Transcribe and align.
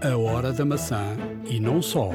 A 0.00 0.16
Hora 0.16 0.52
da 0.52 0.64
Maçã 0.64 1.16
e 1.44 1.58
não 1.58 1.82
só. 1.82 2.10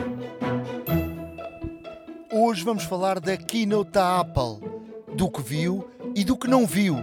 Hoje 2.32 2.64
vamos 2.64 2.86
falar 2.86 3.20
da 3.20 3.36
keynote 3.36 3.92
da 3.92 4.22
Apple, 4.22 4.70
do 5.14 5.30
que 5.30 5.42
viu 5.42 5.90
e 6.16 6.24
do 6.24 6.38
que 6.38 6.48
não 6.48 6.66
viu, 6.66 6.96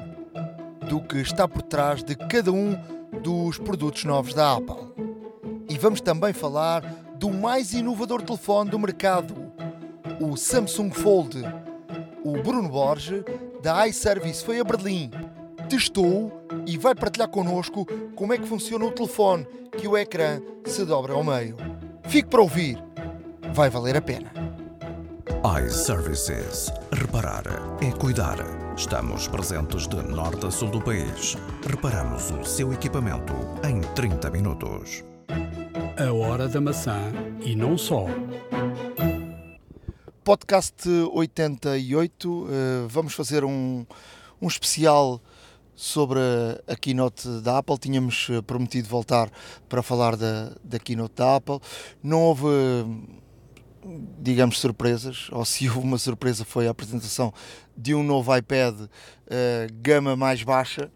do 0.88 1.02
que 1.02 1.18
está 1.18 1.46
por 1.46 1.60
trás 1.60 2.02
de 2.02 2.16
cada 2.16 2.50
um 2.50 2.74
dos 3.22 3.58
produtos 3.58 4.04
novos 4.06 4.32
da 4.32 4.56
Apple. 4.56 4.88
E 5.68 5.76
vamos 5.76 6.00
também 6.00 6.32
falar 6.32 6.80
do 7.16 7.30
mais 7.30 7.74
inovador 7.74 8.22
telefone 8.22 8.70
do 8.70 8.78
mercado, 8.78 9.34
o 10.18 10.34
Samsung 10.34 10.90
Fold. 10.90 11.42
O 12.24 12.42
Bruno 12.42 12.70
Borges, 12.70 13.22
da 13.62 13.86
iService, 13.86 14.42
foi 14.42 14.58
a 14.58 14.64
Berlim, 14.64 15.10
testou 15.68 16.39
e 16.70 16.78
vai 16.78 16.94
partilhar 16.94 17.28
connosco 17.28 17.84
como 18.14 18.32
é 18.32 18.38
que 18.38 18.46
funciona 18.46 18.84
o 18.84 18.92
telefone, 18.92 19.44
que 19.76 19.88
o 19.88 19.98
ecrã 19.98 20.40
se 20.64 20.84
dobra 20.84 21.14
ao 21.14 21.24
meio. 21.24 21.56
Fique 22.04 22.28
para 22.28 22.40
ouvir, 22.40 22.80
vai 23.52 23.68
valer 23.68 23.96
a 23.96 24.00
pena. 24.00 24.32
iServices. 25.66 26.70
Reparar 26.92 27.42
é 27.82 27.90
cuidar. 27.90 28.36
Estamos 28.76 29.26
presentes 29.26 29.88
de 29.88 29.96
norte 29.96 30.46
a 30.46 30.50
sul 30.50 30.70
do 30.70 30.80
país. 30.80 31.36
Reparamos 31.68 32.30
o 32.30 32.44
seu 32.44 32.72
equipamento 32.72 33.32
em 33.68 33.80
30 33.94 34.30
minutos. 34.30 35.02
A 35.98 36.12
Hora 36.12 36.46
da 36.46 36.60
Maçã 36.60 37.12
e 37.44 37.56
não 37.56 37.76
só. 37.76 38.06
Podcast 40.22 40.88
88, 40.88 42.46
eh, 42.48 42.86
vamos 42.88 43.12
fazer 43.12 43.44
um, 43.44 43.84
um 44.40 44.46
especial 44.46 45.20
sobre 45.80 46.20
a, 46.66 46.76
keynote 46.76 47.26
da 47.40 47.56
Apple. 47.56 47.78
Tínhamos 47.78 48.28
eh, 48.30 48.42
prometido 48.42 48.86
voltar 48.86 49.30
para 49.66 49.82
falar 49.82 50.14
da, 50.14 50.52
da 50.62 50.78
keynote 50.78 51.14
da 51.16 51.36
Apple. 51.36 51.58
Não 52.02 52.20
houve, 52.20 52.46
digamos, 54.18 54.60
surpresas, 54.60 55.28
ou 55.32 55.42
se 55.42 55.66
houve 55.68 55.80
uma 55.80 55.96
surpresa 55.96 56.44
foi 56.44 56.68
a 56.68 56.70
apresentação 56.70 57.32
de 57.74 57.94
um 57.94 58.02
novo 58.02 58.36
iPad 58.36 58.78
eh, 59.26 59.68
gama 59.80 60.14
mais 60.14 60.42
baixa. 60.42 60.90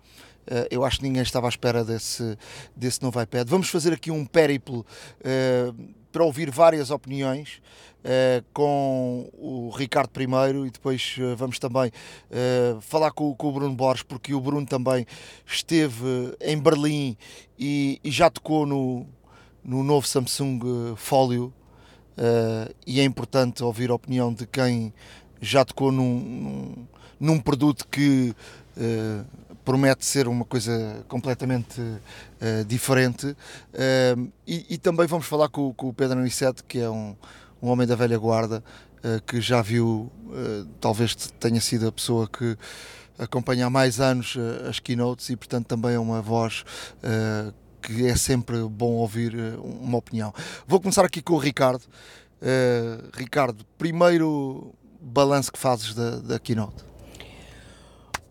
Uh, 0.46 0.68
eu 0.70 0.84
acho 0.84 0.98
que 0.98 1.04
ninguém 1.04 1.22
estava 1.22 1.46
à 1.46 1.48
espera 1.48 1.82
desse, 1.82 2.36
desse 2.76 3.02
novo 3.02 3.18
iPad. 3.18 3.48
Vamos 3.48 3.70
fazer 3.70 3.94
aqui 3.94 4.10
um 4.10 4.26
périplo 4.26 4.84
uh, 5.20 5.94
para 6.12 6.22
ouvir 6.22 6.50
várias 6.50 6.90
opiniões 6.90 7.62
uh, 8.04 8.44
com 8.52 9.28
o 9.32 9.70
Ricardo 9.70 10.10
primeiro 10.10 10.66
e 10.66 10.70
depois 10.70 11.16
vamos 11.36 11.58
também 11.58 11.90
falar 12.80 13.10
com, 13.10 13.34
o 13.38 13.52
Bruno 13.52 13.74
Borges, 13.74 14.02
porque 14.02 14.34
o 14.34 14.40
Bruno 14.40 14.66
também 14.66 15.06
esteve 15.46 16.36
em 16.40 16.58
Berlim 16.58 17.16
e, 17.58 18.00
já 18.04 18.28
tocou 18.28 18.66
no, 18.66 19.06
no 19.64 19.82
novo 19.82 20.06
Samsung 20.06 20.60
Folio 20.96 21.52
e 22.86 23.00
é 23.00 23.04
importante 23.04 23.62
ouvir 23.62 23.90
a 23.90 23.94
opinião 23.94 24.32
de 24.32 24.46
quem 24.46 24.92
já 25.40 25.64
tocou 25.64 25.90
num, 25.90 26.20
num, 26.20 26.86
num 27.20 27.40
produto 27.40 27.86
que 27.88 28.34
promete 29.64 30.04
ser 30.04 30.28
uma 30.28 30.44
coisa 30.44 31.04
completamente 31.08 31.80
diferente. 32.66 33.36
E, 34.46 34.66
e, 34.70 34.78
também 34.78 35.06
vamos 35.06 35.26
falar 35.26 35.48
com, 35.48 35.72
com 35.74 35.88
o 35.88 35.94
Pedro 35.94 36.18
Anicete, 36.18 36.62
que 36.64 36.80
é 36.80 36.90
um, 36.90 37.16
um 37.64 37.70
homem 37.70 37.86
da 37.86 37.94
velha 37.94 38.18
guarda, 38.18 38.62
uh, 38.98 39.22
que 39.26 39.40
já 39.40 39.62
viu, 39.62 40.10
talvez 40.80 41.14
tenha 41.14 41.60
sido 41.60 41.86
a 41.88 41.92
pessoa 41.92 42.28
que 42.28 42.56
acompanha 43.18 43.66
há 43.66 43.70
mais 43.70 44.00
anos 44.00 44.36
as 44.68 44.80
keynotes 44.80 45.30
e, 45.30 45.36
portanto, 45.36 45.66
também 45.66 45.94
é 45.94 45.98
uma 45.98 46.20
voz 46.20 46.64
que 47.80 48.06
é 48.06 48.16
sempre 48.16 48.58
bom 48.62 48.92
ouvir 48.94 49.34
uma 49.62 49.98
opinião. 49.98 50.34
Vou 50.66 50.80
começar 50.80 51.04
aqui 51.04 51.22
com 51.22 51.34
o 51.34 51.38
Ricardo. 51.38 51.84
Ricardo, 53.12 53.64
primeiro 53.78 54.74
balanço 55.00 55.52
que 55.52 55.58
fazes 55.60 55.94
da, 55.94 56.16
da 56.16 56.38
keynote. 56.40 56.84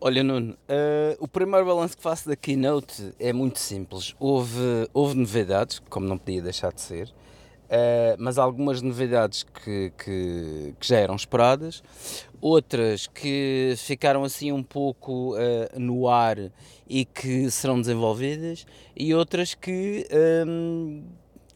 Olha, 0.06 0.22
Nuno, 0.22 0.52
uh, 0.52 1.16
o 1.18 1.30
primeiro 1.30 1.66
balanço 1.66 1.96
que 1.96 2.04
faço 2.04 2.28
da 2.28 2.36
Keynote 2.36 3.14
é 3.18 3.32
muito 3.32 3.58
simples. 3.58 4.14
Houve, 4.20 4.60
houve 4.94 5.16
novidades, 5.16 5.80
como 5.90 6.06
não 6.06 6.18
podia 6.18 6.42
deixar 6.42 6.74
de 6.74 6.82
ser, 6.82 7.10
uh, 7.74 8.16
mas 8.20 8.38
algumas 8.38 8.82
novidades 8.82 9.44
que, 9.44 9.92
que, 9.98 10.76
que, 10.80 10.88
já 10.88 10.98
eram 10.98 11.16
esperadas, 11.16 11.84
outras 12.40 13.08
que 13.08 13.74
ficaram 13.78 14.24
assim 14.24 14.52
um 14.52 14.62
pouco 14.62 15.36
uh, 15.36 15.80
no 15.80 16.08
ar 16.08 16.38
e 16.88 17.04
que 17.04 17.50
serão 17.50 17.82
desenvolvidas, 17.82 18.66
e 18.96 19.14
outras 19.14 19.56
que 19.56 20.08
um, 20.48 21.04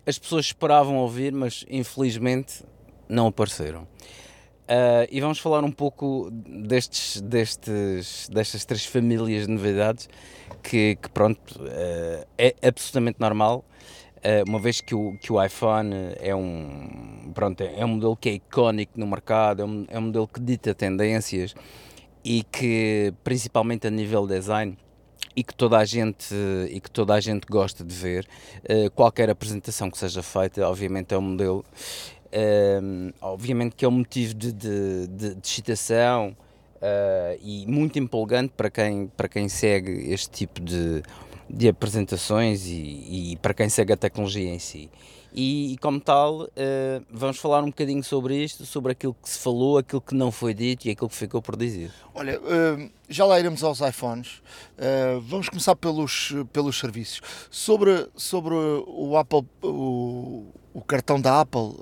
as 0.05 0.17
pessoas 0.17 0.45
esperavam 0.45 0.97
ouvir, 0.97 1.31
mas 1.31 1.63
infelizmente 1.69 2.63
não 3.07 3.27
apareceram. 3.27 3.83
Uh, 3.83 5.07
e 5.09 5.21
vamos 5.21 5.39
falar 5.39 5.63
um 5.63 5.71
pouco 5.71 6.29
destes, 6.31 7.21
destes, 7.21 8.27
destas 8.29 8.65
três 8.65 8.85
famílias 8.85 9.45
de 9.47 9.53
novidades 9.53 10.09
que, 10.61 10.97
que 11.01 11.09
pronto, 11.09 11.61
é 12.37 12.53
absolutamente 12.61 13.17
normal, 13.17 13.63
uma 14.47 14.59
vez 14.59 14.81
que 14.81 14.95
o, 14.95 15.17
que 15.19 15.31
o 15.31 15.43
iPhone 15.43 15.93
é 16.19 16.35
um, 16.35 17.31
pronto, 17.33 17.61
é 17.61 17.83
um 17.85 17.89
modelo 17.89 18.15
que 18.15 18.29
é 18.29 18.33
icónico 18.33 18.99
no 18.99 19.07
mercado, 19.07 19.61
é 19.61 19.65
um, 19.65 19.85
é 19.89 19.99
um 19.99 20.03
modelo 20.03 20.27
que 20.27 20.39
dita 20.39 20.73
tendências 20.73 21.55
e 22.23 22.43
que, 22.43 23.13
principalmente 23.23 23.87
a 23.87 23.89
nível 23.89 24.27
design, 24.27 24.77
e 25.35 25.43
que 25.43 25.53
toda 25.53 25.77
a 25.77 25.85
gente 25.85 26.33
e 26.71 26.79
que 26.79 26.89
toda 26.89 27.13
a 27.13 27.19
gente 27.19 27.45
gosta 27.47 27.83
de 27.83 27.93
ver 27.93 28.27
qualquer 28.95 29.29
apresentação 29.29 29.89
que 29.91 29.97
seja 29.97 30.23
feita 30.23 30.67
obviamente 30.67 31.13
é 31.13 31.17
um 31.17 31.21
modelo 31.21 31.63
um, 32.81 33.11
obviamente 33.21 33.75
que 33.75 33.85
é 33.85 33.87
um 33.87 33.91
motivo 33.91 34.33
de, 34.33 34.51
de, 34.51 35.07
de, 35.07 35.35
de 35.35 35.47
excitação 35.47 36.35
e 37.41 37.65
muito 37.67 37.97
empolgante 37.99 38.53
para 38.55 38.69
quem, 38.69 39.07
para 39.15 39.27
quem 39.27 39.49
segue 39.49 40.11
este 40.11 40.29
tipo 40.29 40.61
de, 40.61 41.01
de 41.49 41.67
apresentações 41.67 42.65
e, 42.65 43.33
e 43.33 43.37
para 43.41 43.53
quem 43.53 43.69
segue 43.69 43.93
a 43.93 43.97
tecnologia 43.97 44.53
em 44.53 44.59
si. 44.59 44.89
E, 45.33 45.73
e 45.73 45.77
como 45.77 45.99
tal, 45.99 46.43
uh, 46.43 46.49
vamos 47.11 47.37
falar 47.37 47.61
um 47.61 47.67
bocadinho 47.67 48.03
sobre 48.03 48.43
isto, 48.43 48.65
sobre 48.65 48.93
aquilo 48.93 49.15
que 49.21 49.29
se 49.29 49.37
falou, 49.37 49.77
aquilo 49.77 50.01
que 50.01 50.15
não 50.15 50.31
foi 50.31 50.53
dito 50.53 50.87
e 50.87 50.91
aquilo 50.91 51.09
que 51.09 51.15
ficou 51.15 51.41
por 51.41 51.55
dizer. 51.55 51.91
Olha, 52.15 52.39
uh, 52.39 52.89
já 53.09 53.25
lá 53.25 53.39
iremos 53.39 53.63
aos 53.63 53.79
iPhones. 53.81 54.41
Uh, 54.77 55.21
vamos 55.21 55.49
começar 55.49 55.75
pelos, 55.75 56.33
pelos 56.51 56.79
serviços. 56.79 57.21
Sobre, 57.51 58.07
sobre 58.15 58.55
o 58.55 59.15
Apple, 59.17 59.45
o, 59.61 60.45
o 60.73 60.81
cartão 60.81 61.19
da 61.21 61.41
Apple, 61.41 61.73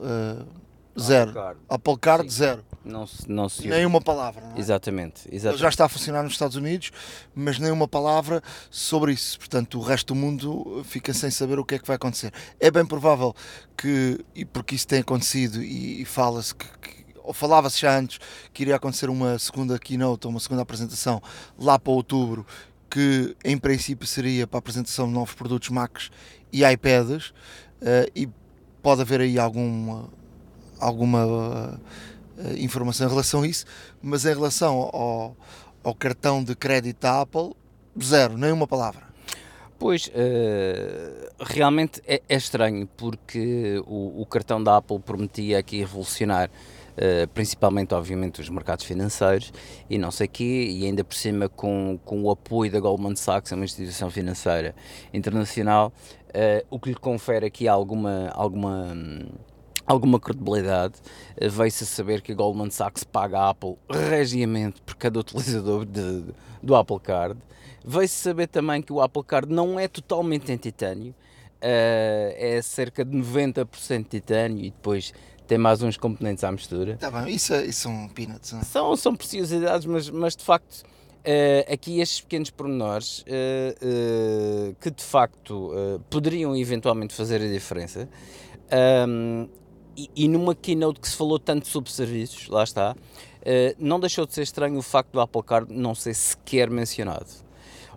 zero. 1.00 1.30
Apple 1.30 1.34
Card, 1.34 1.60
Apple 1.70 1.98
Card 1.98 2.34
zero. 2.34 2.66
Não, 2.86 3.06
não 3.28 3.50
se 3.50 3.68
Nem 3.68 3.86
uma 3.86 4.00
palavra. 4.00 4.44
É? 4.56 4.60
Exatamente, 4.60 5.28
exatamente. 5.32 5.56
Ele 5.56 5.58
já 5.58 5.70
está 5.70 5.86
a 5.86 5.90
funcionar 5.90 6.24
nos 6.24 6.34
Estados 6.34 6.56
Unidos, 6.56 6.92
mas 7.34 7.58
nem 7.58 7.72
uma 7.72 7.88
palavra 7.88 8.44
sobre 8.70 9.12
isso. 9.12 9.40
Portanto, 9.40 9.80
o 9.80 9.82
resto 9.82 10.14
do 10.14 10.16
mundo 10.16 10.84
fica 10.86 11.14
sem 11.14 11.32
saber 11.32 11.58
o 11.58 11.66
que 11.66 11.76
é 11.76 11.80
que 11.80 11.88
vai 11.88 11.96
acontecer. 11.96 12.32
É 12.60 12.70
bem 12.70 12.86
provável 12.86 13.36
que, 13.76 14.24
e 14.36 14.46
porque 14.46 14.76
isso 14.76 14.88
tem 14.88 15.00
acontecido 15.00 15.64
e, 15.64 16.02
e 16.02 16.06
fala-se 16.06 16.54
que, 16.54 16.66
que 16.80 17.06
ou 17.26 17.34
falava-se 17.34 17.82
já 17.82 17.98
antes 17.98 18.20
que 18.54 18.64
iria 18.64 18.76
acontecer 18.76 19.10
uma 19.10 19.38
segunda 19.40 19.80
keynote, 19.80 20.28
uma 20.28 20.40
segunda 20.40 20.62
apresentação 20.62 21.22
lá 21.58 21.80
para 21.80 21.92
outubro, 21.92 22.46
que 22.90 23.36
em 23.44 23.58
princípio 23.58 24.06
seria 24.08 24.46
para 24.46 24.58
a 24.58 24.60
apresentação 24.60 25.08
de 25.08 25.14
novos 25.14 25.34
produtos 25.34 25.70
Macs 25.70 26.12
e 26.54 26.64
iPads, 26.64 27.30
uh, 27.82 28.10
e 28.16 28.30
pode 28.82 29.02
haver 29.02 29.22
aí 29.22 29.40
alguma, 29.40 30.08
alguma 30.80 31.26
uh, 31.26 31.74
uh, 31.74 31.80
informação 32.58 33.08
em 33.08 33.10
relação 33.10 33.42
a 33.44 33.48
isso, 33.48 33.66
mas 34.02 34.26
em 34.26 34.34
relação 34.34 34.76
ao, 34.94 35.38
ao 35.84 35.96
cartão 35.96 36.44
de 36.44 36.56
crédito 36.56 37.02
da 37.02 37.22
Apple, 37.22 37.54
zero, 38.02 38.38
nem 38.38 38.52
uma 38.52 38.68
palavra. 38.68 39.06
Pois, 39.78 40.08
uh, 40.08 41.32
realmente 41.40 42.02
é, 42.08 42.22
é, 42.30 42.36
estranho, 42.36 42.88
porque 42.96 43.82
o, 43.86 44.26
cartão 44.26 44.64
da 44.64 44.78
Apple 44.78 45.00
prometia 45.00 45.60
aqui 45.60 45.80
revolucionar 45.80 46.50
Uh, 46.96 47.28
principalmente, 47.34 47.94
obviamente, 47.94 48.40
os 48.40 48.48
mercados 48.48 48.86
financeiros 48.86 49.52
e 49.90 49.98
não 49.98 50.12
sei 50.12 50.30
quê, 50.30 50.70
e 50.72 50.86
ainda 50.86 51.04
por 51.04 51.14
cima 51.14 51.50
com, 51.50 52.00
com 52.06 52.24
o 52.24 52.32
apoio 52.32 52.72
da 52.72 52.80
Goldman 52.80 53.18
Sachs, 53.18 53.52
uma 53.52 53.66
instituição 53.66 54.10
financeira 54.10 54.74
internacional, 55.14 55.92
o 56.70 56.80
que 56.80 56.92
lhe 56.92 56.96
confere 56.96 57.48
aqui 57.48 57.68
alguma, 57.68 58.30
alguma 58.30 58.94
hum, 58.96 59.28
alguma 59.86 60.20
credibilidade, 60.20 60.96
eh, 61.38 61.48
veio-se 61.48 61.84
a 61.84 61.88
saber 61.88 62.22
que 62.22 62.32
a 62.32 62.36
Goldman 62.36 62.70
Sachs 62.70 63.04
paga 63.04 63.40
a 63.40 63.50
Apple 63.50 63.78
regiamente 63.90 64.82
por 64.82 64.96
cada 64.96 65.20
utilizador 65.20 65.86
de, 65.86 66.26
do 66.62 66.76
Apple 66.76 67.00
Card. 67.00 67.40
Veio-se 67.84 68.16
saber 68.16 68.48
também 68.48 68.82
que 68.82 68.92
o 68.92 69.02
Apple 69.02 69.24
Card 69.24 69.52
não 69.52 69.80
é 69.80 69.88
totalmente 69.88 70.52
em 70.52 70.58
titânio, 70.58 71.12
uh, 71.12 72.34
é 72.36 72.60
cerca 72.64 73.06
de 73.06 73.16
90% 73.16 74.08
titânio 74.10 74.66
e 74.66 74.72
depois 74.72 75.14
tem 75.48 75.60
mais 75.60 75.84
uns 75.84 75.96
componentes 75.96 76.44
à 76.44 76.52
mistura. 76.52 76.98
Tá 76.98 77.12
bem, 77.12 77.36
isso, 77.36 77.54
é, 77.54 77.66
isso 77.66 77.82
são 77.82 78.10
peanuts, 78.10 78.52
não 78.52 78.62
é? 78.62 78.64
São, 78.64 78.96
são 78.96 79.16
preciosidades, 79.16 79.86
mas, 79.86 80.10
mas 80.10 80.36
de 80.36 80.44
facto 80.44 80.84
Uh, 81.26 81.74
aqui 81.74 82.00
estes 82.02 82.22
pequenos 82.22 82.52
pormenores 82.52 83.22
uh, 83.22 83.24
uh, 84.70 84.76
que 84.80 84.92
de 84.92 85.04
facto 85.04 85.72
poderiam 86.08 86.56
eventualmente 86.56 87.16
fazer 87.16 87.42
a 87.42 87.48
diferença. 87.48 88.08
Um, 89.08 89.50
e, 90.16 90.28
numa 90.28 90.54
keynote 90.54 91.00
que 91.00 91.08
se 91.08 91.16
falou 91.16 91.40
tanto 91.40 91.68
sobre 91.68 91.92
serviços, 91.92 92.48
lá 92.50 92.64
está, 92.64 92.96
não 93.80 94.00
deixou 94.00 94.26
de 94.26 94.34
ser 94.34 94.42
estranho 94.42 94.78
o 94.78 94.82
facto 94.82 95.12
do 95.12 95.22
Apple 95.22 95.44
Card 95.44 95.74
não 95.74 95.96
ser 95.96 96.14
sequer 96.14 96.70
mencionado. 96.70 97.28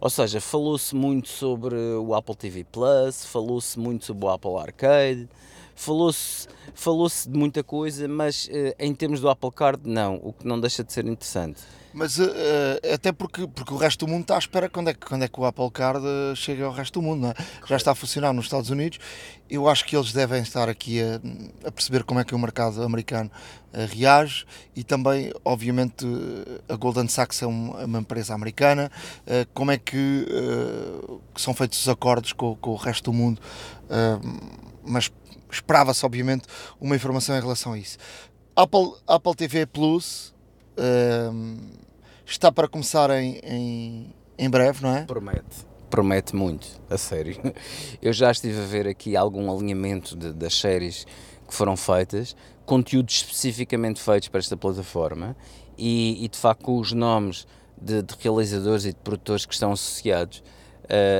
Ou 0.01 0.09
seja, 0.09 0.41
falou-se 0.41 0.95
muito 0.95 1.29
sobre 1.29 1.75
o 1.75 2.15
Apple 2.15 2.37
TV 2.37 2.65
Plus, 2.65 3.25
falou-se 3.25 3.79
muito 3.79 4.05
sobre 4.05 4.27
o 4.27 4.29
Apple 4.29 4.57
Arcade, 4.57 5.29
falou-se 5.79 6.49
falou 6.75 7.09
de 7.09 7.39
muita 7.39 7.63
coisa, 7.63 8.07
mas 8.07 8.49
em 8.79 8.95
termos 8.95 9.21
do 9.21 9.29
Apple 9.29 9.51
Card, 9.51 9.81
não, 9.85 10.17
o 10.17 10.33
que 10.33 10.47
não 10.47 10.61
deixa 10.61 10.85
de 10.85 10.93
ser 10.93 11.07
interessante. 11.07 11.61
Mas 11.93 12.19
uh, 12.19 12.31
até 12.93 13.13
porque, 13.13 13.47
porque 13.47 13.73
o 13.73 13.77
resto 13.77 14.05
do 14.05 14.13
mundo 14.13 14.23
está 14.23 14.37
à 14.37 14.39
espera 14.39 14.69
quando 14.69 14.89
é, 14.89 14.95
que, 14.95 15.05
quando 15.05 15.25
é 15.25 15.29
que 15.29 15.41
o 15.41 15.45
Apple 15.45 15.71
Card 15.71 16.05
eh, 16.07 16.35
chega 16.35 16.65
ao 16.65 16.73
resto 16.73 17.01
do 17.01 17.03
mundo, 17.03 17.27
é? 17.27 17.35
Já 17.67 17.77
está 17.77 17.93
a 17.93 17.95
funcionar 17.95 18.33
nos 18.33 18.45
Estados 18.45 18.71
Unidos. 18.71 18.99
Eu 19.49 19.69
acho 19.69 19.85
que 19.85 19.97
eles 19.97 20.13
devem 20.13 20.43
estar 20.43 20.69
aqui 20.69 21.01
a, 21.03 21.21
a 21.67 21.73
perceber 21.73 22.05
como 22.05 22.21
é 22.21 22.25
que 22.25 22.35
o 22.35 22.39
mercado 22.39 22.83
americano 22.83 23.31
uh, 23.73 23.87
reage 23.97 24.45
e 24.77 24.85
também, 24.85 25.33
obviamente, 25.45 26.07
a 26.69 26.77
Golden 26.77 27.09
Sachs 27.09 27.43
é 27.43 27.47
uma, 27.47 27.81
é 27.81 27.85
uma 27.87 27.99
empresa 27.99 28.35
americana. 28.35 28.93
Uh, 29.23 29.49
como 29.55 29.71
é 29.71 29.79
que, 29.79 30.27
que, 31.35 31.41
são 31.41 31.55
feitos 31.55 31.81
os 31.81 31.89
acordos 31.89 32.33
com, 32.33 32.55
com 32.57 32.71
o 32.71 32.77
resto 32.77 33.11
do 33.11 33.13
mundo? 33.13 33.41
mas 34.85 35.11
esperava-se, 35.51 36.05
obviamente, 36.05 36.47
uma 36.81 36.97
informação 36.97 37.37
em 37.37 37.41
relação 37.41 37.73
a 37.73 37.79
isso. 37.79 37.99
Apple, 38.55 38.93
Apple 39.07 39.35
TV 39.35 39.67
Plus 39.67 40.35
está 42.27 42.53
para 42.53 42.69
começar 42.69 43.11
em, 43.11 43.41
em, 43.43 44.15
em 44.39 44.51
breve, 44.51 44.83
não 44.83 44.95
é? 44.95 45.05
Promete 45.05 45.69
promete 45.89 46.37
muito, 46.37 46.67
a 46.89 46.97
sério. 46.97 47.37
Eu 48.01 48.13
já 48.13 48.31
estive 48.31 48.61
a 48.61 48.67
ver 48.67 48.87
aqui 48.87 49.17
algum 49.17 49.51
alinhamento 49.51 50.17
de, 50.17 50.33
das 50.33 50.55
séries 50.55 51.07
que 51.47 51.55
foram 51.55 51.77
feitas, 51.77 52.37
conteúdos 52.67 53.15
especificamente 53.15 54.01
feitos 54.01 54.29
para 54.29 54.39
esta 54.39 54.57
plataforma 54.57 55.35
e, 55.77 56.23
e 56.25 56.29
de 56.29 56.37
facto 56.37 56.65
com 56.65 56.79
os 56.79 56.93
nomes 56.93 57.47
de, 57.81 58.03
de, 58.03 58.15
realizadores 58.21 58.85
e 58.85 58.93
de 58.93 58.99
produtores 58.99 59.47
que 59.47 59.55
estão 59.55 59.73
associados 59.73 60.43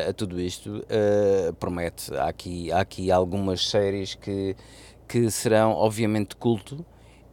a 0.09 0.13
tudo 0.13 0.41
isto, 0.41 0.79
uh, 0.79 1.53
promete. 1.55 2.15
Há 2.15 2.29
aqui, 2.29 2.73
há 2.73 2.81
aqui 2.81 3.11
algumas 3.11 3.69
séries 3.69 4.15
que, 4.15 4.57
que 5.07 5.31
serão 5.31 5.73
obviamente 5.73 6.37
culto 6.37 6.85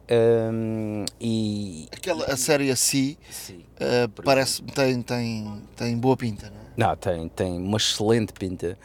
um, 0.08 1.04
e, 1.20 1.88
Aquela, 1.92 2.26
a 2.26 2.36
série 2.36 2.74
C 2.76 3.16
uh, 3.50 4.22
parece 4.22 4.62
tem, 4.62 5.02
tem, 5.02 5.62
tem 5.74 5.98
boa 5.98 6.16
pinta, 6.16 6.48
não 6.48 6.60
é? 6.60 6.64
Não, 6.76 6.96
tem, 6.96 7.28
tem 7.28 7.58
uma 7.58 7.76
excelente 7.76 8.32
pinta. 8.32 8.78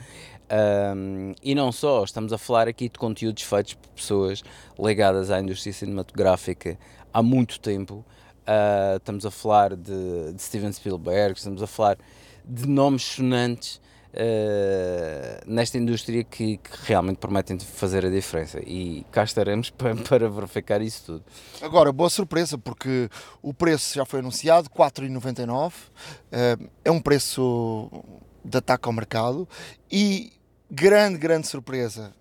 Um, 0.95 1.33
e 1.43 1.53
não 1.53 1.71
só, 1.71 2.03
estamos 2.03 2.33
a 2.33 2.37
falar 2.37 2.67
aqui 2.67 2.89
de 2.89 2.97
conteúdos 2.97 3.43
feitos 3.43 3.75
por 3.75 3.89
pessoas 3.89 4.43
ligadas 4.79 5.29
à 5.29 5.39
indústria 5.39 5.71
cinematográfica 5.71 6.77
há 7.13 7.21
muito 7.21 7.59
tempo. 7.59 8.03
Uh, 8.41 8.97
estamos 8.97 9.25
a 9.25 9.31
falar 9.31 9.75
de, 9.75 10.33
de 10.33 10.41
Steven 10.41 10.73
Spielberg, 10.73 11.37
estamos 11.37 11.61
a 11.61 11.67
falar 11.67 11.97
de 12.51 12.67
nomes 12.67 13.03
sonantes 13.03 13.79
uh, 14.11 15.49
nesta 15.49 15.77
indústria 15.77 16.21
que, 16.23 16.57
que, 16.57 16.69
realmente 16.83 17.17
prometem 17.17 17.57
fazer 17.57 18.05
a 18.05 18.09
diferença. 18.09 18.59
E 18.65 19.05
cá 19.09 19.23
estaremos 19.23 19.69
para, 19.71 19.95
para 19.95 20.29
verificar 20.29 20.81
isso 20.81 21.03
tudo. 21.05 21.23
Agora, 21.61 21.91
boa 21.91 22.09
surpresa, 22.09 22.57
porque 22.57 23.09
o 23.41 23.53
preço 23.53 23.95
já 23.95 24.05
foi 24.05 24.19
anunciado, 24.19 24.69
4,99. 24.69 25.69
Uh, 25.69 25.73
eh, 26.31 26.57
é 26.85 26.91
um 26.91 26.99
preço 26.99 27.89
de 28.43 28.57
ataque 28.57 28.87
ao 28.87 28.93
mercado 28.93 29.47
e 29.89 30.33
grande, 30.69 31.17
grande 31.17 31.47
surpresa. 31.47 32.13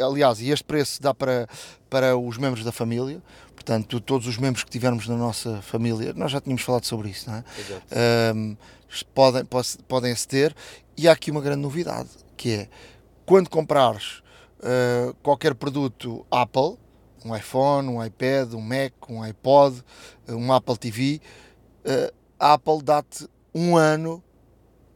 Aliás, 0.00 0.40
e 0.40 0.50
este 0.50 0.62
preço 0.62 1.02
dá 1.02 1.12
para, 1.12 1.48
para 1.90 2.16
os 2.16 2.38
membros 2.38 2.62
da 2.62 2.70
família, 2.70 3.20
portanto, 3.56 4.00
todos 4.00 4.28
os 4.28 4.38
membros 4.38 4.62
que 4.62 4.70
tivermos 4.70 5.08
na 5.08 5.16
nossa 5.16 5.60
família, 5.62 6.12
nós 6.14 6.30
já 6.30 6.40
tínhamos 6.40 6.62
falado 6.62 6.84
sobre 6.84 7.08
isso, 7.10 7.28
não 7.28 7.38
é? 7.38 7.44
Um, 8.32 8.56
podem, 9.14 9.44
podem 9.86 10.12
aceder 10.12 10.54
e 10.96 11.08
há 11.08 11.12
aqui 11.12 11.30
uma 11.30 11.40
grande 11.40 11.62
novidade, 11.62 12.08
que 12.36 12.52
é 12.52 12.68
quando 13.24 13.50
comprares 13.50 14.22
uh, 14.60 15.14
qualquer 15.22 15.54
produto 15.54 16.24
Apple, 16.30 16.78
um 17.24 17.36
iPhone, 17.36 17.88
um 17.88 18.04
iPad, 18.04 18.54
um 18.54 18.60
Mac, 18.60 18.92
um 19.08 19.22
iPod, 19.22 19.82
um 20.28 20.52
Apple 20.52 20.76
TV, 20.76 21.20
uh, 21.84 22.14
a 22.38 22.54
Apple 22.54 22.82
dá-te 22.82 23.28
um 23.54 23.76
ano 23.76 24.22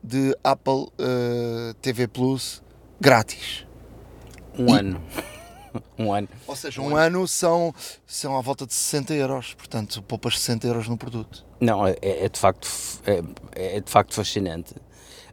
de 0.02 0.36
Apple 0.42 0.86
uh, 0.98 1.74
TV 1.80 2.08
Plus 2.08 2.62
grátis. 3.00 3.66
Um 4.58 4.74
e, 4.74 4.78
ano. 4.78 5.02
um 5.98 6.12
ano. 6.12 6.28
Ou 6.46 6.56
seja, 6.56 6.80
um, 6.80 6.84
um 6.84 6.96
ano, 6.96 7.18
ano 7.18 7.28
são, 7.28 7.74
são 8.06 8.36
à 8.36 8.40
volta 8.40 8.66
de 8.66 8.74
60 8.74 9.14
euros, 9.14 9.54
portanto 9.54 10.02
poupas 10.02 10.38
60 10.38 10.66
euros 10.66 10.88
no 10.88 10.96
produto. 10.96 11.44
Não, 11.62 11.86
é, 11.86 11.96
é 12.02 12.28
de, 12.28 12.38
facto, 12.38 12.68
é, 13.06 13.76
é 13.76 13.80
de 13.80 13.90
facto 13.90 14.14
fascinante 14.14 14.74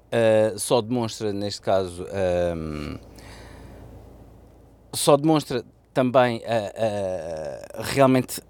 uh, 0.09 0.57
só 0.57 0.81
demonstra, 0.81 1.31
neste 1.31 1.61
caso, 1.61 2.05
um, 2.55 2.97
só 4.93 5.15
demonstra 5.17 5.63
também 5.93 6.37
uh, 6.37 6.41
uh, 6.41 7.81
realmente 7.81 8.41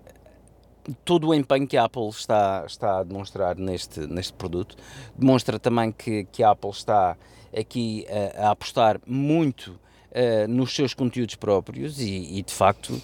todo 1.06 1.28
o 1.28 1.34
empenho 1.34 1.68
que 1.68 1.78
a 1.78 1.84
Apple 1.84 2.10
está, 2.10 2.64
está 2.66 3.00
a 3.00 3.04
demonstrar 3.04 3.56
neste, 3.56 4.02
neste 4.08 4.34
produto. 4.34 4.76
Demonstra 5.16 5.60
também 5.60 5.92
que, 5.92 6.26
que 6.26 6.42
a 6.44 6.52
Apple 6.52 6.72
está 6.72 7.16
aqui 7.56 8.06
a, 8.38 8.48
a 8.48 8.52
apostar 8.52 9.00
muito 9.06 9.72
uh, 9.72 10.48
nos 10.48 10.74
seus 10.74 10.94
conteúdos 10.94 11.36
próprios 11.36 12.00
e, 12.00 12.38
e, 12.40 12.44
de 12.44 12.54
facto 12.54 13.02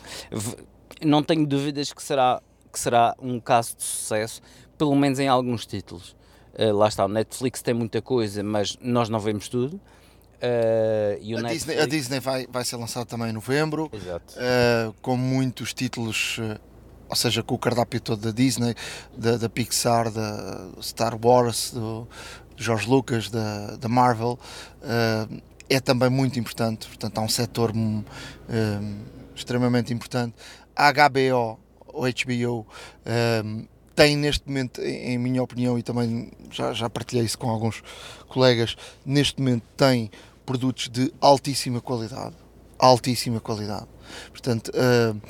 não 1.04 1.22
tenho 1.22 1.45
dúvidas 1.45 1.92
que 1.92 2.01
será, 2.01 2.42
que 2.72 2.80
será 2.80 3.16
um 3.19 3.39
caso 3.39 3.75
de 3.75 3.83
sucesso, 3.83 4.42
pelo 4.77 4.95
menos 4.95 5.19
em 5.19 5.27
alguns 5.27 5.66
títulos. 5.66 6.16
Uh, 6.57 6.74
lá 6.74 6.88
está, 6.88 7.06
o 7.06 7.10
Netflix 7.10 7.62
tem 7.62 7.74
muita 7.74 8.01
coisa, 8.01 8.42
mas 8.42 8.77
nós 8.81 9.10
não 9.10 9.19
vemos 9.19 9.50
tudo. 9.50 9.75
Uh, 10.42 11.38
a, 11.38 11.42
Netflix... 11.42 11.66
Disney, 11.66 11.80
a, 11.80 11.86
Disney, 11.86 12.19
vai, 12.19 12.48
vai 12.48 12.63
ser 12.63 12.77
lançada 12.77 13.06
também 13.06 13.30
em 13.30 13.33
novembro, 13.33 13.92
uh, 13.94 14.94
com 15.01 15.18
muitos 15.18 15.74
títulos, 15.74 16.39
ou 17.10 17.16
seja, 17.16 17.44
com 17.44 17.56
o 17.56 17.60
cardápio 17.60 18.00
todo 18.00 18.22
da 18.22 18.31
Disney, 18.31 18.74
da, 19.18 19.38
da 19.38 19.50
Pixar, 19.50 20.10
da 20.10 20.69
Star 20.81 21.18
Wars, 21.22 21.72
do, 21.72 22.07
do 22.56 22.63
George 22.63 22.88
Lucas, 22.88 23.30
da, 23.30 23.75
da 23.75 23.89
Marvel. 23.89 24.39
é 25.69 25.80
também 25.81 26.10
muito 26.10 26.39
importante, 26.39 26.88
portanto, 26.88 27.18
há 27.18 27.22
um 27.22 27.30
setor 27.30 27.75
um, 27.75 28.04
extremamente 29.36 29.94
importante. 29.94 30.36
A 30.74 30.91
HBO, 30.91 31.60
ou 31.88 32.03
HBO, 32.03 32.67
um, 33.44 33.65
tem 33.96 34.18
neste 34.18 34.46
momento, 34.48 34.82
em 34.82 35.18
minha 35.18 35.42
opinião, 35.42 35.80
e 35.80 35.84
também 35.84 36.32
já, 36.52 36.74
já 36.74 36.90
partilhei 36.90 37.25
isso 37.25 37.38
com 37.38 37.50
alguns 37.50 37.82
colegas, 38.28 38.75
neste 39.06 39.40
momento 39.40 39.64
tem 39.78 40.12
produtos 40.46 40.90
de 40.90 41.14
altíssima 41.22 41.80
qualidade. 41.80 42.36
Altíssima 42.78 43.40
qualidade. 43.40 43.88
Portanto, 44.30 44.70
uh, 44.70 45.22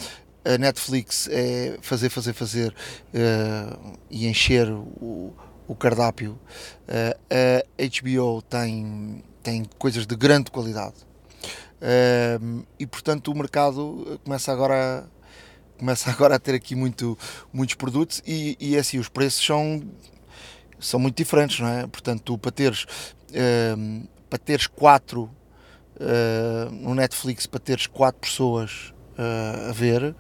a 0.43 0.57
Netflix 0.57 1.29
é 1.31 1.77
fazer, 1.81 2.09
fazer, 2.09 2.33
fazer 2.33 2.69
uh, 3.13 3.97
e 4.09 4.27
encher 4.27 4.69
o, 4.71 5.31
o 5.67 5.75
cardápio. 5.75 6.39
Uh, 6.87 7.15
a 7.29 8.01
HBO 8.01 8.41
tem, 8.41 9.23
tem 9.43 9.65
coisas 9.77 10.07
de 10.07 10.15
grande 10.15 10.49
qualidade. 10.49 10.95
e 12.79 12.87
portanto 12.87 13.31
o 13.31 13.35
mercado 13.35 14.19
começa 14.23 14.51
agora 14.51 15.07
começa 15.77 16.09
agora 16.11 16.35
a 16.35 16.39
ter 16.39 16.55
aqui 16.55 16.75
muito, 16.75 17.17
muitos 17.51 17.75
produtos 17.75 18.21
e, 18.25 18.57
e 18.59 18.75
é 18.75 18.79
assim, 18.79 18.99
os 18.99 19.09
preços 19.09 19.45
são, 19.45 19.83
são 20.79 20.99
muito 20.99 21.17
diferentes, 21.17 21.59
não 21.59 21.67
é? 21.67 21.87
Portanto, 21.87 22.21
tu 22.23 22.37
para 22.37 22.51
teres, 22.51 22.83
uh, 22.83 24.07
para 24.29 24.39
teres 24.39 24.67
quatro 24.67 25.23
uh, 25.95 26.71
no 26.71 26.95
Netflix, 26.95 27.45
para 27.45 27.59
teres 27.59 27.87
quatro 27.87 28.21
pessoas 28.21 28.93
uh, 29.17 29.69
a 29.69 29.71
ver, 29.71 30.15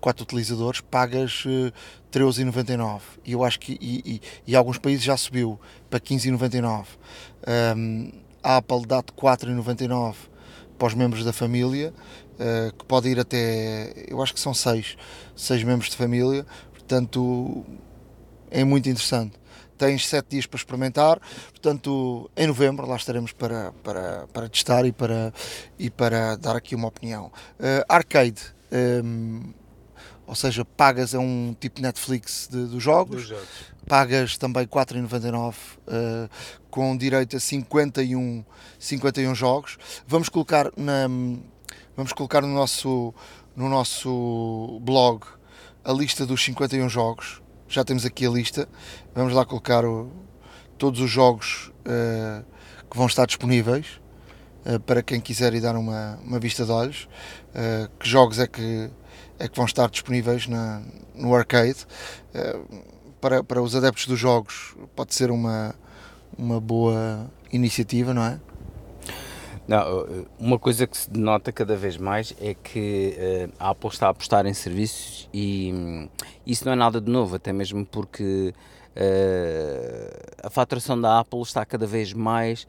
quatro 0.00 0.22
utilizadores, 0.22 0.80
pagas 0.80 1.44
uh, 1.44 1.72
13,99 2.14 3.00
e 3.24 3.32
eu 3.32 3.42
acho 3.42 3.58
que 3.58 3.76
e, 3.80 4.02
e, 4.14 4.20
e, 4.46 4.56
alguns 4.56 4.78
países 4.78 5.02
já 5.02 5.16
subiu 5.16 5.58
para 5.90 5.98
15,99 5.98 6.86
um, 7.76 8.12
a 8.42 8.58
Apple 8.58 8.86
dá-te 8.86 9.12
4,99 9.12 10.14
para 10.78 10.88
os 10.88 10.94
membros 10.94 11.24
da 11.24 11.32
família 11.32 11.92
uh, 12.34 12.76
que 12.76 12.84
pode 12.84 13.08
ir 13.08 13.18
até, 13.18 13.92
eu 14.08 14.22
acho 14.22 14.34
que 14.34 14.40
são 14.40 14.54
seis, 14.54 14.96
seis 15.36 15.62
membros 15.62 15.90
de 15.90 15.96
família, 15.96 16.46
portanto 16.72 17.64
é 18.50 18.64
muito 18.64 18.88
interessante. 18.88 19.38
Tens 19.76 20.06
sete 20.06 20.28
dias 20.30 20.46
para 20.46 20.56
experimentar, 20.56 21.20
portanto 21.50 22.30
em 22.36 22.46
novembro 22.46 22.86
lá 22.86 22.96
estaremos 22.96 23.32
para, 23.32 23.72
para, 23.82 24.26
para 24.32 24.48
testar 24.48 24.86
e 24.86 24.92
para, 24.92 25.32
e 25.78 25.90
para 25.90 26.36
dar 26.36 26.56
aqui 26.56 26.74
uma 26.74 26.88
opinião. 26.88 27.26
Uh, 27.58 27.84
arcade, 27.88 28.40
um, 28.70 28.76
ehm, 28.76 29.63
ou 30.26 30.34
seja, 30.34 30.64
pagas 30.64 31.14
é 31.14 31.18
um 31.18 31.54
tipo 31.58 31.80
Netflix 31.80 32.48
de, 32.50 32.66
dos 32.66 32.82
jogos, 32.82 33.32
pagas 33.86 34.38
também 34.38 34.66
4,99 34.66 35.54
uh, 35.54 36.30
com 36.70 36.96
direito 36.96 37.36
a 37.36 37.40
51, 37.40 38.44
51 38.78 39.34
jogos. 39.34 39.78
Vamos 40.06 40.28
colocar, 40.28 40.70
na, 40.76 41.08
vamos 41.96 42.12
colocar 42.12 42.40
no, 42.40 42.48
nosso, 42.48 43.12
no 43.54 43.68
nosso 43.68 44.80
blog 44.82 45.24
a 45.84 45.92
lista 45.92 46.24
dos 46.24 46.42
51 46.42 46.88
jogos. 46.88 47.42
Já 47.68 47.84
temos 47.84 48.06
aqui 48.06 48.26
a 48.26 48.30
lista. 48.30 48.68
Vamos 49.14 49.34
lá 49.34 49.44
colocar 49.44 49.84
o, 49.84 50.10
todos 50.78 51.00
os 51.00 51.10
jogos 51.10 51.70
uh, 51.80 52.44
que 52.90 52.96
vão 52.96 53.06
estar 53.06 53.26
disponíveis 53.26 54.00
uh, 54.64 54.80
para 54.80 55.02
quem 55.02 55.20
quiser 55.20 55.52
ir 55.52 55.60
dar 55.60 55.76
uma, 55.76 56.18
uma 56.24 56.38
vista 56.38 56.64
de 56.64 56.70
olhos. 56.72 57.08
Que 58.00 58.08
jogos 58.08 58.40
é 58.40 58.48
que, 58.48 58.90
é 59.38 59.48
que 59.48 59.56
vão 59.56 59.64
estar 59.64 59.88
disponíveis 59.88 60.46
na, 60.46 60.82
no 61.14 61.34
arcade? 61.34 61.86
para, 63.20 63.42
para 63.42 63.62
os 63.62 63.74
adeptos 63.74 64.06
dos 64.06 64.18
jogos, 64.18 64.76
pode 64.94 65.14
ser 65.14 65.30
uma, 65.30 65.74
uma 66.36 66.60
boa 66.60 67.30
iniciativa, 67.50 68.12
não 68.12 68.22
é? 68.22 68.40
Não, 69.66 70.26
uma 70.38 70.58
coisa 70.58 70.86
que 70.86 70.94
se 70.94 71.10
nota 71.16 71.50
cada 71.50 71.74
vez 71.74 71.96
mais 71.96 72.34
é 72.38 72.52
que 72.52 73.48
a 73.58 73.70
Apple 73.70 73.88
está 73.88 74.08
a 74.08 74.10
apostar 74.10 74.44
em 74.44 74.52
serviços 74.52 75.26
e 75.32 75.72
hum, 75.74 76.08
isso 76.46 76.66
não 76.66 76.74
é 76.74 76.76
nada 76.76 77.00
de 77.00 77.10
novo, 77.10 77.36
até 77.36 77.50
mesmo 77.50 77.86
porque 77.86 78.52
Uh, 78.94 80.46
a 80.46 80.48
faturação 80.48 81.00
da 81.00 81.18
Apple 81.18 81.42
está 81.42 81.64
cada 81.64 81.84
vez 81.84 82.12
mais, 82.12 82.62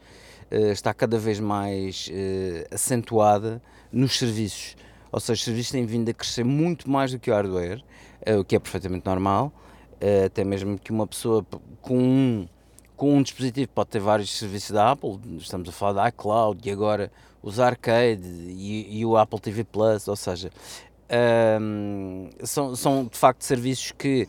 uh, 0.50 0.72
está 0.72 0.92
cada 0.92 1.18
vez 1.18 1.38
mais 1.38 2.08
uh, 2.08 2.74
acentuada 2.74 3.62
nos 3.92 4.18
serviços. 4.18 4.76
Ou 5.12 5.20
seja, 5.20 5.34
os 5.34 5.44
serviços 5.44 5.72
têm 5.72 5.86
vindo 5.86 6.08
a 6.08 6.14
crescer 6.14 6.44
muito 6.44 6.90
mais 6.90 7.12
do 7.12 7.18
que 7.18 7.30
o 7.30 7.34
hardware, 7.34 7.82
o 8.38 8.44
que 8.44 8.56
é 8.56 8.58
perfeitamente 8.58 9.06
normal. 9.06 9.52
até 10.24 10.44
mesmo 10.44 10.78
que 10.78 10.90
uma 10.90 11.06
pessoa 11.06 11.46
com 11.80 11.98
um, 11.98 12.48
com 12.96 13.16
um 13.16 13.22
dispositivo 13.22 13.68
pode 13.68 13.90
ter 13.90 14.00
vários 14.00 14.36
serviços 14.36 14.70
da 14.70 14.92
Apple, 14.92 15.18
estamos 15.38 15.68
a 15.68 15.72
falar 15.72 15.92
da 15.92 16.08
iCloud 16.08 16.68
e 16.68 16.70
agora 16.70 17.12
os 17.42 17.60
arcade 17.60 18.26
e, 18.26 18.98
e 18.98 19.06
o 19.06 19.16
Apple 19.16 19.38
TV 19.38 19.62
Plus, 19.62 20.08
ou 20.08 20.16
seja, 20.16 20.50
um, 21.60 22.28
são, 22.42 22.74
são 22.74 23.04
de 23.04 23.16
facto 23.16 23.42
serviços 23.42 23.92
que 23.92 24.26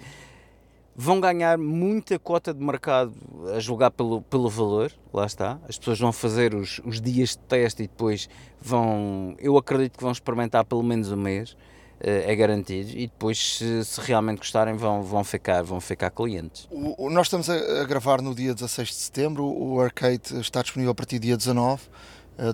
vão 1.00 1.22
ganhar 1.22 1.60
muita 1.60 2.18
cota 2.18 2.52
de 2.52 2.60
mercado 2.60 3.14
a 3.56 3.60
julgar 3.60 3.92
pelo, 3.92 4.24
pelo 4.24 4.50
valor, 4.50 4.92
lá 5.14 5.28
está. 5.28 5.60
As 5.70 5.78
pessoas 5.78 6.00
vão 6.00 6.12
fazer 6.12 6.56
os, 6.56 6.82
os 6.84 7.00
dias 7.00 7.30
de 7.30 7.38
teste 7.38 7.84
e 7.84 7.88
depois 7.88 8.28
vão, 8.60 9.36
eu 9.38 9.56
acredito 9.56 9.96
que 9.96 10.04
vão 10.04 10.12
experimentar 10.12 10.66
pelo 10.66 10.82
menos 10.82 11.12
um 11.12 11.16
mês, 11.16 11.56
eh, 12.00 12.32
é 12.32 12.36
garantido, 12.36 12.90
e 12.92 13.06
depois 13.08 13.58
se, 13.58 13.86
se, 13.86 14.02
realmente 14.02 14.40
gostarem 14.40 14.76
vão, 14.76 15.04
vão, 15.04 15.24
ficar, 15.24 15.62
vão 15.62 15.80
ficar 15.80 16.10
clientes. 16.10 16.68
O, 16.72 17.12
nós 17.12 17.28
estamos 17.28 17.48
a, 17.48 17.82
a, 17.82 17.84
gravar 17.86 18.20
no 18.20 18.34
dia 18.34 18.56
16 18.56 18.88
de 18.88 18.96
setembro, 18.96 19.46
o 19.46 19.80
Arcade 19.80 20.40
está 20.40 20.64
disponível 20.64 20.94
a 20.94 20.96
partir 20.96 21.20
do 21.20 21.24
dia 21.24 21.38
19 21.38 21.84
eh, 21.84 21.88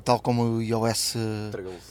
tal 0.03 0.19
como 0.19 0.43
o 0.43 0.61
iOS 0.61 1.15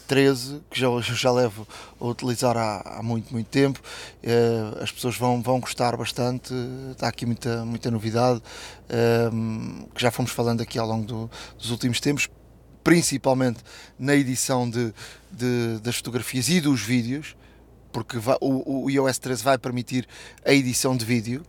13, 0.06 0.54
eh, 0.54 0.58
que 0.70 0.80
já, 0.80 0.88
já 1.00 1.30
levo 1.30 1.66
a 2.00 2.06
utilizar 2.06 2.56
há, 2.56 2.98
há 2.98 3.02
muito, 3.02 3.32
muito 3.32 3.48
tempo. 3.48 3.80
Eh, 4.22 4.78
as 4.80 4.90
pessoas 4.90 5.16
vão, 5.16 5.42
vão 5.42 5.60
gostar 5.60 5.96
bastante, 5.96 6.54
está 6.90 7.08
aqui 7.08 7.26
muita, 7.26 7.64
muita 7.64 7.90
novidade, 7.90 8.42
que 9.94 10.02
já 10.02 10.10
fomos 10.10 10.30
falando 10.32 10.60
aqui 10.60 10.78
ao 10.78 10.86
longo 10.86 11.06
do, 11.06 11.30
dos 11.58 11.70
últimos 11.70 12.00
tempos, 12.00 12.28
principalmente 12.84 13.60
na 13.98 14.14
edição 14.14 14.68
de, 14.68 14.92
de, 15.30 15.78
das 15.82 15.96
fotografias 15.96 16.48
e 16.48 16.60
dos 16.60 16.82
vídeos, 16.82 17.36
porque 17.92 18.18
vai, 18.18 18.36
o, 18.40 18.84
o 18.84 18.90
iOS 18.90 19.18
13 19.18 19.42
vai 19.42 19.58
permitir 19.58 20.06
a 20.44 20.52
edição 20.52 20.96
de 20.96 21.04
vídeo. 21.04 21.42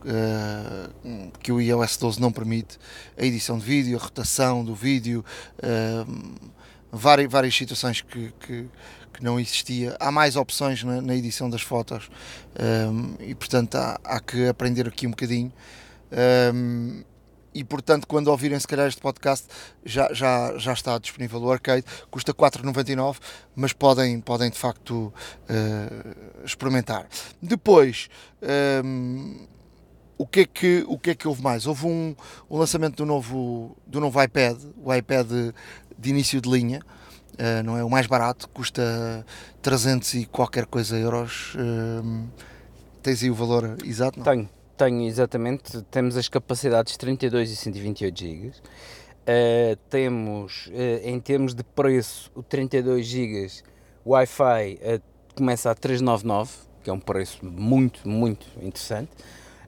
Uh, 0.00 1.30
que 1.42 1.52
o 1.52 1.60
iOS 1.60 1.98
12 1.98 2.20
não 2.20 2.32
permite, 2.32 2.78
a 3.18 3.24
edição 3.24 3.58
de 3.58 3.64
vídeo, 3.64 3.98
a 3.98 4.00
rotação 4.00 4.64
do 4.64 4.74
vídeo, 4.74 5.22
uh, 5.58 6.50
várias, 6.90 7.30
várias 7.30 7.54
situações 7.54 8.00
que, 8.00 8.32
que, 8.40 8.66
que, 9.12 9.22
não 9.22 9.38
existia. 9.38 9.94
Há 10.00 10.10
mais 10.10 10.36
opções 10.36 10.82
na, 10.82 11.02
na 11.02 11.14
edição 11.14 11.50
das 11.50 11.60
fotos 11.60 12.06
uh, 12.06 13.22
e, 13.22 13.34
portanto, 13.34 13.74
há, 13.74 14.00
há, 14.02 14.20
que 14.20 14.48
aprender 14.48 14.88
aqui 14.88 15.06
um 15.06 15.10
bocadinho. 15.10 15.52
e 17.52 17.62
portanto, 17.62 18.06
quando 18.06 18.28
ouvirem 18.28 18.58
se 18.58 18.66
calhar 18.66 18.88
este 18.88 19.02
podcast, 19.02 19.48
já, 19.84 20.10
já, 20.14 20.56
já 20.56 20.72
está 20.72 20.96
disponível 20.96 21.42
o 21.42 21.52
arcade, 21.52 21.84
custa 22.10 22.32
4,99, 22.32 23.18
mas 23.54 23.74
podem, 23.74 24.18
podem 24.18 24.48
de 24.48 24.58
facto 24.58 25.12
experimentar. 26.42 27.06
Depois, 27.42 28.08
o 30.20 30.26
que 30.26 30.40
é 30.40 30.44
que, 30.44 30.84
o 30.86 30.98
que, 30.98 31.10
é 31.12 31.14
que 31.14 31.26
houve 31.26 31.42
mais? 31.42 31.66
Houve 31.66 31.86
um, 31.86 32.14
um 32.50 32.58
lançamento 32.58 32.96
do 32.96 33.06
novo, 33.06 33.74
do 33.86 33.98
novo 34.00 34.22
iPad, 34.22 34.54
o 34.84 34.92
iPad 34.92 35.26
de 35.98 36.10
início 36.10 36.42
de 36.42 36.50
linha, 36.50 36.80
uh, 37.38 37.62
não 37.64 37.74
é 37.74 37.82
o 37.82 37.88
mais 37.88 38.06
barato, 38.06 38.46
custa 38.50 39.24
300 39.62 40.12
e 40.14 40.26
qualquer 40.26 40.66
coisa 40.66 40.98
euros. 40.98 41.54
Uh, 41.54 42.28
tens 43.02 43.22
aí 43.22 43.30
o 43.30 43.34
valor 43.34 43.78
exato? 43.82 44.18
Não? 44.18 44.24
Tenho, 44.26 44.48
tenho 44.76 45.08
exatamente. 45.08 45.80
Temos 45.90 46.18
as 46.18 46.28
capacidades 46.28 46.98
32 46.98 47.52
e 47.52 47.56
128 47.56 48.20
GB. 48.20 48.48
Uh, 48.48 49.76
temos, 49.88 50.66
uh, 50.66 51.00
em 51.02 51.18
termos 51.18 51.54
de 51.54 51.64
preço, 51.64 52.30
o 52.34 52.42
32 52.42 53.06
GB 53.06 53.50
Wi-Fi 54.04 55.00
começa 55.34 55.70
a 55.70 55.74
399, 55.74 56.52
que 56.84 56.90
é 56.90 56.92
um 56.92 57.00
preço 57.00 57.42
muito, 57.42 58.06
muito 58.06 58.46
interessante 58.60 59.08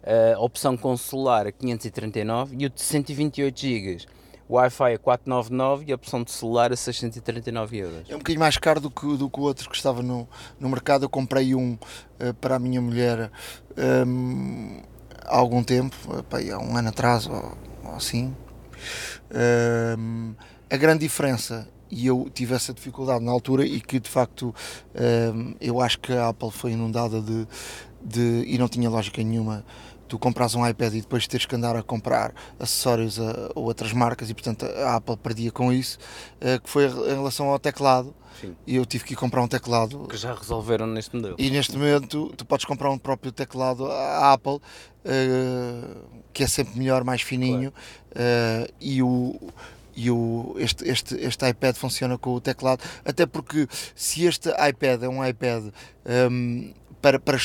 a 0.05 0.39
opção 0.41 0.77
com 0.77 0.97
celular 0.97 1.47
a 1.47 1.53
539 1.53 2.57
e 2.59 2.67
o 2.67 2.71
de 2.71 2.81
128 2.81 3.61
GB 3.61 4.07
Wi-Fi 4.53 4.95
a 4.95 4.99
499 4.99 5.85
e 5.89 5.93
a 5.93 5.95
opção 5.95 6.23
de 6.23 6.31
celular 6.31 6.73
a 6.73 6.77
639 6.77 7.77
euros. 7.79 8.11
É 8.11 8.15
um 8.15 8.19
bocadinho 8.19 8.41
mais 8.41 8.59
caro 8.59 8.81
do 8.81 8.91
que, 8.91 9.17
do 9.17 9.31
que 9.31 9.41
o 9.41 9.43
outro 9.43 9.71
que 9.71 9.77
estava 9.77 10.03
no, 10.03 10.29
no 10.61 10.69
mercado. 10.69 11.05
Eu 11.05 11.09
comprei 11.09 11.55
um 11.55 11.73
uh, 11.73 12.35
para 12.41 12.57
a 12.57 12.59
minha 12.59 12.81
mulher 12.81 13.31
um, 14.07 14.83
há 15.25 15.37
algum 15.37 15.63
tempo, 15.63 15.97
uh, 16.09 16.55
há 16.55 16.59
um 16.59 16.77
ano 16.77 16.89
atrás 16.91 17.27
ou, 17.27 17.57
ou 17.85 17.95
assim. 17.95 18.35
Um, 19.99 20.35
a 20.69 20.77
grande 20.77 21.01
diferença, 21.01 21.69
e 21.91 22.07
eu 22.07 22.29
tive 22.33 22.55
essa 22.55 22.75
dificuldade 22.75 23.25
na 23.25 23.31
altura, 23.31 23.65
e 23.65 23.81
que 23.81 24.01
de 24.01 24.09
facto 24.09 24.55
um, 25.35 25.55
eu 25.61 25.81
acho 25.81 25.99
que 25.99 26.13
a 26.13 26.29
Apple 26.29 26.51
foi 26.51 26.73
inundada 26.73 27.21
de, 27.21 27.47
de 28.03 28.45
e 28.47 28.59
não 28.59 28.69
tinha 28.69 28.91
lógica 28.91 29.23
nenhuma 29.23 29.65
tu 30.13 30.19
compras 30.19 30.55
um 30.55 30.69
iPad 30.69 30.93
e 30.93 31.01
depois 31.01 31.27
teres 31.27 31.47
que 31.47 31.57
andar 31.57 31.75
a 31.75 31.83
comprar 31.83 32.35
acessórios 32.61 33.19
a, 33.19 33.51
a 33.57 33.59
outras 33.59 33.95
marcas 33.95 34.29
e 34.29 34.35
portanto 34.35 34.67
a 34.67 34.97
Apple 34.97 35.17
perdia 35.17 35.51
com 35.51 35.73
isso, 35.73 35.99
uh, 36.37 36.61
que 36.61 36.69
foi 36.69 36.85
em 36.85 37.15
relação 37.15 37.49
ao 37.49 37.59
teclado. 37.59 38.15
Sim. 38.39 38.55
E 38.67 38.77
eu 38.77 38.85
tive 38.85 39.05
que 39.05 39.15
ir 39.15 39.17
comprar 39.17 39.41
um 39.41 39.49
teclado. 39.49 40.07
Que 40.07 40.17
já 40.19 40.35
resolveram 40.35 40.87
neste 40.87 41.17
modelo. 41.17 41.37
E 41.39 41.49
neste 41.49 41.79
momento 41.79 42.31
tu 42.37 42.45
podes 42.45 42.67
comprar 42.67 42.91
um 42.91 42.99
próprio 42.99 43.33
teclado 43.33 43.91
à 43.91 44.35
Apple, 44.35 44.57
uh, 44.57 46.21
que 46.31 46.45
é 46.45 46.47
sempre 46.47 46.79
melhor, 46.79 47.05
mais 47.05 47.23
fininho, 47.23 47.73
claro. 48.13 48.69
uh, 48.69 48.75
e 48.79 49.03
o 49.03 49.41
e 49.95 50.11
o, 50.11 50.55
este, 50.59 50.89
este, 50.89 51.15
este 51.17 51.49
iPad 51.49 51.77
funciona 51.77 52.17
com 52.17 52.35
o 52.35 52.41
teclado, 52.41 52.83
até 53.05 53.27
porque 53.27 53.69
se 53.95 54.25
este 54.25 54.49
iPad 54.51 55.03
é 55.03 55.09
um 55.09 55.25
iPad 55.25 55.65
um, 56.31 56.73
para, 57.03 57.19
para 57.19 57.37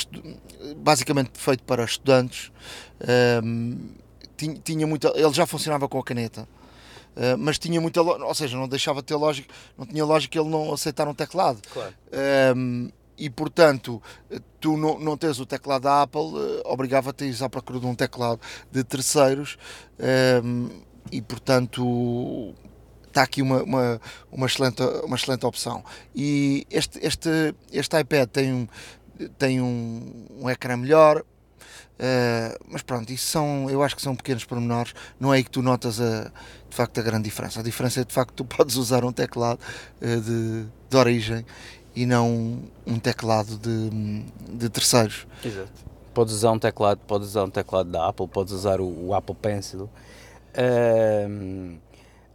basicamente 0.77 1.31
feito 1.33 1.63
para 1.63 1.83
estudantes. 1.83 2.51
Um, 3.43 3.89
tinha, 4.37 4.55
tinha 4.63 4.87
muita, 4.87 5.09
ele 5.15 5.33
já 5.33 5.47
funcionava 5.47 5.89
com 5.89 5.99
a 5.99 6.03
caneta, 6.03 6.47
uh, 7.15 7.37
mas 7.37 7.57
tinha 7.57 7.81
muita, 7.81 8.01
ou 8.01 8.35
seja, 8.35 8.55
não 8.55 8.67
deixava 8.67 9.01
de 9.01 9.07
ter 9.07 9.15
lógica, 9.15 9.53
não 9.75 9.85
tinha 9.85 10.05
lógica 10.05 10.39
ele 10.39 10.47
não 10.47 10.71
aceitar 10.71 11.07
um 11.07 11.13
teclado. 11.13 11.59
Claro. 11.73 11.93
Um, 12.55 12.89
e 13.17 13.31
portanto, 13.31 13.99
tu 14.61 14.77
não, 14.77 14.99
não 14.99 15.17
tens 15.17 15.39
o 15.39 15.45
teclado 15.45 15.81
da 15.81 16.03
Apple, 16.03 16.21
uh, 16.21 16.61
obrigava-te 16.65 17.23
a 17.23 17.27
ir 17.27 17.43
à 17.43 17.49
procura 17.49 17.79
de 17.79 17.87
um 17.87 17.95
teclado 17.95 18.39
de 18.71 18.83
terceiros, 18.83 19.57
um, 20.43 20.69
e 21.11 21.19
portanto 21.21 22.53
está 23.07 23.23
aqui 23.23 23.41
uma, 23.41 23.63
uma, 23.63 24.01
uma, 24.31 24.45
excelente, 24.45 24.83
uma 25.03 25.15
excelente 25.15 25.45
opção. 25.45 25.83
E 26.15 26.67
este, 26.69 26.99
este, 27.03 27.55
este 27.71 27.99
iPad 27.99 28.29
tem 28.29 28.53
um, 28.53 28.67
tem 29.37 29.61
um, 29.61 30.25
um 30.41 30.49
ecrã 30.49 30.77
melhor, 30.77 31.23
Uh, 31.97 32.53
mas 32.69 32.83
pronto, 32.83 33.11
isso 33.11 33.25
são, 33.25 33.67
eu 33.71 33.81
acho 33.81 33.95
que 33.95 34.01
são 34.03 34.15
pequenos 34.15 34.45
pormenores, 34.45 34.93
não 35.19 35.33
é 35.33 35.37
aí 35.37 35.43
que 35.43 35.49
tu 35.49 35.63
notas 35.63 35.99
a, 35.99 36.31
de 36.69 36.75
facto 36.75 36.99
a 36.99 37.01
grande 37.01 37.23
diferença. 37.23 37.59
A 37.59 37.63
diferença 37.63 38.01
é 38.01 38.03
de 38.03 38.13
facto 38.13 38.29
que 38.29 38.35
tu 38.35 38.45
podes 38.55 38.75
usar 38.75 39.03
um 39.03 39.11
teclado 39.11 39.59
uh, 40.01 40.21
de, 40.21 40.65
de 40.89 40.97
origem 40.97 41.45
e 41.95 42.05
não 42.05 42.61
um 42.85 42.99
teclado 42.99 43.57
de, 43.57 43.89
de 44.53 44.69
terceiros. 44.69 45.25
Exato. 45.43 45.71
Podes 46.13 46.33
usar 46.35 46.51
um 46.51 46.59
teclado, 46.59 46.99
podes 47.07 47.29
usar 47.29 47.43
um 47.43 47.49
teclado 47.49 47.89
da 47.89 48.07
Apple, 48.07 48.27
podes 48.27 48.53
usar 48.53 48.79
o, 48.79 49.07
o 49.07 49.15
Apple 49.15 49.35
Pencil. 49.35 49.89
Uh, 50.53 51.77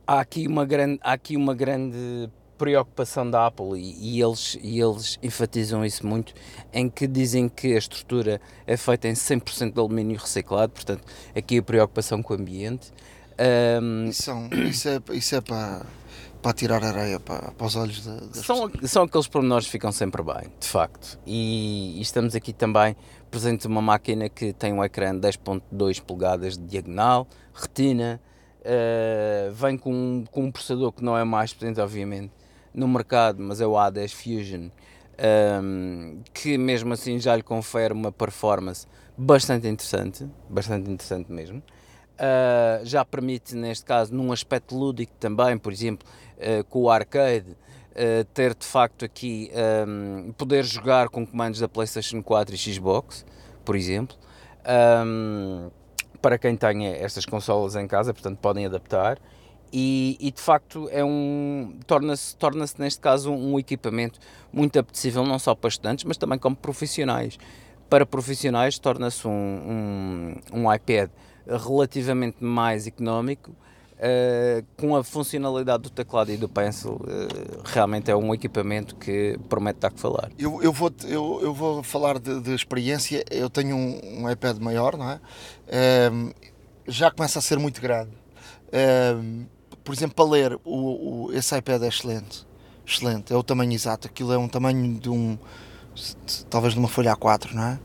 há 0.04 0.20
aqui 0.20 0.48
uma 0.48 0.64
grande, 0.64 0.98
há 1.02 1.12
aqui 1.12 1.36
uma 1.36 1.54
grande 1.54 2.28
preocupação 2.62 3.28
da 3.28 3.48
Apple 3.48 3.76
e, 3.76 4.18
e, 4.18 4.22
eles, 4.22 4.56
e 4.62 4.78
eles 4.78 5.18
enfatizam 5.20 5.84
isso 5.84 6.06
muito, 6.06 6.32
em 6.72 6.88
que 6.88 7.08
dizem 7.08 7.48
que 7.48 7.74
a 7.74 7.78
estrutura 7.78 8.40
é 8.64 8.76
feita 8.76 9.08
em 9.08 9.14
100% 9.14 9.72
de 9.72 9.80
alumínio 9.80 10.16
reciclado, 10.16 10.70
portanto, 10.70 11.02
aqui 11.34 11.58
a 11.58 11.62
preocupação 11.62 12.22
com 12.22 12.34
o 12.34 12.36
ambiente. 12.36 12.92
Um, 13.82 14.06
isso, 14.06 14.22
são, 14.22 14.48
isso, 14.70 14.88
é, 14.88 15.00
isso 15.10 15.34
é 15.34 15.40
para, 15.40 15.84
para 16.40 16.52
tirar 16.52 16.84
areia 16.84 17.18
para, 17.18 17.50
para 17.50 17.66
os 17.66 17.74
olhos 17.74 18.06
da, 18.06 18.14
das 18.14 18.46
são, 18.46 18.70
são 18.84 19.02
aqueles 19.02 19.26
pormenores 19.26 19.66
que 19.66 19.72
ficam 19.72 19.90
sempre 19.90 20.22
bem, 20.22 20.48
de 20.60 20.68
facto. 20.68 21.18
E, 21.26 21.98
e 21.98 22.00
estamos 22.00 22.36
aqui 22.36 22.52
também 22.52 22.94
presente 23.28 23.66
uma 23.66 23.82
máquina 23.82 24.28
que 24.28 24.52
tem 24.52 24.72
um 24.72 24.84
ecrã 24.84 25.18
de 25.18 25.26
10.2 25.26 26.00
polegadas 26.00 26.56
de 26.56 26.64
diagonal, 26.64 27.26
retina, 27.52 28.20
uh, 28.60 29.52
vem 29.52 29.76
com, 29.76 30.22
com 30.30 30.44
um 30.44 30.52
processador 30.52 30.92
que 30.92 31.02
não 31.02 31.18
é 31.18 31.24
mais 31.24 31.52
potente, 31.52 31.80
obviamente, 31.80 32.30
no 32.74 32.88
mercado, 32.88 33.42
mas 33.42 33.60
é 33.60 33.66
o 33.66 33.72
A10 33.72 34.10
Fusion, 34.12 34.70
um, 35.62 36.22
que 36.32 36.56
mesmo 36.56 36.92
assim 36.92 37.18
já 37.18 37.36
lhe 37.36 37.42
confere 37.42 37.92
uma 37.92 38.10
performance 38.10 38.86
bastante 39.16 39.68
interessante, 39.68 40.26
bastante 40.48 40.90
interessante 40.90 41.30
mesmo. 41.30 41.62
Uh, 42.12 42.84
já 42.84 43.04
permite, 43.04 43.54
neste 43.54 43.84
caso, 43.84 44.14
num 44.14 44.32
aspecto 44.32 44.76
lúdico 44.76 45.12
também, 45.18 45.58
por 45.58 45.72
exemplo, 45.72 46.06
uh, 46.38 46.64
com 46.64 46.82
o 46.82 46.90
arcade, 46.90 47.50
uh, 47.50 48.24
ter 48.32 48.54
de 48.54 48.66
facto 48.66 49.04
aqui 49.04 49.50
um, 49.86 50.32
poder 50.32 50.64
jogar 50.64 51.08
com 51.08 51.26
comandos 51.26 51.60
da 51.60 51.68
PlayStation 51.68 52.22
4 52.22 52.54
e 52.54 52.58
Xbox, 52.58 53.24
por 53.64 53.76
exemplo. 53.76 54.16
Um, 55.04 55.70
para 56.20 56.38
quem 56.38 56.56
tenha 56.56 56.96
estas 56.96 57.26
consolas 57.26 57.74
em 57.74 57.86
casa, 57.86 58.14
portanto 58.14 58.38
podem 58.38 58.66
adaptar. 58.66 59.18
E, 59.72 60.18
e 60.20 60.30
de 60.30 60.40
facto 60.40 60.88
é 60.92 61.02
um 61.02 61.78
torna-se 61.86 62.36
torna 62.36 62.66
neste 62.78 63.00
caso 63.00 63.32
um, 63.32 63.58
equipamento 63.58 64.18
muito 64.52 64.78
apetecível 64.78 65.24
não 65.24 65.38
só 65.38 65.54
para 65.54 65.68
estudantes 65.68 66.04
mas 66.04 66.18
também 66.18 66.38
como 66.38 66.54
profissionais 66.54 67.38
para 67.88 68.04
profissionais 68.04 68.78
torna-se 68.78 69.26
um, 69.26 69.30
um, 70.52 70.60
um 70.60 70.74
iPad 70.74 71.08
relativamente 71.46 72.44
mais 72.44 72.86
económico 72.86 73.54
Uh, 74.02 74.66
com 74.76 74.96
a 74.96 75.04
funcionalidade 75.04 75.84
do 75.84 75.88
teclado 75.88 76.32
e 76.32 76.36
do 76.36 76.48
pencil, 76.48 76.94
uh, 76.94 77.62
realmente 77.64 78.10
é 78.10 78.16
um 78.16 78.34
equipamento 78.34 78.96
que 78.96 79.38
promete 79.48 79.78
dar 79.78 79.92
que 79.92 80.00
falar. 80.00 80.28
Eu, 80.36 80.60
eu, 80.60 80.72
vou, 80.72 80.92
eu, 81.04 81.38
eu 81.40 81.54
vou 81.54 81.84
falar 81.84 82.18
de, 82.18 82.40
de 82.40 82.52
experiência. 82.52 83.24
Eu 83.30 83.48
tenho 83.48 83.76
um, 83.76 84.24
um, 84.24 84.28
iPad 84.28 84.58
maior, 84.58 84.96
não 84.96 85.08
é? 85.08 85.20
Uh, 85.68 86.34
já 86.88 87.12
começa 87.12 87.38
a 87.38 87.42
ser 87.42 87.60
muito 87.60 87.80
grande. 87.80 88.10
Ehm, 88.72 89.46
por 89.84 89.94
exemplo, 89.94 90.14
para 90.14 90.24
ler, 90.30 90.58
o, 90.64 91.26
o, 91.26 91.32
esse 91.32 91.56
iPad 91.56 91.82
é 91.82 91.88
excelente. 91.88 92.46
Excelente, 92.86 93.32
é 93.32 93.36
o 93.36 93.42
tamanho 93.42 93.72
exato. 93.72 94.06
Aquilo 94.06 94.32
é 94.32 94.38
um 94.38 94.48
tamanho 94.48 94.98
de 94.98 95.08
um. 95.08 95.38
talvez 96.50 96.74
de 96.74 96.80
uma 96.80 96.88
folha 96.88 97.14
A4, 97.14 97.52
não 97.52 97.62
é? 97.62 97.78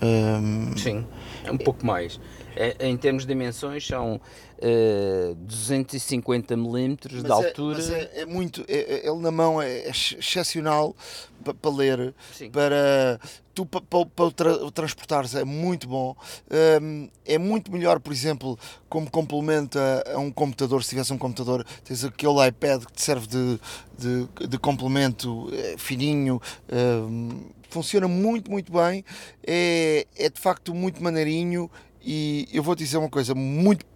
Ehm, 0.00 0.76
Sim, 0.76 1.06
é 1.44 1.52
um 1.52 1.58
pouco 1.58 1.84
mais. 1.84 2.20
É, 2.56 2.86
em 2.86 2.96
termos 2.96 3.24
de 3.24 3.28
dimensões, 3.28 3.86
são 3.86 4.20
uh, 4.58 5.34
250 5.34 6.56
milímetros 6.56 7.22
de 7.22 7.30
é, 7.30 7.32
altura. 7.32 7.82
É, 7.82 8.20
é, 8.20 8.26
muito. 8.26 8.64
É, 8.68 8.76
é, 8.76 9.08
ele 9.08 9.20
na 9.20 9.30
mão 9.30 9.60
é 9.60 9.88
excepcional 9.88 10.94
para, 11.42 11.54
para 11.54 11.70
ler. 11.70 12.14
Sim. 12.32 12.50
Para 12.50 13.18
tu 13.54 13.64
para, 13.64 13.80
para, 13.82 14.06
para 14.06 14.30
tra 14.32 14.70
transportares 14.72 15.34
é 15.34 15.44
muito 15.44 15.88
bom. 15.88 16.16
Um, 16.82 17.08
é 17.24 17.38
muito 17.38 17.70
melhor, 17.70 18.00
por 18.00 18.12
exemplo, 18.12 18.58
como 18.88 19.10
complemento 19.10 19.78
a, 19.78 20.14
a, 20.14 20.18
um 20.18 20.30
computador. 20.30 20.82
Se 20.82 20.90
tivesse 20.90 21.12
um 21.12 21.18
computador, 21.18 21.64
tens 21.84 22.04
aquele 22.04 22.46
iPad 22.46 22.84
que 22.84 22.92
te 22.92 23.02
serve 23.02 23.26
de, 23.26 23.60
de, 23.98 24.48
de 24.48 24.58
complemento 24.58 25.48
é, 25.52 25.76
fininho. 25.78 26.40
Um, 26.72 27.50
funciona 27.70 28.08
muito, 28.08 28.50
muito 28.50 28.72
bem. 28.72 29.04
É, 29.46 30.06
é 30.16 30.28
de 30.28 30.40
facto 30.40 30.74
muito 30.74 31.02
maneirinho 31.02 31.70
e 32.04 32.46
eu 32.52 32.62
vou 32.62 32.76
te 32.76 32.84
dizer 32.84 32.98
uma 32.98 33.08
coisa, 33.08 33.34
muito, 33.34 33.86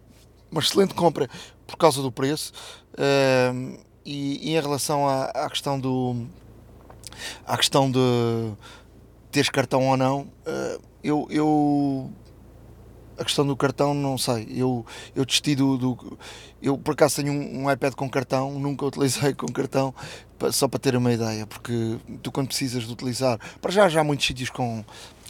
uma 0.51 0.61
excelente 0.61 0.93
compra 0.93 1.29
por 1.67 1.77
causa 1.77 2.01
do 2.01 2.11
preço 2.11 2.51
uh, 2.93 3.79
e, 4.05 4.49
e, 4.49 4.55
em 4.55 4.61
relação 4.61 5.07
à, 5.07 5.25
à, 5.25 5.49
questão 5.49 5.79
do 5.79 6.27
à 7.45 7.57
questão 7.57 7.89
de 7.91 7.99
teres 9.31 9.49
cartão 9.49 9.87
ou 9.87 9.97
não, 9.97 10.21
uh, 10.21 10.81
eu, 11.03 11.27
eu 11.29 12.11
a 13.17 13.23
questão 13.23 13.45
do 13.45 13.55
cartão 13.55 13.93
não 13.93 14.17
sei, 14.17 14.47
eu, 14.49 14.85
eu 15.13 15.25
desisti 15.25 15.53
do, 15.53 15.77
do 15.77 16.17
eu 16.61 16.77
por 16.77 16.93
acaso 16.93 17.17
tenho 17.17 17.33
um, 17.33 17.65
um, 17.65 17.71
iPad 17.71 17.93
com 17.93 18.09
cartão, 18.09 18.57
nunca 18.57 18.85
utilizei 18.85 19.33
com 19.33 19.47
cartão 19.47 19.93
só 20.51 20.69
para 20.69 20.79
ter 20.79 20.95
uma 20.95 21.11
ideia, 21.11 21.45
porque 21.45 21.97
tu 22.23 22.31
quando 22.31 22.47
precisas 22.47 22.83
de 22.83 22.93
utilizar, 22.93 23.37
para 23.61 23.71
já 23.71 23.89
já 23.89 24.01
há 24.01 24.03
muitos 24.03 24.25
sítios 24.25 24.49
com 24.49 24.83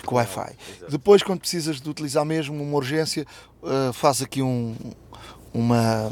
com 0.06 0.16
Wi-Fi. 0.16 0.56
Depois, 0.90 1.24
quando 1.24 1.40
precisas 1.40 1.82
de 1.82 1.90
utilizar 1.90 2.26
mesmo 2.26 2.62
uma 2.62 2.76
urgência, 2.76 3.26
uh, 3.62 3.94
faz 3.94 4.22
aqui 4.22 4.42
um, 4.42 4.76
uma, 5.54 6.12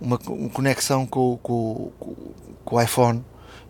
uma 0.00 0.18
conexão 0.18 1.06
com, 1.06 1.38
com, 1.42 1.92
com, 2.64 2.76
o 2.76 2.80
iPhone 2.80 3.24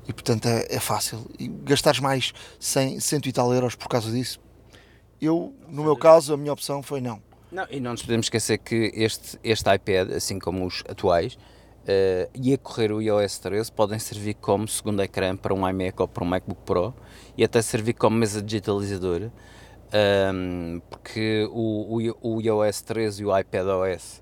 e, 0.08 0.12
portanto, 0.12 0.46
é, 0.46 0.66
é 0.68 0.80
fácil. 0.80 1.24
E 1.38 1.48
gastares 1.48 2.00
mais 2.00 2.32
100, 2.58 3.00
100 3.00 3.20
e 3.26 3.32
tal 3.32 3.52
euros 3.52 3.74
por 3.74 3.88
causa 3.88 4.10
disso, 4.10 4.40
eu, 5.20 5.54
no 5.68 5.82
meu 5.82 5.96
caso, 5.96 6.34
a 6.34 6.36
minha 6.36 6.52
opção 6.52 6.82
foi 6.82 7.00
não. 7.00 7.22
Não, 7.50 7.66
e 7.70 7.80
não 7.80 7.92
nos 7.92 8.02
podemos 8.02 8.26
esquecer 8.26 8.58
que 8.58 8.92
este, 8.94 9.38
este 9.42 9.72
iPad, 9.72 10.12
assim 10.12 10.38
como 10.38 10.66
os 10.66 10.82
atuais, 10.88 11.34
uh, 11.34 12.30
e 12.34 12.52
a 12.52 12.58
correr 12.58 12.92
o 12.92 13.00
iOS 13.00 13.38
13, 13.38 13.72
podem 13.72 13.98
servir 13.98 14.34
como 14.34 14.66
segundo 14.68 15.02
ecrã 15.02 15.36
para 15.36 15.54
um 15.54 15.68
iMac 15.68 16.00
ou 16.02 16.08
para 16.08 16.24
um 16.24 16.26
MacBook 16.26 16.60
Pro 16.64 16.94
e 17.36 17.44
até 17.44 17.62
servir 17.62 17.94
como 17.94 18.16
mesa 18.16 18.42
digitalizadora, 18.42 19.32
um, 20.34 20.80
porque 20.90 21.48
o, 21.50 22.12
o, 22.22 22.36
o 22.36 22.40
iOS 22.42 22.82
13 22.82 23.22
e 23.22 23.26
o 23.26 23.38
iPadOS, 23.38 24.20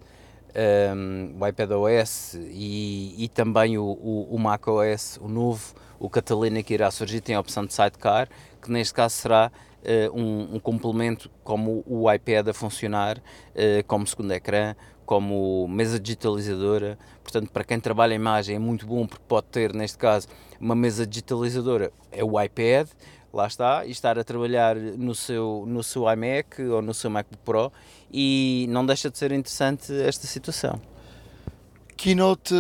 um, 0.55 1.35
o 1.41 1.47
iPadOS 1.47 2.35
e, 2.35 3.15
e 3.19 3.29
também 3.29 3.77
o, 3.77 3.85
o, 3.85 4.29
o 4.31 4.39
macOS, 4.39 5.19
o 5.21 5.29
novo, 5.29 5.75
o 5.99 6.09
Catalina 6.09 6.63
que 6.63 6.75
irá 6.75 6.91
surgir, 6.91 7.21
tem 7.21 7.35
a 7.35 7.41
opção 7.41 7.67
de 7.67 7.75
sidecar, 7.75 8.29
que 8.63 8.71
neste 8.71 8.95
caso 8.95 9.15
será 9.17 9.51
uh, 9.83 10.19
um, 10.19 10.57
um, 10.57 10.61
complemento 10.61 11.31
como 11.43 11.83
o 11.87 12.11
iPad 12.11 12.49
a 12.49 12.55
funcionar 12.55 13.19
uh, 13.19 13.85
como 13.87 14.07
segundo 14.07 14.33
ecrã, 14.33 14.75
como 15.05 15.67
mesa 15.69 16.01
digitalizadora. 16.01 16.99
Portanto, 17.23 17.51
para 17.51 17.65
quem 17.65 17.79
trabalha 17.79 18.13
a 18.13 18.17
imagem 18.17 18.57
é 18.57 18.59
muito 18.59 18.87
bom 18.87 19.07
porque 19.07 19.25
pode 19.27 19.47
ter, 19.49 19.75
neste 19.75 19.99
caso, 19.99 20.29
uma 20.61 20.75
mesa 20.75 21.07
digitalizadora, 21.07 21.93
é 22.11 22.25
o 22.25 22.41
iPad, 22.41 22.89
lá 23.35 23.47
está, 23.47 23.85
e 23.85 23.91
estar 23.91 24.19
a 24.19 24.25
trabalhar 24.25 24.77
no 24.77 25.15
seu, 25.15 25.65
no 25.67 25.83
seu 25.83 26.11
iMac 26.11 26.63
ou 26.63 26.81
no 26.81 26.95
seu 26.95 27.11
MacBook 27.11 27.43
Pro 27.45 27.73
e 28.13 28.67
não 28.71 28.87
deixa 28.87 29.11
de 29.11 29.19
ser 29.19 29.33
interessante 29.33 29.93
esta 29.93 30.27
situação. 30.27 30.81
Keynote 31.97 32.55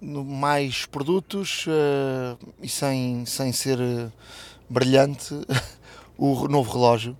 mais 0.00 0.86
produtos 0.86 1.66
uh, 1.66 2.38
e 2.62 2.68
sem, 2.68 3.24
sem 3.26 3.52
ser 3.52 3.78
uh, 3.80 4.12
brilhante, 4.68 5.34
o 6.18 6.46
novo 6.48 6.72
relógio. 6.72 7.16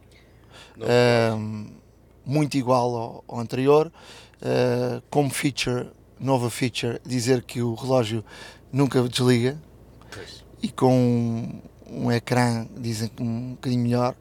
Novo 0.77 0.91
relógio 0.91 1.85
muito 2.25 2.57
igual 2.57 2.97
ao, 2.97 3.25
ao 3.29 3.41
anterior. 3.41 3.93
Uh, 4.37 5.03
como 5.11 5.31
feature, 5.31 5.91
nova 6.19 6.51
feature, 6.51 7.01
dizer 7.05 7.43
que 7.43 7.63
o 7.63 7.75
relógio 7.75 8.25
nunca 8.73 9.03
desliga 9.03 9.57
pois. 10.13 10.45
e 10.63 10.69
com 10.69 11.61
um, 11.95 12.13
ecrã, 12.13 12.67
dizem 12.77 13.09
que 13.09 13.23
um 13.23 13.51
bocadinho 13.53 13.83
melhor, 13.83 14.15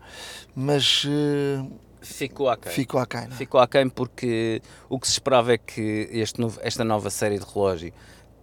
mas. 0.56 1.04
Uh, 1.06 1.70
Ficou 2.02 2.50
aquém. 2.50 2.72
Ficou 2.72 3.00
aquém. 3.00 3.22
Não? 3.22 3.28
É? 3.28 3.32
Ficou 3.32 3.60
aquém 3.62 3.88
porque 3.88 4.62
o 4.90 5.00
que 5.00 5.08
se 5.08 5.14
esperava 5.14 5.54
é 5.54 5.58
que 5.58 6.10
este 6.12 6.40
novo, 6.40 6.60
esta 6.62 6.84
nova 6.84 7.10
série 7.10 7.40
de 7.40 7.46
relógio 7.46 7.94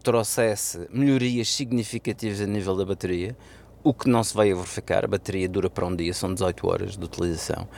trouxesse 0.02 0.88
melhorias 0.90 1.52
significativas 1.52 2.40
a 2.40 2.46
nível 2.46 2.74
da 2.74 2.86
bateria, 2.86 3.36
o 3.84 3.92
que 3.92 4.08
não 4.08 4.24
se 4.24 4.34
vai 4.34 4.50
a 4.50 4.54
verificar. 4.54 5.04
A 5.04 5.08
bateria 5.08 5.48
dura 5.48 5.68
para 5.68 5.86
um 5.86 5.94
dia, 5.94 6.14
são 6.14 6.32
18 6.32 6.66
horas 6.66 6.96
de 6.96 7.04
utilização. 7.04 7.68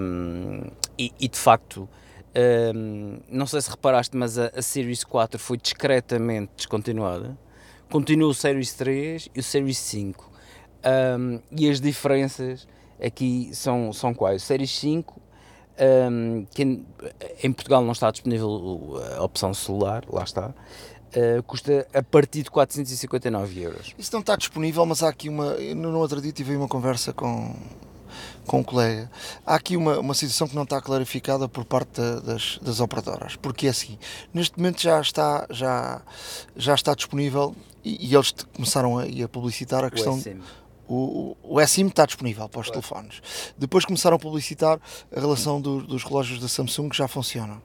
Um, 0.00 0.62
e, 0.98 1.12
e, 1.18 1.28
de 1.28 1.38
facto, 1.38 1.88
um, 2.74 3.20
não 3.28 3.46
sei 3.46 3.60
se 3.60 3.70
reparaste, 3.70 4.16
mas 4.16 4.38
a, 4.38 4.50
a, 4.54 4.62
Series 4.62 5.04
4 5.04 5.38
foi 5.38 5.56
discretamente 5.56 6.52
descontinuada. 6.56 7.38
Continua 7.90 8.30
o 8.30 8.34
Series 8.34 8.72
3 8.74 9.28
e 9.34 9.40
o 9.40 9.42
Series 9.42 9.78
5. 9.78 10.33
Um, 10.84 11.40
e 11.50 11.68
as 11.68 11.80
diferenças 11.80 12.66
aqui 13.02 13.50
são, 13.52 13.92
são 13.92 14.14
quais? 14.14 14.42
O 14.42 14.46
Series 14.46 14.70
5, 14.78 15.20
que 16.50 16.62
em, 16.62 16.86
em, 17.42 17.52
Portugal 17.52 17.82
não 17.82 17.92
está 17.92 18.10
disponível 18.10 19.00
a 19.16 19.22
opção 19.22 19.52
celular, 19.54 20.04
lá 20.10 20.22
está. 20.22 20.54
Uh, 21.16 21.42
custa 21.44 21.86
a 21.94 22.02
partir 22.02 22.42
de 22.42 22.50
459 22.50 23.60
euros. 23.60 23.94
Isso 23.96 24.12
não 24.12 24.20
está 24.20 24.34
disponível, 24.34 24.84
mas 24.84 25.02
há 25.02 25.08
aqui 25.08 25.28
uma. 25.28 25.54
No 25.74 25.96
outro 25.98 26.20
dia 26.20 26.32
tive 26.32 26.56
uma 26.56 26.66
conversa 26.66 27.12
com 27.12 27.54
com 28.46 28.60
um 28.60 28.62
colega. 28.62 29.10
Há 29.44 29.54
aqui 29.54 29.76
uma, 29.76 29.98
uma 29.98 30.14
situação 30.14 30.46
que 30.46 30.54
não 30.54 30.64
está 30.64 30.80
clarificada 30.80 31.48
por 31.48 31.64
parte 31.64 32.00
da, 32.00 32.20
das, 32.20 32.58
das 32.62 32.80
operadoras, 32.80 33.36
porque 33.36 33.66
é 33.66 33.70
assim, 33.70 33.98
neste 34.32 34.56
momento 34.58 34.80
já 34.80 35.00
está, 35.00 35.46
já, 35.50 36.02
já 36.56 36.74
está 36.74 36.94
disponível 36.94 37.54
e, 37.84 38.08
e 38.08 38.14
eles 38.14 38.32
começaram 38.54 38.98
a, 38.98 39.04
a 39.04 39.28
publicitar 39.28 39.84
a 39.84 39.90
questão. 39.90 40.14
O, 40.14 40.63
o, 40.88 41.36
o 41.42 41.66
SIM 41.66 41.86
está 41.86 42.06
disponível 42.06 42.48
para 42.48 42.60
os 42.60 42.68
claro. 42.68 42.82
telefones. 42.82 43.22
Depois 43.56 43.84
começaram 43.84 44.16
a 44.16 44.18
publicitar 44.18 44.78
a 45.14 45.20
relação 45.20 45.60
do, 45.60 45.82
dos 45.82 46.04
relógios 46.04 46.40
da 46.40 46.48
Samsung 46.48 46.88
que 46.88 46.96
já 46.96 47.08
funcionam. 47.08 47.62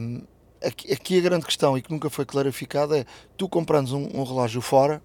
Um, 0.00 0.22
aqui, 0.62 0.92
aqui, 0.92 1.18
a 1.18 1.20
grande 1.20 1.46
questão 1.46 1.76
e 1.76 1.82
que 1.82 1.90
nunca 1.90 2.10
foi 2.10 2.24
clarificada 2.24 2.98
é 2.98 3.06
tu 3.36 3.48
comprando 3.48 3.96
um, 3.96 4.20
um 4.20 4.24
relógio 4.24 4.60
fora, 4.60 5.02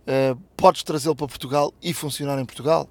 uh, 0.00 0.36
podes 0.56 0.82
trazê-lo 0.82 1.16
para 1.16 1.26
Portugal 1.26 1.72
e 1.82 1.92
funcionar 1.92 2.38
em 2.38 2.44
Portugal. 2.44 2.88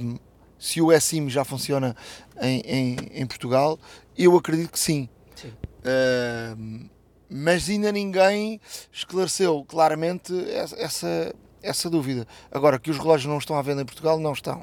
Um, 0.00 0.16
se 0.58 0.80
o 0.80 0.98
SIM 0.98 1.28
já 1.28 1.44
funciona 1.44 1.96
em, 2.40 2.60
em, 2.60 2.96
em, 3.12 3.26
Portugal, 3.26 3.78
eu 4.16 4.36
acredito 4.36 4.70
que 4.70 4.78
sim. 4.78 5.08
sim. 5.34 5.48
Uh, 5.48 6.88
mas 7.28 7.68
ainda 7.68 7.90
ninguém 7.90 8.60
esclareceu 8.92 9.64
claramente 9.64 10.32
essa, 10.78 11.34
essa 11.64 11.88
dúvida. 11.88 12.26
Agora, 12.52 12.78
que 12.78 12.90
os 12.90 12.98
relógios 12.98 13.26
não 13.30 13.38
estão 13.38 13.56
à 13.56 13.62
venda 13.62 13.82
em 13.82 13.84
Portugal, 13.84 14.18
não 14.18 14.32
estão. 14.32 14.60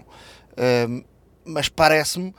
Uh, 0.51 1.03
mas 1.43 1.67
parece-me 1.67 2.33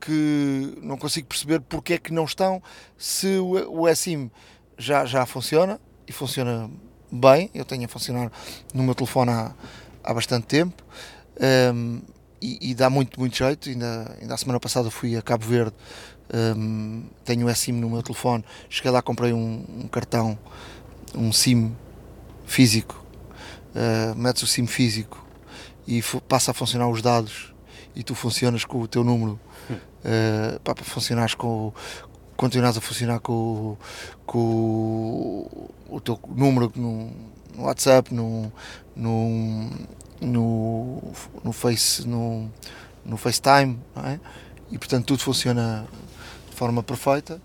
que 0.00 0.78
não 0.82 0.96
consigo 0.96 1.26
perceber 1.26 1.60
porque 1.60 1.94
é 1.94 1.98
que 1.98 2.12
não 2.12 2.24
estão 2.24 2.62
se 2.96 3.38
o, 3.38 3.82
o 3.82 3.94
SIM 3.94 4.30
já, 4.76 5.04
já 5.04 5.26
funciona 5.26 5.80
e 6.06 6.12
funciona 6.12 6.70
bem. 7.10 7.50
Eu 7.54 7.64
tenho 7.64 7.84
a 7.84 7.88
funcionar 7.88 8.30
no 8.72 8.82
meu 8.82 8.94
telefone 8.94 9.30
há, 9.30 9.54
há 10.04 10.14
bastante 10.14 10.46
tempo. 10.46 10.82
Um, 11.74 12.00
e, 12.40 12.70
e, 12.70 12.74
dá 12.74 12.88
muito, 12.88 13.18
muito 13.18 13.36
jeito. 13.36 13.68
Ainda, 13.68 14.16
ainda 14.20 14.34
a 14.34 14.36
semana 14.36 14.60
passada 14.60 14.90
fui 14.90 15.16
a 15.16 15.22
Cabo 15.22 15.44
Verde, 15.44 15.74
um, 16.56 17.04
tenho 17.24 17.46
o 17.46 17.54
SIM 17.54 17.72
no 17.72 17.90
meu 17.90 18.02
telefone. 18.02 18.44
Cheguei 18.68 18.90
lá, 18.90 19.02
comprei 19.02 19.32
um, 19.32 19.64
um 19.68 19.88
cartão, 19.88 20.38
um 21.14 21.32
SIM 21.32 21.74
físico, 22.46 23.04
uh, 23.78 24.14
metes 24.16 24.42
o 24.42 24.46
SIM 24.46 24.66
físico 24.66 25.24
e 25.86 26.02
passa 26.28 26.50
a 26.50 26.54
funcionar 26.54 26.88
os 26.88 27.00
dados 27.00 27.54
e 27.94 28.02
tu 28.02 28.14
funcionas 28.14 28.64
com 28.64 28.80
o 28.80 28.88
teu 28.88 29.04
número 29.04 29.40
uh, 29.70 30.60
para 30.60 30.84
funcionares 30.84 31.34
com 31.34 31.72
continuas 32.36 32.76
a 32.76 32.80
funcionar 32.80 33.18
com, 33.20 33.76
com 34.24 35.70
o, 35.88 36.00
teu 36.00 36.18
número 36.28 36.70
no, 36.76 37.10
no 37.56 37.64
WhatsApp, 37.64 38.14
no, 38.14 38.52
no, 38.94 39.70
no, 40.20 41.02
no, 41.42 41.52
face, 41.52 42.06
no, 42.06 42.48
no 43.04 43.16
FaceTime, 43.16 43.80
é? 43.96 44.20
e 44.70 44.78
portanto 44.78 45.06
tudo 45.06 45.20
funciona 45.20 45.88
de 46.48 46.54
forma 46.54 46.80
perfeita. 46.80 47.42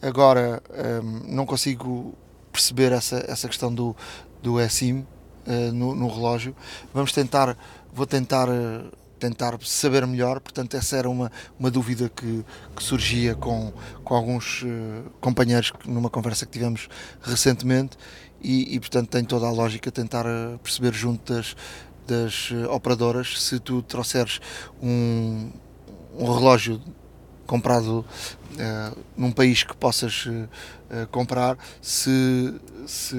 Agora 0.00 0.62
um, 1.02 1.34
não 1.34 1.44
consigo 1.44 2.14
perceber 2.52 2.92
essa, 2.92 3.24
essa 3.26 3.48
questão 3.48 3.74
do, 3.74 3.96
do 4.40 4.60
eSIM 4.60 5.04
uh, 5.46 5.72
no, 5.72 5.94
no, 5.94 6.08
relógio. 6.08 6.54
Vamos 6.92 7.12
tentar, 7.12 7.56
vou 7.92 8.06
tentar, 8.06 8.48
uh, 8.48 8.90
tentar 9.18 9.58
saber 9.62 10.06
melhor. 10.06 10.40
Portanto, 10.40 10.76
essa 10.76 10.96
era 10.96 11.08
uma, 11.08 11.30
uma 11.58 11.70
dúvida 11.70 12.08
que, 12.08 12.44
que 12.74 12.82
surgia 12.82 13.34
com, 13.34 13.72
com 14.04 14.14
alguns 14.14 14.62
uh, 14.62 15.10
companheiros 15.20 15.72
numa 15.84 16.10
conversa 16.10 16.46
que 16.46 16.52
tivemos 16.52 16.88
recentemente. 17.22 17.96
E, 18.42 18.76
e, 18.76 18.78
portanto 18.78 19.08
tem 19.08 19.24
toda 19.24 19.46
a 19.46 19.50
lógica 19.50 19.90
tentar 19.90 20.24
perceber 20.62 20.92
junto 20.92 21.32
das, 21.32 21.56
das 22.06 22.50
eh, 22.52 22.66
operadoras, 22.68 23.42
se 23.42 23.58
tu 23.58 23.82
trouxeres 23.82 24.40
um, 24.80 25.50
um 26.16 26.32
relógio 26.32 26.80
comprado 27.46 28.00
uh, 28.00 28.98
num 29.16 29.30
país 29.30 29.62
que 29.62 29.76
possas 29.76 30.26
uh, 30.26 30.48
comprar, 31.10 31.56
se, 31.80 32.54
se, 32.86 33.16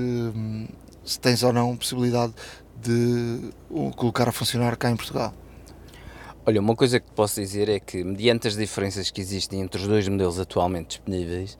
se, 1.07 1.19
tens 1.19 1.43
ou 1.43 1.53
não 1.53 1.75
possibilidade 1.75 2.33
de 2.81 3.49
o 3.69 3.91
colocar 3.91 4.29
a 4.29 4.31
funcionar 4.31 4.75
cá 4.77 4.91
em 4.91 4.95
Portugal. 4.95 5.33
Olha, 6.45 6.61
uma 6.61 6.75
coisa 6.75 6.99
que 6.99 7.11
posso 7.11 7.41
dizer 7.41 7.67
é 7.67 7.79
que, 7.79 8.03
mediante 8.03 8.47
as 8.47 8.55
diferenças 8.55 9.11
que 9.11 9.19
existem 9.19 9.61
entre 9.61 9.81
os 9.81 9.87
dois 9.87 10.07
modelos 10.07 10.39
atualmente 10.39 10.89
disponíveis, 10.89 11.57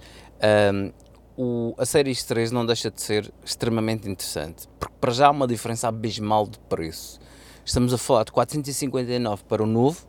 um, 0.74 0.92
o, 1.38 1.76
a 1.78 1.86
Series 1.86 2.24
3 2.24 2.52
não 2.52 2.66
deixa 2.66 2.90
de 2.90 3.02
ser 3.02 3.32
extremamente 3.44 4.10
interessante, 4.10 4.68
porque 4.80 4.96
para 5.00 5.12
já 5.12 5.28
há 5.28 5.32
uma 5.32 5.48
diferença 5.48 5.88
abismal 5.88 6.48
de 6.48 6.58
preço. 6.60 7.20
Estamos 7.66 7.94
a 7.94 7.98
falar 7.98 8.24
de 8.24 8.32
459 8.32 9.44
para 9.44 9.62
o 9.62 9.66
novo, 9.66 10.08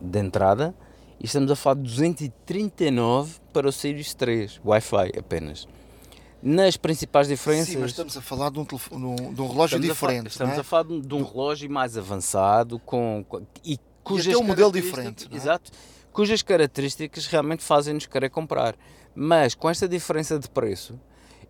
de 0.00 0.18
entrada, 0.18 0.74
e 1.20 1.26
estamos 1.26 1.50
a 1.50 1.56
falar 1.56 1.76
de 1.76 1.82
239 1.82 3.36
para 3.52 3.68
o 3.68 3.72
Series 3.72 4.12
3, 4.12 4.60
Wi-Fi 4.64 5.12
apenas. 5.18 5.68
Nas 6.44 6.76
principais 6.76 7.26
diferenças. 7.26 7.68
Sim, 7.68 7.78
mas 7.78 7.92
estamos 7.92 8.14
a 8.18 8.20
falar 8.20 8.50
de 8.50 8.58
um, 8.58 8.66
telefone, 8.66 9.16
de 9.32 9.40
um 9.40 9.48
relógio 9.48 9.76
estamos 9.76 9.86
diferente. 9.86 10.26
A 10.26 10.28
estamos 10.28 10.56
é? 10.58 10.60
a 10.60 10.62
falar 10.62 10.82
de, 10.82 11.14
um 11.14 11.24
relógio 11.24 11.70
mais 11.70 11.96
avançado 11.96 12.78
com, 12.80 13.24
e 13.64 13.78
cujas 14.02 14.34
e 14.34 14.36
um 14.36 14.42
modelo 14.42 14.70
diferente. 14.70 15.26
É? 15.32 15.34
Exato. 15.34 15.70
Cujas 16.12 16.42
características 16.42 17.26
realmente 17.26 17.64
fazem-nos 17.64 18.04
querer 18.04 18.28
comprar. 18.28 18.76
Mas 19.14 19.54
com 19.54 19.70
esta 19.70 19.88
diferença 19.88 20.38
de 20.38 20.50
preço, 20.50 21.00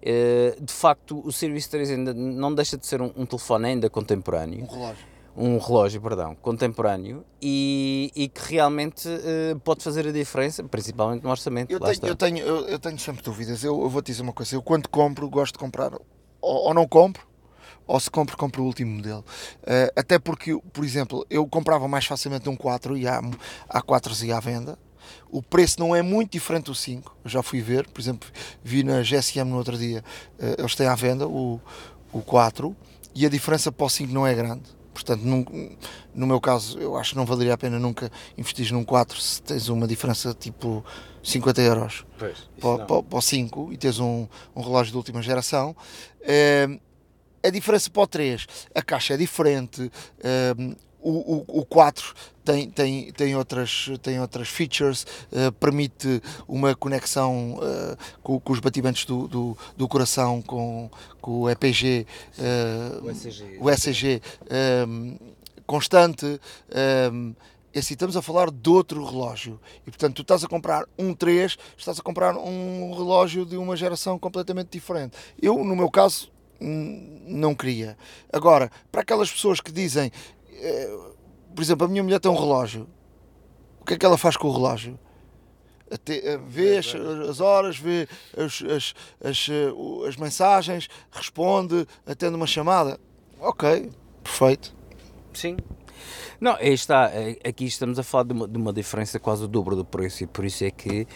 eh, 0.01 0.57
de 0.61 0.73
facto 0.73 1.21
o 1.27 1.33
Series 1.33 1.67
3 1.67 1.91
ainda 1.91 2.15
não 2.15 2.55
deixa 2.55 2.77
de 2.79 2.87
ser 2.87 3.03
um, 3.03 3.11
um 3.17 3.27
telefone 3.27 3.67
ainda 3.67 3.91
contemporâneo. 3.91 4.63
Um 4.63 4.67
relógio. 4.67 5.14
Um 5.37 5.59
relógio, 5.59 6.01
perdão, 6.01 6.37
contemporâneo 6.37 7.25
e, 7.43 8.13
e 8.15 8.29
que 8.29 8.55
realmente 8.55 9.09
uh, 9.09 9.59
pode 9.61 9.83
fazer 9.83 10.07
a 10.07 10.13
diferença, 10.13 10.63
principalmente 10.63 11.25
no 11.25 11.31
orçamento. 11.31 11.73
Eu, 11.73 11.81
tenho, 11.81 12.07
eu 12.07 12.15
tenho, 12.15 12.39
eu, 12.39 12.69
eu, 12.69 12.79
tenho, 12.79 12.99
sempre 12.99 13.23
dúvidas. 13.23 13.65
Eu, 13.65 13.83
eu 13.83 13.89
vou 13.89 14.01
te 14.01 14.13
dizer 14.13 14.23
uma 14.23 14.33
coisa: 14.33 14.55
eu 14.55 14.63
quando 14.63 14.89
compro, 14.89 15.29
gosto 15.29 15.55
de 15.55 15.59
comprar, 15.59 15.93
ou, 16.41 16.67
ou 16.67 16.73
não 16.73 16.87
compro, 16.87 17.27
ou 17.87 17.99
se 17.99 18.11
compro, 18.11 18.37
compro 18.37 18.63
o 18.63 18.67
último 18.67 18.97
modelo. 18.97 19.25
Uh, 19.63 19.91
até 19.97 20.19
porque, 20.19 20.57
por 20.73 20.85
exemplo, 20.85 21.27
eu 21.29 21.47
comprava 21.47 21.89
mais 21.89 22.07
facilmente 22.07 22.49
um 22.49 22.57
4 22.57 22.97
e 22.97 23.07
há, 23.07 23.21
há 23.69 23.83
4 23.83 24.25
e 24.25 24.33
à 24.33 24.41
venda. 24.41 24.79
O 25.31 25.43
preço 25.43 25.79
não 25.81 25.95
é 25.95 26.01
muito 26.01 26.33
diferente 26.33 26.67
do 26.67 26.75
5, 26.75 27.17
eu 27.25 27.31
já 27.31 27.43
fui 27.43 27.61
ver, 27.61 27.87
por 27.89 28.01
exemplo, 28.01 28.27
vi 28.63 28.83
na 28.83 29.03
GSM 29.03 29.45
no 29.45 29.57
outro 29.57 29.77
dia, 29.77 30.03
uh, 30.39 30.61
eles 30.61 30.75
têm 30.75 30.87
à 30.87 30.95
venda 30.95 31.29
o, 31.29 31.61
o 32.13 32.23
4 32.23 32.75
e 33.15 33.27
a 33.27 33.29
diferença 33.29 33.71
para 33.71 33.85
o 33.85 33.91
5 33.91 34.13
não 34.13 34.27
é 34.27 34.35
grande. 34.35 34.63
Portanto, 34.95 35.23
num, 35.23 35.45
no 36.15 36.27
meu 36.27 36.41
caso, 36.41 36.79
eu 36.79 36.97
acho 36.97 37.11
que 37.11 37.17
não 37.17 37.27
valeria 37.27 37.53
a 37.53 37.59
pena 37.59 37.79
nunca 37.79 38.11
investir 38.39 38.73
num 38.73 38.85
4 38.85 39.21
se 39.21 39.43
tens 39.43 39.69
uma 39.69 39.87
diferença 39.87 40.33
tipo 40.33 40.83
50 41.23 41.61
euros 41.61 42.07
pois, 42.19 42.49
para, 42.61 42.87
para, 42.87 43.03
para, 43.03 43.19
o 43.19 43.21
5 43.21 43.73
e 43.73 43.77
tens 43.77 43.99
um, 43.99 44.27
um 44.55 44.63
relógio 44.63 44.93
de 44.93 44.97
última 44.97 45.21
geração. 45.21 45.77
Uh, 46.21 46.81
a 47.43 47.51
diferença 47.51 47.91
para 47.91 48.03
o 48.03 48.07
3, 48.07 48.47
a 48.75 48.81
caixa 48.81 49.13
é 49.13 49.17
diferente, 49.19 49.83
uh, 49.83 50.77
o, 51.05 51.45
o, 51.47 51.61
o 51.61 51.67
4 51.67 52.15
tem, 52.43 52.71
tem, 52.71 53.13
tem, 53.13 53.37
outras, 53.37 53.91
tem 54.03 54.19
outras 54.19 54.49
features, 54.49 55.07
uh, 55.31 55.53
permite 55.53 56.23
uma 56.49 56.75
conexão 56.75 57.55
uh, 57.55 57.97
com, 58.23 58.41
com, 58.41 58.53
os 58.53 58.61
batimentos 58.61 59.05
do, 59.05 59.29
do, 59.29 59.59
do, 59.77 59.87
coração, 59.87 60.41
com, 60.41 60.91
com 61.21 61.43
o 61.43 61.51
EPG, 61.51 62.07
uh, 62.39 63.05
o 63.05 63.11
ECG, 63.11 63.59
o 63.61 63.71
ECG 63.71 64.23
um, 64.89 65.17
constante. 65.67 66.41
Um, 67.13 67.35
é 67.73 67.81
assim, 67.81 67.95
estamos 67.95 68.17
a 68.17 68.23
falar 68.23 68.53
de 68.53 68.71
outro 68.71 69.05
relógio. 69.05 69.59
E 69.85 69.91
portanto, 69.91 70.15
tu 70.15 70.23
estás 70.23 70.45
a 70.45 70.49
comprar 70.49 70.85
um 70.97 71.13
3, 71.13 71.59
estás 71.77 71.99
a 71.99 72.03
comprar 72.03 72.37
um 72.37 72.95
relógio 72.95 73.45
de 73.45 73.57
uma 73.57 73.77
geração 73.77 74.17
completamente 74.17 74.69
diferente. 74.71 75.17
Eu, 75.43 75.57
no 75.65 75.75
meu 75.75 75.91
caso, 75.91 76.31
não 76.61 77.55
queria. 77.55 77.97
Agora, 78.33 78.71
para 78.91 79.03
aquelas 79.03 79.31
pessoas 79.31 79.61
que 79.61 79.73
dizem 79.73 80.07
eh, 80.07 80.34
por 81.55 81.63
exemplo, 81.63 81.87
a 81.87 81.89
minha 81.89 82.03
mulher 82.03 82.21
tem 82.21 82.31
um 82.31 82.37
relógio. 82.37 82.89
O 83.81 83.85
que 83.85 83.95
é 83.95 83.99
que 83.99 84.07
ela 84.07 84.19
faz 84.19 84.37
com 84.37 84.49
o 84.49 84.53
relógio? 84.53 84.99
Eh, 85.91 86.39
vê 86.49 86.79
as, 86.79 86.95
as 87.29 87.41
horas, 87.41 87.79
vê 87.79 88.09
as, 88.37 88.63
as, 88.63 88.95
as, 89.23 89.49
eh, 89.49 90.09
as 90.09 90.17
mensagens, 90.17 90.89
responde, 91.11 91.87
atende 92.07 92.35
uma 92.35 92.47
chamada. 92.47 92.99
Ok, 93.39 93.91
perfeito. 94.23 94.75
Sim. 95.33 95.57
Não, 96.41 96.59
está, 96.61 97.11
aqui 97.47 97.65
estamos 97.65 97.99
a 97.99 98.03
falar 98.03 98.25
de 98.25 98.33
uma, 98.33 98.49
de 98.49 98.59
uma, 98.59 98.73
diferença 98.73 99.19
quase 99.19 99.45
o 99.45 99.49
dobro 99.49 99.77
do 99.77 99.85
preço 99.85 100.25
e 100.25 100.27
por 100.27 100.45
isso 100.45 100.65
é 100.65 100.71
que 100.71 101.03
uh, 101.03 101.07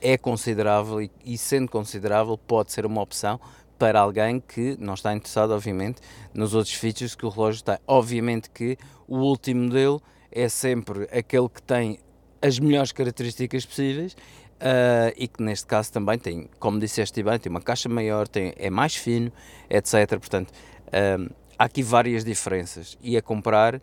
é 0.00 0.18
considerável 0.18 1.00
e, 1.00 1.10
e, 1.24 1.38
sendo 1.38 1.70
considerável 1.70 2.36
pode 2.36 2.72
ser 2.72 2.84
uma 2.84 3.00
opção 3.00 3.40
para 3.78 4.00
alguém 4.00 4.40
que 4.40 4.76
não 4.80 4.94
está 4.94 5.14
interessado, 5.14 5.52
obviamente, 5.52 6.00
nos 6.32 6.54
outros 6.54 6.74
features 6.74 7.14
que 7.14 7.26
o 7.26 7.28
relógio 7.28 7.62
tem. 7.62 7.78
Obviamente 7.86 8.50
que 8.50 8.76
o 9.06 9.18
último 9.18 9.64
modelo 9.64 10.02
é 10.30 10.48
sempre 10.48 11.04
aquele 11.04 11.48
que 11.48 11.62
tem 11.62 11.98
as 12.42 12.58
melhores 12.58 12.92
características 12.92 13.64
possíveis 13.64 14.12
uh, 14.12 15.12
e 15.16 15.26
que 15.28 15.42
neste 15.42 15.66
caso 15.66 15.92
também 15.92 16.18
tem, 16.18 16.48
como 16.58 16.78
disseste 16.78 17.22
bem, 17.22 17.38
tem 17.38 17.50
uma 17.50 17.60
caixa 17.60 17.88
maior, 17.88 18.28
tem, 18.28 18.52
é 18.56 18.70
mais 18.70 18.94
fino, 18.94 19.32
etc. 19.68 20.08
Portanto, 20.18 20.50
uh, 20.50 21.34
há 21.58 21.64
aqui 21.64 21.82
várias 21.82 22.24
diferenças 22.24 22.98
e 23.02 23.16
a 23.16 23.22
comprar 23.22 23.76
uh, 23.76 23.80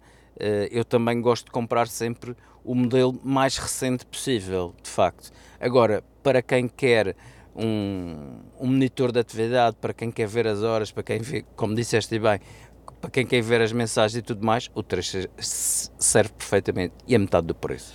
eu 0.72 0.86
também 0.86 1.22
gosto 1.22 1.46
de 1.46 1.52
comprar 1.52 1.88
sempre 1.88 2.36
o 2.64 2.74
modelo 2.74 3.20
mais 3.24 3.58
recente 3.58 4.06
possível, 4.06 4.74
de 4.82 4.90
facto. 4.90 5.32
Agora, 5.60 6.04
para 6.22 6.42
quem 6.42 6.68
quer 6.68 7.16
um, 7.56 8.40
um 8.60 8.68
monitor 8.68 9.12
de 9.12 9.20
atividade, 9.20 9.78
para 9.80 9.94
quem 9.94 10.12
quer 10.12 10.28
ver 10.28 10.48
as 10.48 10.62
horas, 10.62 10.92
para 10.92 11.04
quem 11.04 11.20
vê, 11.20 11.46
como 11.56 11.76
disseste 11.76 12.18
bem, 12.20 12.40
para 13.00 13.10
quem 13.10 13.26
quer 13.26 13.42
ver 13.42 13.62
as 13.62 13.72
mensagens 13.72 14.18
e 14.18 14.22
tudo 14.22 14.46
mais, 14.46 14.70
o 14.74 14.82
3 14.82 15.28
serve 15.38 16.30
perfeitamente 16.34 16.94
e 17.08 17.16
é 17.16 17.18
metade 17.18 17.48
do 17.48 17.56
preço. 17.56 17.94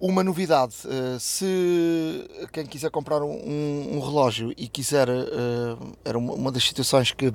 Uma 0.00 0.24
novidade, 0.24 0.74
uh, 0.84 1.20
se 1.20 2.28
quem 2.52 2.66
quiser 2.66 2.90
comprar 2.90 3.22
um, 3.22 3.96
um 3.96 4.00
relógio 4.00 4.52
e 4.56 4.66
quiser, 4.66 5.08
uh, 5.08 5.96
era 6.04 6.18
uma 6.18 6.50
das 6.50 6.64
situações 6.64 7.12
que 7.12 7.32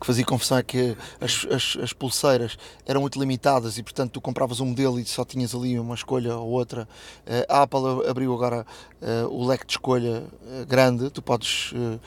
que 0.00 0.06
fazia 0.06 0.24
confusão 0.24 0.58
é 0.58 0.62
que 0.62 0.96
as, 1.20 1.46
as, 1.50 1.76
as, 1.82 1.92
pulseiras 1.92 2.56
eram 2.86 3.00
muito 3.00 3.18
limitadas 3.18 3.78
e, 3.78 3.82
portanto, 3.82 4.12
tu 4.12 4.20
compravas 4.20 4.60
um 4.60 4.66
modelo 4.66 4.98
e 4.98 5.04
só 5.04 5.24
tinhas 5.24 5.54
ali 5.54 5.78
uma 5.78 5.94
escolha 5.94 6.36
ou 6.36 6.48
outra. 6.50 6.88
Eh, 7.26 7.46
a 7.48 7.62
Apple 7.62 8.08
abriu 8.08 8.32
agora 8.32 8.66
uh, 9.02 9.28
o 9.28 9.46
leque 9.46 9.66
de 9.66 9.72
escolha 9.72 10.24
uh, 10.42 10.66
grande, 10.66 11.10
tu 11.10 11.22
podes 11.22 11.72
uh, 11.72 12.00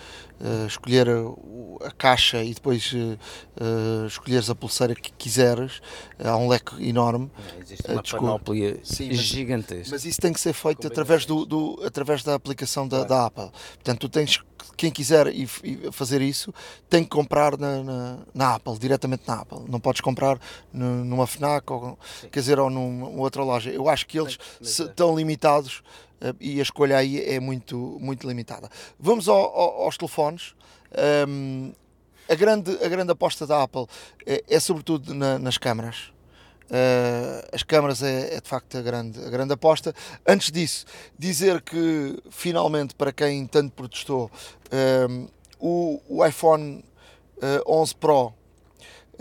escolher 0.68 1.08
a, 1.08 1.88
a, 1.88 1.92
caixa 1.92 2.44
e 2.44 2.52
depois 2.52 2.96
escolheres 4.08 4.50
a 4.50 4.56
pulseira 4.56 4.96
que 4.96 5.12
quiseres. 5.12 5.82
há 6.18 6.36
um 6.36 6.48
leque 6.48 6.84
enorme. 6.84 7.30
existe 7.62 7.92
uma 7.92 8.02
panóplia 8.02 8.80
Sim, 8.84 9.14
gigantesca. 9.14 9.92
Mas 9.92 10.04
isso 10.04 10.20
tem 10.20 10.34
que 10.34 10.40
ser 10.40 10.54
feito 10.54 10.88
através, 10.88 11.28
do, 11.28 11.46
do, 11.46 11.80
através 11.86 12.24
da 12.24 12.34
aplicação 12.34 12.88
da, 12.88 13.06
claro. 13.06 13.10
da 13.10 13.26
Apple. 13.28 13.60
Portanto, 13.76 14.00
tu 14.00 14.10
tens 14.10 14.42
quem 14.76 14.90
quiser 14.90 15.28
e, 15.28 15.48
e 15.64 15.92
fazer 15.92 16.22
isso 16.22 16.52
tem 16.90 17.04
que 17.04 17.10
comprar 17.12 17.56
na, 17.56 17.84
na, 17.84 18.18
na, 18.34 18.56
Apple, 18.56 18.80
diretamente 18.80 19.24
na 19.28 19.42
Apple. 19.42 19.60
Não 19.68 19.80
podes 19.80 20.02
comprar 20.02 20.40
numa 20.74 21.28
FNAC 21.28 21.72
ou, 21.72 22.00
quer 22.32 22.40
dizer, 22.40 22.60
ou 22.60 22.68
numa 22.68 23.10
outra 23.22 23.44
loja. 23.44 23.70
Eu 23.70 23.88
acho 23.88 24.08
que 24.08 24.20
eles 24.20 24.40
se, 24.60 24.82
é. 24.82 24.86
estão 24.86 25.16
limitados 25.16 25.78
uh, 25.78 26.11
e 26.40 26.60
a 26.60 26.62
escolha 26.64 26.98
aí 26.98 27.24
é 27.24 27.40
muito, 27.40 27.98
muito 28.00 28.28
limitada. 28.28 28.70
Vamos 29.00 29.28
ao, 29.28 29.38
ao, 29.38 29.84
aos 29.84 29.98
telefones. 29.98 30.54
Um, 31.28 31.74
a, 32.30 32.36
grande, 32.36 32.72
a 32.84 32.88
grande 32.88 33.12
aposta 33.12 33.48
da 33.48 33.64
Apple 33.64 33.86
é, 34.26 34.44
é 34.48 34.60
sobretudo 34.60 35.14
na, 35.14 35.40
nas 35.40 35.58
câmaras. 35.58 36.12
Uh, 36.70 37.44
as 37.52 37.64
câmaras 37.64 38.02
é, 38.02 38.36
é, 38.36 38.40
de 38.40 38.48
facto 38.48 38.78
a 38.78 38.82
grande, 38.82 39.20
a 39.24 39.30
grande 39.30 39.54
aposta. 39.54 39.94
Antes 40.26 40.52
disso, 40.52 40.86
dizer 41.20 41.62
que 41.62 42.18
finalmente, 42.30 42.96
para 42.96 43.12
quem 43.12 43.46
tanto 43.46 43.74
protestou, 43.74 44.32
uh, 44.68 45.30
o, 45.60 46.02
o, 46.08 46.26
iPhone 46.26 46.84
uh, 47.38 47.82
11 47.82 47.96
Pro 47.96 48.34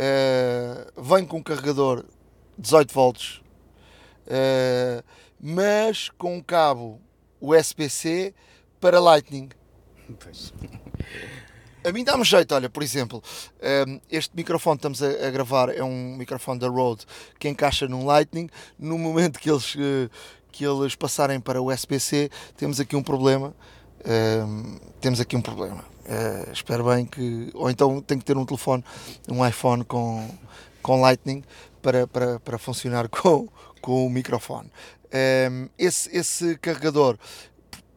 eh, 0.03 0.87
vem 0.97 1.27
com 1.27 1.37
um 1.37 1.43
carregador 1.43 2.07
18 2.57 2.95
volts, 2.95 3.43
mas 5.41 6.09
com 6.11 6.37
um 6.37 6.43
cabo 6.43 7.01
USB-C 7.41 8.35
para 8.81 9.01
Lightning. 9.01 9.49
Pois 10.19 10.53
a 11.83 11.93
mim 11.93 12.05
dá-me 12.05 12.25
jeito, 12.25 12.55
olha, 12.55 12.69
por 12.69 12.83
exemplo, 12.83 13.23
ehm, 13.61 14.01
este 14.11 14.37
microfone 14.37 14.79
que 14.79 14.87
estamos 14.87 15.03
a, 15.03 15.31
gravar 15.31 15.71
é 15.71 15.83
um 15.83 16.15
microfone 16.17 16.61
da 16.61 16.69
Rode 16.69 17.07
que 17.39 17.49
encaixa 17.49 17.89
num 17.89 18.05
Lightning. 18.05 18.51
No 18.79 18.99
momento 18.99 19.39
que 19.39 19.51
eles, 19.51 19.75
eh, 19.79 20.11
que 20.53 20.65
eles 20.65 20.95
passarem 20.95 21.41
para 21.41 21.61
o 21.61 21.73
USB-C, 21.73 22.31
temos 22.57 22.81
aqui 22.81 22.97
um 22.97 23.03
problema. 23.03 23.55
Ehm, 24.05 24.79
temos 25.01 25.21
aqui 25.21 25.37
um 25.37 25.43
problema. 25.43 25.85
Uh, 26.01 26.51
espero 26.53 26.85
bem 26.85 27.07
que. 27.07 27.51
Ou 27.55 27.71
então 27.71 28.01
tem 28.03 28.19
que 28.19 28.25
ter 28.25 28.37
um 28.37 28.45
telefone, 28.45 28.85
um 29.31 29.47
iPhone 29.47 29.85
com, 29.85 30.29
com 30.83 31.01
Lightning 31.01 31.45
para, 31.81 32.07
para, 32.07 32.41
para 32.41 32.59
funcionar 32.59 33.09
com, 33.11 33.49
com 33.81 34.07
o 34.07 34.11
microfone. 34.11 34.71
Ehm, 35.13 35.69
esse, 35.79 36.15
esse 36.17 36.57
carregador 36.59 37.19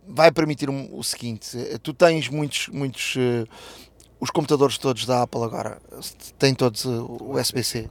vai 0.08 0.32
permitir 0.32 0.70
o 0.70 1.04
seguinte: 1.04 1.58
eh, 1.58 1.78
tu 1.78 1.94
tens 1.94 2.28
muitos, 2.30 2.68
muitos 2.70 3.16
uh, 3.16 3.48
os 4.20 4.30
computadores 4.30 4.78
todos 4.78 5.06
da 5.06 5.24
Apple 5.24 5.44
agora 5.44 5.80
têm 6.40 6.54
todos 6.56 6.86
uh, 6.86 7.06
o 7.06 7.38
USB-C. 7.38 7.90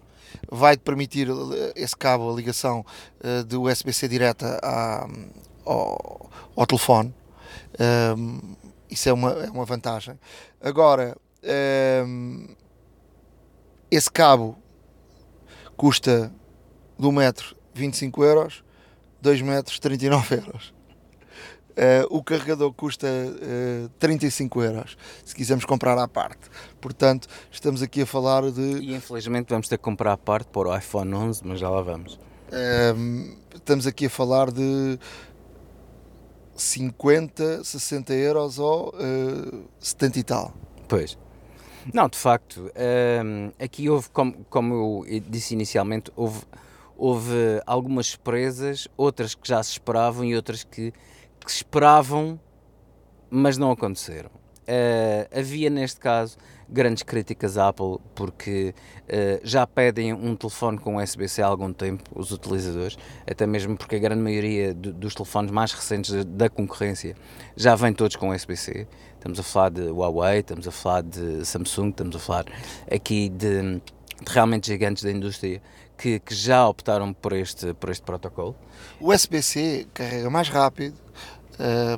Vai 0.50 0.76
te 0.76 0.80
permitir 0.80 1.28
esse 1.76 1.94
cabo, 1.94 2.32
a 2.32 2.34
ligação 2.34 2.86
de 3.46 3.54
USB-C 3.54 4.08
direta 4.08 4.58
à, 4.62 5.06
ao, 5.64 6.30
ao, 6.56 6.66
telefone. 6.66 7.14
Um, 7.78 8.40
ehm, 8.40 8.56
isso 8.90 9.10
é 9.10 9.12
uma, 9.12 9.30
é 9.32 9.50
uma 9.50 9.66
vantagem. 9.66 10.18
Agora, 10.58 11.18
um, 11.44 12.46
ehm, 12.46 12.56
esse 13.90 14.10
cabo 14.10 14.56
custa 15.76 16.32
1 16.98 17.12
metro 17.12 17.54
25 17.74 18.24
euros, 18.24 18.64
2 19.22 19.40
metros 19.42 19.78
39 19.78 20.34
euros. 20.34 20.74
Uh, 21.72 22.04
o 22.10 22.22
carregador 22.22 22.70
custa 22.74 23.06
uh, 23.06 23.86
eh, 23.86 23.88
35 23.98 24.62
euros 24.62 24.94
se 25.24 25.34
quisermos 25.34 25.64
comprar 25.64 25.96
à 25.96 26.06
parte. 26.06 26.50
Portanto, 26.78 27.26
estamos 27.50 27.80
aqui 27.80 28.02
a 28.02 28.06
falar 28.06 28.50
de. 28.50 28.60
E 28.60 28.94
infelizmente 28.94 29.48
vamos 29.48 29.68
ter 29.68 29.78
que 29.78 29.82
comprar 29.82 30.12
à 30.12 30.16
parte 30.18 30.48
para 30.48 30.68
o 30.68 30.76
iPhone 30.76 31.14
11, 31.14 31.40
mas 31.46 31.60
já 31.60 31.70
lá 31.70 31.80
vamos. 31.80 32.16
Uh, 32.48 33.34
estamos 33.54 33.86
aqui 33.86 34.04
a 34.04 34.10
falar 34.10 34.50
de 34.50 34.98
50, 36.54 37.64
60 37.64 38.12
euros 38.12 38.58
ou 38.58 38.90
uh, 38.90 39.64
70 39.80 40.18
e 40.18 40.22
tal. 40.24 40.52
Pois. 40.86 41.16
Não, 41.92 42.08
de 42.08 42.18
facto, 42.18 42.70
ehm, 42.76 43.50
aqui 43.58 43.88
houve, 43.90 44.08
como, 44.10 44.44
como 44.48 45.04
eu 45.08 45.20
disse 45.28 45.54
inicialmente, 45.54 46.12
houve, 46.14 46.42
houve 46.96 47.60
algumas 47.66 48.08
surpresas, 48.08 48.88
outras 48.96 49.34
que 49.34 49.48
já 49.48 49.62
se 49.62 49.72
esperavam 49.72 50.24
e 50.24 50.34
outras 50.34 50.64
que 50.64 50.92
que 51.44 51.50
esperavam, 51.50 52.38
mas 53.30 53.58
não 53.58 53.70
aconteceram. 53.70 54.30
Uh, 54.62 55.26
havia 55.36 55.68
neste 55.68 55.98
caso 55.98 56.36
grandes 56.68 57.02
críticas 57.02 57.58
à 57.58 57.68
Apple 57.68 57.98
porque 58.14 58.72
uh, 59.02 59.40
já 59.42 59.66
pedem 59.66 60.12
um 60.12 60.36
telefone 60.36 60.78
com 60.78 61.02
USB-C 61.02 61.42
há 61.42 61.46
algum 61.46 61.72
tempo, 61.72 62.04
os 62.14 62.30
utilizadores, 62.30 62.96
até 63.26 63.44
mesmo 63.44 63.76
porque 63.76 63.96
a 63.96 63.98
grande 63.98 64.22
maioria 64.22 64.72
do, 64.72 64.92
dos 64.92 65.14
telefones 65.14 65.50
mais 65.50 65.72
recentes 65.72 66.24
da 66.24 66.48
concorrência 66.48 67.16
já 67.56 67.74
vêm 67.74 67.92
todos 67.92 68.14
com 68.14 68.30
USB-C. 68.30 68.86
Estamos 69.14 69.40
a 69.40 69.42
falar 69.42 69.70
de 69.70 69.82
Huawei, 69.82 70.38
estamos 70.38 70.68
a 70.68 70.70
falar 70.70 71.02
de 71.02 71.44
Samsung, 71.44 71.90
estamos 71.90 72.14
a 72.14 72.18
falar 72.20 72.44
aqui 72.90 73.28
de, 73.28 73.62
de 73.62 73.82
realmente 74.28 74.68
gigantes 74.68 75.02
da 75.02 75.10
indústria 75.10 75.60
que, 76.02 76.18
que, 76.18 76.34
já 76.34 76.68
optaram 76.68 77.12
por 77.12 77.32
este, 77.32 77.72
por 77.74 77.88
este 77.88 78.02
protocolo. 78.02 78.56
O 78.98 79.12
USB-C 79.12 79.86
carrega 79.94 80.28
mais 80.28 80.48
rápido, 80.48 80.96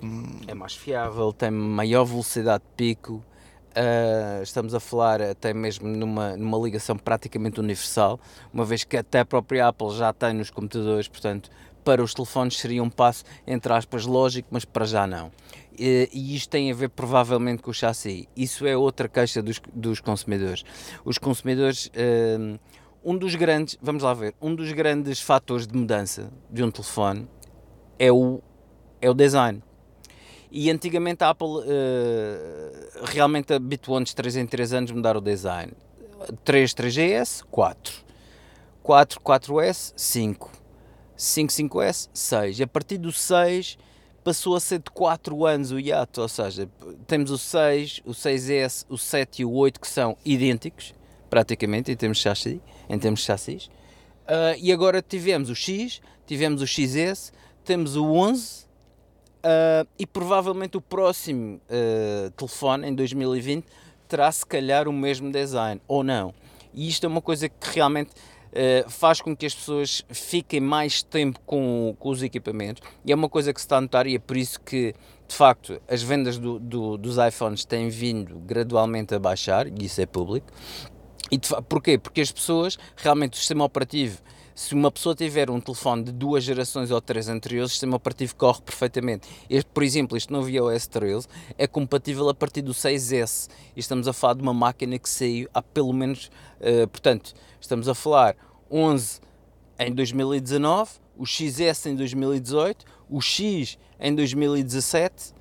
um... 0.02 0.40
É 0.46 0.52
mais 0.52 0.74
fiável, 0.74 1.32
tem 1.32 1.50
maior 1.50 2.04
velocidade 2.04 2.62
de 2.62 2.70
pico. 2.76 3.24
Uh, 3.70 4.42
estamos 4.42 4.74
a 4.74 4.78
falar 4.78 5.20
até 5.20 5.52
mesmo 5.54 5.88
numa, 5.88 6.36
numa 6.36 6.58
ligação 6.58 6.96
praticamente 6.96 7.58
universal, 7.58 8.20
uma 8.52 8.64
vez 8.64 8.84
que 8.84 8.96
até 8.96 9.20
a 9.20 9.24
própria 9.24 9.66
Apple 9.66 9.96
já 9.96 10.12
tem 10.12 10.34
nos 10.34 10.50
computadores, 10.50 11.08
portanto, 11.08 11.50
para 11.82 12.02
os 12.02 12.14
telefones 12.14 12.56
seria 12.58 12.82
um 12.82 12.90
passo, 12.90 13.24
entre 13.46 13.72
aspas, 13.72 14.06
lógico, 14.06 14.48
mas 14.50 14.64
para 14.64 14.84
já 14.84 15.06
não. 15.06 15.32
E, 15.76 16.08
e 16.12 16.36
isto 16.36 16.50
tem 16.50 16.70
a 16.70 16.74
ver 16.74 16.90
provavelmente 16.90 17.62
com 17.62 17.70
o 17.70 17.74
chassi. 17.74 18.28
Isso 18.36 18.64
é 18.66 18.76
outra 18.76 19.08
queixa 19.08 19.42
dos, 19.42 19.60
dos 19.72 19.98
consumidores. 19.98 20.64
Os 21.04 21.18
consumidores, 21.18 21.86
uh, 21.86 22.58
um 23.04 23.16
dos 23.16 23.34
grandes, 23.34 23.76
vamos 23.82 24.02
lá 24.02 24.14
ver, 24.14 24.34
um 24.40 24.54
dos 24.54 24.72
grandes 24.72 25.20
fatores 25.20 25.66
de 25.66 25.76
mudança 25.76 26.32
de 26.50 26.64
um 26.64 26.70
telefone 26.70 27.28
é 27.98 28.10
o 28.10 28.40
é 29.00 29.10
o 29.10 29.14
design. 29.14 29.62
E 30.50 30.70
antigamente 30.70 31.22
a 31.22 31.30
Apple 31.30 31.46
uh, 31.46 33.04
realmente 33.04 33.52
habituou-nos 33.52 34.10
de 34.10 34.16
3 34.16 34.36
em 34.36 34.46
3 34.46 34.72
anos 34.72 34.90
mudar 34.92 35.16
o 35.16 35.20
design. 35.20 35.72
3 36.44 36.72
3GS, 36.72 37.44
4. 37.50 38.04
4 38.82 39.20
4S, 39.20 39.92
5. 39.94 40.50
5 41.16 41.52
5S, 41.52 42.08
6. 42.14 42.60
A 42.62 42.66
partir 42.66 42.96
do 42.96 43.12
6 43.12 43.76
passou 44.22 44.56
a 44.56 44.60
ser 44.60 44.78
de 44.78 44.90
4 44.90 45.44
anos 45.44 45.70
o 45.70 45.78
hiato, 45.78 46.22
ou 46.22 46.28
seja, 46.28 46.66
temos 47.06 47.30
o 47.30 47.36
6, 47.36 48.00
o 48.06 48.12
6S, 48.12 48.86
o 48.88 48.96
7 48.96 49.42
e 49.42 49.44
o 49.44 49.52
8 49.52 49.78
que 49.78 49.88
são 49.88 50.16
idênticos, 50.24 50.94
praticamente, 51.34 51.90
em 51.90 51.96
termos 51.96 52.18
de 52.18 52.22
chassi. 52.22 52.62
Em 52.88 52.96
termos 52.96 53.20
de 53.20 53.26
chassis. 53.26 53.66
Uh, 53.66 54.54
e 54.60 54.72
agora 54.72 55.02
tivemos 55.02 55.50
o 55.50 55.54
X, 55.54 56.00
tivemos 56.24 56.62
o 56.62 56.66
XS, 56.66 57.32
temos 57.64 57.96
o 57.96 58.04
11 58.04 58.64
Uh, 59.44 59.86
e 59.98 60.06
provavelmente 60.06 60.78
o 60.78 60.80
próximo 60.80 61.60
uh, 61.68 62.30
telefone 62.30 62.88
em 62.88 62.94
2020 62.94 63.66
terá 64.08 64.32
se 64.32 64.46
calhar 64.46 64.88
o 64.88 64.92
mesmo 64.92 65.30
design 65.30 65.82
ou 65.86 66.02
não. 66.02 66.32
E 66.72 66.88
isto 66.88 67.04
é 67.04 67.08
uma 67.08 67.20
coisa 67.20 67.46
que 67.46 67.74
realmente 67.74 68.10
faz 68.88 69.20
com 69.20 69.36
que 69.36 69.44
as 69.44 69.54
pessoas 69.54 70.02
fiquem 70.08 70.60
mais 70.60 71.02
tempo 71.02 71.40
com, 71.44 71.94
com, 71.98 72.08
os 72.08 72.22
equipamentos 72.22 72.82
e 73.04 73.10
é 73.10 73.14
uma 73.14 73.28
coisa 73.28 73.52
que 73.52 73.60
se 73.60 73.66
está 73.66 73.78
a 73.78 73.80
notar 73.80 74.06
e 74.06 74.14
é 74.14 74.18
por 74.18 74.36
isso 74.36 74.60
que 74.60 74.94
de 75.26 75.34
facto 75.34 75.80
as 75.88 76.02
vendas 76.02 76.38
do, 76.38 76.60
do, 76.60 76.96
dos 76.96 77.16
iPhones 77.18 77.64
têm 77.64 77.88
vindo 77.88 78.38
gradualmente 78.38 79.12
a 79.12 79.18
baixar 79.18 79.66
e 79.66 79.84
isso 79.84 80.00
é 80.00 80.06
público. 80.06 80.46
E 81.30 81.38
de, 81.38 81.48
porquê? 81.68 81.98
Porque 81.98 82.20
as 82.20 82.30
pessoas, 82.30 82.78
realmente 82.96 83.34
o 83.34 83.36
sistema 83.36 83.64
operativo, 83.64 84.20
se 84.54 84.72
uma 84.72 84.90
pessoa 84.90 85.16
tiver 85.16 85.50
um 85.50 85.60
telefone 85.60 86.04
de 86.04 86.12
duas 86.12 86.44
gerações 86.44 86.90
ou 86.90 87.00
três 87.00 87.28
anteriores, 87.28 87.70
o 87.70 87.72
sistema 87.72 87.96
operativo 87.96 88.36
corre 88.36 88.62
perfeitamente. 88.62 89.28
Este, 89.50 89.68
por 89.68 89.82
exemplo, 89.82 90.16
este 90.16 90.32
novo 90.32 90.48
iOS 90.48 90.86
13 90.86 91.26
é 91.58 91.66
compatível 91.66 92.28
a 92.28 92.34
partir 92.34 92.62
do 92.62 92.72
6S. 92.72 93.48
E 93.74 93.80
estamos 93.80 94.06
a 94.06 94.12
falar 94.12 94.34
de 94.34 94.42
uma 94.42 94.54
máquina 94.54 94.96
que 94.96 95.08
saiu 95.08 95.48
há 95.52 95.60
pelo 95.60 95.92
menos, 95.92 96.30
uh, 96.60 96.86
portanto, 96.86 97.34
estamos 97.60 97.88
a 97.88 97.94
falar 97.94 98.36
11 98.70 99.20
em 99.78 99.92
2019, 99.92 100.92
o 101.16 101.26
XS 101.26 101.86
em 101.86 101.96
2018, 101.96 102.84
o 103.10 103.20
X 103.20 103.76
em 103.98 104.14
2017, 104.14 105.34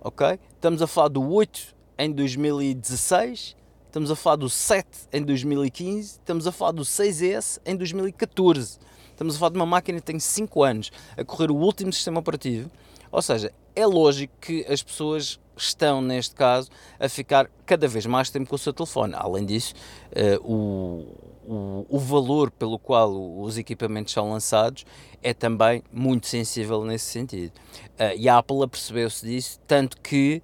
ok? 0.00 0.38
Estamos 0.54 0.82
a 0.82 0.86
falar 0.86 1.08
do 1.08 1.26
8 1.26 1.74
em 1.98 2.12
2016 2.12 3.56
estamos 3.92 4.10
a 4.10 4.16
falar 4.16 4.36
do 4.36 4.48
7 4.48 4.88
em 5.12 5.22
2015, 5.22 6.12
estamos 6.12 6.46
a 6.46 6.52
falar 6.52 6.72
do 6.72 6.82
6S 6.82 7.60
em 7.66 7.76
2014. 7.76 8.78
Estamos 9.10 9.36
a 9.36 9.38
falar 9.38 9.50
de 9.50 9.56
uma 9.56 9.66
máquina 9.66 10.00
que 10.00 10.06
tem 10.06 10.18
5 10.18 10.62
anos 10.62 10.90
a 11.14 11.22
correr 11.22 11.50
o 11.50 11.56
último 11.56 11.92
sistema 11.92 12.18
operativo. 12.18 12.70
Ou 13.10 13.20
seja, 13.20 13.52
é 13.76 13.84
lógico 13.84 14.32
que 14.40 14.64
as 14.66 14.82
pessoas 14.82 15.38
estão, 15.54 16.00
neste 16.00 16.34
caso, 16.34 16.70
a 16.98 17.06
ficar 17.06 17.50
cada 17.66 17.86
vez 17.86 18.06
mais 18.06 18.30
tempo 18.30 18.48
com 18.48 18.56
o 18.56 18.58
seu 18.58 18.72
telefone. 18.72 19.12
Além 19.14 19.44
disso, 19.44 19.74
uh, 20.16 20.42
o, 20.42 21.06
o, 21.46 21.86
o, 21.90 21.98
valor 21.98 22.50
pelo 22.50 22.78
qual 22.78 23.12
os 23.42 23.58
equipamentos 23.58 24.14
são 24.14 24.30
lançados 24.30 24.86
é 25.22 25.34
também 25.34 25.82
muito 25.92 26.26
sensível 26.26 26.82
nesse 26.82 27.04
sentido. 27.04 27.52
Uh, 28.00 28.16
e 28.16 28.26
a 28.26 28.38
Apple 28.38 28.62
apercebeu-se 28.62 29.26
disso, 29.26 29.60
tanto 29.66 30.00
que 30.00 30.42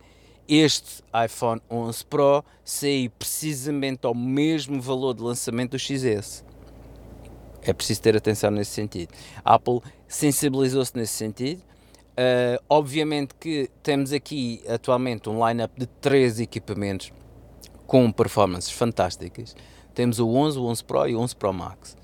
este 0.48 1.02
iPhone 1.24 1.60
11 1.70 2.04
Pro 2.06 2.44
saiu 2.64 3.10
precisamente 3.18 4.06
ao 4.06 4.14
mesmo 4.14 4.80
valor 4.80 5.14
de 5.14 5.22
lançamento 5.22 5.72
do 5.72 5.78
XS. 5.78 6.42
É 7.62 7.72
preciso 7.72 8.00
ter 8.00 8.16
atenção 8.16 8.50
nesse 8.50 8.70
sentido. 8.70 9.12
A 9.44 9.54
Apple 9.54 9.80
sensibilizou-se 10.06 10.96
nesse 10.96 11.12
sentido. 11.12 11.60
Uh, 12.18 12.58
obviamente 12.68 13.34
que 13.38 13.70
temos 13.82 14.12
aqui 14.12 14.62
atualmente 14.66 15.28
um 15.28 15.46
line-up 15.46 15.72
de 15.78 15.86
três 15.86 16.40
equipamentos 16.40 17.12
com 17.86 18.10
performances 18.10 18.70
fantásticas. 18.70 19.54
Temos 19.94 20.18
o 20.18 20.28
11, 20.28 20.58
o 20.58 20.64
11 20.64 20.84
Pro 20.84 21.08
e 21.08 21.14
o 21.14 21.20
11 21.20 21.36
Pro 21.36 21.52
Max. 21.52 21.96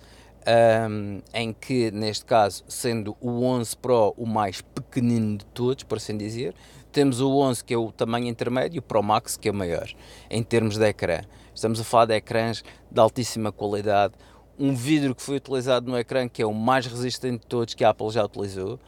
Um, 0.46 1.22
em 1.32 1.54
que, 1.54 1.90
neste 1.90 2.26
caso, 2.26 2.62
sendo 2.68 3.16
o 3.20 3.42
11 3.44 3.76
Pro 3.78 4.14
o 4.16 4.26
mais 4.26 4.60
pequenino 4.60 5.38
de 5.38 5.46
todos, 5.46 5.84
por 5.84 5.96
assim 5.96 6.16
dizer, 6.16 6.54
temos 6.94 7.20
o 7.20 7.28
11 7.38 7.64
que 7.64 7.74
é 7.74 7.76
o 7.76 7.90
tamanho 7.90 8.28
intermédio 8.28 8.78
o 8.78 8.82
Pro 8.82 9.02
Max 9.02 9.36
que 9.36 9.48
é 9.48 9.50
o 9.50 9.54
maior 9.54 9.90
em 10.30 10.42
termos 10.44 10.78
de 10.78 10.86
ecrã. 10.86 11.22
Estamos 11.52 11.80
a 11.80 11.84
falar 11.84 12.06
de 12.06 12.14
ecrãs 12.14 12.62
de 12.88 13.00
altíssima 13.00 13.50
qualidade, 13.50 14.14
um 14.56 14.72
vidro 14.72 15.12
que 15.12 15.20
foi 15.20 15.36
utilizado 15.36 15.90
no 15.90 15.98
ecrã 15.98 16.28
que 16.28 16.40
é 16.40 16.46
o 16.46 16.54
mais 16.54 16.86
resistente 16.86 17.40
de 17.40 17.46
todos 17.46 17.74
que 17.74 17.84
a 17.84 17.90
Apple 17.90 18.10
já 18.10 18.24
utilizou. 18.24 18.78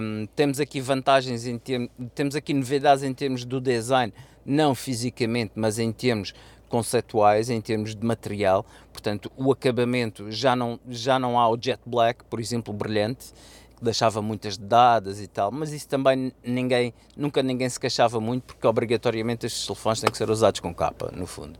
Um, 0.00 0.26
temos 0.34 0.58
aqui 0.58 0.80
vantagens 0.80 1.46
em 1.46 1.58
termos, 1.58 1.90
temos 2.14 2.34
aqui 2.34 2.54
novidades 2.54 3.04
em 3.04 3.12
termos 3.12 3.44
do 3.44 3.60
design, 3.60 4.10
não 4.46 4.74
fisicamente, 4.74 5.52
mas 5.54 5.78
em 5.78 5.92
termos 5.92 6.32
conceituais, 6.66 7.50
em 7.50 7.60
termos 7.60 7.94
de 7.94 8.06
material. 8.06 8.64
Portanto, 8.90 9.30
o 9.36 9.52
acabamento 9.52 10.30
já 10.30 10.56
não, 10.56 10.80
já 10.88 11.18
não 11.18 11.38
há 11.38 11.46
o 11.50 11.58
jet 11.60 11.80
black, 11.84 12.24
por 12.24 12.40
exemplo, 12.40 12.72
brilhante 12.72 13.34
deixava 13.84 14.20
muitas 14.22 14.56
dadas 14.56 15.20
e 15.20 15.26
tal, 15.26 15.50
mas 15.50 15.72
isso 15.72 15.88
também 15.88 16.32
ninguém, 16.44 16.92
nunca 17.16 17.42
ninguém 17.42 17.68
se 17.68 17.78
queixava 17.78 18.20
muito 18.20 18.44
porque 18.44 18.66
obrigatoriamente 18.66 19.46
estes 19.46 19.66
telefones 19.66 20.00
têm 20.00 20.10
que 20.10 20.16
ser 20.16 20.30
usados 20.30 20.60
com 20.60 20.74
capa, 20.74 21.10
no 21.14 21.26
fundo. 21.26 21.58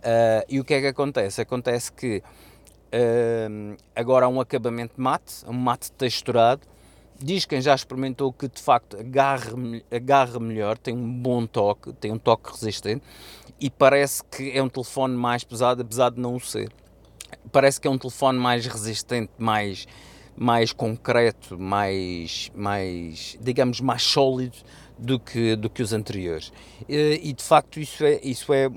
Uh, 0.00 0.44
e 0.48 0.58
o 0.60 0.64
que 0.64 0.74
é 0.74 0.80
que 0.80 0.86
acontece? 0.86 1.40
Acontece 1.40 1.92
que 1.92 2.18
uh, 2.18 3.76
agora 3.94 4.26
há 4.26 4.28
um 4.28 4.40
acabamento 4.40 4.94
mate, 4.96 5.44
um 5.46 5.52
mate 5.52 5.92
texturado, 5.92 6.62
diz 7.18 7.44
quem 7.44 7.60
já 7.60 7.74
experimentou 7.74 8.32
que 8.32 8.48
de 8.48 8.60
facto 8.60 8.96
agarra, 8.98 9.52
agarra 9.90 10.40
melhor, 10.40 10.78
tem 10.78 10.94
um 10.94 11.12
bom 11.12 11.46
toque, 11.46 11.92
tem 11.92 12.10
um 12.10 12.18
toque 12.18 12.50
resistente 12.50 13.02
e 13.60 13.68
parece 13.68 14.24
que 14.24 14.50
é 14.56 14.62
um 14.62 14.68
telefone 14.68 15.14
mais 15.14 15.44
pesado, 15.44 15.82
apesar 15.82 16.10
de 16.10 16.18
não 16.18 16.36
o 16.36 16.40
ser. 16.40 16.72
Parece 17.52 17.80
que 17.80 17.86
é 17.86 17.90
um 17.90 17.98
telefone 17.98 18.38
mais 18.38 18.66
resistente, 18.66 19.30
mais 19.38 19.86
mais 20.40 20.72
concreto, 20.72 21.58
mais, 21.58 22.50
mais 22.54 23.36
digamos, 23.42 23.78
mais 23.78 24.02
sólido 24.02 24.56
do 24.98 25.20
que, 25.20 25.54
do 25.54 25.68
que 25.68 25.82
os 25.82 25.92
anteriores. 25.92 26.50
E 26.88 27.30
de 27.30 27.42
facto 27.42 27.78
isso 27.78 28.02
é, 28.02 28.18
isso 28.22 28.50
é 28.54 28.70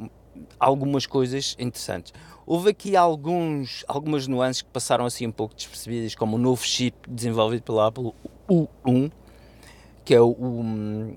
algumas 0.60 1.06
coisas 1.06 1.56
interessantes. 1.58 2.12
Houve 2.46 2.72
aqui 2.72 2.98
alguns, 2.98 3.86
algumas 3.88 4.28
nuances 4.28 4.62
que 4.62 4.70
passaram 4.72 5.06
assim 5.06 5.26
um 5.26 5.32
pouco 5.32 5.56
despercebidas, 5.56 6.14
como 6.16 6.36
o 6.36 6.40
novo 6.40 6.66
chip 6.66 6.98
desenvolvido 7.10 7.64
pela 7.64 7.88
Apple, 7.88 8.12
o 8.50 8.68
U1, 8.86 9.10
que 10.04 10.14
é, 10.14 10.20
o, 10.20 10.36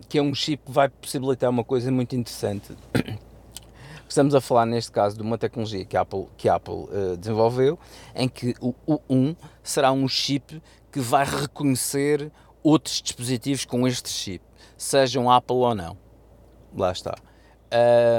que 0.08 0.16
é 0.16 0.22
um 0.22 0.32
chip 0.32 0.62
que 0.64 0.70
vai 0.70 0.88
possibilitar 0.88 1.50
uma 1.50 1.64
coisa 1.64 1.90
muito 1.90 2.14
interessante. 2.14 2.72
Estamos 4.08 4.34
a 4.34 4.40
falar, 4.40 4.66
neste 4.66 4.92
caso, 4.92 5.16
de 5.16 5.22
uma 5.22 5.36
tecnologia 5.36 5.84
que 5.84 5.96
a 5.96 6.02
Apple, 6.02 6.26
que 6.36 6.48
a 6.48 6.54
Apple 6.54 6.74
uh, 6.74 7.16
desenvolveu, 7.16 7.78
em 8.14 8.28
que 8.28 8.54
o 8.60 8.72
U1 8.86 9.36
será 9.62 9.90
um 9.90 10.06
chip 10.06 10.62
que 10.92 11.00
vai 11.00 11.24
reconhecer 11.24 12.30
outros 12.62 13.02
dispositivos 13.02 13.64
com 13.64 13.86
este 13.86 14.08
chip, 14.08 14.44
sejam 14.76 15.30
Apple 15.30 15.56
ou 15.56 15.74
não. 15.74 15.96
Lá 16.74 16.92
está. 16.92 17.14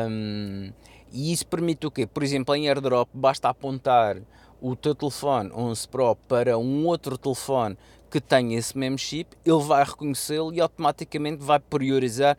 Um, 0.09 0.71
e 1.11 1.31
isso 1.31 1.47
permite 1.47 1.87
o 1.87 1.91
quê? 1.91 2.05
Por 2.05 2.21
exemplo, 2.21 2.53
em 2.55 2.67
AirDrop, 2.67 3.09
basta 3.13 3.49
apontar 3.49 4.17
o 4.61 4.75
teu 4.75 4.93
telefone 4.93 5.51
11 5.53 5.87
Pro 5.87 6.15
para 6.15 6.57
um 6.57 6.85
outro 6.85 7.17
telefone 7.17 7.77
que 8.09 8.19
tenha 8.19 8.57
esse 8.57 8.77
mesmo 8.77 8.97
chip, 8.97 9.35
ele 9.45 9.63
vai 9.63 9.83
reconhecê-lo 9.83 10.53
e 10.53 10.61
automaticamente 10.61 11.43
vai 11.43 11.59
priorizar 11.59 12.37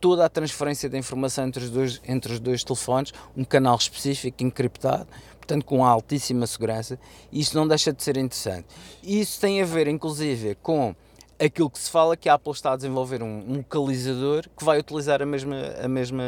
toda 0.00 0.24
a 0.24 0.28
transferência 0.28 0.88
de 0.88 0.96
informação 0.98 1.46
entre 1.46 1.64
os 1.64 1.70
dois, 1.70 2.00
entre 2.06 2.32
os 2.32 2.40
dois 2.40 2.62
telefones, 2.62 3.12
um 3.36 3.44
canal 3.44 3.76
específico 3.76 4.42
encriptado, 4.42 5.06
portanto 5.38 5.64
com 5.64 5.84
altíssima 5.84 6.46
segurança, 6.46 6.98
e 7.30 7.40
isso 7.40 7.56
não 7.56 7.66
deixa 7.66 7.92
de 7.92 8.02
ser 8.02 8.16
interessante. 8.16 8.66
E 9.02 9.20
isso 9.20 9.40
tem 9.40 9.62
a 9.62 9.64
ver, 9.64 9.86
inclusive, 9.86 10.56
com 10.62 10.94
aquilo 11.38 11.70
que 11.70 11.78
se 11.78 11.90
fala 11.90 12.16
que 12.16 12.28
a 12.28 12.34
Apple 12.34 12.52
está 12.52 12.72
a 12.72 12.76
desenvolver 12.76 13.22
um, 13.22 13.44
um 13.48 13.56
localizador 13.58 14.44
que 14.56 14.64
vai 14.64 14.78
utilizar 14.78 15.22
a 15.22 15.26
mesma, 15.26 15.56
a 15.82 15.88
mesma, 15.88 16.24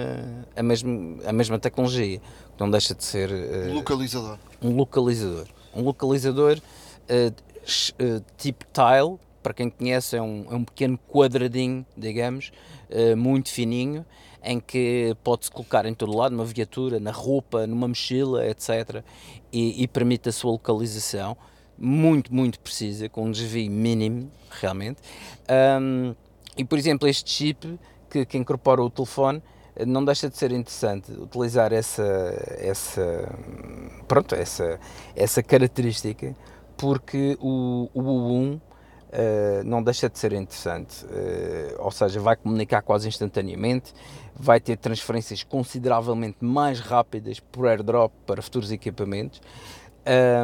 a 0.54 0.62
mesma, 0.62 1.18
a 1.26 1.32
mesma 1.32 1.58
tecnologia, 1.58 2.18
que 2.18 2.60
não 2.60 2.70
deixa 2.70 2.94
de 2.94 3.04
ser 3.04 3.30
uh, 3.30 3.74
localizador. 3.74 4.38
um 4.62 4.76
localizador. 4.76 5.46
Um 5.74 5.82
localizador 5.82 6.58
uh, 6.58 7.28
uh, 7.28 8.24
tipo 8.36 8.64
tile, 8.72 9.18
para 9.42 9.54
quem 9.54 9.70
conhece, 9.70 10.16
é 10.16 10.22
um, 10.22 10.46
é 10.50 10.54
um 10.54 10.64
pequeno 10.64 10.98
quadradinho, 11.08 11.84
digamos, 11.96 12.52
uh, 12.90 13.16
muito 13.16 13.50
fininho, 13.50 14.04
em 14.42 14.60
que 14.60 15.16
pode-se 15.22 15.50
colocar 15.50 15.86
em 15.86 15.94
todo 15.94 16.16
lado, 16.16 16.32
numa 16.32 16.44
viatura, 16.44 17.00
na 17.00 17.10
roupa, 17.10 17.66
numa 17.66 17.88
mochila, 17.88 18.46
etc. 18.46 19.02
E, 19.52 19.82
e, 19.82 19.88
permite 19.88 20.28
a 20.28 20.32
sua 20.32 20.52
localização 20.52 21.36
muito, 21.76 22.34
muito 22.34 22.58
precisa, 22.60 23.08
com 23.08 23.24
um 23.24 23.30
desvio 23.30 23.70
mínimo, 23.70 24.30
realmente. 24.50 25.00
Um, 25.80 26.14
e, 26.56 26.64
por 26.64 26.78
exemplo, 26.78 27.08
este 27.08 27.30
chip 27.30 27.78
que, 28.10 28.24
que 28.24 28.36
incorpora 28.36 28.82
o 28.82 28.90
telefone 28.90 29.42
eh, 29.76 29.86
não 29.86 30.04
deixa 30.04 30.28
de 30.28 30.36
ser 30.36 30.50
interessante 30.50 31.12
utilizar 31.12 31.72
essa, 31.72 32.04
essa, 32.58 33.28
pronto, 34.08 34.34
essa, 34.34 34.80
essa 35.14 35.42
característica, 35.42 36.34
porque 36.76 37.36
o, 37.40 37.88
o 37.94 38.02
U1 38.02 38.60
Uh, 39.08 39.64
não 39.64 39.82
deixa 39.82 40.08
de 40.08 40.18
ser 40.18 40.32
interessante. 40.34 41.04
Uh, 41.06 41.76
ou 41.78 41.90
seja, 41.90 42.20
vai 42.20 42.36
comunicar 42.36 42.82
quase 42.82 43.08
instantaneamente, 43.08 43.94
vai 44.36 44.60
ter 44.60 44.76
transferências 44.76 45.42
consideravelmente 45.42 46.36
mais 46.40 46.78
rápidas 46.78 47.40
por 47.40 47.66
airdrop 47.66 48.12
para 48.26 48.42
futuros 48.42 48.70
equipamentos. 48.70 49.40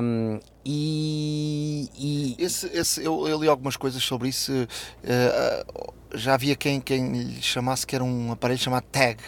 Um, 0.03 0.41
e, 0.65 1.91
e... 1.97 2.37
Esse, 2.43 2.67
esse, 2.69 3.05
eu, 3.05 3.29
eu, 3.29 3.41
li 3.41 3.49
algumas 3.49 3.77
coisas 3.77 4.03
sobre 4.03 4.29
isso. 4.29 4.53
Uh, 4.53 5.93
já 6.15 6.35
havia 6.35 6.57
quem, 6.57 6.81
quem 6.81 7.13
lhe 7.13 7.43
chamasse 7.43 7.87
que 7.87 7.95
era 7.95 8.05
um 8.05 8.33
aparelho 8.33 8.59
chamado 8.59 8.85
Tag. 8.91 9.19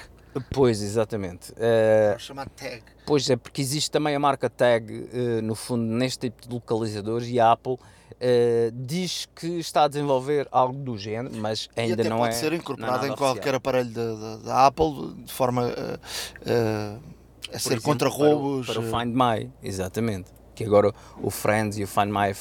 Pois, 0.50 0.82
exatamente. 0.82 1.52
Uh, 1.52 2.46
Tag. 2.56 2.82
Pois 3.06 3.28
é, 3.28 3.36
porque 3.36 3.60
existe 3.60 3.90
também 3.90 4.14
a 4.14 4.18
marca 4.18 4.48
Tag, 4.48 5.08
no 5.42 5.54
fundo, 5.54 5.84
neste 5.84 6.30
tipo 6.30 6.48
de 6.48 6.54
localizadores 6.54 7.28
e 7.28 7.38
a 7.38 7.52
Apple 7.52 7.78
Uh, 8.16 8.72
diz 8.72 9.28
que 9.34 9.58
está 9.58 9.84
a 9.84 9.88
desenvolver 9.88 10.48
algo 10.50 10.78
do 10.78 10.96
género, 10.96 11.36
mas 11.36 11.68
ainda 11.76 12.02
não 12.04 12.18
pode 12.18 12.30
é. 12.30 12.32
pode 12.32 12.34
ser 12.36 12.52
incorporado 12.54 13.06
em 13.06 13.14
qualquer 13.14 13.54
aparelho 13.54 13.90
da 14.42 14.66
Apple 14.66 15.14
de 15.24 15.32
forma 15.32 15.66
uh, 15.66 15.70
uh, 15.70 17.00
a 17.52 17.58
ser 17.58 17.80
contra 17.82 18.08
roubos. 18.08 18.66
Para 18.66 18.80
o, 18.80 18.82
para 18.82 18.96
o 18.96 19.00
Find 19.00 19.14
My, 19.14 19.50
exatamente. 19.62 20.30
Que 20.54 20.64
agora 20.64 20.94
o 21.20 21.30
Friends 21.30 21.76
e 21.76 21.84
o 21.84 21.86
Find 21.86 22.08
My 22.08 22.32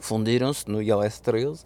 fundiram-se 0.00 0.68
no 0.68 0.82
iOS 0.82 1.20
13 1.20 1.64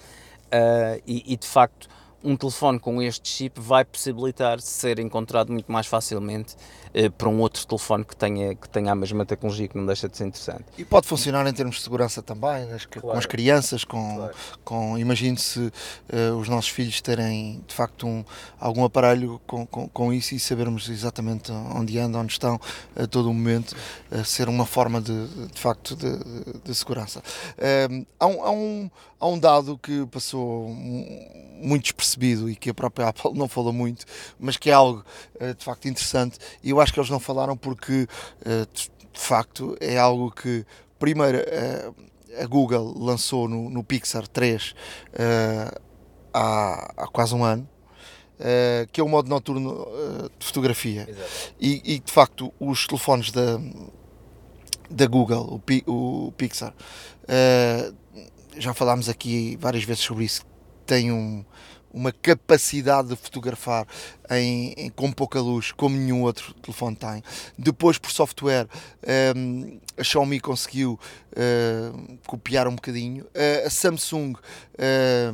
e, 1.05 1.33
e, 1.33 1.37
de 1.37 1.47
facto 1.47 1.89
um 2.23 2.37
telefone 2.37 2.79
com 2.79 3.01
este 3.01 3.29
chip 3.29 3.61
vai 3.61 3.85
possibilitar 3.85 4.61
ser 4.61 4.99
encontrado 4.99 5.53
muito 5.53 5.71
mais 5.71 5.87
facilmente 5.87 6.57
eh, 6.88 6.88
para 7.17 7.29
um 7.29 7.41
outro 7.41 7.67
telefone 7.67 8.05
que 8.05 8.17
tenha, 8.17 8.55
que 8.55 8.69
tenha 8.69 8.93
a 8.93 8.95
mesma 8.95 9.25
tecnologia, 9.27 9.69
que 9.69 9.77
não 9.77 9.87
deixa 9.87 10.09
de 10.09 10.17
ser 10.17 10.27
interessante. 10.27 10.65
E 10.77 10.85
pode 10.85 11.07
funcionar 11.07 11.47
em 11.47 11.53
termos 11.53 11.77
de 11.77 11.83
segurança 11.83 12.23
também, 12.23 12.67
né, 12.67 12.79
com 12.93 13.01
Claro. 13.01 13.19
as 13.19 13.27
crianças, 13.27 13.85
com, 13.85 14.17
Claro. 14.17 14.35
com 14.65 14.99
imagine-se 14.99 15.73
eh, 16.09 16.31
os 16.31 16.49
nossos 16.49 16.71
filhos 16.71 17.01
terem 17.01 17.63
de 17.67 17.75
facto 17.75 18.07
um, 18.07 18.25
algum 18.59 18.85
aparelho 18.85 19.41
com, 19.47 19.67
com, 19.67 19.89
com 19.89 20.13
isso 20.13 20.35
e 20.35 20.41
sabermos 20.41 20.89
exatamente 20.89 21.51
onde 21.53 21.99
andam, 21.99 22.21
onde 22.23 22.33
estão 22.33 22.61
a 22.97 23.07
todo 23.07 23.31
o 23.31 23.35
momento, 23.35 23.75
eh, 24.11 24.25
ser 24.25 24.49
uma 24.49 24.67
forma 24.67 25.01
de, 25.01 25.27
de 25.53 25.61
facto 25.61 25.95
de, 25.97 26.19
de- 26.65 26.75
segurança. 26.75 27.23
Eh, 27.57 27.89
há, 28.21 28.27
um, 28.27 28.43
há, 28.45 28.51
um, 28.51 28.91
há 29.21 29.27
um 29.29 29.39
dado 29.39 29.79
que 29.79 30.07
passou 30.07 30.69
mu- 30.69 31.39
muito 31.61 31.83
despercebido 31.85 32.49
e 32.49 32.55
que 32.55 32.71
a 32.71 32.75
própria 32.75 33.09
Apple 33.09 33.33
não 33.35 33.49
falou 33.49 33.73
muito, 33.73 34.05
mas 34.39 34.57
que 34.57 34.71
é 34.71 34.73
algo 34.73 35.05
eh, 35.41 35.55
de 35.55 35.65
facto 35.65 35.87
interessante 35.89 36.39
e 36.63 36.71
eu 36.71 36.78
acho 36.81 36.93
que 36.93 37.01
eles 37.01 37.11
não 37.11 37.21
falaram 37.21 37.57
porque 37.57 38.07
eh, 38.45 38.67
de 38.73 38.91
facto 39.21 39.77
é 39.81 39.99
algo 39.99 40.31
que 40.31 40.65
primeiro 40.99 41.39
eh, 41.39 41.91
a 42.41 42.47
Google 42.47 42.95
lançou 42.99 43.49
no, 43.49 43.69
no 43.71 43.83
Pixar 43.85 44.27
3 44.29 44.75
eh, 45.15 45.71
há, 46.33 46.93
há 46.97 47.07
quase 47.09 47.35
um 47.35 47.43
ano 47.45 47.69
eh, 48.39 48.87
que 48.93 49.01
é 49.01 49.05
o 49.05 49.09
modo 49.09 49.29
noturno 49.29 49.87
eh, 49.89 50.29
de 50.39 50.47
fotografia. 50.47 51.07
E, 51.61 51.95
e, 51.95 51.99
de 51.99 52.13
facto 52.13 52.53
os 52.61 52.87
telefones 52.87 53.31
da, 53.33 53.59
da 54.91 55.07
Google, 55.07 55.47
o, 55.55 55.59
Pi- 55.59 55.85
o 55.87 56.33
Pixar, 56.37 56.73
eh, 57.27 57.93
já 58.57 58.73
falámos 58.75 59.09
aqui 59.09 59.57
várias 59.61 59.85
vezes 59.85 60.03
sobre 60.03 60.25
isso, 60.25 60.43
tem 60.87 61.13
um- 61.13 61.45
uma 61.93 62.13
capacidade 62.13 63.09
de 63.09 63.17
fotografar 63.17 63.87
em, 64.31 64.73
em- 64.77 64.91
com 64.91 65.11
pouca 65.13 65.41
luz, 65.41 65.73
como 65.73 65.97
nenhum 65.97 66.23
outro 66.23 66.53
telefone 66.55 66.97
tem. 66.97 67.23
Depois, 67.59 67.99
por 67.99 68.11
software, 68.11 68.67
eh, 69.03 69.33
a 69.97 70.03
Xiaomi 70.05 70.41
conseguiu 70.41 70.99
eh, 71.35 71.91
copiar 72.27 72.69
um 72.69 72.75
bocadinho. 72.75 73.27
A 73.67 73.71
Samsung 73.71 74.35
eh, 74.77 75.33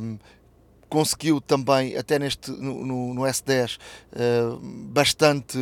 conseguiu 0.89 1.41
também, 1.41 1.97
até 1.97 2.17
neste 2.17 2.51
no, 2.51 2.85
no- 2.85 3.13
no 3.13 3.21
S10, 3.25 3.77
eh, 4.13 4.41
bastante 4.91 5.57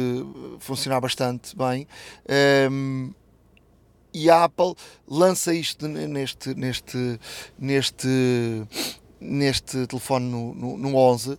funcionar 0.59 1.01
bastante 1.01 1.55
bem. 1.55 1.87
Ehm, 2.27 3.09
e 4.13 4.29
a 4.29 4.43
Apple 4.43 4.75
lança 5.07 5.53
isto 5.55 5.87
neste 5.87 6.53
neste 6.53 7.19
neste 7.57 8.07
neste 9.23 9.87
telefone 9.87 10.29
no, 10.29 10.53
no, 10.53 10.77
no 10.77 10.95
11 10.95 11.37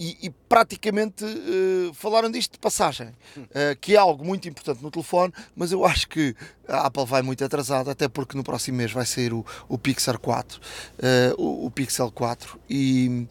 e, 0.00 0.16
e 0.22 0.30
praticamente 0.30 1.24
eh, 1.24 1.90
falaram 1.92 2.30
disto 2.30 2.52
de 2.52 2.58
passagem, 2.58 3.10
eh, 3.54 3.76
que 3.78 3.94
é 3.94 3.98
algo 3.98 4.24
muito 4.24 4.48
importante 4.48 4.82
no 4.82 4.90
telefone, 4.90 5.30
mas 5.54 5.72
eu 5.72 5.84
acho 5.84 6.08
que 6.08 6.34
a 6.66 6.86
Apple 6.86 7.04
vai 7.04 7.20
muito 7.20 7.44
atrasada, 7.44 7.90
até 7.90 8.08
porque 8.08 8.34
no 8.34 8.42
próximo 8.42 8.78
mês 8.78 8.90
vai 8.92 9.04
sair 9.04 9.34
o, 9.34 9.44
o 9.68 9.76
Pixel 9.76 10.18
4, 10.18 10.60
eh, 11.00 11.34
o, 11.36 11.66
o 11.66 11.70
Pixel 11.70 12.10
4, 12.10 12.58
e, 12.68 13.26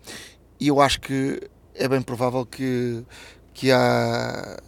e 0.60 0.68
eu 0.68 0.80
acho 0.80 1.02
que 1.02 1.42
é 1.74 1.88
bem 1.88 2.04
provável 2.04 2.46
que, 2.46 3.04
que 3.52 3.72
a, 3.72 4.60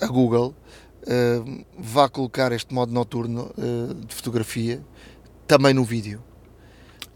a 0.00 0.06
Google 0.06 0.54
vá 1.78 2.08
colocar 2.08 2.52
este 2.52 2.72
modo 2.72 2.92
noturno 2.92 3.52
de 4.06 4.14
fotografia 4.14 4.84
também 5.46 5.74
no 5.74 5.82
vídeo. 5.82 6.22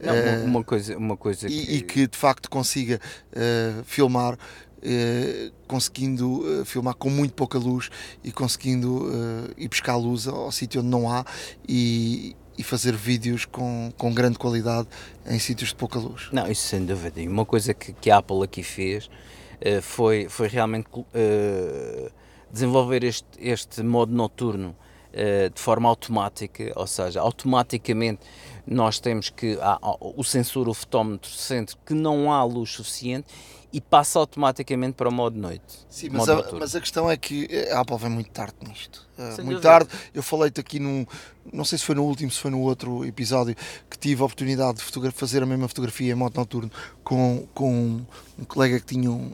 Não, 0.05 0.15
Eh, 0.15 0.45
uma, 0.45 0.63
coisa, 0.65 0.97
uma 0.97 1.17
coisa 1.17 1.49
e, 1.49 1.77
e 1.77 1.83
que 1.83 2.07
de 2.07 2.17
facto 2.17 2.51
consiga 2.51 3.01
eh, 3.33 3.73
filmar, 3.85 4.39
eh, 4.83 5.51
conseguindo 5.67 6.61
eh, 6.61 6.65
filmar 6.65 6.95
com 6.95 7.09
muito 7.09 7.33
pouca 7.33 7.59
luz 7.59 7.91
e 8.23 8.31
conseguindo 8.31 9.11
eh, 9.11 9.65
ir 9.65 9.69
buscar 9.69 9.97
luz 9.97 10.29
ao, 10.29 10.45
ao 10.45 10.53
sítio 10.53 10.81
onde 10.83 10.91
não 10.91 11.11
há 11.11 11.25
e, 11.67 12.37
e 12.59 12.63
fazer 12.63 12.95
vídeos 12.95 13.47
com, 13.47 13.91
com 13.97 14.13
grande 14.13 14.39
qualidade 14.39 14.87
em 15.27 15.39
sítios 15.39 15.71
de 15.71 15.77
pouca 15.77 15.99
luz. 15.99 16.29
Não, 16.33 16.51
isso 16.51 16.69
sem 16.69 16.85
dúvida. 16.85 17.21
E 17.21 17.27
uma 17.27 17.47
coisa 17.47 17.73
que, 17.73 17.95
que 17.95 18.11
a 18.11 18.19
Apple 18.19 18.43
aqui 18.45 18.63
fez 18.63 19.09
foi, 19.81 20.27
foi 20.29 20.49
realmente 20.49 20.87
desenvolver 22.53 23.03
este, 23.03 23.27
este 23.39 23.83
modo 23.83 24.13
noturno 24.13 24.77
de 25.55 25.61
forma 25.61 25.89
automática, 25.89 26.73
ou 26.77 26.87
seja, 26.87 27.21
automaticamente 27.21 28.21
nós 28.67 28.99
temos 28.99 29.29
que 29.31 29.59
há- 29.61 29.79
o 30.01 30.23
sensor, 30.25 30.69
o 30.69 30.75
fotómetro, 30.75 31.31
sente 31.31 31.77
que 31.85 31.95
não 31.95 32.33
há 32.33 32.43
luz 32.45 32.71
suficiente 32.71 33.27
e 33.75 33.81
passa 33.81 34.20
automaticamente 34.20 34.95
para 34.95 35.09
o 35.09 35.12
modo 35.12 35.37
noite. 35.37 35.85
Sim, 35.91 36.11
mas 36.12 36.29
a, 36.29 36.49
mas 36.53 36.77
a 36.77 36.81
questão 36.81 37.11
é 37.11 37.16
que 37.16 37.49
a 37.72 37.81
Apple 37.81 37.99
vem 37.99 38.09
muito 38.11 38.31
tarde 38.31 38.55
nisto. 38.64 39.05
Uh, 39.18 39.35
Sem 39.35 39.45
muito 39.45 39.61
dúvida. 39.61 39.61
tarde. 39.62 39.89
Eu 40.14 40.22
falei-te 40.22 40.61
aqui 40.61 40.79
num. 40.79 41.05
Não 41.53 41.64
sei 41.64 41.77
se 41.79 41.85
foi 41.85 41.97
no 41.97 42.05
último, 42.05 42.31
se 42.31 42.39
foi 42.39 42.53
no 42.53 42.61
outro 42.61 43.05
episódio, 43.05 43.57
que 43.91 43.99
tive 43.99 44.22
a 44.22 44.25
oportunidade 44.27 44.79
de 44.79 45.11
fazer 45.11 45.43
a 45.43 45.47
mesma 45.47 45.66
fotografia 45.66 46.12
em 46.12 46.14
modo 46.14 46.37
noturno 46.39 46.70
com, 47.03 47.49
com 47.53 48.01
um 48.39 48.45
colega 48.47 48.79
que 48.79 48.87
tinha 48.87 49.11
um, 49.11 49.33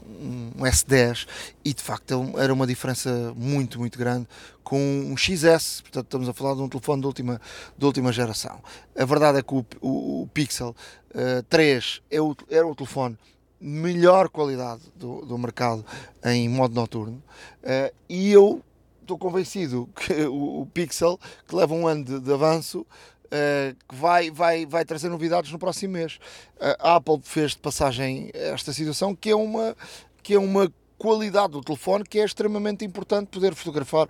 um 0.57 0.63
S10 0.63 1.27
e 1.63 1.71
de 1.73 1.81
facto 1.83 2.33
é 2.37 2.43
era 2.43 2.51
uma 2.53 2.65
diferença 2.65 3.31
muito, 3.35 3.77
muito 3.79 3.97
grande 3.99 4.27
com 4.63 4.79
um 4.79 5.15
XS. 5.15 5.81
Portanto, 5.81 6.05
estamos 6.05 6.27
a 6.29 6.33
falar 6.33 6.55
de 6.55 6.61
um 6.61 6.67
telefone 6.67 7.01
de 7.01 7.07
última, 7.07 7.39
de 7.77 7.85
última 7.85 8.11
geração. 8.11 8.59
A 8.97 9.05
verdade 9.05 9.37
é 9.37 9.43
que 9.43 9.53
o, 9.53 9.63
o- 9.81 10.23
o 10.23 10.27
Pixel 10.33 10.75
uh, 11.13 11.43
3 11.47 12.01
é 12.09 12.19
o, 12.19 12.35
era 12.49 12.65
o 12.67 12.73
telefone 12.75 13.15
melhor 13.61 14.27
qualidade 14.27 14.81
do, 14.95 15.23
do 15.23 15.37
mercado 15.37 15.85
em 16.25 16.49
modo 16.49 16.73
noturno 16.73 17.21
eh, 17.61 17.93
e 18.09 18.31
eu 18.31 18.61
estou 19.01 19.17
convencido 19.17 19.87
que 19.95 20.13
o, 20.25 20.61
o 20.61 20.65
Pixel 20.65 21.19
que 21.47 21.55
leva 21.55 21.73
um 21.73 21.87
ano 21.87 22.03
de, 22.03 22.19
de 22.19 22.33
avanço 22.33 22.85
eh, 23.29 23.75
que 23.87 23.95
vai, 23.95 24.31
vai, 24.31 24.65
vai 24.65 24.83
trazer 24.83 25.09
novidades 25.09 25.51
no 25.51 25.59
próximo 25.59 25.93
mês. 25.93 26.19
Eh, 26.59 26.77
a 26.79 26.95
Apple 26.95 27.21
fez 27.23 27.51
de 27.51 27.59
passagem 27.59 28.31
esta 28.33 28.73
situação 28.73 29.15
que 29.15 29.29
é 29.29 29.35
uma 29.35 29.75
que 30.23 30.33
é 30.33 30.39
uma 30.39 30.71
qualidade 30.97 31.53
do 31.53 31.61
telefone 31.61 32.03
que 32.03 32.19
é 32.19 32.25
extremamente 32.25 32.83
importante 32.83 33.27
poder 33.27 33.55
fotografar 33.55 34.07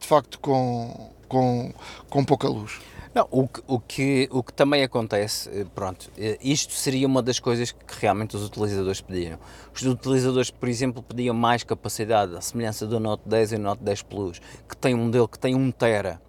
de 0.00 0.04
facto 0.04 0.40
com, 0.40 1.12
com, 1.28 1.72
com 2.10 2.24
pouca 2.24 2.48
luz 2.48 2.80
Não, 3.14 3.28
o, 3.30 3.46
que, 3.46 3.62
o, 3.68 3.78
que, 3.78 4.28
o 4.32 4.42
que 4.42 4.52
também 4.52 4.82
acontece, 4.82 5.48
eh, 5.48 5.64
pronto, 5.72 6.10
eh, 6.18 6.36
isto 6.42 6.72
seria 6.72 7.06
uma 7.06 7.22
das 7.22 7.38
coisas 7.38 7.70
que 7.70 7.78
realmente 8.00 8.34
os 8.34 8.44
utilizadores 8.44 9.00
pediram. 9.00 9.38
Os 9.72 9.82
utilizadores, 9.82 10.50
por 10.50 10.68
exemplo, 10.68 11.00
pediam 11.00 11.32
mais 11.32 11.62
capacidade, 11.62 12.34
a 12.36 12.40
semelhança 12.40 12.88
do 12.88 12.98
Note 12.98 13.22
10 13.28 13.52
e 13.52 13.54
o 13.54 13.58
Note 13.60 13.84
10 13.84 14.02
Plus, 14.02 14.40
que 14.68 14.76
tem 14.76 14.94
um 14.96 15.04
modelo 15.04 15.28
que 15.28 15.38
tem 15.38 15.54
1 15.54 15.70
tera. 15.70 16.20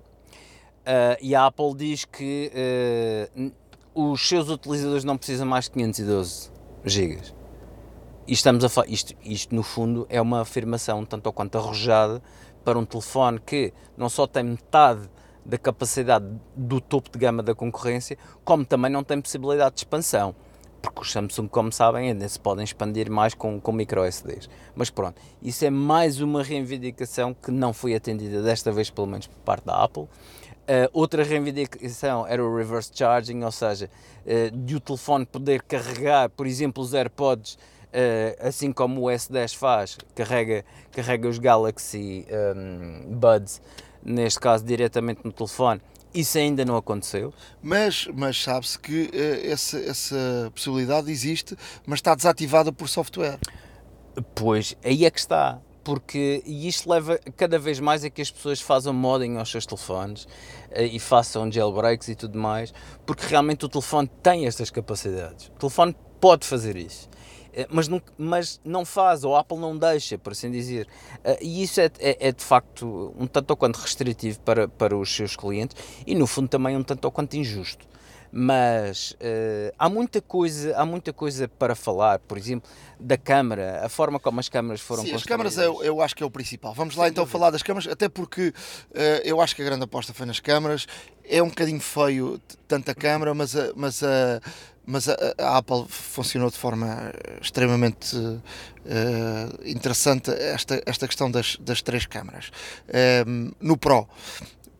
Ah, 0.85 1.17
e 1.19 1.33
a 1.33 1.47
Apple 1.47 1.73
diz 1.75 2.05
que 2.05 2.51
n- 3.35 3.51
os 3.95 4.27
seus 4.27 4.47
utilizadores 4.49 5.03
não 5.03 5.17
precisam 5.17 5.47
mais 5.47 5.65
de 5.65 5.71
512 5.71 6.51
GB. 6.85 7.19
E 8.27 8.33
estamos 8.33 8.63
a 8.63 8.85
isto, 8.87 9.15
isto, 9.23 9.55
no 9.55 9.63
fundo, 9.63 10.05
é 10.07 10.21
uma 10.21 10.41
afirmação 10.41 11.03
tanto 11.03 11.25
ou 11.25 11.33
quanto 11.33 11.57
arrojada 11.57 12.21
para 12.63 12.77
um 12.77 12.85
telefone 12.85 13.39
que 13.39 13.73
não 13.97 14.07
só 14.09 14.27
tem 14.27 14.43
metade 14.43 15.09
da 15.45 15.57
capacidade 15.57 16.25
do 16.55 16.81
topo 16.81 17.09
de 17.11 17.19
gama 17.19 17.43
da 17.43 17.53
concorrência, 17.53 18.17
como 18.43 18.65
também 18.65 18.91
não 18.91 19.03
tem 19.03 19.21
possibilidade 19.21 19.75
de 19.75 19.81
expansão. 19.81 20.35
Porque 20.81 21.01
os 21.01 21.11
Samsung, 21.11 21.47
como 21.47 21.71
sabem, 21.71 22.09
ainda 22.09 22.27
se 22.27 22.39
podem 22.39 22.63
expandir 22.63 23.09
mais 23.09 23.33
com, 23.33 23.59
com 23.59 23.71
micro 23.71 24.03
SDs. 24.03 24.49
Mas 24.75 24.89
pronto, 24.89 25.19
isso 25.41 25.65
é 25.65 25.69
mais 25.69 26.21
uma 26.21 26.43
reivindicação 26.43 27.33
que 27.33 27.49
não 27.49 27.73
foi 27.73 27.95
atendida 27.95 28.41
desta 28.43 28.71
vez, 28.71 28.89
pelo 28.89 29.07
menos 29.07 29.25
por 29.27 29.37
parte 29.39 29.65
da 29.65 29.83
Apple. 29.83 30.03
Uh, 30.03 30.89
outra 30.93 31.23
reivindicação 31.23 32.25
era 32.25 32.43
o 32.43 32.55
reverse 32.55 32.91
charging, 32.93 33.43
ou 33.43 33.51
seja, 33.51 33.89
uh, 34.25 34.57
de 34.57 34.75
o 34.75 34.79
telefone 34.79 35.25
poder 35.25 35.61
carregar, 35.61 36.29
por 36.29 36.47
exemplo, 36.47 36.83
os 36.83 36.93
AirPods, 36.93 37.53
uh, 37.53 38.47
assim 38.47 38.71
como 38.71 39.01
o 39.01 39.05
S10 39.05 39.55
faz, 39.55 39.97
carrega, 40.15 40.65
carrega 40.91 41.27
os 41.27 41.37
Galaxy 41.37 42.25
um, 42.55 43.15
Buds, 43.15 43.61
neste 44.05 44.39
caso 44.39 44.63
diretamente 44.63 45.21
no 45.23 45.31
telefone. 45.31 45.81
Isso 46.13 46.37
ainda 46.37 46.63
não 46.63 46.77
aconteceu. 46.77 47.33
Mas, 47.61 48.07
mas 48.13 48.41
sabe-se 48.41 48.79
que 48.79 49.09
eh, 49.11 49.51
essa, 49.51 49.77
essa 49.77 50.49
possibilidade 50.53 51.11
existe, 51.11 51.57
mas 51.85 51.99
está 51.99 52.15
desativada 52.15 52.71
por 52.71 52.87
software. 52.87 53.37
Pois, 54.33 54.77
aí 54.81 55.03
é 55.03 55.11
que 55.11 55.19
está. 55.19 55.59
Porque 55.83 56.41
e 56.45 56.67
isto 56.67 56.89
leva 56.89 57.19
cada 57.35 57.59
vez 57.59 57.79
mais 57.79 58.03
a 58.03 58.09
que 58.09 58.21
as 58.21 58.31
pessoas 58.31 58.61
façam 58.61 58.93
modding 58.93 59.37
aos 59.37 59.51
seus 59.51 59.65
telefones 59.65 60.27
eh, 60.71 60.85
e 60.85 60.99
façam 60.99 61.51
jailbreaks 61.51 62.07
e 62.07 62.15
tudo 62.15 62.39
mais, 62.39 62.73
porque 63.05 63.25
realmente 63.27 63.65
o 63.65 63.69
telefone 63.69 64.09
tem 64.23 64.47
estas 64.47 64.71
capacidades. 64.71 65.47
O 65.47 65.59
telefone 65.59 65.95
pode 66.19 66.47
fazer 66.47 66.77
isso. 66.77 67.09
Eh, 67.55 67.67
Mas 67.71 67.87
não, 67.87 68.01
mas 68.17 68.59
não 68.65 68.83
faz, 68.85 69.23
ou 69.23 69.35
a 69.35 69.39
Apple 69.39 69.57
não 69.57 69.77
deixa, 69.77 70.17
por 70.17 70.33
assim 70.33 70.51
dizer. 70.51 70.87
Eh, 71.23 71.39
E 71.41 71.63
isso 71.63 71.79
é, 71.81 71.89
é, 71.99 72.27
é 72.27 72.31
de 72.31 72.43
facto 72.43 73.13
um 73.17 73.25
tanto 73.27 73.49
ou 73.51 73.57
quanto 73.57 73.77
restritivo 73.77 74.39
para, 74.41 74.67
para 74.67 74.95
os 74.95 75.15
seus 75.15 75.35
clientes 75.35 75.75
e, 76.05 76.13
no 76.13 76.27
fundo, 76.27 76.49
também 76.49 76.75
um 76.75 76.83
tanto 76.83 77.05
ou 77.05 77.11
quanto 77.11 77.35
injusto. 77.35 77.85
mas 78.37 79.11
uh, 79.11 79.73
há 79.79 79.87
muita 79.87 80.21
coisa 80.21 80.75
há 80.75 80.85
muita 80.85 81.13
coisa 81.13 81.47
para 81.47 81.73
falar 81.73 82.19
por 82.19 82.37
exemplo 82.37 82.69
da 82.99 83.17
câmara 83.17 83.79
a 83.85 83.87
forma 83.87 84.19
como 84.19 84.41
as 84.41 84.49
câmaras 84.49 84.81
foram 84.81 85.03
Sim, 85.03 85.13
as 85.13 85.23
câmaras 85.23 85.57
eu, 85.57 85.81
eu 85.81 86.01
acho 86.01 86.13
que 86.13 86.21
é 86.21 86.25
o 86.25 86.29
principal 86.29 86.73
vamos 86.73 86.95
lá 86.97 87.07
então 87.07 87.25
falar 87.25 87.49
das 87.51 87.63
câmaras 87.63 87.87
até 87.87 88.09
porque 88.09 88.49
uh, 88.49 88.53
eu 89.23 89.39
acho 89.39 89.55
que 89.55 89.61
a 89.61 89.65
grande 89.65 89.83
aposta 89.85 90.13
foi 90.13 90.25
nas 90.25 90.41
câmaras 90.41 90.85
é 91.23 91.41
um 91.41 91.47
bocadinho 91.47 91.79
feio 91.79 92.37
tanta 92.67 92.93
câmara 92.93 93.33
mas 93.33 93.55
a, 93.55 93.71
mas 93.73 94.03
a 94.03 94.41
mas 94.85 95.09
a, 95.09 95.15
a, 95.37 95.57
Apple 95.57 95.85
funcionou 95.87 96.49
de 96.49 96.57
forma 96.57 97.11
extremamente 97.41 98.15
uh, 98.15 98.39
interessante 99.65 100.31
esta, 100.31 100.81
esta 100.85 101.07
questão 101.07 101.29
das, 101.29 101.57
das 101.57 101.81
três 101.81 102.05
câmaras. 102.05 102.51
Um, 103.27 103.51
no 103.59 103.77
Pro, 103.77 104.07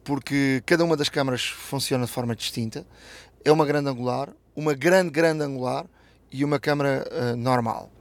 porque 0.03 0.61
cada 0.65 0.83
uma 0.83 0.95
das 0.95 1.09
câmaras 1.09 1.45
funciona 1.45 2.05
de 2.05 2.11
forma 2.11 2.35
distinta 2.35 2.85
é 3.43 3.51
uma 3.51 3.65
grande 3.65 3.89
angular, 3.89 4.29
uma 4.55 4.73
grande, 4.73 5.11
grande 5.11 5.43
angular 5.43 5.85
e 6.31 6.43
uma 6.43 6.59
câmera 6.59 7.07
uh, 7.11 7.35
normal. 7.35 7.91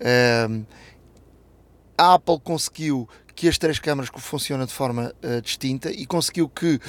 Uh, 0.00 0.64
a 1.96 2.14
Apple 2.14 2.40
conseguiu 2.40 3.08
que 3.34 3.48
as 3.48 3.58
três 3.58 3.78
câmaras 3.78 4.10
funcionem 4.16 4.66
de 4.66 4.72
forma 4.72 5.12
uh, 5.22 5.40
distinta 5.42 5.90
e 5.90 6.06
conseguiu 6.06 6.48
que 6.48 6.80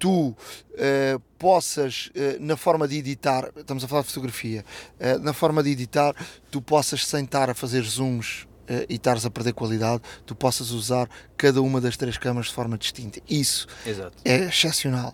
tu 0.00 0.30
uh, 0.30 1.20
possas, 1.38 2.10
uh, 2.16 2.40
na 2.42 2.56
forma 2.56 2.88
de 2.88 2.96
editar, 2.96 3.52
estamos 3.54 3.84
a 3.84 3.88
falar 3.88 4.00
de 4.00 4.08
fotografia, 4.08 4.64
uh, 4.98 5.18
na 5.22 5.34
forma 5.34 5.62
de 5.62 5.70
editar, 5.70 6.16
tu 6.50 6.60
possas 6.60 7.06
sentar 7.06 7.50
a 7.50 7.54
fazer 7.54 7.82
zooms 7.82 8.48
e 8.88 8.94
estares 8.94 9.26
a 9.26 9.30
perder 9.30 9.52
qualidade, 9.52 10.00
tu 10.24 10.32
possas 10.32 10.70
usar 10.70 11.10
cada 11.36 11.60
uma 11.60 11.80
das 11.80 11.96
três 11.96 12.16
câmaras 12.16 12.46
de 12.46 12.54
forma 12.54 12.78
distinta. 12.78 13.20
Isso 13.28 13.66
Exato. 13.84 14.16
é 14.24 14.44
excepcional. 14.44 15.12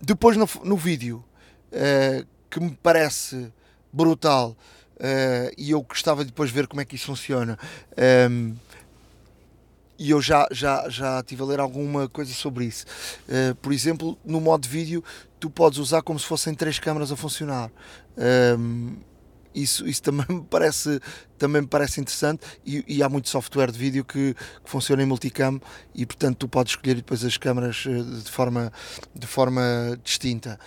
Depois 0.00 0.36
no, 0.36 0.48
no 0.62 0.76
vídeo, 0.76 1.24
que 2.48 2.60
me 2.60 2.78
parece 2.80 3.52
brutal 3.92 4.56
e 5.56 5.72
eu 5.72 5.82
gostava 5.82 6.22
de 6.24 6.30
depois 6.30 6.52
ver 6.52 6.68
como 6.68 6.80
é 6.80 6.84
que 6.84 6.94
isso 6.94 7.06
funciona. 7.06 7.58
Um, 7.98 8.00
ehm, 8.00 8.56
e 9.98 10.10
eu 10.10 10.20
já, 10.20 10.46
já, 10.50 10.88
já 10.88 11.20
estive 11.20 11.42
a 11.42 11.46
ler 11.46 11.60
alguma 11.60 12.08
coisa 12.08 12.32
sobre 12.32 12.66
isso. 12.66 12.84
Uh, 13.28 13.54
por 13.56 13.72
exemplo, 13.72 14.16
no 14.24 14.40
modo 14.40 14.62
de 14.62 14.68
vídeo, 14.68 15.02
tu 15.40 15.50
podes 15.50 15.78
usar 15.78 16.02
como 16.02 16.18
se 16.18 16.26
fossem 16.26 16.54
três 16.54 16.78
câmaras 16.78 17.10
a 17.10 17.16
funcionar. 17.16 17.70
Ehm, 18.16 18.96
isso, 19.54 19.86
isso 19.86 20.02
também 20.02 20.26
me 20.28 20.42
parece, 20.42 21.00
também 21.38 21.62
me 21.62 21.68
parece 21.68 22.00
interessante 22.00 22.46
e, 22.64 22.84
e 22.86 23.02
há 23.02 23.08
muito 23.08 23.28
software 23.28 23.70
de 23.70 23.78
vídeo 23.78 24.04
que, 24.04 24.34
que, 24.34 24.70
funciona 24.70 25.02
em 25.02 25.06
multicam 25.06 25.60
e 25.94 26.04
portanto 26.06 26.36
tu 26.38 26.48
podes 26.48 26.72
escolher 26.72 26.94
depois 26.94 27.24
as 27.24 27.36
câmaras 27.36 27.84
eh, 27.86 28.22
de 28.22 28.30
forma, 28.30 28.72
de 29.14 29.26
forma 29.26 29.62
distinta. 30.02 30.58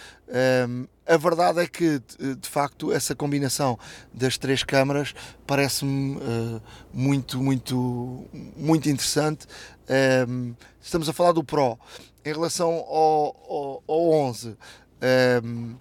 Um, 0.67 0.87
a 1.05 1.17
verdade 1.17 1.59
é 1.59 1.67
que 1.67 2.01
de 2.39 2.47
facto 2.47 2.91
essa 2.91 3.13
combinação 3.13 3.77
das 4.13 4.37
três 4.37 4.63
câmaras 4.63 5.13
parece-me 5.45 6.15
uh, 6.15 6.61
muito, 6.93 7.41
muito, 7.41 8.25
muito 8.55 8.89
interessante. 8.89 9.45
Um, 10.29 10.55
estamos 10.81 11.09
a 11.09 11.13
falar 11.13 11.33
do 11.33 11.43
Pro. 11.43 11.77
Em 12.23 12.31
relação 12.31 12.69
ao, 12.69 13.35
ao, 13.49 13.83
ao 13.87 14.09
11, 14.11 14.55
um, 15.43 15.75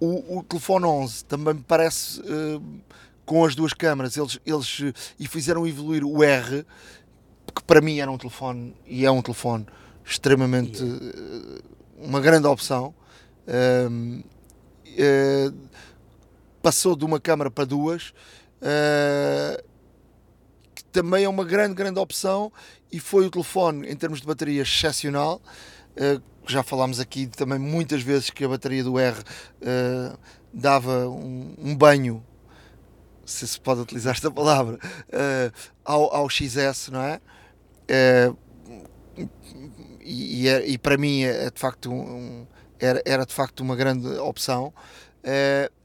o, 0.00 0.38
o 0.38 0.42
telefone 0.42 0.84
11 0.84 1.24
também 1.24 1.54
me 1.54 1.62
parece 1.62 2.20
uh, 2.20 2.62
com 3.24 3.44
as 3.44 3.54
duas 3.54 3.72
câmaras, 3.72 4.16
eles, 4.16 4.38
eles 4.44 4.78
uh, 4.80 4.92
e 5.18 5.26
fizeram 5.26 5.66
evoluir 5.66 6.04
o 6.04 6.22
R, 6.22 6.64
que 7.54 7.62
para 7.64 7.80
mim 7.80 7.98
era 7.98 8.10
um 8.10 8.18
telefone 8.18 8.74
e 8.86 9.04
é 9.04 9.10
um 9.10 9.22
telefone 9.22 9.66
extremamente 10.04 10.82
uh, 10.82 11.62
uma 11.98 12.20
grande 12.20 12.46
opção. 12.46 12.94
Ehm, 13.48 14.22
passou 16.60 16.96
de 16.96 17.04
uma 17.04 17.20
câmara 17.20 17.48
para 17.50 17.64
duas, 17.64 18.12
que 20.74 20.84
também 20.84 21.24
é 21.24 21.28
uma 21.28 21.44
grande, 21.44 21.74
grande 21.74 22.00
opção 22.00 22.52
e 22.90 22.98
foi 22.98 23.26
o 23.26 23.30
telefone 23.30 23.88
em 23.88 23.94
termos 23.94 24.20
de 24.20 24.26
bateria 24.26 24.62
excepcional 24.62 25.40
já 26.48 26.62
falámos 26.62 27.00
aqui 27.00 27.26
também 27.26 27.58
muitas 27.58 28.02
vezes 28.02 28.30
que 28.30 28.44
a 28.44 28.48
bateria 28.48 28.84
do 28.84 28.98
R 28.98 29.18
uh, 29.18 30.18
dava 30.52 31.08
um, 31.08 31.54
um, 31.58 31.76
banho, 31.76 32.24
se 33.24 33.46
se 33.46 33.60
pode 33.60 33.80
utilizar 33.80 34.14
esta 34.14 34.30
palavra, 34.30 34.76
uh, 34.76 35.52
ao, 35.84 36.14
ao 36.14 36.28
XS, 36.28 36.88
não 36.90 37.02
é? 37.02 37.20
Uh, 37.90 39.26
e, 40.00 40.46
e, 40.46 40.72
e, 40.72 40.78
para 40.78 40.96
mim 40.96 41.24
é, 41.24 41.46
é 41.46 41.50
de 41.50 41.58
facto 41.58 41.92
um, 41.92 42.46
era, 42.78 43.02
era 43.04 43.26
de 43.26 43.34
facto 43.34 43.60
uma 43.60 43.74
grande 43.74 44.06
opção. 44.18 44.72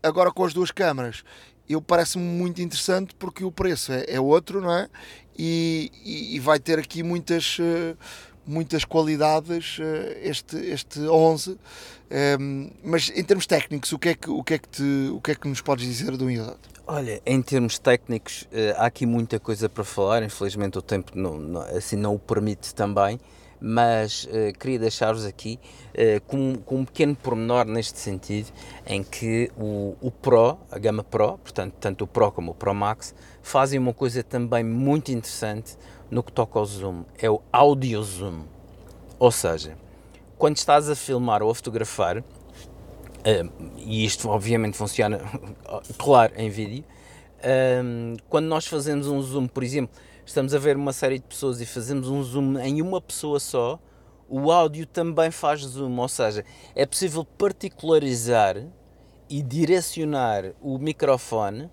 agora 0.03 0.31
com 0.31 0.43
as 0.43 0.53
duas 0.53 0.69
câmaras, 0.69 1.23
eu 1.67 1.81
parece-me 1.81 2.23
muito 2.23 2.61
interessante 2.61 3.15
porque 3.17 3.43
o 3.43 3.51
preço 3.51 3.91
é, 3.91 4.05
é 4.07 4.19
outro, 4.19 4.61
não 4.61 4.71
é? 4.71 4.87
E, 5.35 6.35
e, 6.35 6.39
vai 6.39 6.59
ter 6.59 6.77
aqui 6.77 7.01
muitas 7.01 7.57
muitas 8.45 8.83
qualidades 8.83 9.77
eh, 9.79 10.19
este, 10.23 10.57
este 10.57 10.99
11. 10.99 11.51
Um, 11.51 11.57
ehm, 12.09 12.69
mas 12.83 13.11
em 13.15 13.23
termos 13.23 13.45
técnicos, 13.45 13.91
o 13.91 13.99
que, 13.99 14.09
é 14.09 14.15
que, 14.15 14.29
o, 14.29 14.43
que 14.43 14.53
é 14.53 14.57
que 14.57 14.67
te, 14.67 15.09
o 15.13 15.21
que 15.21 15.31
é 15.31 15.35
que 15.35 15.47
nos 15.47 15.61
podes 15.61 15.85
dizer 15.85 16.17
do 16.17 16.29
Iodot? 16.29 16.59
Olha, 16.87 17.21
em 17.25 17.41
termos 17.41 17.79
técnicos, 17.79 18.43
uh, 18.51 18.75
há 18.77 18.85
aqui 18.87 19.05
muita 19.05 19.39
coisa 19.39 19.69
para 19.69 19.83
falar, 19.83 20.23
infelizmente 20.23 20.77
o 20.77 20.81
tempo 20.81 21.11
não, 21.15 21.37
não, 21.37 21.61
assim 21.61 21.95
não 21.95 22.15
o 22.15 22.19
permite 22.19 22.75
também, 22.75 23.19
mas 23.61 24.25
uh, 24.25 24.57
queria 24.59 24.79
deixar-vos 24.79 25.23
aqui 25.23 25.59
uh, 25.93 26.19
com, 26.27 26.55
com, 26.65 26.79
um 26.79 26.85
pequeno 26.85 27.15
pormenor 27.15 27.65
neste 27.65 27.99
sentido, 27.99 28.51
em 28.85 29.03
que 29.03 29.51
o, 29.55 29.95
o 30.01 30.09
Pro, 30.09 30.57
a 30.71 30.79
gama 30.79 31.03
Pro, 31.03 31.37
portanto, 31.37 31.75
tanto 31.79 32.03
o 32.03 32.07
Pro 32.07 32.31
como 32.31 32.51
o 32.51 32.55
Pro 32.55 32.73
Max, 32.73 33.13
fazem 33.41 33.79
uma 33.79 33.93
coisa 33.93 34.23
também 34.23 34.63
muito 34.63 35.11
interessante, 35.11 35.77
no 36.11 36.21
que 36.21 36.31
toca 36.31 36.59
ao 36.59 36.65
zoom 36.65 37.05
é 37.17 37.29
o 37.29 37.41
audio 37.51 38.03
zoom. 38.03 38.43
Ou 39.17 39.31
seja, 39.31 39.77
quando 40.37 40.57
estás 40.57 40.89
a 40.89 40.95
filmar 40.95 41.41
ou 41.41 41.49
a 41.49 41.55
fotografar, 41.55 42.17
uh, 42.17 42.23
e 43.77 44.03
isto 44.03 44.29
obviamente 44.29 44.77
funciona, 44.77 45.21
claro, 45.97 46.33
em 46.35 46.49
vídeo, 46.49 46.83
uh, 47.39 48.21
quando 48.29 48.45
nós 48.45 48.67
fazemos 48.67 49.07
um 49.07 49.21
zoom, 49.21 49.47
por 49.47 49.63
exemplo, 49.63 49.95
estamos 50.25 50.53
a 50.53 50.59
ver 50.59 50.75
uma 50.75 50.91
série 50.91 51.17
de 51.17 51.25
pessoas 51.25 51.61
e 51.61 51.65
fazemos 51.65 52.09
um 52.09 52.21
zoom 52.21 52.59
em 52.59 52.81
uma 52.81 52.99
pessoa 52.99 53.39
só, 53.39 53.79
o 54.27 54.51
áudio 54.51 54.85
também 54.85 55.31
faz 55.31 55.61
zoom, 55.61 55.97
ou 55.97 56.07
seja, 56.07 56.43
é 56.75 56.85
possível 56.85 57.25
particularizar 57.25 58.57
e 59.29 59.41
direcionar 59.41 60.53
o 60.61 60.77
microfone. 60.77 61.69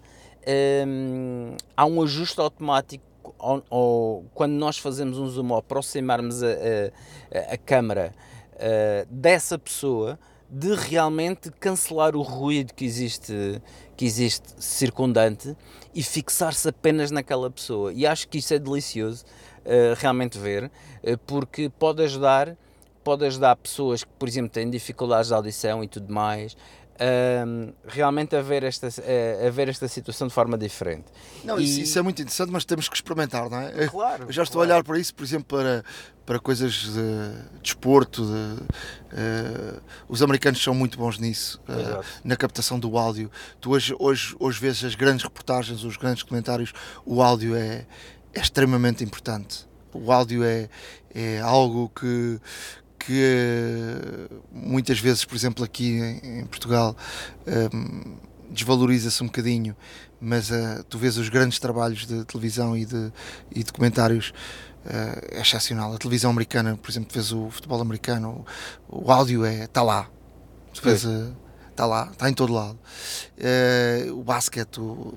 Um, 0.86 1.56
há 1.76 1.84
um 1.84 2.02
ajuste 2.02 2.40
automático 2.40 3.04
ou, 3.38 3.64
ou, 3.70 4.24
quando 4.34 4.52
nós 4.52 4.78
fazemos 4.78 5.18
um 5.18 5.28
zoom, 5.28 5.50
ou 5.50 5.58
aproximarmos 5.58 6.42
a, 6.42 6.46
a, 6.46 7.54
a 7.54 7.56
câmera 7.56 8.14
uh, 8.54 9.06
dessa 9.10 9.58
pessoa, 9.58 10.18
de 10.50 10.74
realmente 10.74 11.50
cancelar 11.50 12.16
o 12.16 12.22
ruído 12.22 12.72
que 12.72 12.84
existe, 12.84 13.60
que 13.96 14.04
existe 14.04 14.54
circundante 14.58 15.54
e 15.94 16.02
fixar-se 16.02 16.68
apenas 16.68 17.10
naquela 17.10 17.50
pessoa. 17.50 17.92
E 17.92 18.06
acho 18.06 18.26
que 18.28 18.38
isso 18.38 18.54
é 18.54 18.58
delicioso 18.58 19.24
uh, 19.24 19.94
realmente 19.96 20.38
ver, 20.38 20.64
uh, 20.64 21.18
porque 21.26 21.68
pode 21.68 22.02
ajudar, 22.02 22.56
pode 23.04 23.26
ajudar 23.26 23.56
pessoas 23.56 24.04
que, 24.04 24.10
por 24.18 24.28
exemplo, 24.28 24.50
têm 24.50 24.70
dificuldades 24.70 25.28
de 25.28 25.34
audição 25.34 25.84
e 25.84 25.88
tudo 25.88 26.12
mais, 26.12 26.56
um, 27.00 27.72
realmente 27.86 28.34
a 28.34 28.42
ver, 28.42 28.64
esta, 28.64 28.88
a 28.88 29.50
ver 29.50 29.68
esta 29.68 29.86
situação 29.86 30.26
de 30.26 30.34
forma 30.34 30.58
diferente. 30.58 31.04
Não, 31.44 31.58
e... 31.58 31.64
isso, 31.64 31.80
isso, 31.80 31.98
é 31.98 32.02
muito 32.02 32.20
interessante, 32.20 32.50
mas 32.50 32.64
temos 32.64 32.88
que 32.88 32.96
experimentar, 32.96 33.48
não 33.48 33.60
é? 33.60 33.86
Claro. 33.88 34.24
Eu 34.24 34.32
já 34.32 34.42
estou 34.42 34.60
claro. 34.60 34.72
a 34.72 34.74
olhar 34.74 34.84
para 34.84 34.98
isso, 34.98 35.14
por 35.14 35.24
exemplo, 35.24 35.46
para, 35.46 35.84
para 36.26 36.38
coisas 36.38 36.72
de 36.72 37.60
desporto. 37.62 38.24
De, 38.24 38.32
uh, 38.32 39.82
os 40.08 40.22
americanos 40.22 40.62
são 40.62 40.74
muito 40.74 40.98
bons 40.98 41.18
nisso, 41.18 41.60
uh, 41.68 42.04
na 42.24 42.36
captação 42.36 42.78
do 42.78 42.98
áudio. 42.98 43.30
Tu 43.60 43.70
hoje, 43.70 43.94
hoje, 43.98 44.36
hoje 44.38 44.60
vês 44.60 44.84
as 44.84 44.94
grandes 44.94 45.22
reportagens, 45.22 45.84
os 45.84 45.96
grandes 45.96 46.22
comentários, 46.22 46.72
o 47.06 47.22
áudio 47.22 47.54
é, 47.54 47.86
é 48.34 48.40
extremamente 48.40 49.04
importante. 49.04 49.66
O 49.92 50.12
áudio 50.12 50.44
é, 50.44 50.68
é 51.14 51.40
algo 51.40 51.88
que, 51.88 52.38
que 52.98 54.28
muitas 54.52 54.98
vezes, 54.98 55.24
por 55.24 55.36
exemplo, 55.36 55.64
aqui 55.64 55.98
em, 56.22 56.44
Portugal, 56.46 56.96
um, 57.74 58.16
desvaloriza-se 58.50 59.22
um 59.22 59.26
bocadinho, 59.26 59.76
mas 60.20 60.50
uh, 60.50 60.82
tu 60.88 60.98
vês 60.98 61.16
os 61.16 61.28
grandes 61.28 61.58
trabalhos 61.58 62.06
de 62.06 62.24
televisão 62.24 62.76
e 62.76 62.84
de, 62.84 63.12
e 63.54 63.62
de 63.62 63.72
comentários. 63.72 64.32
Uh, 64.84 65.36
é 65.36 65.40
excepcional. 65.40 65.94
A 65.94 65.98
televisão 65.98 66.30
americana, 66.30 66.76
por 66.76 66.90
exemplo, 66.90 67.10
vês 67.12 67.32
o 67.32 67.50
futebol 67.50 67.80
americano, 67.80 68.44
o, 68.88 69.06
o 69.06 69.12
áudio 69.12 69.44
é 69.44 69.64
está 69.64 69.82
lá. 69.82 70.08
Tu 70.72 70.82
vês, 70.82 71.04
está 71.70 71.86
lá, 71.86 72.08
está 72.12 72.28
em 72.28 72.34
todo 72.34 72.52
lado. 72.52 72.78
O 74.14 74.22
basquete, 74.22 74.80
o, 74.80 75.16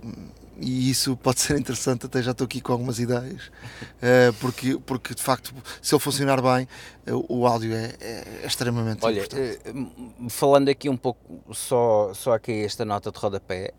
e 0.61 0.91
isso 0.91 1.17
pode 1.17 1.39
ser 1.41 1.57
interessante, 1.57 2.05
até 2.05 2.21
já 2.21 2.31
estou 2.31 2.45
aqui 2.45 2.61
com 2.61 2.71
algumas 2.71 2.99
ideias, 2.99 3.47
uh, 3.47 4.31
porque, 4.39 4.77
porque 4.85 5.15
de 5.15 5.21
facto, 5.21 5.53
se 5.81 5.93
ele 5.93 5.99
funcionar 5.99 6.39
bem, 6.41 6.67
uh, 7.11 7.25
o 7.27 7.47
áudio 7.47 7.73
é, 7.73 7.95
é, 7.99 8.45
extremamente 8.45 9.03
Olha, 9.03 9.21
importante. 9.21 9.59
Uh, 9.69 10.29
falando 10.29 10.69
aqui 10.69 10.87
um 10.87 10.95
pouco, 10.95 11.19
só, 11.51 12.13
só 12.13 12.33
aqui 12.33 12.63
esta 12.63 12.85
nota 12.85 13.11
de 13.11 13.17
rodapé, 13.17 13.73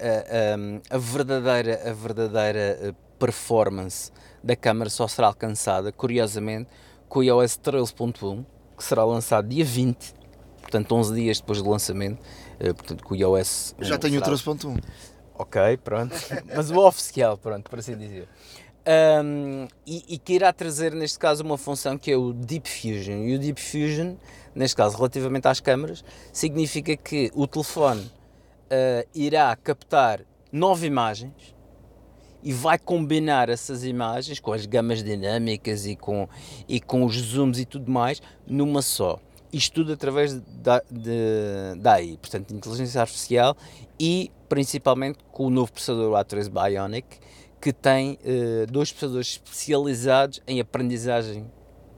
um, 0.59 0.81
a 0.91 0.99
verdadeira, 0.99 1.89
a 1.89 1.93
verdadeira 1.93 2.97
performance 3.19 4.11
da 4.43 4.57
câmara 4.57 4.91
só 4.91 5.07
será 5.07 5.29
alcançada, 5.29 5.93
curiosamente, 5.93 6.69
com 7.09 7.21
o 7.21 7.23
iOS 7.23 7.59
13.1, 7.59 8.45
que 8.77 8.83
será 8.83 9.05
lançado 9.05 9.47
dia 9.47 9.65
20, 9.65 10.15
portanto 10.61 10.93
11 10.93 11.15
dias 11.15 11.39
depois 11.39 11.63
do 11.63 11.71
lançamento, 11.71 12.19
portanto 12.59 13.05
com 13.05 13.15
o 13.15 13.17
iOS... 13.17 13.77
Já 13.79 13.99
tenho 13.99 14.21
o 14.21 14.25
13.1. 14.25 14.83
Ok, 15.35 15.79
pronto. 15.83 16.15
Mas 16.55 16.71
o 16.71 16.79
oficial, 16.79 17.37
pronto, 17.39 17.69
por 17.69 17.79
assim 17.79 17.97
dizer. 17.97 18.29
Um, 18.85 19.69
e, 19.87 20.05
e, 20.09 20.19
que 20.19 20.35
irá 20.35 20.53
trazer, 20.53 20.93
neste 20.93 21.19
caso, 21.19 21.45
uma 21.45 21.57
função 21.57 21.97
que 21.97 22.11
é 22.11 22.17
o 22.17 22.33
Deep 22.33 22.69
Fusion. 22.69 23.25
E 23.25 23.37
o 23.37 23.39
Deep 23.39 23.61
Fusion, 23.61 24.17
neste 24.55 24.77
caso, 24.77 24.97
relativamente 24.97 25.47
às 25.47 25.61
câmaras, 25.61 26.05
significa 26.33 26.97
que 26.97 27.31
o 27.35 27.47
telefone 27.47 28.03
uh, 28.03 29.09
irá 29.15 29.55
captar 29.57 30.21
nove 30.51 30.87
imagens 30.87 31.55
e 32.43 32.53
vai 32.53 32.77
combinar 32.77 33.49
essas 33.49 33.85
imagens 33.85 34.41
com 34.41 34.53
as 34.53 34.67
gamas 34.67 35.03
dinâmicas 35.03 35.87
e 35.87 35.95
com, 35.95 36.29
e 36.69 36.81
com 36.81 37.05
os 37.05 37.15
zooms 37.15 37.59
e 37.59 37.65
tudo 37.65 37.91
mais 37.91 38.21
numa 38.47 38.83
só. 38.83 39.21
Isto 39.53 39.75
tudo 39.75 39.93
através 39.93 40.41
da, 40.41 40.83
de, 40.91 41.79
AI, 41.85 42.17
portanto, 42.17 42.55
inteligência 42.55 43.01
artificial 43.01 43.55
e 44.01 44.31
principalmente 44.49 45.19
com 45.31 45.47
o 45.47 45.51
novo 45.51 45.71
processador 45.71 46.13
A3 46.19 46.49
Bionic, 46.49 47.19
que 47.61 47.73
tem 47.73 48.19
uh, 48.25 48.67
dois 48.71 48.91
processadores 48.91 49.29
especializados 49.29 50.41
em 50.47 50.59
aprendizagem, 50.59 51.51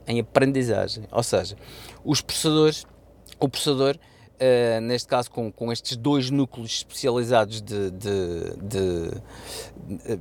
em 0.05 0.19
aprendizagem, 0.19 1.05
ou 1.11 1.23
seja, 1.23 1.55
os 2.03 2.21
processadores, 2.21 2.85
o 3.39 3.49
processador 3.49 3.97
Uh, 4.35 4.81
neste 4.81 5.07
caso 5.07 5.31
com, 5.31 5.49
com 5.49 5.71
estes 5.71 5.95
dois 5.95 6.29
núcleos 6.29 6.69
especializados 6.69 7.61
de, 7.61 7.89
de, 7.89 8.57
de, 8.61 9.11
de 9.87 10.17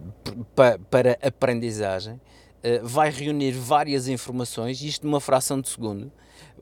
pa, 0.55 0.79
para 0.89 1.19
aprendizagem, 1.21 2.21
vai 2.85 3.11
reunir 3.11 3.51
várias 3.51 4.07
informações, 4.07 4.81
isto 4.83 5.05
numa 5.05 5.21
fração 5.21 5.61
de 5.61 5.69
segundo, 5.69 6.13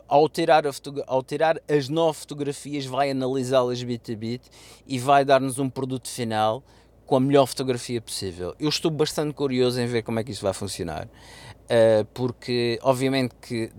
ao 0.08 0.28
tirar, 0.28 0.64
ao 1.06 1.22
tirar 1.22 1.60
as 1.68 1.88
nove 1.88 2.18
fotografias, 2.20 2.84
vai 2.84 3.10
analisá-las 3.10 3.82
bit 3.82 4.12
a 4.12 4.16
bit 4.16 4.50
e 4.86 4.98
vai 4.98 5.24
dar-nos 5.24 5.58
um 5.58 5.68
produto 5.68 6.08
final 6.08 6.62
com 7.06 7.16
a 7.16 7.20
melhor 7.20 7.46
fotografia 7.46 8.00
possível. 8.00 8.54
Eu 8.58 8.68
estou 8.68 8.90
bastante 8.90 9.34
curioso 9.34 9.80
em 9.80 9.86
ver 9.86 10.02
como 10.02 10.18
é 10.18 10.24
que 10.24 10.30
isso 10.30 10.42
vai 10.42 10.52
funcionar, 10.52 11.06
uh, 11.06 12.04
porque 12.14 12.78
obviamente 12.82 13.34
que 13.40 13.70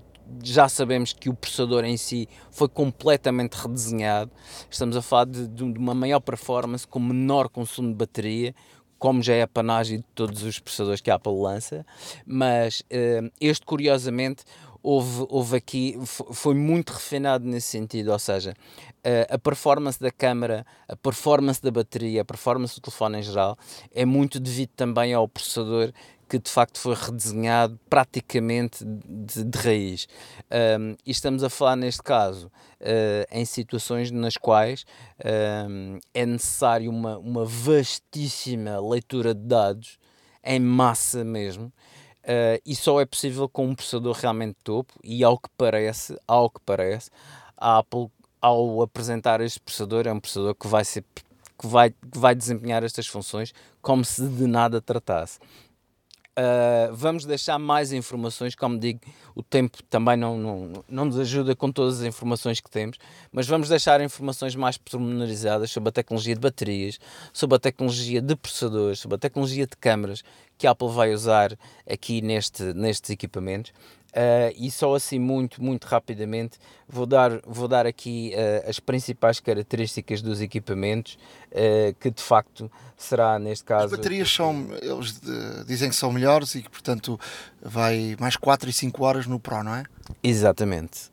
já 0.41 0.67
sabemos 0.69 1.13
que 1.13 1.29
o 1.29 1.33
processador 1.33 1.83
em 1.83 1.97
si 1.97 2.27
foi 2.51 2.67
completamente 2.67 3.53
redesenhado. 3.53 4.31
Estamos 4.69 4.95
a 4.95 5.01
falar 5.01 5.25
de, 5.25 5.47
de 5.47 5.63
uma 5.63 5.93
maior 5.93 6.19
performance 6.19 6.87
com 6.87 6.99
menor 6.99 7.49
consumo 7.49 7.89
de 7.89 7.95
bateria, 7.95 8.55
como 8.97 9.21
já 9.21 9.33
é 9.33 9.41
a 9.41 9.47
panagem 9.47 9.97
de 9.97 10.05
todos 10.15 10.43
os 10.43 10.59
processadores 10.59 11.01
que 11.01 11.11
a 11.11 11.15
Apple 11.15 11.33
lança, 11.33 11.85
mas 12.25 12.81
uh, 12.81 13.29
este 13.39 13.65
curiosamente 13.65 14.43
houve, 14.83 15.25
houve 15.29 15.55
aqui, 15.55 15.97
foi 16.05 16.53
muito 16.53 16.91
refinado 16.91 17.45
nesse 17.45 17.67
sentido, 17.67 18.11
ou 18.11 18.19
seja, 18.19 18.53
a 19.29 19.37
performance 19.37 19.99
da 19.99 20.11
câmera, 20.11 20.65
a 20.87 20.95
performance 20.95 21.61
da 21.61 21.71
bateria, 21.71 22.21
a 22.21 22.25
performance 22.25 22.75
do 22.75 22.81
telefone 22.81 23.19
em 23.19 23.23
geral, 23.23 23.57
é 23.95 24.05
muito 24.05 24.39
devido 24.39 24.71
também 24.75 25.13
ao 25.13 25.27
processador 25.27 25.93
que 26.33 26.39
de 26.39 26.49
facto 26.49 26.79
foi 26.79 26.95
redesenhado 26.95 27.79
praticamente 27.87 28.83
de, 28.83 29.43
de 29.43 29.57
raiz. 29.59 30.07
Um, 30.79 30.95
e 31.05 31.11
estamos 31.11 31.43
a 31.43 31.49
falar 31.49 31.75
neste 31.75 32.01
caso 32.01 32.47
uh, 32.47 33.25
em 33.31 33.45
situações 33.45 34.09
nas 34.09 34.35
quais 34.35 34.83
um, 35.69 35.99
é 36.11 36.25
necessário 36.25 36.89
uma, 36.89 37.19
uma 37.19 37.45
vastíssima 37.45 38.79
leitura 38.79 39.35
de 39.35 39.41
dados 39.41 39.99
em 40.43 40.59
massa 40.59 41.23
mesmo 41.23 41.71
Uh, 42.23 42.59
e 42.65 42.73
só 42.75 43.01
é 43.01 43.05
possível 43.05 43.49
com 43.49 43.67
um 43.67 43.75
processador 43.75 44.15
realmente 44.15 44.55
topo 44.63 44.93
e 45.03 45.23
ao 45.23 45.37
que 45.37 45.49
parece, 45.57 46.17
ao 46.25 46.49
que 46.49 46.59
parece, 46.65 47.09
a 47.57 47.79
Apple 47.79 48.07
ao 48.41 48.81
apresentar 48.81 49.41
este 49.41 49.59
processador 49.59 50.07
é 50.07 50.13
um 50.13 50.19
processador 50.19 50.55
que 50.55 50.67
vai 50.67 50.85
ser 50.85 51.03
que 51.59 51.67
vai, 51.67 51.91
que 51.91 52.17
vai 52.17 52.35
desempenhar 52.35 52.83
estas 52.83 53.07
funções 53.07 53.53
como 53.81 54.03
se 54.03 54.27
de 54.27 54.47
nada 54.47 54.81
tratasse. 54.81 55.39
Uh, 56.35 56.91
vamos 56.95 57.25
deixar 57.25 57.59
mais 57.59 57.93
informações, 57.93 58.55
como 58.55 58.79
digo, 58.79 58.99
o 59.35 59.43
tempo 59.43 59.83
também 59.83 60.17
não, 60.17 60.35
não, 60.35 60.83
não 60.89 61.05
nos 61.05 61.19
ajuda 61.19 61.55
com 61.55 61.71
todas 61.71 61.99
as 61.99 62.07
informações 62.07 62.59
que 62.59 62.71
temos, 62.71 62.97
mas 63.31 63.45
vamos 63.45 63.69
deixar 63.69 64.01
informações 64.01 64.55
mais 64.55 64.75
pormenorizadas 64.75 65.69
sobre 65.69 65.89
a 65.89 65.91
tecnologia 65.91 66.33
de 66.33 66.41
baterias, 66.41 66.99
sobre 67.31 67.57
a 67.57 67.59
tecnologia 67.59 68.19
de 68.19 68.35
processadores, 68.35 68.97
sobre 68.97 69.15
a 69.15 69.19
tecnologia 69.19 69.67
de 69.67 69.77
câmaras 69.77 70.23
que 70.57 70.65
a 70.65 70.71
Apple 70.71 70.89
vai 70.89 71.13
usar 71.13 71.55
aqui 71.87 72.19
neste, 72.19 72.63
nestes 72.73 73.11
equipamentos. 73.11 73.71
Uh, 74.13 74.53
e 74.55 74.69
só 74.69 74.93
assim 74.93 75.17
muito, 75.17 75.61
muito 75.63 75.85
rapidamente 75.85 76.59
vou 76.87 77.07
dar, 77.07 77.41
vou 77.47 77.67
dar 77.67 77.87
aqui 77.87 78.31
uh, 78.35 78.69
as 78.69 78.79
principais 78.79 79.39
características 79.39 80.21
dos 80.21 80.39
equipamentos 80.39 81.17
uh, 81.51 81.95
que 81.99 82.11
de 82.11 82.21
facto 82.21 82.71
será 82.95 83.39
neste 83.39 83.65
caso... 83.65 83.85
As 83.85 83.91
baterias 83.91 84.31
são, 84.31 84.67
eles 84.79 85.19
dizem 85.65 85.89
que 85.89 85.95
são 85.95 86.11
melhores 86.11 86.53
e 86.53 86.61
que 86.61 86.69
portanto 86.69 87.19
vai 87.59 88.15
mais 88.19 88.35
4 88.35 88.69
e 88.69 88.73
5 88.73 89.03
horas 89.03 89.25
no 89.25 89.39
Pro, 89.39 89.63
não 89.63 89.73
é? 89.73 89.83
Exatamente. 90.21 91.12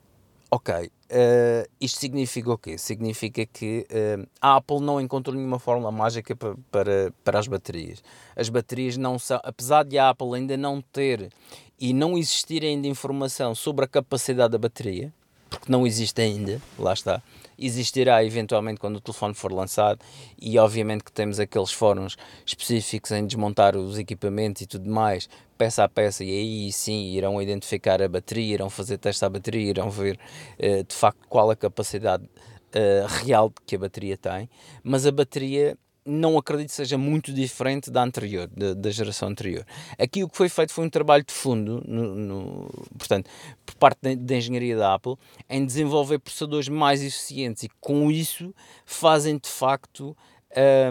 Ok, 0.51 0.91
Uh, 1.11 1.67
isto 1.81 1.99
significa 1.99 2.49
o 2.49 2.57
quê? 2.57 2.77
Significa 2.77 3.45
que 3.45 3.85
uh, 3.91 4.25
a 4.39 4.55
Apple 4.55 4.79
não 4.79 5.01
encontrou 5.01 5.35
nenhuma 5.35 5.59
fórmula 5.59 5.91
mágica 5.91 6.33
para, 6.33 6.55
para, 6.71 7.13
para 7.21 7.37
as 7.37 7.47
baterias. 7.47 8.01
As 8.33 8.47
baterias 8.47 8.95
não 8.95 9.19
são, 9.19 9.37
apesar 9.43 9.83
de 9.83 9.97
a 9.97 10.09
Apple 10.09 10.33
ainda 10.35 10.55
não 10.55 10.79
ter 10.81 11.29
e 11.77 11.91
não 11.91 12.17
existir 12.17 12.63
ainda 12.63 12.87
informação 12.87 13.53
sobre 13.53 13.83
a 13.83 13.89
capacidade 13.89 14.53
da 14.53 14.57
bateria, 14.57 15.13
porque 15.49 15.69
não 15.69 15.85
existe 15.85 16.21
ainda, 16.21 16.61
lá 16.79 16.93
está. 16.93 17.21
Existirá 17.59 18.23
eventualmente 18.23 18.79
quando 18.79 18.95
o 18.95 19.01
telefone 19.01 19.33
for 19.33 19.51
lançado, 19.51 19.99
e 20.41 20.57
obviamente 20.57 21.03
que 21.03 21.11
temos 21.11 21.41
aqueles 21.41 21.73
fóruns 21.73 22.17
específicos 22.45 23.11
em 23.11 23.27
desmontar 23.27 23.75
os 23.75 23.99
equipamentos 23.99 24.61
e 24.61 24.65
tudo 24.65 24.89
mais, 24.89 25.27
peça 25.61 25.83
a 25.83 25.87
peça, 25.87 26.23
e 26.23 26.31
aí 26.31 26.71
sim 26.71 27.11
irão 27.11 27.39
identificar 27.39 28.01
a 28.01 28.09
bateria, 28.09 28.55
irão 28.55 28.67
fazer 28.67 28.97
teste 28.97 29.23
à 29.23 29.29
bateria, 29.29 29.69
irão 29.69 29.91
ver 29.91 30.17
uh, 30.57 30.83
de 30.83 30.95
facto 30.95 31.27
qual 31.29 31.51
a 31.51 31.55
capacidade 31.55 32.23
uh, 32.23 33.05
real 33.23 33.53
que 33.67 33.75
a 33.75 33.79
bateria 33.79 34.17
tem, 34.17 34.49
mas 34.83 35.05
a 35.05 35.11
bateria 35.11 35.77
não 36.03 36.35
acredito 36.35 36.71
seja 36.71 36.97
muito 36.97 37.31
diferente 37.31 37.91
da 37.91 38.01
anterior, 38.01 38.47
da, 38.47 38.73
da, 38.73 38.89
geração 38.89 39.29
anterior. 39.29 39.63
Aqui 39.99 40.23
o 40.23 40.29
que 40.29 40.35
foi 40.35 40.49
feito 40.49 40.73
foi 40.73 40.83
um 40.83 40.89
trabalho 40.89 41.23
de 41.23 41.31
fundo, 41.31 41.83
no, 41.85 42.15
no, 42.15 42.87
portanto, 42.97 43.29
por 43.63 43.75
parte 43.75 44.15
da, 44.15 44.35
engenharia 44.35 44.75
da 44.75 44.95
Apple, 44.95 45.13
em 45.47 45.63
desenvolver 45.63 46.17
processadores 46.17 46.69
mais 46.69 47.03
eficientes 47.03 47.61
e 47.61 47.69
com 47.79 48.09
isso 48.09 48.51
fazem 48.83 49.37
de 49.37 49.47
facto. 49.47 50.17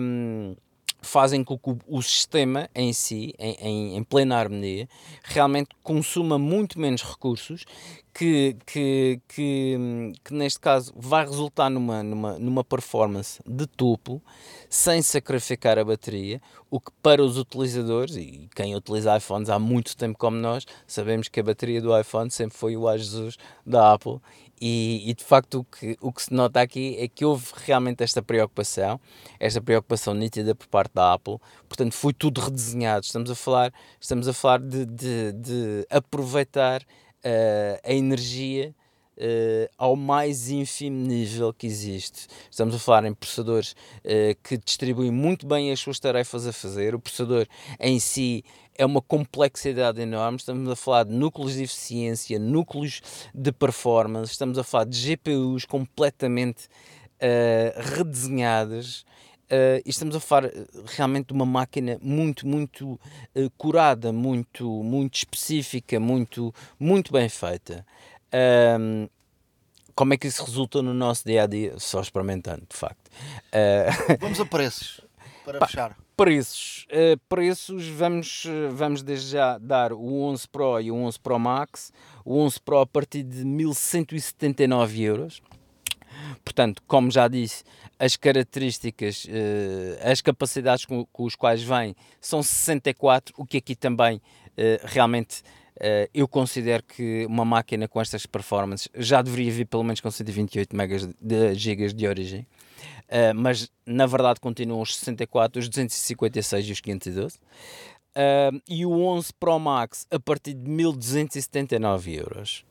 Um, 0.00 0.54
fazem 1.02 1.42
com 1.42 1.58
que 1.58 1.76
o, 1.86 2.02
sistema 2.02 2.68
em 2.74 2.92
si, 2.92 3.34
em, 3.38 3.56
em, 3.60 3.96
em, 3.96 4.02
plena 4.04 4.36
harmonia, 4.36 4.88
realmente 5.22 5.70
consuma 5.82 6.38
muito 6.38 6.78
menos 6.78 7.02
recursos, 7.02 7.64
que, 8.12 8.56
que, 8.66 9.20
que, 9.28 9.78
que, 10.24 10.34
neste 10.34 10.58
caso 10.58 10.92
vai 10.96 11.24
resultar 11.24 11.70
numa, 11.70 12.02
numa, 12.02 12.38
numa 12.38 12.64
performance 12.64 13.40
de 13.46 13.66
topo, 13.66 14.20
sem 14.68 15.00
sacrificar 15.00 15.78
a 15.78 15.84
bateria, 15.84 16.40
o 16.70 16.80
que 16.80 16.90
para 17.02 17.22
os 17.22 17.38
utilizadores, 17.38 18.16
e 18.16 18.48
quem 18.54 18.74
utiliza 18.74 19.16
iPhones 19.16 19.48
há 19.48 19.58
muito 19.58 19.96
tempo 19.96 20.18
como 20.18 20.36
nós, 20.36 20.66
sabemos 20.86 21.28
que 21.28 21.40
a 21.40 21.42
bateria 21.42 21.80
do 21.80 21.98
iPhone 21.98 22.30
sempre 22.30 22.56
foi 22.56 22.76
o 22.76 22.96
Jesus 22.96 23.36
da 23.64 23.92
Apple 23.92 24.20
e, 24.60 25.10
e, 25.10 25.14
de 25.14 25.24
facto 25.24 25.60
o 25.60 25.64
que, 25.64 25.96
o 26.00 26.12
que 26.12 26.22
se 26.22 26.32
nota 26.32 26.60
aqui 26.60 26.96
é 26.98 27.08
que 27.08 27.24
houve 27.24 27.46
realmente 27.64 28.02
esta 28.02 28.22
preocupação, 28.22 29.00
esta 29.38 29.60
preocupação 29.60 30.12
nítida 30.12 30.54
por 30.54 30.66
parte 30.66 30.92
da 30.94 31.14
Apple, 31.14 31.38
portanto 31.68 31.94
foi 31.94 32.12
tudo 32.12 32.40
redesenhado, 32.40 33.04
estamos 33.04 33.30
a 33.30 33.34
falar, 33.34 33.72
estamos 34.00 34.28
a 34.28 34.32
falar 34.32 34.60
de, 34.60 34.84
de, 34.84 35.32
de 35.32 35.86
aproveitar 35.88 36.82
uh, 36.82 37.80
a 37.84 37.92
energia 37.92 38.74
Uh, 39.18 39.68
ao 39.76 39.96
mais 39.96 40.48
ínfimo 40.48 40.96
nível 41.06 41.52
que 41.52 41.66
existe. 41.66 42.26
Estamos 42.50 42.74
a 42.74 42.78
falar 42.78 43.04
em 43.04 43.12
processadores 43.12 43.72
uh, 43.72 44.34
que 44.42 44.56
distribuem 44.56 45.10
muito 45.10 45.46
bem 45.46 45.70
as 45.70 45.78
suas 45.78 46.00
tarefas 46.00 46.46
a 46.46 46.54
fazer. 46.54 46.94
O 46.94 46.98
processador 46.98 47.46
em 47.78 48.00
si 48.00 48.42
é 48.80 48.86
uma 48.86 49.02
complexidade 49.02 50.00
enorme. 50.00 50.38
Estamos 50.38 50.70
a 50.70 50.74
falar 50.74 51.04
de 51.04 51.12
núcleos 51.12 51.52
de 51.52 51.64
eficiência, 51.64 52.38
núcleos 52.38 53.02
de 53.34 53.52
performance, 53.52 54.32
estamos 54.32 54.56
a 54.56 54.64
falar 54.64 54.84
de 54.84 54.96
GPUs 54.96 55.66
completamente 55.66 56.64
uh, 57.16 57.94
redesenhadas. 57.94 59.04
Uh, 59.50 59.82
e 59.84 59.90
estamos 59.90 60.14
a 60.14 60.20
falar 60.20 60.44
eh, 60.44 60.64
realmente 60.86 61.26
de 61.26 61.32
uma 61.32 61.44
máquina 61.44 61.98
muito, 62.00 62.46
muito 62.46 62.92
uh, 62.92 63.50
curada, 63.58 64.12
muito, 64.12 64.64
muito 64.84 65.16
específica, 65.16 65.98
muito, 65.98 66.54
muito 66.78 67.12
bem 67.12 67.28
feita. 67.28 67.84
Um, 68.78 69.08
como 69.92 70.14
é 70.14 70.16
que 70.16 70.28
isso 70.28 70.44
resulta 70.44 70.80
no 70.80 70.94
nosso 70.94 71.24
dia 71.26 71.42
a 71.42 71.46
dia? 71.46 71.74
Só 71.78 72.00
experimentando, 72.00 72.62
de 72.66 72.76
facto. 72.76 73.08
Uh... 73.52 74.16
Vamos 74.20 74.38
a 74.38 74.46
preços 74.46 75.00
para 75.44 75.58
Pá, 75.60 75.66
fechar. 75.66 75.96
Preços. 76.20 76.86
Uh, 76.90 77.18
preços, 77.30 77.88
vamos, 77.88 78.46
vamos 78.72 79.02
desde 79.02 79.30
já 79.30 79.56
dar 79.56 79.90
o 79.90 80.22
11 80.24 80.48
Pro 80.48 80.78
e 80.78 80.90
o 80.90 80.94
11 80.94 81.18
Pro 81.18 81.38
Max. 81.38 81.90
O 82.26 82.36
11 82.40 82.60
Pro 82.60 82.80
a 82.80 82.86
partir 82.86 83.22
de 83.22 83.42
1179 83.42 85.02
euros. 85.02 85.40
Portanto, 86.44 86.82
como 86.86 87.10
já 87.10 87.26
disse, 87.26 87.64
as 87.98 88.18
características, 88.18 89.24
uh, 89.24 90.10
as 90.10 90.20
capacidades 90.20 90.84
com, 90.84 91.06
com 91.06 91.24
os 91.24 91.34
quais 91.34 91.62
vem 91.62 91.96
são 92.20 92.42
64, 92.42 93.34
o 93.38 93.46
que 93.46 93.56
aqui 93.56 93.74
também 93.74 94.18
uh, 94.18 94.20
realmente 94.84 95.40
uh, 95.78 96.06
eu 96.12 96.28
considero 96.28 96.82
que 96.82 97.24
uma 97.24 97.46
máquina 97.46 97.88
com 97.88 97.98
estas 97.98 98.26
performances 98.26 98.90
já 98.94 99.22
deveria 99.22 99.52
vir 99.52 99.64
pelo 99.64 99.84
menos 99.84 100.02
com 100.02 100.10
128 100.10 100.76
megas 100.76 101.08
de, 101.18 101.54
gigas 101.54 101.94
de 101.94 102.06
origem. 102.06 102.46
Uh, 103.08 103.34
mas 103.34 103.70
na 103.86 104.06
verdade 104.06 104.40
continuam 104.40 104.80
os 104.80 104.96
64, 104.96 105.60
os 105.60 105.68
256 105.68 106.68
e 106.68 106.72
os 106.72 106.80
512. 106.80 107.36
Uh, 107.36 108.60
e 108.68 108.84
o 108.84 108.92
11 108.92 109.32
Pro 109.38 109.58
Max 109.58 110.06
a 110.10 110.18
partir 110.18 110.54
de 110.54 110.68
1279 110.68 112.14
euros. 112.14 112.64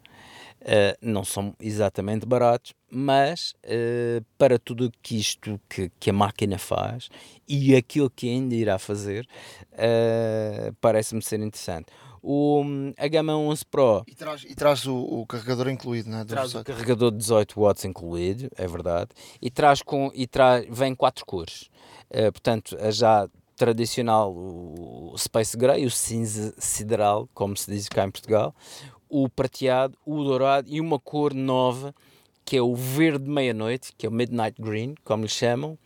Uh, 0.62 0.92
não 1.02 1.24
são 1.24 1.56
exatamente 1.58 2.26
baratos, 2.26 2.74
mas 2.92 3.54
uh, 3.64 4.24
para 4.38 4.60
tudo 4.60 4.92
que 5.02 5.18
isto 5.18 5.58
que, 5.70 5.90
que 5.98 6.10
a 6.10 6.14
máquina 6.14 6.58
faz 6.58 7.08
e 7.48 7.74
aquilo 7.74 8.10
que 8.10 8.28
ainda 8.28 8.54
irá 8.54 8.78
fazer, 8.78 9.26
uh, 9.72 10.76
parece-me 10.82 11.22
ser 11.22 11.40
interessante. 11.40 11.86
O, 12.22 12.64
a 12.98 13.08
gama 13.08 13.36
11 13.38 13.66
Pro. 13.66 14.04
E 14.08 14.16
traz, 14.16 14.44
e 14.44 14.56
traz 14.56 14.86
o, 14.86 14.96
o 14.96 15.26
carregador 15.26 15.70
incluído, 15.70 16.10
não 16.10 16.20
é? 16.20 16.26
Traz 16.26 16.56
o 16.56 16.64
carregador 16.64 17.12
de 17.12 17.18
18 17.18 17.60
watts 17.60 17.86
incluído, 17.86 18.50
é 18.56 18.68
verdade. 18.68 19.10
E, 19.42 19.50
traz 19.50 19.82
com, 19.82 20.12
e 20.14 20.28
traz, 20.28 20.66
vem 20.70 20.96
quatro 20.96 21.26
cores. 21.26 21.70
portanto, 22.34 22.78
a 22.80 22.92
já 22.92 23.30
tradicional 23.56 24.34
o 24.34 25.14
Space 25.18 25.58
Gray, 25.58 25.86
o 25.86 25.92
cinza 25.92 26.54
sideral, 26.58 27.28
como 27.34 27.58
se 27.58 27.70
diz 27.70 27.90
cá 27.90 28.06
em 28.06 28.12
Portugal, 28.12 28.56
o 29.10 29.28
prateado, 29.28 29.98
o 30.06 30.24
dourado 30.24 30.70
e 30.70 30.80
uma 30.80 30.98
cor 30.98 31.34
nova 31.34 31.94
que 32.50 32.58
é 32.58 32.62
o 32.64 32.74
verde 32.74 33.30
meia-noite, 33.30 33.92
que 33.96 34.08
é 34.08 34.10
o 34.10 34.12
Midnight 34.12 34.60
Green, 34.60 34.96
como 35.04 35.22
lhe 35.22 35.30
chamam, 35.30 35.74
uh, 35.74 35.78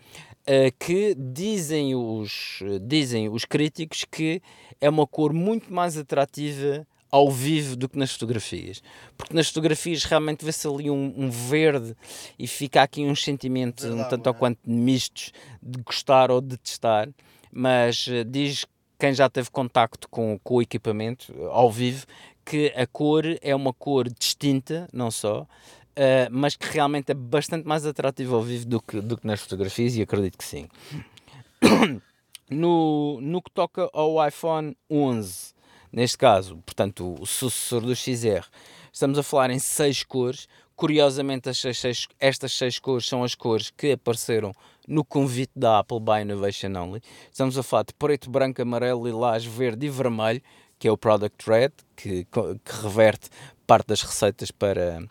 que 0.80 1.16
dizem 1.16 1.96
os, 1.96 2.60
dizem 2.82 3.30
os 3.30 3.46
críticos 3.46 4.06
que 4.10 4.42
é 4.82 4.90
uma 4.90 5.08
cor 5.08 5.34
muito 5.34 5.74
mais 5.74 5.98
atrativa 5.98 6.86
ao 7.14 7.30
vivo 7.30 7.76
do 7.76 7.88
que 7.88 7.96
nas 7.96 8.12
fotografias. 8.12 8.82
Porque 9.16 9.36
nas 9.36 9.48
fotografias 9.48 10.04
realmente 10.04 10.44
vê-se 10.44 10.68
ali 10.68 10.90
um, 10.90 11.14
um, 11.16 11.30
verde 11.30 11.96
e 12.40 12.48
fica 12.48 12.82
aqui 12.82 13.06
um 13.06 13.16
sentimento 13.16 13.86
um 13.86 14.04
tanto 14.06 14.28
ou 14.28 14.36
é? 14.36 14.38
quanto 14.40 14.60
mistos 14.66 15.32
de 15.62 15.80
gostar 15.84 16.32
ou 16.32 16.42
de 16.42 16.48
detestar. 16.48 17.08
Mas 17.52 18.08
uh, 18.08 18.26
diz 18.26 18.66
quem 18.98 19.14
já 19.14 19.30
teve 19.30 19.52
contacto 19.52 20.10
com, 20.10 20.40
com 20.44 20.56
o 20.56 20.62
equipamento 20.64 21.32
ao 21.52 21.72
vivo 21.72 22.08
que 22.44 22.74
a 22.76 22.88
cor 22.88 23.24
é 23.42 23.56
uma 23.56 23.74
cor 23.74 24.10
distinta, 24.10 24.88
não 24.92 25.12
só, 25.12 25.48
uh, 25.98 26.30
mas 26.32 26.56
que 26.56 26.68
realmente 26.68 27.12
é 27.12 27.16
bastante 27.16 27.68
mais 27.68 27.86
atrativa 27.86 28.36
ao 28.36 28.42
vivo 28.42 28.66
do 28.66 28.82
que, 28.82 29.02
do 29.02 29.18
que 29.18 29.28
nas 29.28 29.42
fotografias, 29.42 29.96
e 29.96 30.02
acredito 30.02 30.38
que 30.38 30.44
sim. 30.44 30.68
No, 32.50 33.20
no 33.22 33.42
que 33.42 33.50
toca 33.50 33.90
ao 33.94 34.28
iPhone 34.28 34.78
11, 34.92 35.54
neste 35.92 36.18
caso, 36.18 36.58
portanto, 36.58 37.16
o 37.20 37.26
sucessor 37.26 37.82
do 37.82 37.96
XR, 37.96 38.46
estamos 38.92 39.18
a 39.18 39.24
falar 39.24 39.50
em 39.50 39.58
seis 39.58 40.04
cores. 40.04 40.48
Curiosamente, 40.76 41.50
as 41.50 41.58
seis, 41.58 41.80
seis, 41.80 42.08
estas 42.20 42.52
seis 42.54 42.78
cores 42.78 43.08
são 43.08 43.24
as 43.24 43.34
cores 43.34 43.72
que 43.72 43.94
apareceram 43.94 44.52
no 44.88 45.04
convite 45.04 45.54
da 45.56 45.80
Apple 45.80 46.02
by 46.02 46.22
Innovation 46.22 46.76
Only. 46.76 47.02
Estamos 47.32 47.58
a 47.58 47.64
falar 47.64 47.86
de 47.86 47.94
preto, 47.94 48.30
branco, 48.30 48.62
amarelo, 48.62 49.08
lilás, 49.08 49.46
verde 49.46 49.88
e 49.88 49.90
vermelho 49.90 50.42
que 50.84 50.88
é 50.90 50.92
o 50.92 50.98
Product 50.98 51.50
Red, 51.50 51.72
que, 51.96 52.26
que 52.26 52.82
reverte 52.82 53.30
parte 53.66 53.88
das 53.88 54.02
receitas 54.02 54.52
para, 54.52 55.02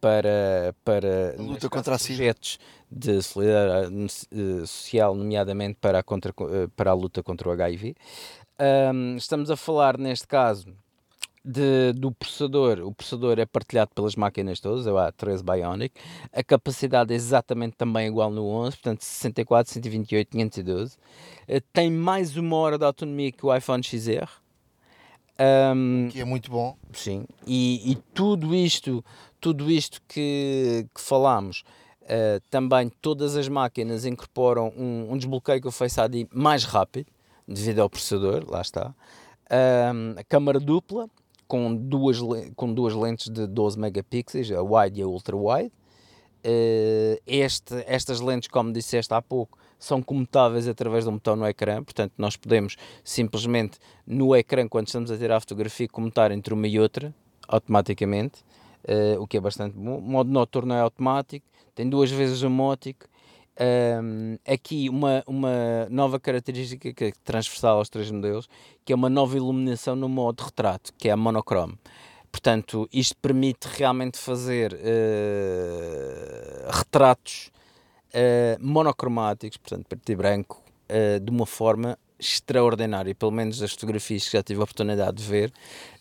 para, 0.00 0.74
para 0.84 1.34
a 1.38 1.42
luta 1.42 1.68
contra 1.68 1.94
a 1.94 1.98
projetos 1.98 2.58
de 2.90 3.22
solidariedade 3.22 3.94
eh, 4.32 4.66
social, 4.66 5.14
nomeadamente 5.14 5.78
para 5.80 5.98
a, 5.98 6.02
contra, 6.02 6.32
eh, 6.32 6.68
para 6.76 6.90
a 6.90 6.94
luta 6.94 7.22
contra 7.22 7.48
o 7.48 7.52
HIV. 7.52 7.94
Um, 8.92 9.16
estamos 9.16 9.50
a 9.50 9.56
falar, 9.56 9.98
neste 9.98 10.26
caso, 10.26 10.74
de, 11.44 11.92
do 11.92 12.10
processador. 12.12 12.80
O 12.80 12.92
processador 12.92 13.38
é 13.38 13.46
partilhado 13.46 13.90
pelas 13.94 14.16
máquinas 14.16 14.60
todas, 14.60 14.86
é 14.86 14.92
o 14.92 14.96
A13 14.96 15.42
Bionic. 15.42 15.94
A 16.32 16.42
capacidade 16.42 17.12
é 17.12 17.16
exatamente 17.16 17.76
também 17.76 18.08
igual 18.08 18.30
no 18.30 18.46
11, 18.46 18.76
portanto 18.76 19.02
64, 19.02 19.72
128, 19.72 20.30
512. 20.30 20.96
Uh, 20.96 21.60
tem 21.72 21.90
mais 21.90 22.36
uma 22.36 22.56
hora 22.56 22.78
de 22.78 22.84
autonomia 22.84 23.30
que 23.30 23.44
o 23.44 23.54
iPhone 23.54 23.82
XR 23.82 24.28
um, 25.40 26.08
que 26.10 26.20
é 26.20 26.24
muito 26.24 26.50
bom. 26.50 26.76
Sim, 26.92 27.24
e, 27.46 27.92
e 27.92 27.94
tudo 28.12 28.54
isto, 28.54 29.04
tudo 29.40 29.70
isto 29.70 30.00
que, 30.08 30.86
que 30.94 31.00
falámos, 31.00 31.62
uh, 32.02 32.40
também 32.50 32.90
todas 33.00 33.36
as 33.36 33.48
máquinas 33.48 34.04
incorporam 34.04 34.72
um, 34.76 35.12
um 35.12 35.16
desbloqueio 35.16 35.60
com 35.60 35.68
o 35.68 35.72
Face 35.72 36.00
ID 36.00 36.28
mais 36.32 36.64
rápido, 36.64 37.06
devido 37.46 37.80
ao 37.80 37.90
processador, 37.90 38.44
lá 38.48 38.60
está. 38.60 38.94
Um, 39.50 40.18
a 40.18 40.24
câmara 40.24 40.60
dupla, 40.60 41.08
com 41.46 41.74
duas, 41.74 42.18
com 42.54 42.72
duas 42.72 42.94
lentes 42.94 43.30
de 43.30 43.46
12 43.46 43.78
megapixels, 43.78 44.50
a 44.52 44.62
wide 44.62 45.00
e 45.00 45.02
a 45.02 45.06
ultra 45.06 45.36
wide. 45.36 45.72
Uh, 46.44 47.18
este, 47.26 47.74
estas 47.86 48.20
lentes, 48.20 48.48
como 48.48 48.72
disseste 48.72 49.12
há 49.12 49.20
pouco, 49.20 49.58
são 49.78 50.02
comutáveis 50.02 50.68
através 50.68 51.04
de 51.04 51.10
um 51.10 51.14
botão 51.14 51.36
no 51.36 51.46
ecrã, 51.46 51.82
portanto 51.82 52.12
nós 52.18 52.36
podemos 52.36 52.76
simplesmente 53.04 53.78
no 54.06 54.34
ecrã, 54.34 54.68
quando 54.68 54.88
estamos 54.88 55.10
a 55.10 55.16
tirar 55.16 55.36
a 55.36 55.40
fotografia, 55.40 55.88
comutar 55.88 56.32
entre 56.32 56.52
uma 56.52 56.66
e 56.66 56.78
outra, 56.78 57.14
automaticamente, 57.46 58.40
uh, 58.40 58.47
o 59.18 59.26
que 59.26 59.36
é 59.36 59.40
bastante 59.40 59.76
bom. 59.76 59.98
O 59.98 60.02
modo 60.02 60.30
noturno 60.30 60.74
é 60.74 60.80
automático, 60.80 61.46
tem 61.74 61.88
duas 61.88 62.10
vezes 62.10 62.42
o 62.42 62.50
mótico. 62.50 63.06
Um, 63.60 64.38
aqui 64.46 64.88
uma, 64.88 65.24
uma 65.26 65.88
nova 65.90 66.20
característica 66.20 66.92
que 66.92 67.04
é 67.06 67.12
transversal 67.24 67.78
aos 67.78 67.88
três 67.88 68.08
modelos, 68.10 68.48
que 68.84 68.92
é 68.92 68.96
uma 68.96 69.08
nova 69.08 69.36
iluminação 69.36 69.96
no 69.96 70.08
modo 70.08 70.44
retrato, 70.44 70.92
que 70.96 71.08
é 71.08 71.12
a 71.12 71.16
monochrome. 71.16 71.76
Portanto, 72.30 72.88
isto 72.92 73.16
permite 73.16 73.66
realmente 73.66 74.16
fazer 74.18 74.72
uh, 74.74 74.78
retratos 76.70 77.50
uh, 78.14 78.64
monocromáticos, 78.64 79.56
portanto 79.56 79.86
preto 79.86 80.12
e 80.12 80.14
branco, 80.14 80.62
uh, 80.88 81.18
de 81.18 81.30
uma 81.30 81.46
forma 81.46 81.98
extraordinária. 82.18 83.14
Pelo 83.14 83.32
menos 83.32 83.62
as 83.62 83.72
fotografias 83.72 84.24
que 84.24 84.32
já 84.32 84.42
tive 84.42 84.60
a 84.60 84.64
oportunidade 84.64 85.16
de 85.16 85.24
ver, 85.24 85.52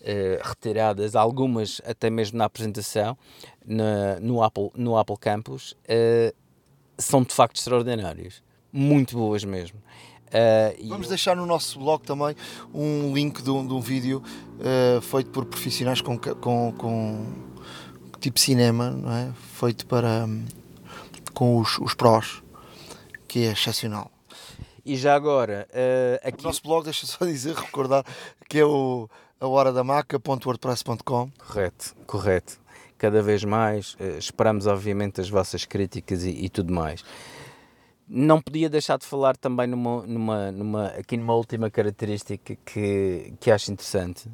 uh, 0.02 0.48
retiradas, 0.48 1.16
algumas 1.16 1.82
até 1.86 2.10
mesmo 2.10 2.38
na 2.38 2.46
apresentação 2.46 3.18
na, 3.66 4.20
no, 4.20 4.42
Apple, 4.44 4.72
no 4.76 4.98
Apple 4.98 5.18
Campus, 5.18 5.76
são 6.98 7.24
de 7.24 7.34
facto 7.34 7.58
extraordinárias. 7.58 8.42
Muito 8.72 9.16
boas 9.16 9.44
mesmo. 9.44 9.80
Uh, 10.28 10.88
Vamos 10.90 11.06
eu... 11.06 11.10
deixar 11.10 11.36
no 11.36 11.46
nosso 11.46 11.80
blog 11.80 12.04
também 12.04 12.36
um 12.74 13.14
link 13.14 13.42
de 13.42 13.50
um, 13.50 13.66
de 13.66 13.74
um 13.74 13.80
vídeo 13.80 14.22
uh, 14.60 15.02
feito 15.02 15.30
por 15.30 15.46
profissionais 15.46 16.02
com, 16.02 16.18
com, 16.18 16.74
com, 16.78 17.26
tipo 18.20 18.40
cinema, 18.40 18.92
não 18.92 19.12
é? 19.12 19.32
feito 19.54 19.86
para, 19.86 20.26
um, 20.26 20.44
com 21.34 21.58
os, 21.58 21.78
os 21.80 21.94
prós, 21.94 22.44
que 23.28 23.46
é 23.46 23.52
excepcional. 23.52 24.12
E 24.88 24.96
já 24.96 25.16
agora, 25.16 25.68
uh, 25.70 26.28
aqui... 26.28 26.40
O 26.40 26.48
nosso 26.48 26.62
blog, 26.64 26.86
deixa 26.86 27.06
só 27.06 27.26
dizer, 27.26 27.54
recordar, 27.60 28.06
que 28.48 28.60
é 28.60 28.66
o 28.66 29.10
a 29.40 29.48
hora 29.48 29.72
da 29.74 29.84
maca.wordpress.com. 29.84 31.30
Correto, 31.38 31.96
correto. 32.06 32.60
Cada 32.98 33.22
vez 33.22 33.44
mais 33.44 33.96
uh, 33.96 34.18
esperamos, 34.18 34.66
obviamente, 34.66 35.20
as 35.20 35.30
vossas 35.30 35.66
críticas 35.66 36.24
e, 36.24 36.30
e, 36.30 36.50
tudo 36.50 36.74
mais. 36.74 37.04
Não 38.08 38.42
podia 38.42 38.70
deixar 38.70 38.98
de 38.98 39.06
falar 39.06 39.36
também 39.36 39.68
numa, 39.68 40.08
numa, 40.08 40.52
numa, 40.54 40.88
aqui 40.88 41.18
numa 41.18 41.36
última 41.36 41.70
característica 41.70 42.58
que, 42.66 43.34
que 43.40 43.52
acho 43.52 43.70
interessante, 43.70 44.30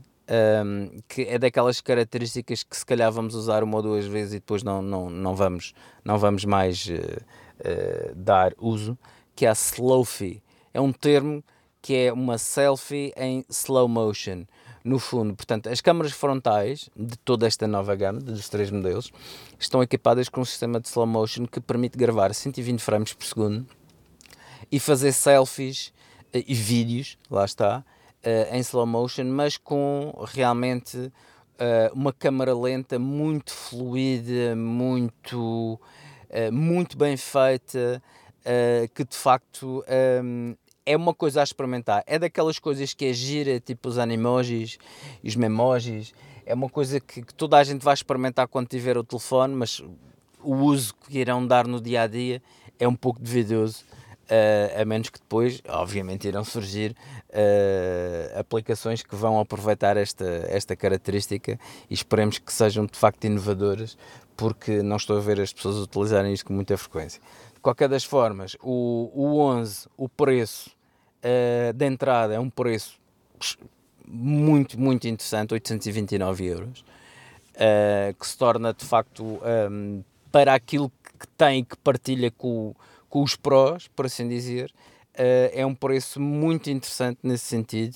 um, 0.64 1.02
que 1.08 1.24
é 1.24 1.40
daquelas 1.40 1.82
características 1.82 2.62
que 2.62 2.78
se 2.78 2.86
calhar 2.86 3.12
vamos 3.12 3.34
usar 3.34 3.64
uma 3.64 3.78
ou 3.78 3.82
duas 3.82 4.06
vezes 4.06 4.34
e 4.34 4.36
depois 4.36 4.62
não, 4.62 4.84
não, 4.84 5.10
não, 5.10 5.36
vamos, 5.36 5.74
não 6.06 6.20
vamos 6.20 6.46
mais 6.46 6.86
uh, 6.86 6.92
uh, 6.92 8.16
dar 8.16 8.54
uso, 8.60 8.96
que 9.36 9.46
é 9.48 9.50
a 9.50 9.54
Slowfie. 9.54 10.43
É 10.74 10.82
um 10.82 10.92
termo 10.92 11.44
que 11.84 11.94
é 11.96 12.14
uma 12.14 12.38
selfie 12.38 13.14
em 13.18 13.46
slow 13.50 13.90
motion. 13.90 14.46
No 14.86 15.00
fundo, 15.00 15.36
portanto, 15.36 15.68
as 15.68 15.82
câmaras 15.82 16.14
frontais 16.14 16.90
de 16.96 17.18
toda 17.18 17.46
esta 17.46 17.68
nova 17.68 17.94
gama, 17.96 18.20
dos 18.20 18.48
três 18.50 18.72
modelos, 18.72 19.12
estão 19.60 19.84
equipadas 19.84 20.30
com 20.30 20.42
um 20.42 20.46
sistema 20.46 20.80
de 20.80 20.88
slow 20.88 21.06
motion 21.06 21.46
que 21.46 21.60
permite 21.60 21.98
gravar 21.98 22.34
120 22.34 22.80
frames 22.80 23.14
por 23.14 23.26
segundo 23.26 23.68
e 24.72 24.80
fazer 24.80 25.12
selfies 25.12 25.88
uh, 26.34 26.44
e 26.48 26.54
vídeos, 26.54 27.18
lá 27.30 27.44
está, 27.44 27.80
uh, 27.80 28.56
em 28.56 28.60
slow 28.60 28.86
motion, 28.86 29.26
mas 29.26 29.58
com 29.58 30.14
realmente 30.26 31.12
uma 31.94 32.12
câmara 32.12 32.54
lenta 32.54 33.00
muito 33.00 33.54
fluida, 33.54 34.54
muito, 34.54 35.80
muito 36.52 36.98
bem 36.98 37.16
feita, 37.16 38.04
que 38.94 39.06
de 39.06 39.16
facto 39.16 39.86
um, 40.22 40.56
é 40.86 40.96
uma 40.96 41.14
coisa 41.14 41.42
a 41.42 41.44
experimentar. 41.44 42.04
É 42.06 42.20
daquelas 42.20 42.60
coisas 42.60 42.94
que 42.94 43.06
é 43.06 43.14
gira, 43.14 43.60
tipo 43.60 43.90
os 43.90 43.98
animojis 43.98 44.78
os 45.24 45.36
memojis. 45.36 46.14
É 46.46 46.54
uma 46.54 46.70
coisa 46.70 47.00
que, 47.00 47.22
que, 47.22 47.34
toda 47.34 47.58
a 47.58 47.64
gente 47.64 47.84
vai 47.84 47.94
experimentar 47.94 48.48
quando 48.48 48.68
tiver 48.68 48.98
o 48.98 49.04
telefone, 49.04 49.56
mas 49.56 49.82
o 50.42 50.56
uso 50.56 50.94
que 51.08 51.20
irão 51.20 51.46
dar 51.46 51.66
no 51.66 51.80
dia 51.80 52.02
a 52.02 52.08
dia 52.08 52.42
é 52.80 52.88
um 52.88 52.96
pouco 52.96 53.20
duvidoso. 53.20 53.84
Uh, 54.24 54.82
a 54.82 54.86
menos 54.86 55.10
que 55.10 55.20
depois, 55.20 55.62
obviamente, 55.68 56.28
irão 56.28 56.46
surgir 56.46 56.96
uh, 57.30 58.40
aplicações 58.40 59.04
que 59.04 59.16
vão 59.16 59.38
aproveitar 59.38 59.98
esta, 59.98 60.26
esta 60.48 60.78
característica 60.78 61.60
e 61.90 61.94
esperemos 61.94 62.40
que 62.40 62.52
sejam 62.52 62.86
de 62.86 62.98
facto 62.98 63.26
inovadoras, 63.26 63.98
porque 64.36 64.82
não 64.82 64.96
estou 64.96 65.18
a 65.18 65.20
ver 65.20 65.42
as 65.42 65.52
pessoas 65.52 65.76
utilizarem 65.76 66.34
isto 66.34 66.46
com 66.46 66.54
muita 66.54 66.78
frequência 66.78 67.22
qualquer 67.64 67.88
das 67.88 68.04
formas, 68.04 68.56
o, 68.62 69.10
o 69.16 69.40
11, 69.40 69.88
o 69.98 70.10
preço 70.10 70.70
uh, 71.24 71.74
de 71.74 71.86
entrada 71.86 72.34
é 72.34 72.40
um 72.40 72.50
preço 72.50 73.00
muito, 74.06 74.80
muito 74.80 75.08
interessante, 75.08 75.54
829 75.54 76.46
euros, 76.46 76.82
uh, 77.56 78.14
que 78.20 78.28
se 78.28 78.38
torna 78.38 78.74
de 78.74 78.86
facto 78.86 79.24
um, 79.24 79.40
ehm, 79.44 80.04
para 80.30 80.54
aquilo 80.54 80.92
que 81.18 81.28
tem 81.38 81.60
e 81.60 81.64
que 81.64 81.78
partilha 81.78 82.30
com, 82.32 82.76
com 83.10 83.24
os 83.24 83.36
prós, 83.36 83.88
por 83.88 84.08
assim 84.08 84.28
dizer, 84.28 84.70
uh, 85.16 85.50
é 85.54 85.66
um 85.66 85.74
preço 85.74 86.20
muito 86.20 86.70
interessante 86.70 87.20
nesse 87.24 87.46
sentido 87.46 87.96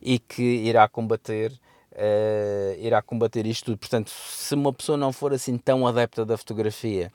e 0.00 0.18
que 0.18 0.42
irá 0.42 0.88
combater. 0.88 1.52
Uh, 1.92 2.78
irá 2.78 3.02
combater 3.02 3.44
isto 3.44 3.64
tudo. 3.64 3.78
Portanto, 3.78 4.08
se 4.10 4.54
uma 4.54 4.72
pessoa 4.72 4.96
não 4.96 5.12
for 5.12 5.32
assim 5.32 5.58
tão 5.58 5.84
adepta 5.84 6.24
da 6.24 6.38
fotografia, 6.38 7.10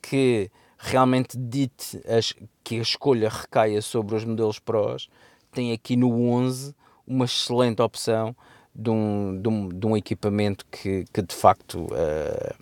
que 0.00 0.48
realmente 0.80 1.36
dite 1.36 2.00
as, 2.08 2.34
que 2.64 2.78
a 2.78 2.82
escolha 2.82 3.28
recaia 3.28 3.82
sobre 3.82 4.16
os 4.16 4.24
modelos 4.24 4.58
Pros, 4.58 5.08
tem 5.52 5.72
aqui 5.72 5.94
no 5.94 6.10
11 6.30 6.74
uma 7.06 7.26
excelente 7.26 7.82
opção 7.82 8.34
de 8.74 8.88
um, 8.88 9.38
de 9.40 9.48
um, 9.48 9.68
de 9.68 9.86
um 9.86 9.96
equipamento 9.96 10.64
que, 10.70 11.04
que 11.12 11.20
de 11.20 11.34
facto 11.34 11.86
uh, 11.86 12.54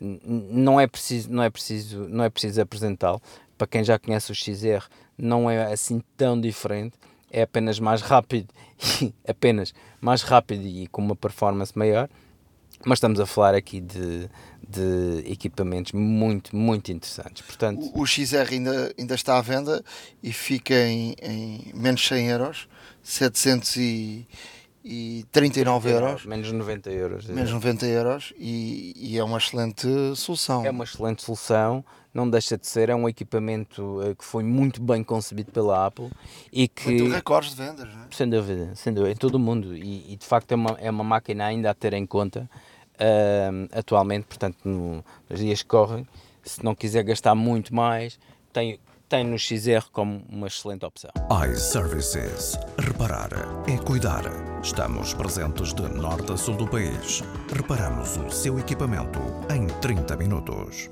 não 0.00 0.80
é 0.80 0.86
preciso 0.86 1.30
não 1.30 1.42
é 1.42 1.50
preciso 1.50 2.08
não 2.08 2.24
é 2.24 2.30
preciso 2.30 2.60
apresentá-lo. 2.60 3.22
Para 3.56 3.66
quem 3.66 3.84
já 3.84 3.98
conhece 3.98 4.32
o 4.32 4.34
XR 4.34 4.88
não 5.16 5.48
é 5.50 5.72
assim 5.72 6.02
tão 6.16 6.40
diferente. 6.40 6.96
É 7.30 7.42
apenas 7.42 7.78
mais 7.78 8.00
rápido 8.00 8.48
apenas 9.28 9.72
mais 10.00 10.22
rápido 10.22 10.66
e 10.66 10.88
com 10.88 11.02
uma 11.02 11.14
performance 11.14 11.78
maior 11.78 12.08
mas 12.84 12.96
estamos 12.96 13.20
a 13.20 13.26
falar 13.26 13.54
aqui 13.54 13.80
de, 13.80 14.28
de 14.66 15.22
equipamentos 15.26 15.92
muito, 15.92 16.56
muito 16.56 16.90
interessantes. 16.92 17.42
Portanto, 17.42 17.90
o, 17.94 18.00
o 18.02 18.06
XR 18.06 18.50
ainda, 18.50 18.92
ainda 18.98 19.14
está 19.14 19.38
à 19.38 19.42
venda 19.42 19.84
e 20.22 20.32
fica 20.32 20.74
em, 20.74 21.14
em 21.22 21.70
menos 21.74 22.06
100 22.06 22.28
euros, 22.28 22.68
739 23.02 25.90
euros. 25.90 26.24
Menos 26.24 26.52
90 26.52 26.90
euros. 26.90 27.26
Menos 27.26 27.52
90 27.52 27.86
euros 27.86 28.32
e, 28.38 28.94
e, 28.96 29.18
é 29.18 29.24
uma 29.24 29.38
excelente 29.38 29.86
solução. 30.16 30.64
É 30.64 30.70
uma 30.70 30.84
excelente 30.84 31.22
solução, 31.22 31.84
não 32.14 32.30
deixa 32.30 32.56
de 32.56 32.66
ser, 32.66 32.88
é 32.88 32.94
um 32.94 33.06
equipamento 33.08 34.00
uh, 34.00 34.16
que 34.16 34.24
foi 34.24 34.42
muito 34.42 34.80
bem 34.80 35.04
concebido 35.04 35.52
pela 35.52 35.86
Apple 35.86 36.10
e 36.50 36.66
que... 36.66 36.88
Muito 36.88 37.12
recordes 37.12 37.50
de 37.50 37.56
vendas, 37.56 37.92
não 37.92 38.04
é? 38.04 38.06
Sem 38.10 38.30
dúvida, 38.30 38.74
sem 38.74 38.94
dúvida, 38.94 39.12
em 39.12 39.16
todo 39.16 39.34
o 39.34 39.38
mundo 39.38 39.76
e, 39.76 40.12
e 40.12 40.16
de 40.16 40.26
facto 40.26 40.52
é 40.52 40.54
uma, 40.54 40.78
é 40.80 40.90
uma 40.90 41.04
máquina 41.04 41.44
ainda 41.44 41.70
a 41.70 41.74
ter 41.74 41.92
em 41.92 42.06
conta 42.06 42.48
uh, 43.00 43.68
atualmente, 43.72 44.26
portanto, 44.26 44.58
no, 44.64 45.04
nos 45.28 45.40
dias 45.40 45.62
que 45.62 45.68
correm, 45.68 46.06
se 46.42 46.64
não 46.64 46.74
quiser 46.74 47.02
gastar 47.02 47.34
muito 47.34 47.74
mais, 47.74 48.18
tem, 48.52 48.78
tem 49.08 49.24
no 49.24 49.38
XR 49.38 49.88
como 49.92 50.22
uma 50.28 50.46
excelente 50.46 50.84
opção. 50.84 51.10
iServices. 51.50 52.58
Reparar 52.78 53.30
é 53.68 53.76
cuidar. 53.78 54.22
Estamos 54.62 55.14
presentes 55.14 55.72
de 55.74 55.82
norte 55.82 56.32
a 56.32 56.36
sul 56.36 56.56
do 56.56 56.66
país. 56.66 57.22
Reparamos 57.54 58.16
o 58.16 58.30
seu 58.30 58.58
equipamento 58.58 59.18
em 59.52 59.66
30 59.80 60.16
minutos. 60.16 60.90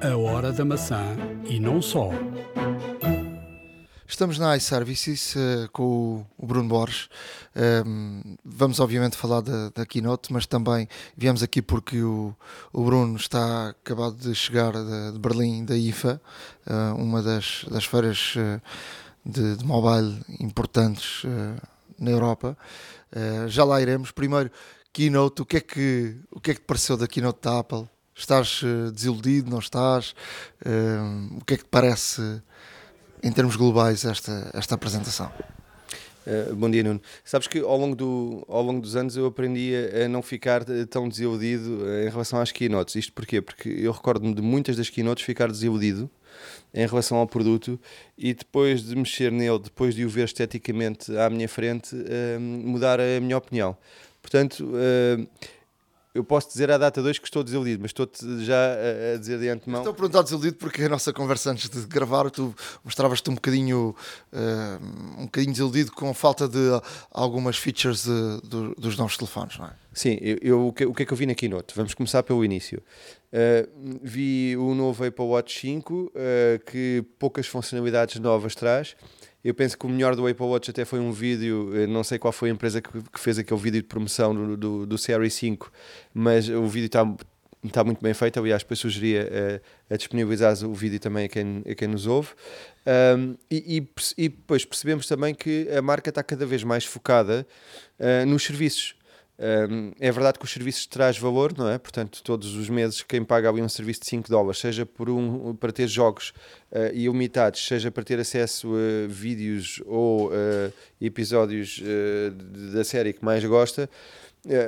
A 0.00 0.16
hora 0.16 0.52
da 0.52 0.64
maçã 0.64 1.04
e 1.44 1.58
não 1.58 1.82
só. 1.82 2.10
Estamos 4.10 4.38
na 4.38 4.56
iServices 4.56 5.36
uh, 5.36 5.68
com 5.70 6.24
o 6.38 6.46
Bruno 6.46 6.66
Borges. 6.66 7.10
Um, 7.54 8.22
ehm, 8.24 8.36
vamos, 8.42 8.80
obviamente, 8.80 9.18
falar 9.18 9.42
da, 9.42 9.68
da, 9.68 9.84
Keynote, 9.84 10.32
mas 10.32 10.46
também 10.46 10.88
viemos 11.14 11.42
aqui 11.42 11.60
porque 11.60 12.00
o, 12.00 12.34
o 12.72 12.84
Bruno 12.84 13.16
está 13.18 13.68
acabado 13.68 14.16
de 14.16 14.34
chegar 14.34 14.72
de, 14.72 15.12
de 15.12 15.18
Berlim, 15.18 15.62
da 15.62 15.76
IFA, 15.76 16.18
uh, 16.66 16.94
uma 16.96 17.22
das, 17.22 17.66
das 17.70 17.84
feiras 17.84 18.34
uh, 18.36 18.62
de, 19.26 19.56
de, 19.56 19.64
mobile 19.66 20.18
importantes 20.40 21.22
na 21.98 22.10
Europa. 22.10 22.56
já 23.46 23.62
lá 23.62 23.78
iremos. 23.78 24.10
Primeiro, 24.10 24.50
Keynote, 24.90 25.42
o 25.42 25.44
que, 25.44 25.58
é 25.58 25.60
que, 25.60 26.16
o 26.30 26.40
que 26.40 26.52
é 26.52 26.54
que 26.54 26.60
te 26.60 26.66
pareceu 26.66 26.96
da 26.96 27.06
Keynote 27.06 27.40
da 27.42 27.58
Apple? 27.58 27.86
Estás 28.14 28.62
desiludido, 28.94 29.50
não 29.50 29.58
estás? 29.58 30.14
Ehm, 30.64 31.36
o 31.38 31.44
que 31.44 31.54
é 31.54 31.56
que 31.58 31.64
te 31.64 31.70
parece? 31.70 32.42
Em 33.22 33.32
termos 33.32 33.56
globais, 33.56 34.04
esta, 34.04 34.50
esta 34.54 34.74
apresentação? 34.74 35.30
Uh, 36.26 36.54
bom 36.54 36.70
dia, 36.70 36.82
Nuno. 36.82 37.00
Sabes 37.24 37.48
que 37.48 37.58
ao 37.58 37.76
longo, 37.76 37.96
do, 37.96 38.44
ao 38.48 38.62
longo 38.62 38.80
dos 38.80 38.96
anos 38.96 39.16
eu 39.16 39.26
aprendi 39.26 39.72
a, 40.04 40.08
não 40.08 40.20
ficar 40.20 40.62
tão 40.90 41.08
desiludido 41.08 41.88
eh, 41.88 42.06
em 42.06 42.10
relação 42.10 42.38
às 42.38 42.52
keynotes. 42.52 42.96
Isto 42.96 43.14
porquê? 43.14 43.40
Porque 43.40 43.68
eu 43.68 43.90
recordo-me 43.90 44.34
de 44.34 44.42
muitas 44.42 44.76
das 44.76 44.90
keynotes 44.90 45.24
ficar 45.24 45.48
desiludido 45.48 46.10
em 46.74 46.86
relação 46.86 47.16
ao 47.16 47.26
produto 47.26 47.80
e 48.16 48.34
depois 48.34 48.82
de 48.82 48.94
mexer 48.94 49.32
nele, 49.32 49.58
depois 49.58 49.94
de 49.94 50.04
o 50.04 50.08
ver 50.08 50.26
esteticamente 50.26 51.16
à 51.16 51.30
minha 51.30 51.48
frente, 51.48 51.96
uh, 51.96 52.38
mudar 52.38 53.00
a 53.00 53.20
minha 53.20 53.38
opinião. 53.38 53.74
Portanto, 54.20 54.66
uh, 54.66 55.26
eu 56.18 56.24
posso 56.24 56.48
dizer 56.48 56.68
à 56.68 56.76
data 56.76 57.00
2 57.00 57.20
que 57.20 57.26
estou 57.26 57.44
desiludido, 57.44 57.80
mas 57.80 57.90
estou-te 57.90 58.44
já 58.44 58.56
a, 59.14 59.16
dizer 59.16 59.38
de 59.38 59.48
antemão. 59.48 59.80
Estou 59.80 59.92
a 59.92 59.94
perguntar 59.94 60.22
desiludido 60.22 60.56
porque 60.56 60.82
a 60.82 60.88
nossa 60.88 61.12
conversa 61.12 61.52
antes 61.52 61.68
de 61.68 61.86
gravar, 61.86 62.28
tu 62.28 62.52
mostravas-te 62.84 63.30
um 63.30 63.34
bocadinho, 63.34 63.94
uh, 64.32 65.20
um 65.20 65.26
bocadinho 65.26 65.52
desiludido 65.52 65.92
com 65.92 66.10
a 66.10 66.14
falta 66.14 66.48
de 66.48 66.58
algumas 67.12 67.56
features 67.56 68.02
de, 68.02 68.40
de, 68.42 68.74
dos 68.76 68.96
novos 68.96 69.16
telefones, 69.16 69.56
não 69.58 69.66
é? 69.66 69.70
Sim, 69.92 70.18
eu, 70.20 70.38
eu, 70.42 70.66
o, 70.66 70.72
que, 70.72 70.86
o 70.86 70.94
que 70.94 71.02
é 71.04 71.06
que 71.06 71.12
eu 71.12 71.16
vi 71.16 71.26
na 71.26 71.34
Keynote? 71.34 71.74
Vamos 71.74 71.94
começar 71.94 72.22
pelo 72.24 72.44
início. 72.44 72.82
Uh, 73.32 73.98
vi 74.02 74.56
o 74.56 74.74
novo 74.74 75.04
Apple 75.04 75.24
Watch 75.24 75.60
5, 75.60 75.94
uh, 75.94 76.10
eh, 76.14 76.60
que 76.66 77.04
poucas 77.18 77.46
funcionalidades 77.46 78.20
novas 78.20 78.54
traz 78.54 78.96
eu 79.44 79.54
penso 79.54 79.78
que 79.78 79.86
o 79.86 79.88
melhor 79.88 80.16
do 80.16 80.26
Apple 80.26 80.46
Watch 80.46 80.70
até 80.70 80.84
foi 80.84 80.98
um 80.98 81.12
vídeo, 81.12 81.70
não 81.88 82.02
sei 82.02 82.18
qual 82.18 82.32
foi 82.32 82.50
a 82.50 82.52
empresa 82.52 82.80
que, 82.82 82.90
que 82.90 83.20
fez 83.20 83.38
aquele 83.38 83.60
vídeo 83.60 83.80
de 83.80 83.86
promoção 83.86 84.34
do, 84.34 84.56
do, 84.56 84.86
do 84.86 84.98
Series 84.98 85.34
5, 85.34 85.70
mas 86.12 86.48
o 86.48 86.66
vídeo 86.66 86.86
está 86.86 87.04
está 87.64 87.82
muito 87.82 88.02
bem 88.02 88.14
feito. 88.14 88.38
Aliás, 88.38 88.62
depois 88.62 88.78
sugeria 88.78 89.28
uh, 89.28 89.94
a 89.94 89.96
disponibilizar 89.96 90.54
o 90.64 90.74
vídeo 90.74 91.00
também 91.00 91.26
a 91.26 91.28
quem, 91.28 91.62
a 91.68 91.74
quem 91.74 91.88
nos 91.88 92.06
ouve. 92.06 92.30
Um, 93.16 93.36
e, 93.50 93.78
e, 93.78 94.24
e, 94.24 94.28
depois 94.28 94.64
percebemos 94.64 95.06
também 95.06 95.34
que 95.34 95.68
a 95.76 95.82
marca 95.82 96.08
está 96.08 96.22
cada 96.22 96.46
vez 96.46 96.62
mais 96.64 96.84
focada 96.84 97.46
uh, 97.98 98.26
nos 98.26 98.44
serviços. 98.44 98.94
É 100.00 100.10
verdade 100.10 100.36
que 100.36 100.44
os 100.44 100.50
serviços 100.50 100.84
traz 100.86 101.16
valor, 101.16 101.56
não 101.56 101.68
é? 101.68 101.78
Portanto, 101.78 102.20
todos 102.24 102.56
os 102.56 102.68
meses 102.68 103.02
quem 103.02 103.22
paga 103.22 103.48
ali 103.48 103.62
um 103.62 103.68
serviço 103.68 104.00
de 104.00 104.06
5 104.06 104.28
dólares, 104.28 104.58
seja 104.58 104.84
por 104.84 105.08
um, 105.08 105.54
para 105.54 105.70
ter 105.70 105.86
jogos 105.86 106.32
uh, 106.72 106.92
ilimitados, 106.92 107.64
seja 107.64 107.88
para 107.88 108.02
ter 108.02 108.18
acesso 108.18 108.72
a 108.74 109.06
vídeos 109.06 109.80
ou 109.86 110.30
uh, 110.30 110.72
episódios 111.00 111.78
uh, 111.78 112.32
da 112.72 112.82
série 112.82 113.12
que 113.12 113.24
mais 113.24 113.44
gosta, 113.44 113.88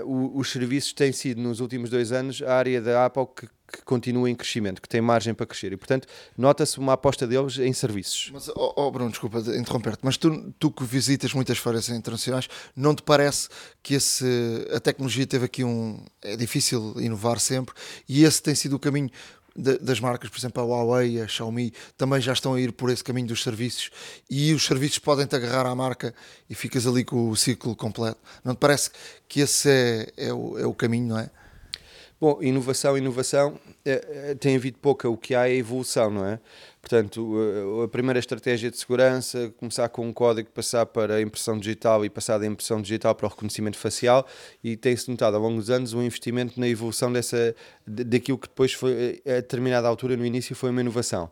os 0.05 0.51
serviços 0.51 0.93
têm 0.93 1.12
sido 1.12 1.41
nos 1.41 1.61
últimos 1.61 1.91
dois 1.91 2.12
anos 2.12 2.43
a 2.43 2.55
área 2.55 2.81
da 2.81 3.07
Apple 3.07 3.27
que 3.35 3.49
que 3.71 3.83
continua 3.85 4.29
em 4.29 4.35
crescimento, 4.35 4.83
que 4.83 4.89
tem 4.89 5.01
margem 5.01 5.33
para 5.33 5.47
crescer. 5.47 5.73
E, 5.73 5.77
portanto, 5.77 6.07
nota-se 6.37 6.79
uma 6.79 6.95
aposta 6.95 7.27
deles 7.27 7.59
em 7.59 7.73
serviços. 7.73 8.31
Mas, 8.33 8.49
oh, 8.49 8.75
oh 8.77 8.91
Bruno, 8.91 9.11
desculpa 9.11 9.39
interromper-te, 9.39 10.01
mas 10.03 10.16
tu, 10.16 10.53
tu 10.59 10.71
que 10.71 10.85
visitas 10.85 11.33
muitas 11.33 11.59
feiras 11.59 11.89
internacionais, 11.89 12.49
não 12.75 12.95
te 12.95 13.03
parece 13.03 13.49
que 13.83 13.95
esse, 13.95 14.27
a 14.75 14.81
tecnologia 14.81 15.27
teve 15.27 15.45
aqui 15.45 15.64
um. 15.64 16.05
É 16.23 16.37
difícil 16.37 16.95
inovar 16.99 17.39
sempre 17.39 17.75
e 18.09 18.25
esse 18.25 18.43
tem 18.43 18.55
sido 18.55 18.77
o 18.77 18.79
caminho 18.79 19.11
das 19.57 20.01
marcas, 20.01 20.30
por 20.30 20.38
exemplo, 20.38 20.62
a 20.62 20.66
Huawei, 20.66 21.20
a 21.20 21.26
Xiaomi, 21.26 21.72
também 21.96 22.20
já 22.20 22.32
estão 22.32 22.55
a 22.55 22.61
ir 22.61 22.72
por 22.72 22.90
esse 22.90 23.03
caminho 23.03 23.28
dos 23.28 23.42
serviços 23.42 23.90
e 24.28 24.53
os 24.53 24.64
serviços 24.64 24.98
podem-te 24.98 25.34
agarrar 25.34 25.66
à 25.66 25.74
marca 25.74 26.14
e 26.48 26.55
ficas 26.55 26.86
ali 26.86 27.05
com 27.05 27.28
o 27.28 27.36
ciclo 27.36 27.74
completo. 27.74 28.20
Não 28.44 28.55
te 28.55 28.59
parece 28.59 28.90
que 29.28 29.40
esse 29.40 29.68
é, 29.68 30.12
é, 30.16 30.32
o, 30.32 30.59
é 30.59 30.66
o 30.66 30.74
caminho, 30.74 31.09
não 31.09 31.18
é? 31.18 31.30
Bom, 32.20 32.38
inovação, 32.42 32.98
inovação, 32.98 33.59
eh, 33.82 34.07
eh, 34.11 34.34
tem 34.34 34.55
havido 34.55 34.76
pouca, 34.78 35.09
o 35.09 35.16
que 35.16 35.34
há 35.34 35.48
é 35.48 35.55
evolução, 35.55 36.11
não 36.11 36.26
é? 36.26 36.38
Portanto, 36.81 37.37
a 37.85 37.89
primeira 37.89 38.18
estratégia 38.18 38.70
de 38.70 38.78
segurança, 38.78 39.53
começar 39.59 39.89
com 39.91 40.09
um 40.09 40.12
código, 40.12 40.49
passar 40.51 40.87
para 40.87 41.16
a 41.16 41.20
impressão 41.20 41.59
digital 41.59 42.05
e 42.05 42.11
passar 42.11 42.39
da 42.39 42.47
impressão 42.47 42.81
digital 42.81 43.14
para 43.14 43.26
o 43.26 43.28
reconhecimento 43.28 43.76
facial 43.76 44.26
e 44.64 44.76
tem-se 44.76 45.11
notado 45.11 45.37
ao 45.37 45.43
longo 45.43 45.59
dos 45.59 45.68
anos 45.68 45.93
um 45.93 46.03
investimento 46.03 46.59
na 46.59 46.66
evolução 46.66 47.12
dessa, 47.12 47.55
daquilo 47.87 48.39
que 48.39 48.49
depois 48.49 48.72
foi, 48.72 49.22
a 49.26 49.33
determinada 49.33 49.87
altura, 49.87 50.16
no 50.16 50.24
início, 50.24 50.57
foi 50.57 50.70
uma 50.70 50.81
inovação. 50.81 51.31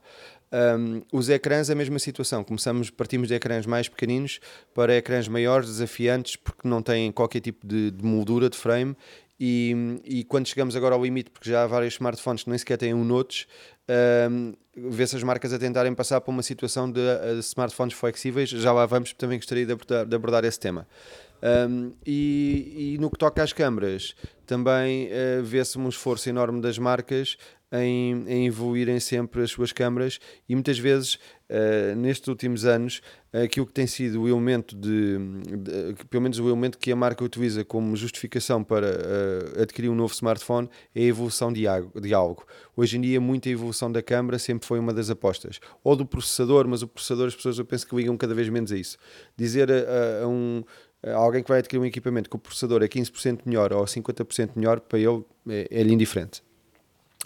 Um, 0.53 1.03
os 1.13 1.29
ecrãs, 1.29 1.71
a 1.71 1.75
mesma 1.75 1.99
situação. 1.99 2.45
Começamos, 2.45 2.91
partimos 2.91 3.29
de 3.29 3.35
ecrãs 3.35 3.67
mais 3.67 3.89
pequeninos 3.89 4.41
para 4.75 4.97
ecrãs 4.97 5.29
maiores, 5.29 5.69
desafiantes, 5.69 6.37
porque 6.37 6.69
não 6.69 6.83
têm 6.83 7.11
qualquer 7.11 7.41
tipo 7.41 7.67
de, 7.67 7.91
de 7.91 8.05
moldura 8.05 8.49
de 8.49 8.57
frame 8.57 8.95
e, 9.41 10.01
e, 10.05 10.25
quando 10.25 10.49
chegamos 10.49 10.75
agora 10.75 10.97
ao 10.97 11.05
limite, 11.05 11.31
porque 11.31 11.49
já 11.49 11.63
há 11.63 11.67
vários 11.67 11.95
smartphones 11.95 12.43
que 12.43 12.51
nem 12.51 12.59
sequer 12.59 12.77
têm 12.77 12.93
um 12.93 13.05
notes, 13.05 13.47
um, 14.31 14.53
vê-se 14.91 15.17
as 15.17 15.23
marcas 15.23 15.53
a 15.53 15.59
tentarem 15.59 15.95
passar 15.95 16.21
para 16.21 16.31
uma 16.31 16.43
situação 16.43 16.91
de, 16.91 17.01
de, 17.01 17.41
smartphones 17.41 17.95
flexíveis. 17.95 18.51
Já 18.51 18.73
lá 18.73 18.87
vamos, 18.87 19.13
também 19.13 19.39
gostaria 19.39 19.67
de 19.67 19.73
abordar, 19.73 20.07
de 20.07 20.17
abordar 20.17 20.45
esse 20.45 20.59
tema. 20.59 20.87
Um, 21.41 21.93
e, 22.05 22.95
e, 22.95 22.99
no 22.99 23.11
que 23.11 23.17
toca 23.17 23.43
às 23.43 23.53
câmaras, 23.53 24.15
também 24.45 25.07
uh, 25.07 25.43
vê-se 25.45 25.79
um 25.79 25.89
esforço 25.89 26.29
enorme 26.29 26.61
das 26.61 26.79
marcas 26.79 27.37
em, 27.73 28.25
em 28.27 28.47
evoluírem 28.47 28.99
sempre 28.99 29.43
as 29.43 29.51
suas 29.51 29.73
câmaras 29.73 30.19
e 30.49 30.55
muitas 30.55 30.79
vezes, 30.79 31.19
uh, 31.51 31.97
nestes 31.97 32.29
últimos 32.29 32.65
anos, 32.65 33.01
aquilo 33.33 33.67
que 33.67 33.73
tem 33.73 33.87
sido 33.87 34.23
o 34.23 34.29
elemento 34.29 34.77
de, 34.77 35.19
de, 35.19 36.05
pelo 36.09 36.23
menos 36.23 36.39
o 36.39 36.49
elemento 36.49 36.79
que 36.79 36.91
a 36.91 36.97
marca 36.97 37.25
utiliza 37.25 37.65
como 37.65 37.95
justificação 37.97 38.63
para 38.65 38.87
uh, 38.87 39.63
adquirir 39.63 39.89
um 39.89 39.95
novo 39.95 40.13
smartphone 40.13 40.69
é 40.95 41.01
a 41.01 41.05
evolução 41.05 41.53
de, 41.53 41.65
de 42.01 42.15
algo. 42.15 42.47
Hoje 42.77 42.97
em 42.97 43.01
dia, 43.01 43.21
muita 43.21 43.49
evolução 43.49 43.91
da 43.91 44.03
câmara 44.03 44.39
sempre 44.39 44.67
foi 44.67 44.79
uma 44.79 44.93
das 44.93 45.11
apostas. 45.11 45.61
Ou 45.83 45.97
do 45.97 46.07
processador, 46.07 46.67
mas 46.67 46.83
o 46.83 46.89
processador 46.89 47.29
as 47.29 47.35
pessoas 47.35 47.59
eu 47.59 47.65
penso 47.65 47.87
que 47.87 47.95
ligam 47.95 48.17
cada 48.17 48.35
vez 48.35 48.49
menos 48.49 48.73
a 48.73 48.77
isso. 48.77 48.97
Dizer 49.37 49.71
a, 49.71 49.75
a, 49.75 50.25
a 50.25 50.29
um 50.29 50.63
alguém 51.15 51.43
que 51.43 51.49
vai 51.49 51.61
adquirir 51.61 51.81
um 51.81 51.85
equipamento 51.85 52.29
que 52.29 52.37
o 52.37 52.39
processador 52.39 52.83
é 52.83 52.89
15% 52.89 53.41
melhor 53.45 53.73
ou 53.73 53.85
50% 53.85 54.51
melhor, 54.57 54.81
para 54.81 54.99
ele 54.99 55.25
é, 55.49 55.69
é 55.71 55.83
indiferente. 55.83 56.43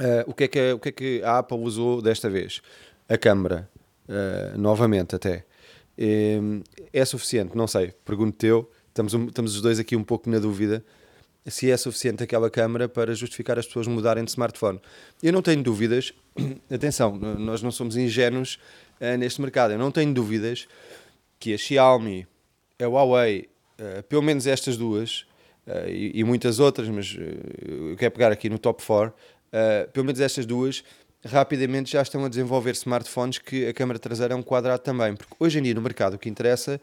Uh, 0.00 0.24
o, 0.26 0.34
que 0.34 0.44
é 0.44 0.48
que, 0.48 0.72
o 0.72 0.78
que 0.78 0.88
é 0.88 0.92
que 0.92 1.22
a 1.22 1.38
Apple 1.38 1.58
usou 1.58 2.00
desta 2.00 2.28
vez? 2.28 2.62
A 3.08 3.18
câmera, 3.18 3.68
uh, 4.08 4.58
novamente 4.58 5.14
até. 5.14 5.44
É, 5.96 6.38
é 6.92 7.04
suficiente? 7.04 7.56
Não 7.56 7.66
sei, 7.66 7.92
pergunto-te 8.04 8.46
eu. 8.46 8.70
Estamos, 8.88 9.14
estamos 9.14 9.54
os 9.54 9.62
dois 9.62 9.78
aqui 9.78 9.96
um 9.96 10.04
pouco 10.04 10.28
na 10.28 10.38
dúvida 10.38 10.84
se 11.46 11.70
é 11.70 11.76
suficiente 11.76 12.22
aquela 12.22 12.48
câmera 12.48 12.88
para 12.88 13.14
justificar 13.14 13.58
as 13.58 13.66
pessoas 13.66 13.86
mudarem 13.86 14.24
de 14.24 14.30
smartphone. 14.30 14.80
Eu 15.22 15.32
não 15.32 15.42
tenho 15.42 15.62
dúvidas, 15.62 16.12
atenção, 16.70 17.16
nós 17.16 17.62
não 17.62 17.70
somos 17.70 17.96
ingênuos 17.96 18.58
uh, 19.00 19.16
neste 19.18 19.40
mercado, 19.40 19.72
eu 19.72 19.78
não 19.78 19.90
tenho 19.90 20.14
dúvidas 20.14 20.68
que 21.40 21.52
a 21.52 21.58
Xiaomi, 21.58 22.26
a 22.80 22.86
Huawei, 22.86 23.48
uh, 23.78 24.02
pelo 24.04 24.22
menos 24.22 24.46
estas 24.46 24.76
duas, 24.76 25.26
uh, 25.66 25.88
e, 25.88 26.20
e, 26.20 26.24
muitas 26.24 26.60
outras, 26.60 26.88
mas 26.88 27.16
eu 27.18 27.96
quero 27.96 28.12
pegar 28.12 28.30
aqui 28.30 28.48
no 28.48 28.58
top 28.58 28.84
4, 28.84 29.12
uh, 29.12 29.90
pelo 29.90 30.06
menos 30.06 30.20
estas 30.20 30.46
duas, 30.46 30.84
rapidamente 31.24 31.92
já 31.92 32.02
estão 32.02 32.24
a 32.24 32.28
desenvolver 32.28 32.72
smartphones 32.72 33.38
que 33.38 33.66
a 33.66 33.72
câmara 33.72 33.98
traseira 33.98 34.34
é 34.34 34.36
um 34.36 34.42
quadrado 34.42 34.82
também, 34.82 35.14
porque 35.14 35.34
hoje 35.38 35.58
em 35.58 35.62
dia 35.62 35.74
no 35.74 35.80
mercado 35.80 36.14
o 36.14 36.18
que 36.18 36.28
interessa 36.28 36.80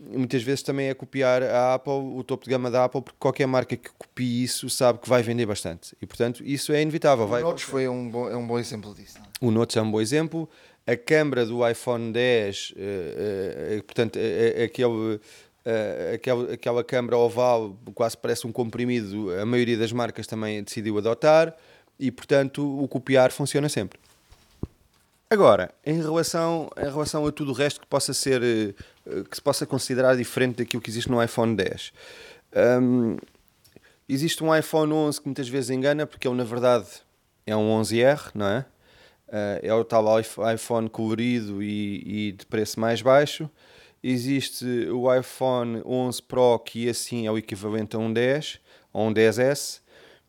muitas 0.00 0.42
vezes 0.42 0.62
também 0.62 0.88
é 0.88 0.94
copiar 0.94 1.42
a 1.42 1.74
Apple, 1.74 1.92
o 1.92 2.24
topo 2.24 2.44
de 2.44 2.50
gama 2.50 2.70
da 2.70 2.84
Apple, 2.84 3.02
porque 3.02 3.16
qualquer 3.18 3.46
marca 3.46 3.76
que 3.76 3.90
copie 3.96 4.42
isso 4.42 4.68
sabe 4.68 4.98
que 4.98 5.08
vai 5.08 5.22
vender 5.22 5.46
bastante 5.46 5.96
e 6.00 6.06
portanto 6.06 6.42
isso 6.44 6.72
é 6.72 6.80
inevitável. 6.82 7.26
O 7.26 7.40
Notes 7.40 7.64
foi 7.64 7.86
um 7.88 8.08
bom, 8.08 8.28
é 8.28 8.36
um 8.36 8.46
bom 8.46 8.58
exemplo 8.58 8.94
disso. 8.94 9.18
Não? 9.18 9.26
É? 9.26 9.48
O 9.48 9.50
Notes 9.50 9.76
é 9.76 9.82
um 9.82 9.90
bom 9.90 10.00
exemplo. 10.00 10.48
A 10.84 10.96
câmara 10.96 11.46
do 11.46 11.68
iPhone 11.68 12.12
10, 12.12 12.72
uh, 12.72 13.78
uh, 13.78 13.82
portanto, 13.84 14.16
uh, 14.16 14.64
aquele 14.64 15.20
Uh, 15.64 16.16
aquela, 16.16 16.52
aquela 16.54 16.82
câmara 16.82 17.16
oval 17.16 17.78
quase 17.94 18.16
parece 18.16 18.44
um 18.48 18.50
comprimido, 18.50 19.32
a 19.40 19.46
maioria 19.46 19.78
das 19.78 19.92
marcas 19.92 20.26
também 20.26 20.60
decidiu 20.60 20.98
adotar 20.98 21.56
e, 22.02 22.10
portanto, 22.10 22.82
o 22.82 22.88
copiar 22.88 23.30
funciona 23.30 23.68
sempre. 23.68 23.96
Agora, 25.30 25.72
em 25.86 26.02
relação, 26.02 26.68
em 26.76 26.90
relação 26.90 27.24
a 27.24 27.30
tudo 27.30 27.52
o 27.52 27.54
resto 27.54 27.80
que 27.80 27.86
possa 27.86 28.12
ser, 28.12 28.42
eh, 28.42 28.74
que 29.30 29.36
se 29.36 29.40
possa 29.40 29.64
considerar 29.64 30.16
diferente 30.16 30.56
daquilo 30.56 30.82
que 30.82 30.90
existe 30.90 31.08
no 31.08 31.22
iPhone 31.22 31.54
10, 31.54 31.92
um, 32.82 33.16
existe 34.08 34.42
um 34.42 34.54
iPhone 34.54 34.92
11 34.92 35.20
que 35.20 35.28
muitas 35.28 35.48
vezes 35.48 35.70
engana, 35.70 36.04
porque 36.04 36.26
ele 36.26 36.36
na 36.36 36.42
verdade 36.42 36.86
é 37.46 37.56
um 37.56 37.70
11R, 37.80 38.32
não 38.34 38.46
é? 38.46 38.66
Uh, 39.28 39.60
é 39.62 39.72
o 39.72 39.84
tal 39.84 40.04
iPhone 40.20 40.90
colorido 40.90 41.62
e, 41.62 42.02
e, 42.04 42.32
de 42.32 42.44
preço 42.46 42.80
mais 42.80 43.00
baixo. 43.00 43.48
Existe 44.02 44.66
o 44.90 45.14
iPhone 45.14 45.80
11 45.86 46.20
Pro, 46.24 46.58
que 46.58 46.88
assim 46.88 47.28
é 47.28 47.30
o 47.30 47.38
equivalente 47.38 47.94
a 47.94 48.00
um 48.00 48.12
10, 48.12 48.58
ou 48.92 49.06
um 49.06 49.14
10S 49.14 49.81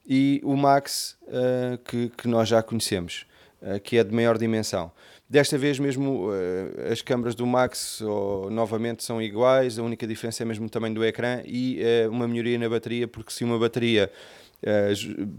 e 0.06 0.42
o 0.44 0.56
Max, 0.56 1.18
uh, 1.24 1.78
que, 1.84 2.10
que 2.10 2.28
nós 2.28 2.50
já 2.50 2.62
conhecemos, 2.62 3.26
uh, 3.62 3.80
que 3.80 3.98
é 3.98 4.04
de 4.04 4.14
maior 4.14 4.38
dimensão. 4.38 4.92
Desta 5.30 5.58
vez 5.58 5.80
mesmo 5.80 6.28
uh, 6.28 6.92
as 6.92 7.02
câmaras 7.02 7.34
do 7.34 7.46
Max 7.46 8.02
oh, 8.02 8.50
novamente 8.52 9.04
são 9.04 9.22
iguais, 9.22 9.80
a 9.80 9.84
única 9.84 10.06
diferença 10.06 10.44
é 10.44 10.46
mesmo 10.46 10.66
o 10.66 10.70
tamanho 10.70 10.94
do 10.94 11.04
ecrã 11.04 11.42
e 11.46 11.80
uma 12.12 12.28
melhoria 12.28 12.60
na 12.60 12.70
bateria, 12.70 13.08
porque 13.08 13.32
se 13.32 13.44
uma 13.44 13.58
bateria, 13.58 14.12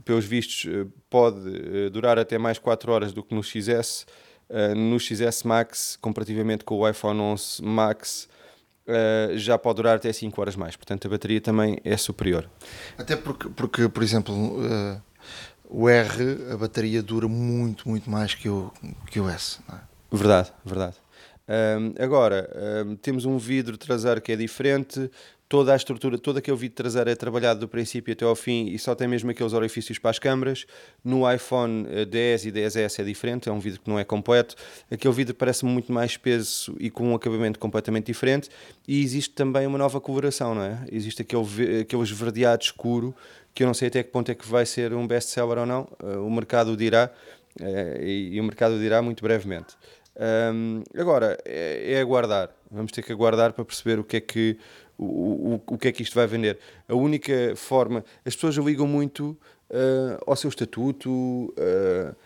pelos 0.04 0.24
vistos, 0.24 0.66
pode 1.08 1.88
durar 1.90 2.18
até 2.18 2.36
mais 2.38 2.58
4 2.58 2.92
horas 2.92 3.12
do 3.12 3.22
que 3.22 3.34
no 3.34 3.42
XS, 3.42 4.06
no 4.76 4.98
XS 4.98 5.44
Max, 5.44 5.96
comparativamente 6.00 6.64
com 6.64 6.76
o 6.76 6.88
iPhone 6.88 7.20
11 7.20 7.62
Max, 7.62 8.28
uh, 8.86 9.36
já 9.36 9.58
pode 9.58 9.76
durar 9.76 9.96
até 9.96 10.12
5 10.12 10.40
horas 10.40 10.56
mais. 10.56 10.76
Portanto, 10.76 11.06
a 11.06 11.10
bateria 11.10 11.40
também 11.40 11.78
é 11.84 11.96
superior. 11.96 12.48
Até 12.96 13.16
porque, 13.16 13.48
porque 13.48 13.88
por 13.88 14.02
exemplo, 14.02 14.34
uh, 14.34 15.02
o 15.68 15.88
R, 15.88 16.52
a 16.52 16.56
bateria 16.56 17.02
dura 17.02 17.28
muito, 17.28 17.88
muito 17.88 18.10
mais 18.10 18.34
que 18.34 18.48
o, 18.48 18.72
que 19.10 19.20
o 19.20 19.28
S. 19.28 19.58
É? 19.72 19.76
Verdade, 20.16 20.52
verdade. 20.64 20.96
Agora, 21.98 22.48
temos 23.02 23.26
um 23.26 23.36
vidro 23.36 23.76
traseiro 23.76 24.18
que 24.18 24.32
é 24.32 24.36
diferente, 24.36 25.10
toda 25.54 25.72
a 25.72 25.76
estrutura, 25.76 26.18
todo 26.18 26.38
aquele 26.38 26.56
vidro 26.56 26.74
traseiro 26.74 27.08
é 27.08 27.14
trabalhado 27.14 27.60
do 27.60 27.68
princípio 27.68 28.12
até 28.12 28.24
ao 28.24 28.34
fim 28.34 28.66
e 28.70 28.76
só 28.76 28.92
tem 28.92 29.06
mesmo 29.06 29.30
aqueles 29.30 29.52
orifícios 29.52 30.00
para 30.00 30.10
as 30.10 30.18
câmaras. 30.18 30.66
No 31.04 31.32
iPhone 31.32 31.86
10 32.06 32.44
eh, 32.44 32.48
e 32.48 32.52
10S 32.52 32.98
é 32.98 33.04
diferente, 33.04 33.48
é 33.48 33.52
um 33.52 33.60
vidro 33.60 33.80
que 33.80 33.88
não 33.88 33.96
é 33.96 34.02
completo. 34.02 34.56
Aquele 34.90 35.14
vidro 35.14 35.32
parece 35.32 35.64
muito 35.64 35.92
mais 35.92 36.10
espesso 36.10 36.74
e 36.80 36.90
com 36.90 37.12
um 37.12 37.14
acabamento 37.14 37.60
completamente 37.60 38.06
diferente. 38.06 38.48
E 38.88 39.00
existe 39.00 39.32
também 39.32 39.64
uma 39.64 39.78
nova 39.78 40.00
coloração, 40.00 40.56
não 40.56 40.62
é? 40.62 40.84
Existe 40.90 41.22
aquele, 41.22 41.82
aquele 41.82 42.02
esverdeado 42.02 42.64
escuro 42.64 43.14
que 43.54 43.62
eu 43.62 43.68
não 43.68 43.74
sei 43.74 43.86
até 43.86 44.02
que 44.02 44.10
ponto 44.10 44.32
é 44.32 44.34
que 44.34 44.48
vai 44.48 44.66
ser 44.66 44.92
um 44.92 45.06
best-seller 45.06 45.58
ou 45.58 45.66
não. 45.66 45.88
Eh, 46.02 46.16
o 46.16 46.30
mercado 46.30 46.76
dirá 46.76 47.12
eh, 47.60 48.00
e 48.02 48.40
o 48.40 48.42
mercado 48.42 48.76
dirá 48.76 49.00
muito 49.00 49.22
brevemente. 49.22 49.76
Um, 50.16 50.84
agora, 50.96 51.36
é, 51.44 51.94
é 51.94 52.00
aguardar. 52.00 52.50
Vamos 52.70 52.92
ter 52.92 53.02
que 53.02 53.12
aguardar 53.12 53.52
para 53.52 53.64
perceber 53.64 53.98
o 53.98 54.04
que 54.04 54.16
é 54.16 54.20
que 54.20 54.58
o, 54.98 55.04
o, 55.68 55.74
o 55.74 55.78
que 55.78 55.88
é 55.88 55.92
que 55.92 56.02
isto 56.02 56.14
vai 56.14 56.26
vender. 56.26 56.58
A 56.88 56.94
única 56.94 57.54
forma. 57.56 58.04
As 58.24 58.34
pessoas 58.34 58.56
ligam 58.56 58.86
muito 58.86 59.36
uh, 59.70 60.18
ao 60.26 60.36
seu 60.36 60.48
estatuto, 60.48 61.10
uh, 61.10 62.16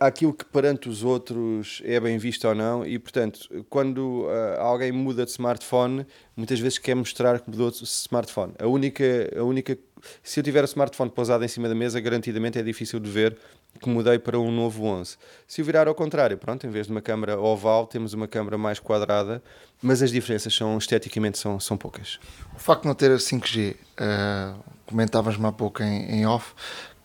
àquilo 0.00 0.32
que 0.32 0.44
perante 0.44 0.88
os 0.88 1.04
outros 1.04 1.82
é 1.84 2.00
bem 2.00 2.16
visto 2.16 2.48
ou 2.48 2.54
não, 2.54 2.86
e 2.86 2.98
portanto, 2.98 3.64
quando 3.68 4.24
uh, 4.24 4.58
alguém 4.58 4.90
muda 4.90 5.24
de 5.24 5.30
smartphone, 5.30 6.06
muitas 6.34 6.58
vezes 6.58 6.78
quer 6.78 6.94
mostrar 6.94 7.40
que 7.40 7.50
mudou 7.50 7.70
de 7.70 7.84
smartphone. 7.84 8.54
A 8.58 8.66
única, 8.66 9.04
a 9.38 9.42
única. 9.42 9.78
Se 10.22 10.40
eu 10.40 10.44
tiver 10.44 10.62
o 10.62 10.66
smartphone 10.66 11.10
pousado 11.10 11.44
em 11.44 11.48
cima 11.48 11.68
da 11.68 11.74
mesa, 11.74 12.00
garantidamente 12.00 12.58
é 12.58 12.62
difícil 12.62 13.00
de 13.00 13.10
ver 13.10 13.36
que 13.80 13.88
mudei 13.88 14.18
para 14.18 14.38
um 14.38 14.50
novo 14.50 14.84
11. 14.84 15.16
Se 15.46 15.60
eu 15.60 15.64
virar 15.64 15.88
ao 15.88 15.94
contrário, 15.94 16.36
pronto, 16.38 16.66
em 16.66 16.70
vez 16.70 16.86
de 16.86 16.92
uma 16.92 17.02
câmara 17.02 17.38
oval, 17.38 17.86
temos 17.86 18.12
uma 18.12 18.26
câmara 18.26 18.56
mais 18.56 18.78
quadrada, 18.78 19.42
mas 19.82 20.02
as 20.02 20.10
diferenças 20.10 20.54
são 20.54 20.76
esteticamente 20.78 21.38
são, 21.38 21.60
são 21.60 21.76
poucas. 21.76 22.18
O 22.54 22.58
facto 22.58 22.82
de 22.82 22.88
não 22.88 22.94
ter 22.94 23.10
5G, 23.10 23.72
uh, 23.72 23.76
eh, 23.98 24.54
comentavas-me 24.86 25.46
há 25.46 25.52
pouco 25.52 25.82
em, 25.82 26.20
em 26.20 26.26
off, 26.26 26.54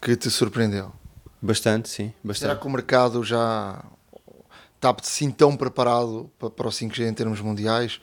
que 0.02 0.16
te 0.16 0.30
surpreendeu? 0.30 0.92
Bastante, 1.42 1.90
sim. 1.90 2.14
Bastante. 2.24 2.50
Será 2.50 2.56
que 2.56 2.68
o 2.68 2.70
mercado 2.70 3.24
já 3.24 3.84
está 4.76 4.96
assim 5.00 5.30
tão 5.32 5.58
preparado 5.58 6.32
para, 6.40 6.50
para 6.50 6.68
o 6.68 6.72
5G 6.72 7.08
em 7.08 7.14
termos 7.14 7.42
mundiais? 7.42 8.00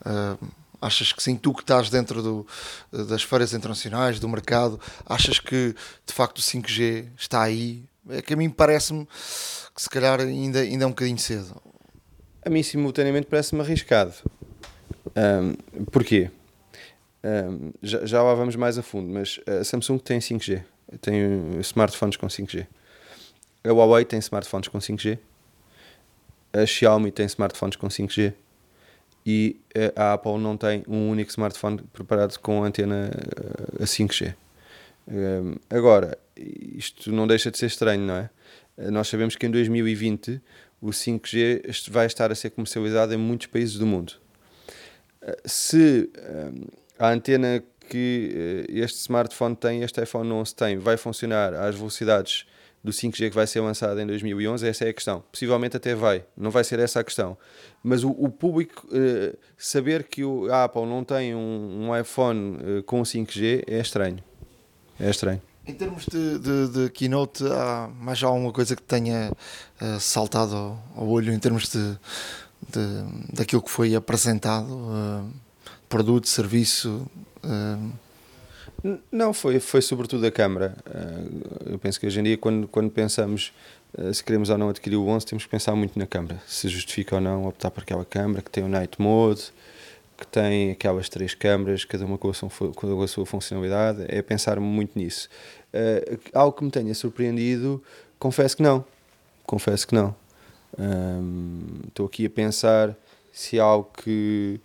Uh, 0.00 0.46
Achas 0.80 1.12
que 1.12 1.22
sim, 1.22 1.36
tu 1.36 1.52
que 1.52 1.60
estás 1.60 1.90
dentro 1.90 2.22
do, 2.22 2.46
das 2.90 3.22
feiras 3.22 3.52
internacionais, 3.52 4.18
do 4.18 4.28
mercado, 4.28 4.80
achas 5.04 5.38
que 5.38 5.74
de 6.06 6.12
facto 6.12 6.38
o 6.38 6.42
5G 6.42 7.06
está 7.18 7.42
aí 7.42 7.84
é 8.08 8.22
que 8.22 8.32
a 8.32 8.36
mim 8.36 8.48
parece-me 8.48 9.06
que 9.06 9.82
se 9.82 9.90
calhar 9.90 10.20
ainda, 10.20 10.60
ainda 10.60 10.84
é 10.84 10.86
um 10.86 10.90
bocadinho 10.90 11.18
cedo. 11.18 11.60
A 12.44 12.48
mim, 12.48 12.62
simultaneamente, 12.62 13.26
parece-me 13.26 13.60
arriscado. 13.60 14.14
Um, 15.16 15.84
porquê? 15.84 16.30
Um, 17.22 17.72
já, 17.82 18.06
já 18.06 18.22
lá 18.22 18.34
vamos 18.34 18.56
mais 18.56 18.78
a 18.78 18.82
fundo, 18.82 19.12
mas 19.12 19.38
a 19.46 19.62
Samsung 19.62 19.98
tem 19.98 20.18
5G. 20.18 20.62
tem 21.00 21.60
smartphones 21.60 22.16
com 22.16 22.26
5G. 22.26 22.66
A 23.62 23.68
Huawei 23.68 24.04
tem 24.04 24.18
smartphones 24.18 24.68
com 24.68 24.78
5G. 24.78 25.18
A 26.52 26.64
Xiaomi 26.64 27.12
tem 27.12 27.26
smartphones 27.26 27.76
com 27.76 27.86
5G. 27.88 28.32
E 29.24 29.60
a 29.96 30.14
Apple 30.14 30.38
não 30.38 30.56
tem 30.56 30.82
um 30.88 31.10
único 31.10 31.30
smartphone 31.30 31.82
preparado 31.92 32.38
com 32.38 32.64
antena 32.64 33.10
a 33.78 33.84
5G. 33.84 34.34
Um, 35.06 35.56
agora, 35.68 36.16
isto 36.36 37.12
não 37.12 37.26
deixa 37.26 37.50
de 37.50 37.58
ser 37.58 37.66
estranho, 37.66 38.02
não 38.02 38.16
é? 38.16 38.30
Nós 38.90 39.08
sabemos 39.08 39.36
que 39.36 39.46
em 39.46 39.50
2020 39.50 40.40
o 40.80 40.88
5G 40.88 41.90
vai 41.90 42.06
estar 42.06 42.32
a 42.32 42.34
ser 42.34 42.50
comercializado 42.50 43.12
em 43.12 43.18
muitos 43.18 43.48
países 43.48 43.76
do 43.76 43.86
mundo. 43.86 44.14
Se 45.44 46.08
a 46.98 47.10
antena 47.10 47.62
que 47.90 48.66
eh, 48.68 48.80
este 48.80 48.98
smartphone 49.00 49.56
tem, 49.56 49.82
este 49.82 50.00
iPhone 50.00 50.30
11 50.30 50.54
tem, 50.54 50.78
vai 50.78 50.96
funcionar 50.96 51.52
às 51.52 51.74
velocidades 51.74 52.46
do 52.82 52.92
5G 52.92 53.28
que 53.28 53.34
vai 53.34 53.46
ser 53.46 53.60
lançado 53.60 54.00
em 54.00 54.06
2011, 54.06 54.66
essa 54.66 54.84
é 54.84 54.88
a 54.88 54.92
questão. 54.92 55.22
Possivelmente 55.30 55.76
até 55.76 55.94
vai, 55.94 56.24
não 56.36 56.50
vai 56.50 56.64
ser 56.64 56.78
essa 56.78 57.00
a 57.00 57.04
questão. 57.04 57.36
Mas 57.82 58.02
o, 58.02 58.10
o 58.10 58.30
público 58.30 58.86
uh, 58.86 59.36
saber 59.56 60.04
que 60.04 60.24
o, 60.24 60.50
a 60.50 60.64
Apple 60.64 60.86
não 60.86 61.04
tem 61.04 61.34
um, 61.34 61.88
um 61.88 61.98
iPhone 61.98 62.56
uh, 62.56 62.82
com 62.84 63.02
5G 63.02 63.64
é 63.66 63.80
estranho. 63.80 64.18
É 64.98 65.10
estranho. 65.10 65.42
Em 65.66 65.74
termos 65.74 66.06
de, 66.06 66.38
de, 66.38 66.68
de, 66.68 66.90
keynote, 66.90 67.44
há 67.46 67.90
mais 68.00 68.22
alguma 68.22 68.52
coisa 68.52 68.74
que 68.74 68.82
tenha 68.82 69.30
uh, 69.30 70.00
saltado 70.00 70.56
ao, 70.56 70.82
ao, 70.96 71.08
olho 71.08 71.32
em 71.32 71.38
termos 71.38 71.68
de, 71.68 71.98
de 72.70 73.34
daquilo 73.36 73.62
que 73.62 73.70
foi 73.70 73.94
apresentado? 73.94 74.68
produto, 75.88 76.28
serviço? 76.28 77.04
Não, 79.10 79.32
foi, 79.32 79.60
foi 79.60 79.82
sobretudo 79.82 80.26
a 80.26 80.30
câmara. 80.30 80.76
eu 81.66 81.78
penso 81.78 82.00
que 82.00 82.06
hoje 82.06 82.20
em 82.20 82.22
dia, 82.22 82.38
quando, 82.38 82.66
quando 82.68 82.90
pensamos 82.90 83.52
se 84.12 84.22
queremos 84.22 84.50
ou 84.50 84.58
não 84.58 84.68
adquirir 84.68 84.96
o 84.96 85.06
11, 85.06 85.26
temos 85.26 85.44
que 85.44 85.50
pensar 85.50 85.74
muito 85.74 85.98
na 85.98 86.06
câmara. 86.06 86.40
Se 86.46 86.68
justifica 86.68 87.16
ou 87.16 87.20
não 87.20 87.46
optar 87.46 87.70
por 87.70 87.82
aquela 87.82 88.04
câmara 88.04 88.40
que 88.40 88.50
tem 88.50 88.62
o 88.62 88.68
night 88.68 89.00
mode, 89.00 89.52
que 90.16 90.26
tem 90.26 90.70
aquelas 90.70 91.08
três 91.08 91.34
câmaras, 91.34 91.84
cada 91.84 92.04
uma 92.04 92.16
com 92.16 92.30
a 92.30 92.34
sua, 92.34 92.50
com 92.74 93.02
a 93.02 93.08
sua 93.08 93.26
funcionalidade. 93.26 94.04
É 94.08 94.22
pensar 94.22 94.60
muito 94.60 94.98
nisso. 94.98 95.28
Uh, 95.74 96.20
algo 96.32 96.56
que 96.56 96.64
me 96.64 96.70
tenha 96.70 96.94
surpreendido, 96.94 97.82
confesso 98.18 98.56
que 98.56 98.62
não. 98.62 98.84
Confesso 99.44 99.88
que 99.88 99.94
não. 99.94 100.14
Estou 101.88 102.06
um, 102.06 102.08
aqui 102.08 102.26
a 102.26 102.30
pensar 102.30 102.94
se 103.32 103.58
há 103.58 103.64
algo 103.64 103.90
que, 103.96 104.60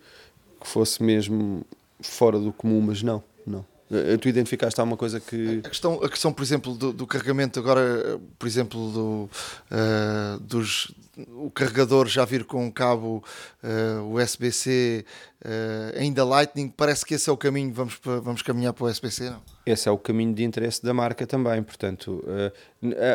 que 0.61 0.67
fosse 0.67 1.01
mesmo 1.01 1.65
fora 1.99 2.37
do 2.37 2.53
comum, 2.53 2.81
mas 2.81 3.01
não, 3.01 3.23
não. 3.45 3.65
Eh, 3.91 4.17
tu 4.17 4.27
identificaste 4.27 4.79
alguma 4.79 4.97
coisa 4.97 5.19
que. 5.19 5.61
A 5.63 5.69
questão, 5.69 6.03
a 6.03 6.09
questão 6.09 6.33
por 6.33 6.41
exemplo, 6.41 6.73
do, 6.73 6.91
do 6.91 7.05
carregamento, 7.05 7.59
agora, 7.59 8.19
por 8.39 8.47
exemplo, 8.47 8.91
do, 8.91 9.29
uh, 9.71 10.39
dos, 10.39 10.91
o 11.35 11.51
carregador 11.51 12.07
já 12.07 12.25
vir 12.25 12.45
com 12.45 12.65
um 12.65 12.71
cabo 12.71 13.23
uh, 13.63 14.15
USB-C, 14.15 15.05
uh, 15.43 15.99
ainda 15.99 16.25
Lightning, 16.25 16.67
parece 16.67 17.05
que 17.05 17.13
esse 17.13 17.29
é 17.29 17.33
o 17.33 17.37
caminho, 17.37 17.71
vamos, 17.71 17.99
vamos 18.03 18.41
caminhar 18.41 18.73
para 18.73 18.85
o 18.85 18.89
USB-C, 18.89 19.29
não? 19.29 19.41
Esse 19.67 19.87
é 19.87 19.91
o 19.91 19.99
caminho 19.99 20.33
de 20.33 20.43
interesse 20.43 20.83
da 20.83 20.93
marca 20.93 21.27
também, 21.27 21.61
portanto, 21.61 22.23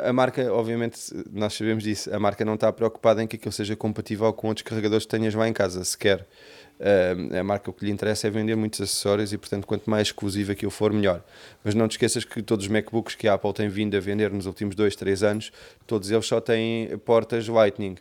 a, 0.04 0.08
a, 0.08 0.12
marca, 0.12 0.52
obviamente, 0.52 1.00
nós 1.32 1.54
sabemos 1.54 1.82
disso, 1.82 2.14
a 2.14 2.18
marca 2.18 2.44
não 2.44 2.54
está 2.54 2.72
preocupada 2.72 3.22
em 3.22 3.26
que 3.26 3.36
aquilo 3.36 3.52
seja 3.52 3.74
compatível 3.74 4.32
com 4.32 4.48
outros 4.48 4.62
carregadores 4.62 5.04
que 5.04 5.10
tenhas 5.10 5.34
lá 5.34 5.48
em 5.48 5.52
casa, 5.52 5.84
sequer. 5.84 6.20
Uh, 6.20 6.26
a 7.38 7.44
marca 7.44 7.70
o 7.70 7.72
que 7.72 7.84
lhe 7.84 7.90
interessa 7.90 8.26
é 8.26 8.30
vender 8.30 8.56
muitos 8.56 8.80
acessórios 8.80 9.32
e, 9.32 9.38
portanto, 9.38 9.66
quanto 9.66 9.88
mais 9.90 10.08
exclusivo 10.08 10.52
aquilo 10.52 10.70
for, 10.70 10.92
melhor. 10.92 11.22
Mas 11.62 11.74
não 11.74 11.86
te 11.86 11.92
esqueças 11.92 12.24
que 12.24 12.42
todos 12.42 12.64
os 12.64 12.70
MacBooks 12.70 13.14
que 13.14 13.28
a 13.28 13.34
Apple 13.34 13.52
tem 13.52 13.68
vindo 13.68 13.96
a 13.96 14.00
vender 14.00 14.30
nos 14.32 14.46
últimos 14.46 14.74
2, 14.74 14.96
3 14.96 15.22
anos, 15.22 15.52
todos 15.86 16.10
eles 16.10 16.26
só 16.26 16.40
têm 16.40 16.96
portas 17.04 17.46
Lightning, 17.48 17.96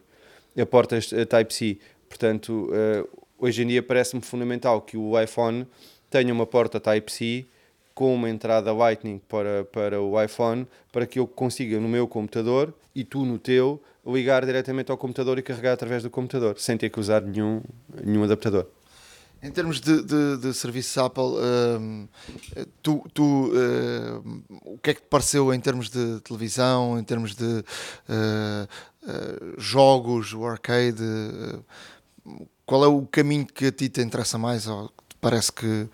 eh, 0.56 0.66
portas 0.66 1.12
eh, 1.12 1.26
Type-C. 1.26 1.78
Portanto, 2.08 2.72
uh, 2.72 3.26
hoje 3.38 3.64
em 3.64 3.68
dia 3.68 3.84
parece-me 3.84 4.22
fundamental 4.22 4.82
que 4.82 4.98
o 4.98 5.20
iPhone 5.20 5.68
tenha 6.10 6.34
uma 6.34 6.46
porta 6.46 6.80
Type-C 6.80 7.46
com 8.00 8.16
uma 8.16 8.30
entrada 8.30 8.72
Lightning 8.72 9.20
para, 9.28 9.66
para 9.66 10.02
o 10.02 10.24
iPhone, 10.24 10.66
para 10.90 11.06
que 11.06 11.20
eu 11.20 11.28
consiga 11.28 11.82
no 11.82 11.90
meu 11.90 12.08
computador 12.08 12.74
e 12.96 13.04
tu 13.04 13.26
no 13.26 13.38
teu 13.38 13.84
ligar 14.08 14.46
diretamente 14.46 14.90
ao 14.90 14.98
computador 14.98 15.38
e 15.38 15.42
carregar 15.42 15.74
através 15.74 16.02
do 16.02 16.10
computador, 16.10 16.58
sem 16.58 16.78
ter 16.78 16.90
que 16.90 16.98
usar 16.98 17.22
nenhum, 17.22 17.62
nenhum 18.02 18.24
adaptador. 18.24 18.68
Em 19.44 19.52
termos 19.52 19.82
de, 19.82 20.02
de, 20.02 20.38
de 20.38 20.54
serviços 20.54 20.98
Apple, 20.98 21.24
uh, 21.24 22.08
tu, 22.82 23.04
tu 23.14 23.52
uh, 23.52 24.44
o 24.64 24.78
que 24.78 24.92
é 24.92 24.94
que 24.94 25.02
te 25.02 25.08
pareceu 25.10 25.54
em 25.54 25.60
termos 25.60 25.90
de 25.90 26.22
televisão, 26.22 26.98
em 26.98 27.04
termos 27.04 27.36
de 27.36 27.44
uh, 27.44 28.68
jogos, 29.58 30.34
o 30.34 30.46
arcade? 30.46 31.04
qual 32.66 32.86
é 32.86 32.88
o 32.88 33.06
caminho 33.06 33.46
que 33.46 33.66
a 33.66 33.72
ti 33.74 33.90
te 33.90 34.00
interessa 34.00 34.38
mais 34.38 34.68
ou 34.68 34.88
te 34.88 35.18
parece 35.20 35.52
que, 35.52 35.90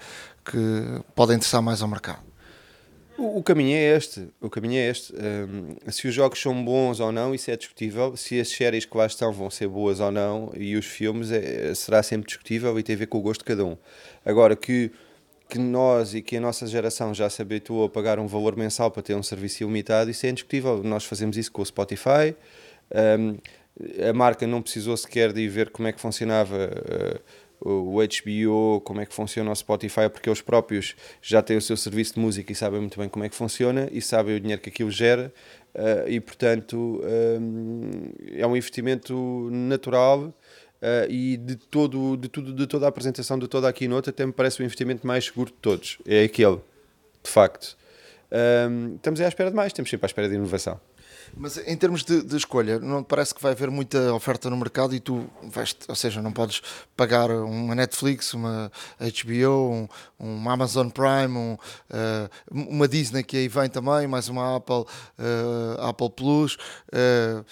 que 0.45 1.01
pode 1.15 1.33
interessar 1.33 1.61
mais 1.61 1.81
ao 1.81 1.87
mercado? 1.87 2.23
O, 3.17 3.41
caminho 3.41 3.75
é 3.75 3.95
este. 3.95 4.27
O 4.41 4.49
caminho 4.49 4.75
é 4.75 4.89
este. 4.89 5.13
Um, 5.13 5.91
se 5.91 6.07
os 6.07 6.13
jogos 6.13 6.41
são 6.41 6.65
bons 6.65 6.99
ou 6.99 7.11
não, 7.13 7.33
isso 7.33 7.49
é 7.49 7.55
discutível. 7.55 8.17
Se 8.17 8.39
as 8.39 8.49
séries 8.49 8.83
que 8.83 8.97
lá 8.97 9.05
estão 9.05 9.31
vão 9.31 9.49
ser 9.49 9.69
boas 9.69 10.01
ou 10.01 10.11
não, 10.11 10.51
e 10.53 10.75
os 10.75 10.85
filmes 10.85 11.31
é, 11.31 11.73
será 11.73 12.03
sempre 12.03 12.27
discutível 12.27 12.77
e 12.77 12.83
tem 12.83 12.95
a 12.95 12.99
ver 12.99 13.07
com 13.07 13.17
o 13.17 13.21
gosto 13.21 13.39
de 13.39 13.45
cada 13.45 13.65
um. 13.65 13.77
Agora 14.25 14.55
que 14.55 14.91
que 15.47 15.59
nós 15.59 16.15
e 16.15 16.23
que 16.23 16.37
a 16.37 16.41
nossa 16.41 16.65
geração 16.65 17.13
já 17.13 17.29
se 17.29 17.41
habituou 17.41 17.85
a 17.85 17.89
pagar 17.89 18.17
um 18.17 18.25
valor 18.27 18.55
mensal 18.55 18.89
para 18.89 19.03
ter 19.03 19.15
um 19.15 19.21
serviço 19.21 19.63
ilimitado, 19.63 20.09
isso 20.09 20.25
é 20.25 20.29
indiscutível. 20.29 20.81
Nós 20.83 21.05
fazemos 21.05 21.37
isso 21.37 21.51
com 21.51 21.61
o 21.61 21.65
Spotify. 21.65 22.35
Um, 23.19 23.37
a 24.09 24.13
marca 24.13 24.47
não 24.47 24.61
precisou 24.61 24.95
sequer 24.97 25.31
de 25.33 25.41
ir 25.41 25.47
ver 25.47 25.69
como 25.69 25.87
é 25.87 25.93
que 25.93 26.01
funcionava. 26.01 26.71
O 27.59 27.97
HBO, 27.97 28.81
como 28.81 29.01
é 29.01 29.05
que 29.05 29.13
funciona 29.13 29.49
o 29.51 29.55
Spotify, 29.55 30.09
porque 30.11 30.29
eles 30.29 30.41
próprios 30.41 30.95
já 31.21 31.41
têm 31.41 31.57
o 31.57 31.61
seu 31.61 31.77
serviço 31.77 32.15
de 32.15 32.19
música 32.19 32.51
e 32.51 32.55
sabem 32.55 32.79
muito 32.79 32.99
bem 32.99 33.09
como 33.09 33.23
é 33.25 33.29
que 33.29 33.35
funciona 33.35 33.87
e 33.91 34.01
sabem 34.01 34.35
o 34.35 34.39
dinheiro 34.39 34.61
que 34.61 34.69
aquilo 34.69 34.91
gera 34.91 35.33
uh, 35.73 36.09
e, 36.09 36.19
portanto, 36.19 37.01
um, 37.03 38.11
é 38.33 38.45
um 38.45 38.55
investimento 38.55 39.49
natural 39.51 40.25
uh, 40.25 41.09
e 41.09 41.37
de, 41.37 41.55
todo, 41.55 42.17
de, 42.17 42.27
tudo, 42.27 42.53
de 42.53 42.67
toda 42.67 42.85
a 42.85 42.89
apresentação, 42.89 43.39
de 43.39 43.47
toda 43.47 43.67
a 43.67 43.73
keynote, 43.73 44.09
até 44.09 44.25
me 44.25 44.33
parece 44.33 44.61
o 44.61 44.63
investimento 44.63 45.05
mais 45.05 45.25
seguro 45.25 45.49
de 45.49 45.57
todos. 45.57 45.97
É 46.05 46.23
aquele, 46.23 46.59
de 47.23 47.29
facto. 47.29 47.77
Um, 48.31 48.95
estamos 48.95 49.21
à 49.21 49.27
espera 49.27 49.49
de 49.49 49.55
mais, 49.55 49.67
estamos 49.67 49.89
sempre 49.89 50.05
à 50.05 50.07
espera 50.07 50.27
de 50.27 50.35
inovação. 50.35 50.79
Mas 51.37 51.57
em 51.57 51.75
termos 51.75 52.03
de, 52.03 52.21
de, 52.21 52.37
escolha, 52.37 52.79
não 52.79 53.03
parece 53.03 53.35
que 53.35 53.41
vai 53.41 53.51
haver 53.51 53.69
muita 53.69 54.13
oferta 54.13 54.49
no 54.49 54.55
mercado 54.55 54.95
e 54.95 54.99
tu 54.99 55.29
vais, 55.43 55.75
ou 55.87 55.95
seja, 55.95 56.21
não 56.21 56.31
podes 56.31 56.61
pagar 56.95 57.29
uma 57.29 57.75
Netflix, 57.75 58.33
uma 58.33 58.71
HBO, 58.99 59.71
um, 59.71 59.87
um 60.17 60.49
Amazon 60.49 60.87
Prime, 60.89 61.37
um, 61.37 61.53
uh, 61.53 62.29
uma 62.49 62.87
Disney 62.87 63.23
que 63.23 63.35
aí 63.35 63.47
vem 63.49 63.69
também, 63.69 64.07
mais 64.07 64.29
uma 64.29 64.55
Apple, 64.55 64.85
uh, 65.19 65.81
Apple 65.81 66.09
Plus. 66.09 66.55
Uh, 66.55 67.43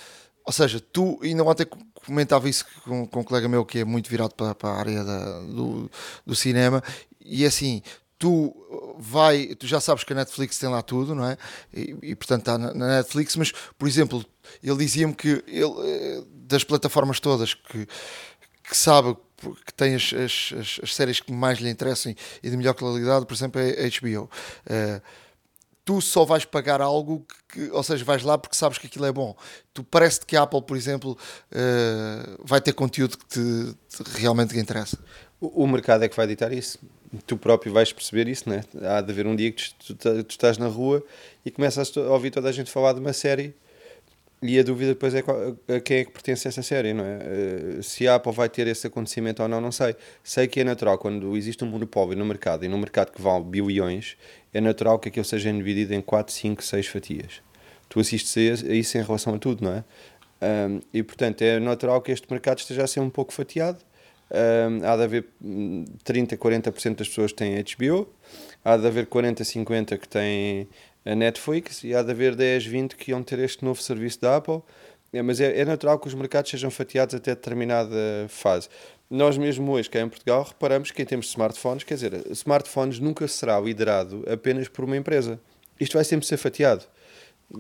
ou 0.45 0.53
seja, 0.53 0.79
tu 0.79 1.19
ainda 1.21 1.43
ontem 1.43 1.67
comentava 2.05 2.47
isso 2.47 2.65
com, 2.85 3.05
com 3.05 3.19
um 3.19 3.23
colega 3.23 3.49
meu 3.49 3.65
que 3.65 3.79
é 3.79 3.85
muito 3.85 4.09
virado 4.09 4.33
para, 4.35 4.55
para 4.55 4.69
a 4.69 4.79
área 4.79 5.03
da, 5.03 5.39
do, 5.41 5.91
do 6.25 6.35
cinema 6.35 6.81
e 7.19 7.45
assim, 7.45 7.81
tu 8.19 8.55
vai, 8.97 9.55
tu 9.55 9.67
já 9.67 9.79
sabes 9.79 10.03
que 10.03 10.13
a 10.13 10.15
Netflix 10.15 10.57
tem 10.57 10.69
lá 10.69 10.81
tudo, 10.81 11.15
não 11.15 11.25
é? 11.25 11.37
E, 11.73 11.95
e 12.01 12.15
portanto 12.15 12.41
está 12.41 12.57
na, 12.57 12.73
na, 12.73 12.87
Netflix, 12.97 13.35
mas 13.35 13.51
por 13.51 13.87
exemplo, 13.87 14.25
ele 14.61 14.77
dizia-me 14.77 15.13
que 15.13 15.43
ele, 15.47 15.73
eh, 15.83 16.23
das 16.33 16.63
plataformas 16.63 17.19
todas 17.19 17.53
que, 17.53 17.87
que 18.63 18.77
sabe 18.77 19.15
que 19.65 19.73
tem 19.73 19.95
as, 19.95 20.13
as, 20.13 20.79
as, 20.81 20.93
séries 20.95 21.19
que 21.19 21.31
mais 21.31 21.59
lhe 21.59 21.69
interessam 21.69 22.15
e 22.41 22.49
de 22.49 22.55
melhor 22.55 22.73
qualidade, 22.73 23.25
por 23.25 23.33
exemplo, 23.33 23.59
é 23.59 23.71
a 23.71 23.89
HBO. 23.89 24.23
Uh, 24.23 24.29
eh, 24.67 25.01
tu 25.83 25.99
só 25.99 26.23
vais 26.23 26.45
pagar 26.45 26.79
algo 26.79 27.25
que, 27.49 27.69
ou 27.71 27.83
seja, 27.83 28.05
vais 28.05 28.23
lá 28.23 28.37
porque 28.37 28.55
sabes 28.55 28.77
que 28.77 28.87
aquilo 28.87 29.05
é 29.05 29.11
bom. 29.11 29.35
Tu 29.73 29.83
parece 29.83 30.21
que 30.21 30.37
a 30.37 30.43
Apple, 30.43 30.61
por 30.61 30.77
exemplo, 30.77 31.17
uh, 31.51 32.41
vai 32.41 32.61
ter 32.61 32.71
conteúdo 32.71 33.17
que 33.17 33.25
te, 33.25 33.75
te 33.89 34.17
realmente 34.17 34.53
te 34.53 34.59
interessa. 34.59 34.97
O, 35.41 35.63
o 35.63 35.67
mercado 35.67 36.03
é 36.03 36.07
que 36.07 36.15
vai 36.15 36.25
ditar 36.25 36.53
isso 36.53 36.79
tu 37.25 37.37
próprio 37.37 37.71
vais 37.71 37.91
perceber 37.91 38.27
isso, 38.27 38.49
né? 38.49 38.63
Há 38.81 39.01
de 39.01 39.11
haver 39.11 39.27
um 39.27 39.35
dia 39.35 39.51
que 39.51 39.73
tu, 39.75 39.95
tu, 39.95 40.23
tu, 40.23 40.31
estás 40.31 40.57
na 40.57 40.67
rua 40.67 41.03
e 41.45 41.51
começas 41.51 41.95
a 41.97 42.01
ouvir 42.01 42.31
toda 42.31 42.49
a 42.49 42.51
gente 42.51 42.71
falar 42.71 42.93
de 42.93 42.99
uma 42.99 43.13
série 43.13 43.53
e 44.41 44.59
a 44.59 44.63
dúvida 44.63 44.89
depois 44.89 45.13
é 45.15 45.19
a 45.19 45.79
quem 45.79 45.97
é 45.99 46.03
que 46.03 46.11
pertence 46.11 46.45
essa 46.47 46.61
série, 46.61 46.93
não 46.93 47.05
é? 47.05 47.19
Eh, 47.21 47.81
se 47.81 48.05
a 48.09 48.15
Apple 48.15 48.33
vai 48.33 48.49
ter 48.49 48.67
esse 48.67 48.85
acontecimento 48.85 49.41
ou 49.41 49.47
não, 49.47 49.61
não 49.61 49.71
sei. 49.71 49.95
Sei 50.21 50.47
que 50.47 50.59
é 50.59 50.63
natural, 50.65 50.97
quando 50.97 51.37
existe 51.37 51.63
um 51.63 51.67
monopólio 51.67 52.17
no 52.17 52.25
mercado 52.25 52.65
e 52.65 52.67
num 52.67 52.77
mercado 52.77 53.13
que 53.13 53.21
vale 53.21 53.45
bilhões, 53.45 54.17
é 54.53 54.59
natural 54.59 54.99
que 54.99 55.07
aquilo 55.07 55.23
seja 55.23 55.51
dividido 55.53 55.93
em 55.93 56.01
4, 56.01 56.33
5, 56.33 56.61
6 56.61 56.87
fatias. 56.87 57.41
Tu 57.87 58.01
assistes 58.01 58.65
a 58.65 58.73
isso 58.73 58.97
em 58.97 59.01
relação 59.01 59.35
a 59.35 59.37
tudo, 59.37 59.63
não 59.63 59.75
é? 59.75 59.83
E 60.93 61.01
portanto 61.01 61.41
é 61.41 61.57
natural 61.57 62.01
que 62.01 62.11
este 62.11 62.29
mercado 62.29 62.59
esteja 62.59 62.83
a 62.83 62.87
ser 62.87 62.99
um 62.99 63.09
pouco 63.09 63.31
fatiado 63.31 63.77
um, 64.33 64.85
há 64.85 64.97
de 64.97 65.03
haver 65.03 65.25
30, 66.03 66.37
40% 66.37 66.95
das 66.95 67.07
pessoas 67.07 67.31
que 67.31 67.37
têm 67.37 67.63
HBO, 67.63 68.07
há 68.63 68.75
de 68.75 68.87
haver 68.87 69.05
40, 69.05 69.43
50 69.43 69.97
que 69.97 70.07
têm 70.07 70.67
a 71.05 71.15
Netflix 71.15 71.83
e 71.83 71.93
há 71.93 72.01
de 72.01 72.11
haver 72.11 72.35
10, 72.35 72.65
20 72.65 72.95
que 72.95 73.11
iam 73.11 73.21
ter 73.21 73.39
este 73.39 73.63
novo 73.63 73.81
serviço 73.81 74.21
da 74.21 74.37
Apple. 74.37 74.61
É, 75.11 75.21
mas 75.21 75.39
é, 75.39 75.59
é 75.59 75.63
natural 75.63 75.99
que 75.99 76.07
os 76.07 76.15
mercados 76.15 76.49
sejam 76.49 76.71
fatiados 76.71 77.13
até 77.13 77.35
determinada 77.35 77.95
fase. 78.29 78.67
Nós 79.07 79.37
mesmo 79.37 79.71
hoje, 79.71 79.87
cá 79.87 79.99
em 79.99 80.09
Portugal, 80.09 80.43
reparamos 80.43 80.89
que 80.89 81.03
em 81.03 81.05
termos 81.05 81.27
de 81.27 81.33
smartphones, 81.33 81.83
quer 81.83 81.93
dizer, 81.93 82.25
smartphones 82.31 82.99
nunca 82.99 83.27
será 83.27 83.59
liderado 83.59 84.25
apenas 84.27 84.67
por 84.67 84.83
uma 84.85 84.97
empresa. 84.97 85.39
Isto 85.79 85.93
vai 85.93 86.03
sempre 86.03 86.25
ser 86.25 86.37
fatiado. 86.37 86.85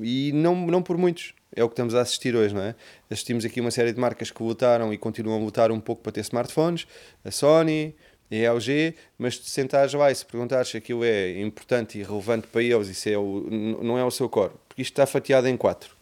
E 0.01 0.31
não, 0.33 0.55
não 0.67 0.81
por 0.81 0.97
muitos. 0.97 1.33
É 1.55 1.63
o 1.63 1.69
que 1.69 1.73
estamos 1.73 1.93
a 1.93 2.01
assistir 2.01 2.35
hoje, 2.35 2.53
não 2.53 2.61
é? 2.61 2.75
Assistimos 3.11 3.45
aqui 3.45 3.61
uma 3.61 3.69
série 3.69 3.93
de 3.93 3.99
marcas 3.99 4.31
que 4.31 4.41
lutaram 4.41 4.91
e 4.91 4.97
continuam 4.97 5.39
a 5.39 5.43
lutar 5.43 5.71
um 5.71 5.79
pouco 5.79 6.01
para 6.01 6.11
ter 6.11 6.21
smartphones. 6.21 6.87
A 7.23 7.29
Sony, 7.29 7.95
a 8.31 8.53
LG, 8.53 8.95
mas 9.17 9.37
se 9.37 9.49
sentares 9.49 9.93
lá 9.93 10.11
e 10.11 10.15
se 10.15 10.25
perguntares 10.25 10.69
se 10.69 10.77
aquilo 10.77 11.03
é 11.03 11.39
importante 11.39 11.99
e 11.99 12.03
relevante 12.03 12.47
para 12.47 12.63
eles 12.63 12.95
se 12.97 13.11
é 13.11 13.17
o, 13.17 13.47
não 13.81 13.97
é 13.97 14.03
o 14.03 14.11
seu 14.11 14.27
core, 14.27 14.53
porque 14.67 14.81
isto 14.81 14.93
está 14.93 15.05
fatiado 15.05 15.47
em 15.47 15.55
quatro, 15.55 15.95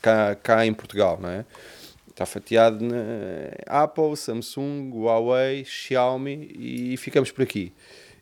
cá, 0.00 0.34
cá 0.36 0.66
em 0.66 0.72
Portugal, 0.72 1.18
não 1.20 1.28
é? 1.28 1.44
Está 2.08 2.24
fatiado 2.24 2.84
na 2.84 2.94
Apple, 3.66 4.16
Samsung, 4.16 4.92
Huawei, 4.94 5.64
Xiaomi 5.64 6.48
e 6.56 6.96
ficamos 6.96 7.32
por 7.32 7.42
aqui. 7.42 7.72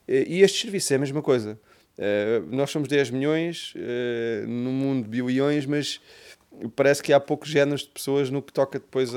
E 0.08 0.40
estes 0.40 0.62
serviços 0.62 0.90
é 0.90 0.94
a 0.94 0.98
mesma 0.98 1.20
coisa. 1.20 1.58
Uh, 1.98 2.54
nós 2.54 2.70
somos 2.70 2.88
10 2.88 3.10
milhões 3.10 3.74
uh, 3.76 4.48
no 4.48 4.70
mundo 4.70 5.08
bilhões, 5.08 5.66
mas 5.66 6.00
parece 6.74 7.02
que 7.02 7.12
há 7.12 7.20
poucos 7.20 7.48
géneros 7.48 7.82
de 7.82 7.88
pessoas 7.88 8.30
no 8.30 8.42
que 8.42 8.52
toca 8.52 8.78
depois 8.78 9.10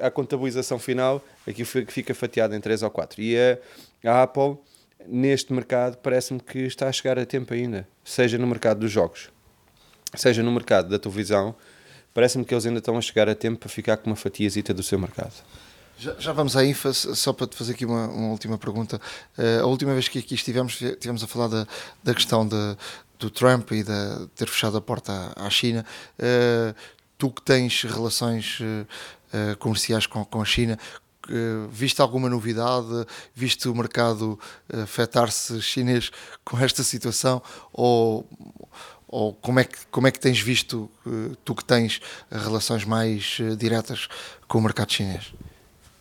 à, 0.00 0.10
contabilização 0.10 0.78
final, 0.78 1.24
aqui 1.46 1.64
fica 1.64 2.14
fatiado 2.14 2.54
em 2.54 2.60
3 2.60 2.82
ou 2.82 2.90
4. 2.90 3.20
E 3.20 3.36
a, 3.36 3.58
a 4.04 4.22
Apple, 4.22 4.56
neste 5.06 5.52
mercado, 5.52 5.96
parece-me 5.98 6.40
que 6.40 6.60
está 6.60 6.88
a 6.88 6.92
chegar 6.92 7.18
a 7.18 7.26
tempo 7.26 7.52
ainda, 7.54 7.86
seja 8.04 8.38
no 8.38 8.46
mercado 8.46 8.80
dos 8.80 8.90
jogos, 8.90 9.30
seja 10.14 10.42
no 10.42 10.52
mercado 10.52 10.88
da 10.88 10.98
televisão, 10.98 11.54
parece-me 12.12 12.44
que 12.44 12.54
eles 12.54 12.66
ainda 12.66 12.78
estão 12.78 12.96
a 12.96 13.00
chegar 13.00 13.28
a 13.28 13.34
tempo 13.34 13.58
para 13.58 13.68
ficar 13.68 13.96
com 13.96 14.10
uma 14.10 14.16
fatiazita 14.16 14.72
do 14.72 14.82
seu 14.82 14.98
mercado. 14.98 15.34
Já, 15.96 16.14
já, 16.18 16.32
vamos 16.32 16.56
à 16.56 16.64
IFA, 16.64 16.92
só 16.92 17.32
para 17.32 17.46
te 17.46 17.56
fazer 17.56 17.72
aqui 17.72 17.86
uma, 17.86 18.08
uma 18.08 18.28
última 18.28 18.58
pergunta. 18.58 19.00
Uh, 19.38 19.62
a 19.62 19.66
última 19.66 19.92
vez 19.92 20.08
que 20.08 20.18
aqui 20.18 20.34
estivemos, 20.34 20.80
estivemos 20.82 21.22
a 21.22 21.26
falar 21.26 21.48
da, 21.48 21.66
da 22.02 22.12
questão 22.12 22.46
de, 22.46 22.76
do 23.18 23.30
Trump 23.30 23.70
e 23.70 23.84
de 23.84 24.26
ter 24.34 24.48
fechado 24.48 24.76
a 24.76 24.80
porta 24.80 25.32
à, 25.36 25.48
China. 25.50 25.86
Uh, 26.18 26.74
tu 27.16 27.30
que 27.30 27.42
tens 27.42 27.84
relações 27.84 28.58
uh, 28.60 29.56
comerciais 29.58 30.06
com, 30.06 30.24
com 30.24 30.42
a 30.42 30.44
China, 30.44 30.78
viste 31.70 32.02
alguma 32.02 32.28
novidade? 32.28 33.06
Viste 33.34 33.68
o 33.68 33.74
mercado 33.74 34.38
afetar-se 34.82 35.62
chinês 35.62 36.10
com 36.44 36.58
esta 36.58 36.82
situação? 36.82 37.40
Ou, 37.72 38.28
ou 39.08 39.32
como, 39.32 39.60
é 39.60 39.64
que, 39.64 39.78
como 39.90 40.06
é 40.06 40.10
que 40.10 40.20
tens 40.20 40.38
visto, 40.38 40.90
tu 41.44 41.54
que 41.54 41.64
tens 41.64 42.00
relações 42.30 42.84
mais 42.84 43.38
diretas 43.56 44.06
com 44.46 44.58
o 44.58 44.62
mercado 44.62 44.92
chinês? 44.92 45.32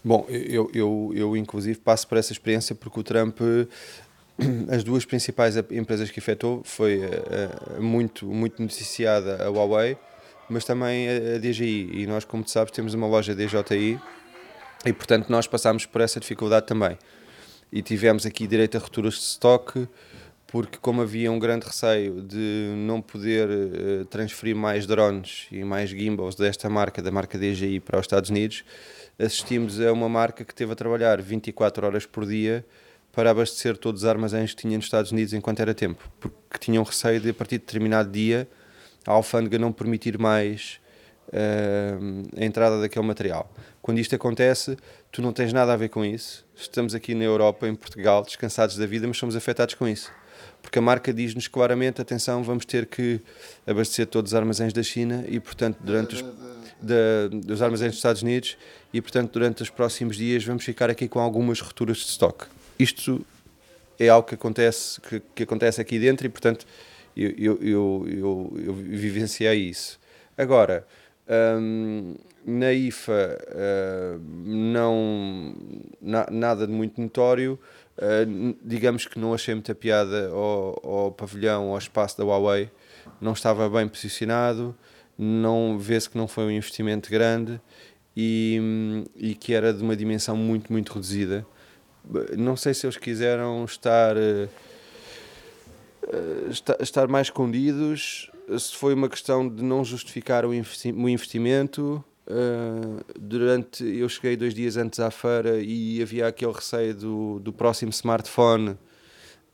Bom, 0.03 0.25
eu, 0.27 0.69
eu, 0.73 1.11
eu 1.15 1.37
inclusive 1.37 1.79
passo 1.79 2.07
por 2.07 2.17
essa 2.17 2.33
experiência 2.33 2.75
porque 2.75 2.99
o 2.99 3.03
Trump, 3.03 3.39
as 4.69 4.83
duas 4.83 5.05
principais 5.05 5.55
empresas 5.71 6.11
que 6.11 6.19
efetuou 6.19 6.61
foi 6.63 7.01
muito, 7.79 8.25
muito 8.25 8.61
noticiada 8.61 9.43
a 9.45 9.49
Huawei, 9.49 9.97
mas 10.49 10.65
também 10.65 11.07
a, 11.07 11.35
a 11.35 11.37
DJI. 11.37 11.89
E 11.93 12.07
nós, 12.07 12.25
como 12.25 12.43
tu 12.43 12.51
sabes, 12.51 12.71
temos 12.71 12.93
uma 12.93 13.07
loja 13.07 13.33
DJI 13.33 13.99
e, 14.85 14.91
portanto, 14.91 15.29
nós 15.29 15.47
passámos 15.47 15.85
por 15.85 16.01
essa 16.01 16.19
dificuldade 16.19 16.65
também. 16.65 16.97
E 17.71 17.81
tivemos 17.81 18.25
aqui 18.25 18.45
direito 18.45 18.75
a 18.75 18.79
rupturas 18.79 19.13
de 19.13 19.21
estoque, 19.21 19.87
porque 20.47 20.77
como 20.77 21.01
havia 21.01 21.31
um 21.31 21.39
grande 21.39 21.65
receio 21.65 22.21
de 22.21 22.71
não 22.75 23.01
poder 23.01 23.49
uh, 23.49 24.05
transferir 24.05 24.55
mais 24.55 24.85
drones 24.85 25.47
e 25.51 25.63
mais 25.63 25.89
gimbals 25.89 26.35
desta 26.35 26.69
marca, 26.69 27.01
da 27.01 27.11
marca 27.11 27.37
DJI, 27.37 27.79
para 27.79 27.99
os 27.99 28.03
Estados 28.03 28.29
Unidos, 28.29 28.63
assistimos 29.17 29.79
a 29.79 29.91
uma 29.91 30.09
marca 30.09 30.43
que 30.43 30.53
teve 30.53 30.71
a 30.71 30.75
trabalhar 30.75 31.21
24 31.21 31.85
horas 31.85 32.05
por 32.05 32.25
dia 32.25 32.65
para 33.11 33.29
abastecer 33.29 33.77
todos 33.77 34.01
os 34.03 34.07
armazéns 34.07 34.53
que 34.53 34.61
tinha 34.61 34.75
nos 34.75 34.85
Estados 34.85 35.11
Unidos 35.11 35.33
enquanto 35.33 35.59
era 35.59 35.73
tempo, 35.73 36.03
porque 36.19 36.57
tinham 36.59 36.83
receio 36.83 37.19
de, 37.19 37.29
a 37.29 37.33
partir 37.33 37.59
de 37.59 37.65
determinado 37.65 38.09
dia, 38.09 38.47
a 39.05 39.11
alfândega 39.11 39.59
não 39.59 39.71
permitir 39.71 40.17
mais 40.17 40.79
uh, 41.27 42.29
a 42.35 42.43
entrada 42.43 42.81
daquele 42.81 43.05
material. 43.05 43.51
Quando 43.81 43.99
isto 43.99 44.15
acontece, 44.15 44.77
tu 45.11 45.21
não 45.21 45.31
tens 45.31 45.53
nada 45.53 45.73
a 45.73 45.75
ver 45.75 45.89
com 45.89 46.03
isso. 46.03 46.45
Estamos 46.55 46.95
aqui 46.95 47.13
na 47.13 47.23
Europa, 47.23 47.67
em 47.67 47.75
Portugal, 47.75 48.23
descansados 48.23 48.77
da 48.77 48.85
vida, 48.85 49.07
mas 49.07 49.17
somos 49.17 49.35
afetados 49.35 49.75
com 49.75 49.87
isso. 49.87 50.11
Porque 50.61 50.79
a 50.79 50.81
marca 50.81 51.13
diz-nos 51.13 51.47
claramente: 51.47 52.01
atenção, 52.01 52.41
vamos 52.43 52.65
ter 52.65 52.87
que 52.87 53.21
abastecer 53.67 54.07
todos 54.07 54.31
os 54.31 54.35
armazéns 54.35 54.73
da 54.73 54.81
China 54.81 55.23
e, 55.27 55.39
portanto, 55.39 55.77
durante 55.81 56.15
os 56.15 56.21
de, 56.83 57.29
dos 57.39 57.61
armazéns 57.61 57.91
dos 57.91 57.97
Estados 57.97 58.21
Unidos 58.21 58.57
e, 58.93 59.01
portanto, 59.01 59.31
durante 59.31 59.63
os 59.63 59.69
próximos 59.69 60.17
dias 60.17 60.43
vamos 60.43 60.63
ficar 60.63 60.89
aqui 60.89 61.07
com 61.07 61.19
algumas 61.19 61.59
rupturas 61.59 61.97
de 61.97 62.05
estoque. 62.05 62.45
Isto 62.77 63.25
é 63.99 64.09
algo 64.09 64.27
que 64.27 64.35
acontece, 64.35 64.99
que, 65.01 65.21
que 65.33 65.43
acontece 65.43 65.79
aqui 65.79 65.97
dentro 65.97 66.25
e, 66.25 66.29
portanto, 66.29 66.65
eu, 67.15 67.31
eu, 67.37 67.59
eu, 67.61 68.07
eu, 68.07 68.53
eu 68.65 68.73
vivenciei 68.73 69.69
isso. 69.69 69.99
Agora, 70.37 70.85
hum, 71.59 72.15
na 72.45 72.73
IFA, 72.73 73.39
uh, 73.47 74.21
não, 74.45 75.55
na, 76.01 76.27
nada 76.29 76.67
de 76.67 76.73
muito 76.73 76.99
notório. 76.99 77.57
Uh, 77.95 78.55
digamos 78.63 79.05
que 79.05 79.19
não 79.19 79.33
achei 79.33 79.53
muita 79.53 79.75
piada 79.75 80.29
ao, 80.29 80.81
ao 80.83 81.11
pavilhão, 81.11 81.69
ao 81.69 81.77
espaço 81.77 82.17
da 82.17 82.23
Huawei, 82.23 82.69
não 83.21 83.33
estava 83.33 83.69
bem 83.69 83.87
posicionado 83.87 84.75
não 85.17 85.77
vê-se 85.77 86.09
que 86.09 86.17
não 86.17 86.27
foi 86.27 86.45
um 86.45 86.51
investimento 86.51 87.09
grande 87.09 87.61
e, 88.15 89.03
e 89.15 89.35
que 89.35 89.53
era 89.53 89.73
de 89.73 89.81
uma 89.83 89.95
dimensão 89.95 90.35
muito, 90.35 90.71
muito 90.71 90.93
reduzida. 90.93 91.45
Não 92.37 92.55
sei 92.55 92.73
se 92.73 92.85
eles 92.85 92.97
quiseram 92.97 93.63
estar, 93.63 94.15
uh, 94.17 94.49
estar 96.81 97.07
mais 97.07 97.27
escondidos, 97.27 98.29
se 98.59 98.75
foi 98.75 98.93
uma 98.93 99.07
questão 99.07 99.47
de 99.47 99.63
não 99.63 99.85
justificar 99.85 100.45
o, 100.45 100.53
investimento. 100.53 102.03
Uh, 102.25 103.03
durante 103.19 103.83
eu 103.83 104.07
cheguei 104.07 104.37
dois 104.37 104.53
dias 104.53 104.77
antes 104.77 104.99
à 104.99 105.11
feira 105.11 105.59
e 105.61 106.01
havia 106.01 106.27
aquele 106.27 106.53
receio 106.53 106.93
do, 106.93 107.39
do 107.39 107.51
próximo 107.51 107.91
smartphone 107.91 108.77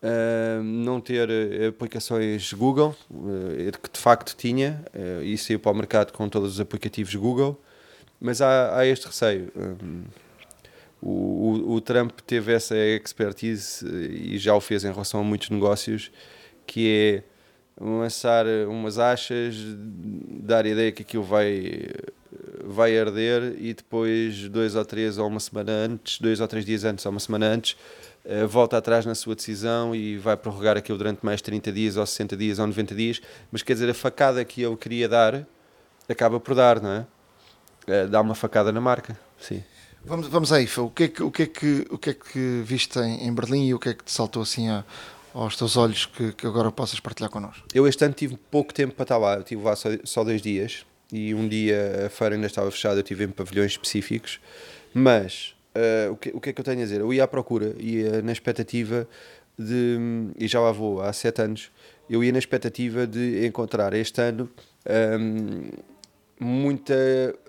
Uh, 0.01 0.63
não 0.63 1.01
ter 1.01 1.27
uh, 1.29 1.67
aplicações 1.67 2.53
Google, 2.53 2.95
uh, 3.11 3.79
que 3.81 3.89
de 3.91 3.99
facto 3.99 4.33
tinha, 4.37 4.81
uh, 4.93 5.21
e 5.21 5.37
saiu 5.37 5.59
para 5.59 5.73
o 5.73 5.75
mercado 5.75 6.13
com 6.13 6.29
todos 6.29 6.53
os 6.53 6.59
aplicativos 6.61 7.13
Google, 7.15 7.61
mas 8.19 8.41
há, 8.41 8.77
há 8.77 8.85
este 8.85 9.07
receio. 9.07 9.51
Um, 9.55 10.03
o, 11.01 11.73
o, 11.73 11.81
Trump 11.81 12.11
teve 12.25 12.53
essa 12.53 12.77
expertise 12.77 13.85
e 13.85 14.37
já 14.37 14.53
o 14.53 14.61
fez 14.61 14.83
em 14.83 14.91
relação 14.91 15.19
a 15.21 15.23
muitos 15.23 15.49
negócios, 15.49 16.11
que 16.65 17.23
é 17.79 17.83
lançar 17.83 18.45
umas 18.67 18.99
achas, 18.99 19.55
dar 20.43 20.65
a 20.65 20.69
ideia 20.69 20.91
que 20.91 21.01
aquilo 21.01 21.23
vai, 21.23 21.87
vai 22.63 22.99
arder 22.99 23.55
e 23.57 23.73
depois, 23.73 24.49
dois 24.49 24.75
ou 24.75 24.83
três 24.83 25.17
ou 25.17 25.27
uma 25.27 25.39
semana 25.39 25.71
antes, 25.71 26.19
dois 26.19 26.39
ou 26.41 26.47
três 26.47 26.65
dias 26.65 26.83
antes 26.83 27.05
ou 27.05 27.11
uma 27.11 27.19
semana 27.19 27.47
antes, 27.47 27.77
eh, 28.18 28.18
volta 28.47 28.77
atrás 28.77 29.05
na 29.05 29.15
sua 29.15 29.35
decisão 29.35 29.95
e 29.95 30.17
vai 30.17 30.37
prorrogar 30.37 30.77
aquilo 30.77 30.97
durante 30.97 31.25
mais 31.25 31.41
30 31.41 31.71
dias 31.71 31.97
ou 31.97 32.05
60 32.05 32.37
dias 32.37 32.59
ou 32.59 32.67
90 32.67 32.95
dias, 32.95 33.21
mas 33.51 33.63
quer 33.63 33.73
dizer, 33.73 33.89
a 33.89 33.93
facada 33.93 34.43
que 34.45 34.61
ele 34.61 34.75
queria 34.75 35.09
dar 35.09 35.45
acaba 36.07 36.39
por 36.39 36.55
dar, 36.55 36.81
não 36.81 36.91
é? 36.91 37.05
é 37.87 38.07
dá 38.07 38.21
uma 38.21 38.35
facada 38.35 38.71
na 38.71 38.81
marca, 38.81 39.19
sim. 39.39 39.63
Vamos, 40.05 40.27
vamos 40.27 40.51
aí, 40.53 40.67
o 40.77 40.89
que 40.89 41.03
é 41.03 41.07
que, 41.07 41.23
o 41.23 41.31
que, 41.31 41.43
é 41.43 41.45
que, 41.45 41.87
o 41.89 41.97
que, 41.97 42.09
é 42.11 42.13
que 42.13 42.61
viste 42.63 42.97
em, 42.99 43.27
em 43.27 43.33
Berlim 43.33 43.67
e 43.67 43.73
o 43.73 43.79
que 43.79 43.89
é 43.89 43.93
que 43.93 44.03
te 44.03 44.11
saltou 44.11 44.41
assim 44.41 44.69
a, 44.69 44.83
aos 45.33 45.57
teus 45.57 45.75
olhos 45.75 46.05
que, 46.05 46.31
que 46.31 46.47
agora 46.47 46.71
possas 46.71 46.99
partilhar 46.99 47.29
connosco? 47.29 47.67
Eu 47.73 47.87
este 47.87 48.03
ano 48.05 48.13
tive 48.13 48.37
pouco 48.49 48.73
tempo 48.73 48.95
para 48.95 49.03
estar 49.03 49.17
lá, 49.17 49.35
eu 49.35 49.41
estive 49.41 49.61
lá 49.61 49.75
só, 49.75 49.89
só 50.03 50.23
dois 50.23 50.41
dias 50.41 50.85
e 51.11 51.33
um 51.33 51.47
dia 51.47 52.05
a 52.05 52.09
feira 52.09 52.35
ainda 52.35 52.47
estava 52.47 52.71
fechada, 52.71 52.95
eu 52.95 53.01
estive 53.01 53.25
em 53.25 53.29
pavilhões 53.29 53.71
específicos, 53.71 54.39
mas 54.93 55.53
uh, 55.75 56.11
o, 56.11 56.17
que, 56.17 56.29
o 56.29 56.41
que 56.41 56.49
é 56.49 56.53
que 56.53 56.61
eu 56.61 56.65
tenho 56.65 56.79
a 56.79 56.83
dizer? 56.83 57.01
Eu 57.01 57.13
ia 57.13 57.23
à 57.23 57.27
procura, 57.27 57.75
ia 57.77 58.21
na 58.21 58.31
expectativa 58.31 59.07
de, 59.57 59.97
e 60.37 60.47
já 60.47 60.59
lá 60.59 60.71
vou 60.71 61.01
há 61.01 61.11
sete 61.11 61.41
anos, 61.41 61.71
eu 62.09 62.23
ia 62.23 62.31
na 62.31 62.39
expectativa 62.39 63.05
de 63.05 63.45
encontrar 63.45 63.93
este 63.93 64.21
ano 64.21 64.49
um, 65.19 65.69
muita, 66.39 66.95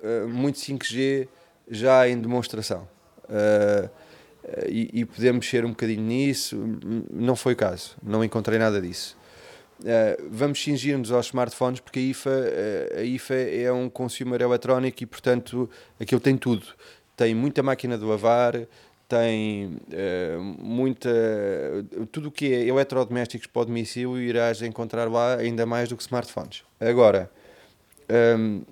uh, 0.03 0.29
muito 0.29 0.59
5G 0.59 1.29
já 1.71 2.09
em 2.09 2.21
demonstração. 2.21 2.89
Uh, 3.25 3.89
e, 4.69 4.91
e 5.01 5.05
podemos 5.05 5.47
mexer 5.47 5.65
um 5.65 5.71
bocadinho 5.71 6.03
nisso, 6.03 6.57
não 7.13 7.37
foi 7.37 7.53
o 7.53 7.57
caso, 7.57 7.97
não 8.03 8.25
encontrei 8.25 8.59
nada 8.59 8.81
disso. 8.81 9.17
Uh, 9.81 10.29
vamos 10.31 10.63
cingir-nos 10.63 11.11
aos 11.11 11.27
smartphones 11.27 11.81
porque 11.81 11.99
a 11.99 12.03
IFA, 12.03 12.31
uh, 12.31 12.99
a 12.99 13.03
IFA 13.03 13.35
é 13.35 13.73
um 13.73 13.89
consumer 13.89 14.41
eletrónico 14.43 15.03
e, 15.03 15.07
portanto, 15.07 15.71
aquilo 15.99 16.21
tem 16.21 16.37
tudo 16.37 16.67
tem 17.21 17.35
muita 17.35 17.63
máquina 17.63 17.99
de 17.99 18.05
lavar, 18.05 18.67
tem 19.07 19.67
uh, 19.67 20.41
muita. 20.41 21.11
Tudo 22.11 22.29
o 22.29 22.33
que 22.33 22.51
é 22.51 22.67
eletrodomésticos 22.67 23.47
para 23.47 23.61
o 23.61 23.65
domicílio 23.67 24.19
irás 24.19 24.63
encontrar 24.63 25.07
lá 25.11 25.35
ainda 25.35 25.67
mais 25.67 25.91
do 25.91 25.99
que 25.99 26.03
smartphones. 26.03 26.63
Agora, 26.81 27.31
um, 28.39 28.63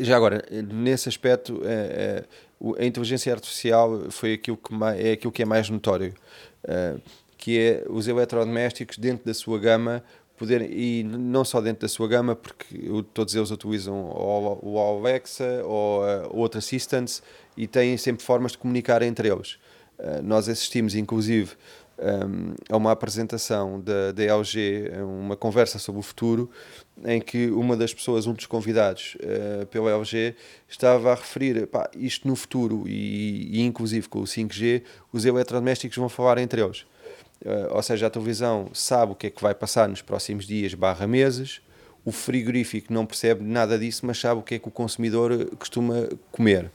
já 0.00 0.16
agora, 0.16 0.42
nesse 0.72 1.10
aspecto, 1.10 1.56
uh, 1.56 2.68
uh, 2.70 2.76
a 2.80 2.86
inteligência 2.86 3.34
artificial 3.34 4.10
foi 4.10 4.32
aquilo 4.32 4.56
que 4.56 4.72
é 4.96 5.12
aquilo 5.12 5.30
que 5.30 5.42
é 5.42 5.44
mais 5.44 5.68
notório, 5.68 6.14
que 7.36 7.58
é 7.58 7.84
os 7.90 8.08
eletrodomésticos 8.08 8.96
dentro 8.96 9.26
da 9.26 9.34
sua 9.34 9.58
gama 9.58 10.02
poder 10.38 10.62
e 10.72 11.02
não 11.02 11.44
só 11.44 11.60
dentro 11.60 11.82
da 11.82 11.88
sua 11.88 12.08
gama, 12.08 12.34
porque 12.34 12.78
todos 13.12 13.34
eles 13.34 13.50
utilizam 13.50 13.94
o 14.62 14.78
Alexa 14.78 15.62
ou 15.64 16.02
outro 16.30 16.58
assistants 16.58 17.22
e 17.58 17.66
têm 17.66 17.96
sempre 17.96 18.24
formas 18.24 18.52
de 18.52 18.58
comunicar 18.58 19.02
entre 19.02 19.28
eles. 19.28 19.58
Uh, 19.98 20.22
nós 20.22 20.48
assistimos, 20.48 20.94
inclusive, 20.94 21.56
um, 21.98 22.54
a 22.70 22.76
uma 22.76 22.92
apresentação 22.92 23.80
da, 23.80 24.12
da 24.12 24.22
LG, 24.22 24.92
uma 25.02 25.36
conversa 25.36 25.78
sobre 25.80 25.98
o 25.98 26.02
futuro, 26.02 26.48
em 27.04 27.20
que 27.20 27.50
uma 27.50 27.76
das 27.76 27.92
pessoas, 27.92 28.26
um 28.26 28.32
dos 28.32 28.46
convidados 28.46 29.16
uh, 29.16 29.66
pela 29.66 29.90
LG, 29.90 30.36
estava 30.68 31.10
a 31.10 31.14
referir 31.16 31.66
pá, 31.66 31.90
isto 31.96 32.28
no 32.28 32.36
futuro 32.36 32.84
e, 32.86 33.58
e, 33.58 33.62
inclusive 33.62 34.08
com 34.08 34.20
o 34.20 34.24
5G, 34.24 34.84
os 35.12 35.24
eletrodomésticos 35.24 35.98
vão 35.98 36.08
falar 36.08 36.38
entre 36.38 36.62
eles. 36.62 36.82
Uh, 37.44 37.74
ou 37.74 37.82
seja, 37.82 38.06
a 38.06 38.10
televisão 38.10 38.70
sabe 38.72 39.12
o 39.12 39.14
que 39.16 39.26
é 39.26 39.30
que 39.30 39.42
vai 39.42 39.54
passar 39.54 39.88
nos 39.88 40.00
próximos 40.00 40.46
dias 40.46 40.74
barra 40.74 41.06
meses, 41.06 41.60
o 42.04 42.12
frigorífico 42.12 42.92
não 42.92 43.04
percebe 43.04 43.44
nada 43.44 43.76
disso, 43.76 44.06
mas 44.06 44.18
sabe 44.18 44.40
o 44.40 44.42
que 44.42 44.54
é 44.54 44.58
que 44.58 44.68
o 44.68 44.70
consumidor 44.70 45.44
costuma 45.56 46.08
comer 46.30 46.70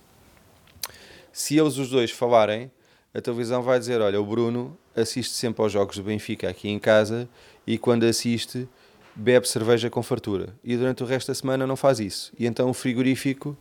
se 1.33 1.57
eles 1.57 1.77
os 1.77 1.89
dois 1.89 2.11
falarem, 2.11 2.71
a 3.11 3.19
televisão 3.19 3.63
vai 3.63 3.79
dizer: 3.79 3.99
Olha, 3.99 4.21
o 4.21 4.25
Bruno 4.25 4.77
assiste 4.95 5.33
sempre 5.33 5.63
aos 5.63 5.71
jogos 5.71 5.97
do 5.97 6.03
Benfica 6.03 6.47
aqui 6.47 6.69
em 6.69 6.77
casa 6.77 7.27
e 7.65 7.77
quando 7.77 8.03
assiste, 8.03 8.69
bebe 9.15 9.47
cerveja 9.47 9.89
com 9.89 10.03
fartura. 10.03 10.53
E 10.63 10.77
durante 10.77 11.01
o 11.01 11.05
resto 11.05 11.29
da 11.29 11.35
semana 11.35 11.65
não 11.65 11.75
faz 11.75 11.99
isso. 11.99 12.31
E 12.37 12.45
então 12.45 12.69
o 12.69 12.73
frigorífico 12.73 13.57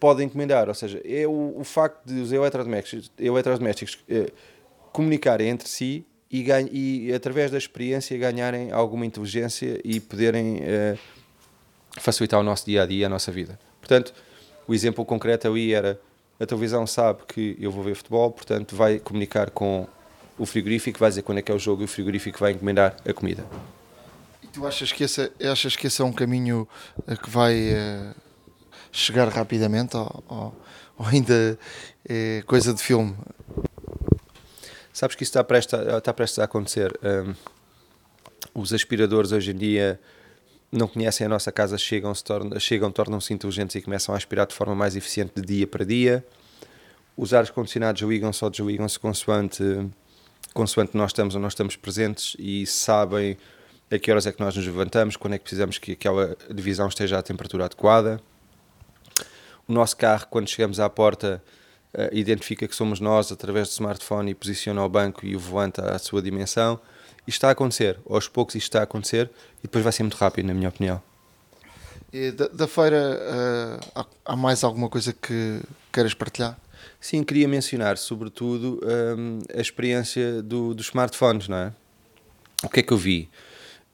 pode 0.00 0.24
encomendar. 0.24 0.68
Ou 0.68 0.74
seja, 0.74 1.00
é 1.04 1.26
o, 1.26 1.54
o 1.58 1.64
facto 1.64 2.06
de 2.06 2.20
os 2.20 2.32
eletrodomésticos, 2.32 3.10
eletrodomésticos 3.18 3.98
eh, 4.08 4.32
comunicarem 4.90 5.50
entre 5.50 5.68
si 5.68 6.04
e, 6.30 6.42
ganha, 6.42 6.68
e, 6.72 7.12
através 7.12 7.50
da 7.50 7.58
experiência, 7.58 8.16
ganharem 8.16 8.72
alguma 8.72 9.04
inteligência 9.04 9.80
e 9.84 10.00
poderem 10.00 10.60
eh, 10.62 10.96
facilitar 11.98 12.40
o 12.40 12.42
nosso 12.42 12.64
dia 12.64 12.82
a 12.82 12.86
dia, 12.86 13.06
a 13.06 13.08
nossa 13.08 13.30
vida. 13.30 13.58
Portanto, 13.80 14.14
o 14.66 14.74
exemplo 14.74 15.04
concreto 15.04 15.48
aí 15.48 15.72
era 15.72 16.00
a 16.40 16.46
televisão 16.46 16.86
sabe 16.86 17.20
que 17.26 17.56
eu 17.60 17.70
vou 17.70 17.82
ver 17.82 17.94
futebol, 17.94 18.30
portanto 18.30 18.76
vai 18.76 18.98
comunicar 18.98 19.50
com 19.50 19.86
o 20.38 20.46
frigorífico, 20.46 20.98
vai 20.98 21.08
dizer 21.08 21.22
quando 21.22 21.38
é 21.38 21.42
que 21.42 21.50
é 21.50 21.54
o 21.54 21.58
jogo 21.58 21.82
e 21.82 21.84
o 21.84 21.88
frigorífico 21.88 22.38
vai 22.38 22.52
encomendar 22.52 22.96
a 23.06 23.12
comida. 23.12 23.44
E 24.42 24.46
tu 24.46 24.66
achas 24.66 24.92
que 24.92 25.02
esse, 25.02 25.32
achas 25.50 25.74
que 25.74 25.88
esse 25.88 26.00
é 26.00 26.04
um 26.04 26.12
caminho 26.12 26.68
eh, 27.06 27.16
que 27.16 27.28
vai 27.28 27.72
uh, 27.72 28.14
chegar 28.92 29.28
rapidamente 29.28 29.96
ou, 29.96 30.24
ou, 30.28 30.62
ou 30.96 31.06
ainda 31.06 31.58
é 32.08 32.42
coisa 32.46 32.72
de 32.72 32.82
filme? 32.82 33.16
Sabes 34.92 35.16
que 35.16 35.22
isso 35.22 35.30
está 35.30 35.42
prestes 35.42 35.74
a, 35.74 35.98
está 35.98 36.12
prestes 36.12 36.38
a 36.38 36.44
acontecer. 36.44 36.96
Um, 37.02 37.34
os 38.54 38.72
aspiradores 38.72 39.32
hoje 39.32 39.50
em 39.50 39.56
dia 39.56 40.00
não 40.70 40.86
conhecem 40.86 41.26
a 41.26 41.28
nossa 41.28 41.50
casa 41.50 41.78
chegam, 41.78 42.14
se 42.14 42.22
tornam, 42.22 42.60
chegam 42.60 42.90
tornam-se 42.90 43.32
inteligentes 43.32 43.76
e 43.76 43.82
começam 43.82 44.14
a 44.14 44.18
aspirar 44.18 44.46
de 44.46 44.54
forma 44.54 44.74
mais 44.74 44.96
eficiente 44.96 45.32
de 45.36 45.42
dia 45.42 45.66
para 45.66 45.84
dia. 45.84 46.24
Os 47.16 47.32
ares 47.34 47.50
condicionados 47.50 48.02
ligam-se 48.02 48.44
ou 48.44 48.50
desligam-se 48.50 48.98
consoante, 48.98 49.62
consoante 50.52 50.96
nós 50.96 51.10
estamos 51.10 51.34
ou 51.34 51.40
não 51.40 51.48
estamos 51.48 51.74
presentes 51.74 52.36
e 52.38 52.66
sabem 52.66 53.36
a 53.90 53.98
que 53.98 54.10
horas 54.10 54.26
é 54.26 54.32
que 54.32 54.40
nós 54.40 54.54
nos 54.54 54.66
levantamos, 54.66 55.16
quando 55.16 55.34
é 55.34 55.38
que 55.38 55.44
precisamos 55.44 55.78
que 55.78 55.92
aquela 55.92 56.36
divisão 56.50 56.86
esteja 56.86 57.18
à 57.18 57.22
temperatura 57.22 57.64
adequada. 57.64 58.20
O 59.66 59.72
nosso 59.72 59.96
carro, 59.96 60.26
quando 60.28 60.48
chegamos 60.48 60.78
à 60.78 60.88
porta, 60.90 61.42
uh, 61.94 62.14
identifica 62.14 62.68
que 62.68 62.74
somos 62.74 63.00
nós 63.00 63.32
através 63.32 63.68
do 63.68 63.72
smartphone 63.72 64.30
e 64.30 64.34
posiciona 64.34 64.84
o 64.84 64.88
banco 64.88 65.24
e 65.24 65.34
o 65.34 65.38
volante 65.38 65.80
à 65.80 65.98
sua 65.98 66.20
dimensão 66.20 66.78
isto 67.28 67.36
está 67.36 67.48
a 67.48 67.52
acontecer, 67.52 67.98
aos 68.08 68.26
poucos 68.26 68.54
isto 68.54 68.64
está 68.64 68.80
a 68.80 68.84
acontecer 68.84 69.30
e 69.58 69.62
depois 69.64 69.84
vai 69.84 69.92
ser 69.92 70.02
muito 70.02 70.16
rápido, 70.16 70.46
na 70.46 70.54
minha 70.54 70.70
opinião. 70.70 71.00
Da, 72.34 72.48
da, 72.48 72.66
feira, 72.66 73.20
uh, 73.94 74.06
há 74.24 74.34
mais 74.34 74.64
alguma 74.64 74.88
coisa 74.88 75.12
que 75.12 75.60
queiras 75.92 76.14
partilhar? 76.14 76.58
Sim, 76.98 77.22
queria 77.22 77.46
mencionar, 77.46 77.98
sobretudo, 77.98 78.80
um, 78.82 79.40
a 79.54 79.60
experiência 79.60 80.42
do, 80.42 80.72
dos 80.72 80.86
smartphones, 80.86 81.48
não 81.48 81.58
é? 81.58 81.72
O 82.64 82.68
que 82.70 82.80
é 82.80 82.82
que 82.82 82.92
eu 82.94 82.96
vi? 82.96 83.28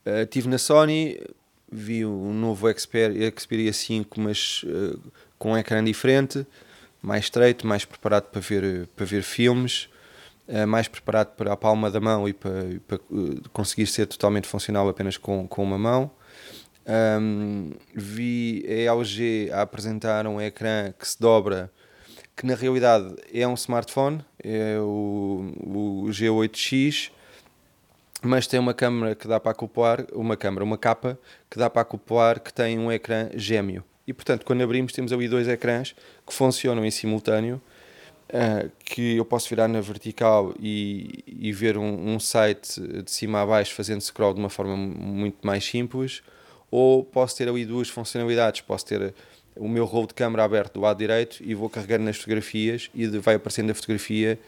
Uh, 0.06 0.22
estive 0.22 0.48
na 0.48 0.58
Sony, 0.58 1.20
vi 1.70 2.06
um 2.06 2.32
novo 2.32 2.72
Xperia, 2.72 3.32
Xperia 3.36 3.72
5, 3.72 4.20
mas 4.20 4.62
uh, 4.62 5.00
com 5.36 5.52
um 5.52 5.58
ecrã 5.58 5.82
diferente, 5.82 6.46
mais 7.02 7.24
estreito, 7.24 7.66
mais 7.66 7.84
preparado 7.84 8.30
para 8.30 8.40
ver, 8.40 8.86
para 8.94 9.04
ver 9.04 9.24
filmes. 9.24 9.88
Eh, 10.46 10.66
mais 10.66 10.86
preparado 10.88 11.34
para 11.36 11.54
a 11.54 11.56
palma 11.56 11.90
da 11.90 12.00
mão 12.00 12.28
e 12.28 12.34
para, 12.34 12.52
para 12.86 12.96
eh, 12.98 13.40
conseguir 13.50 13.86
ser 13.86 14.06
totalmente 14.06 14.46
funcional 14.46 14.86
apenas 14.88 15.16
com, 15.16 15.48
com 15.48 15.62
uma 15.62 15.78
mão. 15.78 16.10
Um, 16.86 17.70
vi 17.94 18.62
a 18.68 18.94
LG 18.94 19.50
a 19.50 19.62
apresentar 19.62 20.26
um 20.26 20.38
ecrã 20.38 20.92
que 20.98 21.08
se 21.08 21.18
dobra, 21.18 21.72
que 22.36 22.44
na 22.44 22.54
realidade 22.54 23.14
é 23.32 23.48
um 23.48 23.54
smartphone, 23.54 24.22
é 24.42 24.76
o, 24.80 25.50
o 25.60 26.06
G8X, 26.10 27.10
mas 28.20 28.46
tem 28.46 28.60
uma 28.60 28.74
câmera 28.74 29.14
que 29.14 29.26
dá 29.26 29.40
para 29.40 29.52
acoplar, 29.52 30.04
uma 30.12 30.36
câmera, 30.36 30.62
uma 30.62 30.76
capa 30.76 31.18
que 31.50 31.58
dá 31.58 31.70
para 31.70 31.80
acoplar 31.80 32.38
que 32.38 32.52
tem 32.52 32.78
um 32.78 32.92
ecrã 32.92 33.30
gêmeo. 33.34 33.82
E 34.06 34.12
portanto, 34.12 34.44
quando 34.44 34.62
abrimos, 34.62 34.92
temos 34.92 35.10
ali 35.10 35.26
dois 35.26 35.48
ecrãs 35.48 35.94
que 36.26 36.34
funcionam 36.34 36.84
em 36.84 36.90
simultâneo 36.90 37.62
Uh, 38.26 38.70
que 38.84 39.16
eu 39.16 39.24
posso 39.24 39.48
virar 39.48 39.68
na 39.68 39.80
vertical 39.80 40.54
e, 40.58 41.22
e 41.26 41.52
ver 41.52 41.76
um, 41.76 42.14
um, 42.14 42.18
site 42.18 42.80
de 42.80 43.10
cima 43.10 43.42
a 43.42 43.46
baixo 43.46 43.74
fazendo 43.74 44.00
scroll 44.00 44.32
de 44.32 44.40
uma 44.40 44.48
forma 44.48 44.76
muito 44.76 45.46
mais 45.46 45.62
simples, 45.62 46.22
ou 46.70 47.04
posso 47.04 47.36
ter 47.36 47.48
ali 47.48 47.64
duas 47.64 47.88
funcionalidades, 47.88 48.62
posso 48.62 48.86
ter 48.86 49.14
o 49.56 49.68
meu 49.68 49.84
rolo 49.84 50.06
de 50.06 50.14
câmera 50.14 50.42
aberto 50.44 50.74
do 50.74 50.80
lado 50.80 50.98
direito 50.98 51.42
e 51.44 51.54
vou 51.54 51.68
carregando 51.68 52.04
nas 52.04 52.16
fotografias 52.16 52.90
e 52.94 53.06
vai 53.06 53.36
aparecendo 53.36 53.70
a 53.70 53.74
fotografia 53.74 54.38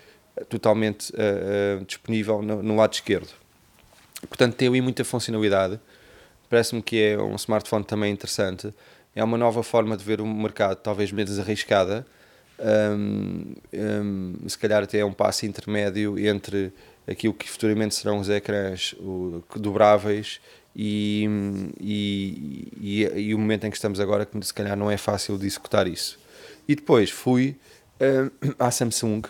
totalmente 0.48 1.12
uh, 1.12 1.80
uh, 1.80 1.84
disponível 1.84 2.42
no, 2.42 2.62
no, 2.62 2.76
lado 2.76 2.92
esquerdo. 2.92 3.30
Portanto, 4.28 4.54
tem 4.54 4.68
ali 4.68 4.80
muita 4.80 5.04
funcionalidade. 5.04 5.80
Parece-me 6.48 6.82
que 6.82 7.00
é 7.00 7.18
um 7.18 7.34
smartphone 7.36 7.84
também 7.84 8.12
interessante. 8.12 8.72
É 9.14 9.24
uma 9.24 9.38
nova 9.38 9.62
forma 9.62 9.96
de 9.96 10.04
ver 10.04 10.20
o 10.20 10.26
mercado, 10.26 10.76
talvez 10.76 11.10
menos 11.10 11.38
arriscada, 11.38 12.06
um, 12.58 13.54
um, 13.74 14.48
se 14.48 14.58
calhar 14.58 14.82
até 14.82 14.98
é 14.98 15.04
um 15.04 15.12
passo 15.12 15.46
intermédio 15.46 16.18
entre 16.18 16.72
aquilo 17.06 17.34
que 17.34 17.48
futuramente 17.48 17.94
serão 17.94 18.18
os 18.18 18.28
ecrãs 18.28 18.94
o, 18.98 19.42
dobráveis 19.56 20.40
e, 20.74 21.26
e, 21.80 22.72
e, 22.80 23.20
e, 23.28 23.34
o 23.34 23.38
momento 23.38 23.64
em 23.64 23.70
que 23.70 23.76
estamos 23.76 24.00
agora, 24.00 24.26
que 24.26 24.44
se 24.44 24.52
calhar 24.52 24.76
não 24.76 24.90
é 24.90 24.96
fácil 24.96 25.38
de 25.38 25.46
executar 25.46 25.86
isso. 25.86 26.18
E 26.68 26.74
depois 26.74 27.10
fui 27.10 27.56
um, 28.00 28.52
à 28.58 28.70
Samsung, 28.70 29.22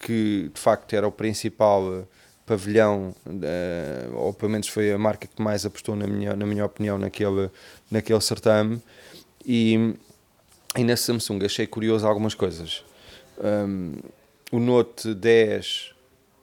que 0.00 0.50
de 0.54 0.60
facto 0.60 0.94
era 0.94 1.06
o 1.06 1.12
principal 1.12 2.06
pavilhão, 2.46 3.14
uh, 3.26 4.16
ou 4.16 4.32
pelo 4.32 4.52
menos 4.52 4.68
foi 4.68 4.92
a 4.92 4.96
marca 4.96 5.26
que 5.26 5.42
mais 5.42 5.66
apostou, 5.66 5.96
na 5.96 6.06
minha, 6.06 6.34
na 6.34 6.46
minha 6.46 6.64
opinião, 6.64 6.96
naquele, 6.96 7.50
naquele 7.90 8.20
certame. 8.20 8.80
E, 9.44 9.94
e 10.76 10.84
na 10.84 10.96
Samsung 10.96 11.44
achei 11.44 11.66
curioso 11.66 12.06
algumas 12.06 12.34
coisas. 12.34 12.84
Um, 13.38 13.94
o 14.52 14.58
Note 14.58 15.14
10 15.14 15.94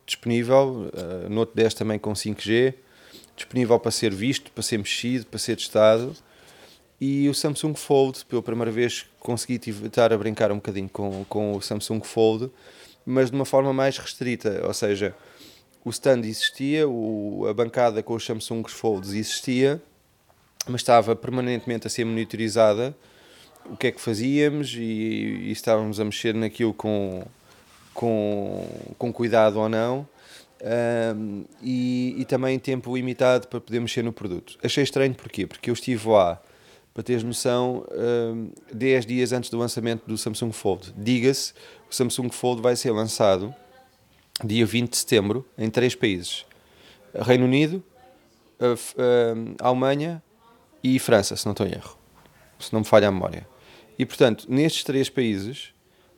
disponível, 0.05 0.91
uh, 0.93 1.29
Note 1.29 1.53
10 1.55 1.73
também 1.75 1.99
com 1.99 2.13
5G, 2.13 2.73
disponível 3.35 3.79
para 3.79 3.91
ser 3.91 4.13
visto, 4.13 4.51
para 4.51 4.63
ser 4.63 4.77
mexido, 4.77 5.25
para 5.27 5.39
ser 5.39 5.55
testado. 5.55 6.15
E 6.99 7.27
o 7.29 7.33
Samsung 7.33 7.75
Fold, 7.75 8.25
pela 8.25 8.41
primeira 8.41 8.71
vez 8.71 9.05
consegui 9.19 9.59
estar 9.85 10.13
a 10.13 10.17
brincar 10.17 10.51
um 10.51 10.55
bocadinho 10.55 10.89
com, 10.89 11.25
com 11.25 11.53
o 11.55 11.61
Samsung 11.61 12.01
Fold, 12.01 12.49
mas 13.05 13.29
de 13.29 13.35
uma 13.35 13.45
forma 13.45 13.73
mais 13.73 13.97
restrita, 13.97 14.61
ou 14.65 14.73
seja, 14.73 15.15
o 15.83 15.89
stand 15.89 16.21
existia, 16.21 16.87
o, 16.87 17.45
a 17.47 17.53
bancada 17.53 18.01
com 18.01 18.13
os 18.13 18.25
Samsung 18.25 18.63
Folds 18.67 19.11
existia, 19.11 19.81
mas 20.67 20.81
estava 20.81 21.15
permanentemente 21.15 21.87
a 21.87 21.89
ser 21.89 22.05
monitorizada 22.05 22.95
o 23.65 23.77
que 23.77 23.87
é 23.87 23.91
que 23.91 24.01
fazíamos 24.01 24.73
e, 24.75 24.81
e 24.81 25.51
estávamos 25.51 25.99
a 25.99 26.05
mexer 26.05 26.33
naquilo 26.33 26.73
com, 26.73 27.23
com, 27.93 28.67
com 28.97 29.11
cuidado 29.13 29.59
ou 29.59 29.69
não. 29.69 30.07
Um, 31.15 31.43
e, 31.61 32.15
e, 32.19 32.25
também 32.25 32.57
tempo 32.57 32.95
limitado 32.95 33.47
para 33.49 33.59
poder 33.59 33.81
mexer 33.81 34.01
no 34.01 34.13
produto. 34.13 34.57
Achei 34.63 34.81
estranho 34.83 35.13
porquê? 35.13 35.45
Porque 35.45 35.69
eu 35.69 35.73
estive 35.73 36.07
lá 36.07 36.41
Para 36.93 37.03
teres 37.03 37.21
noção, 37.21 37.85
hum, 38.33 38.49
10 38.71 39.05
dias 39.05 39.33
antes 39.33 39.49
do 39.49 39.57
lançamento 39.57 40.03
do 40.07 40.17
Samsung 40.17 40.53
Fold. 40.53 40.93
Diga-se, 40.95 41.53
o 41.91 41.93
Samsung 41.93 42.29
Fold 42.29 42.61
vai 42.61 42.75
ser 42.77 42.91
lançado 42.91 43.53
dia 44.43 44.65
20 44.65 44.91
de 44.91 44.97
setembro 44.97 45.45
em 45.57 45.69
três 45.69 45.95
países: 45.95 46.45
Reino 47.13 47.43
Unido, 47.45 47.83
a 48.59 48.67
F- 48.73 48.95
a 49.61 49.67
Alemanha 49.67 50.23
e 50.81 50.97
França, 50.99 51.35
se 51.35 51.45
não 51.45 51.51
estou 51.51 51.67
em 51.67 51.73
erro, 51.73 51.97
se 52.59 52.71
não 52.71 52.79
me 52.81 52.85
falha 52.85 53.09
a 53.09 53.11
memória. 53.11 53.45
E 54.03 54.05
portanto, 54.05 54.47
nestes 54.49 54.83
três 54.83 55.09
países, 55.09 55.69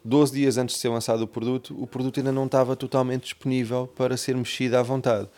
12 0.03 0.33
dias 0.33 0.57
antes 0.57 0.73
de 0.73 0.81
ser 0.81 0.89
lançado 0.89 1.21
o 1.21 1.27
produto, 1.27 1.79
o 1.79 1.85
produto 1.85 2.19
ainda 2.19 2.31
não 2.31 2.47
estava 2.47 2.75
totalmente 2.75 3.25
disponível 3.25 3.85
para 3.85 4.17
ser 4.17 4.35
mexido 4.35 4.75
à 4.75 4.81
vontade. 4.81 5.29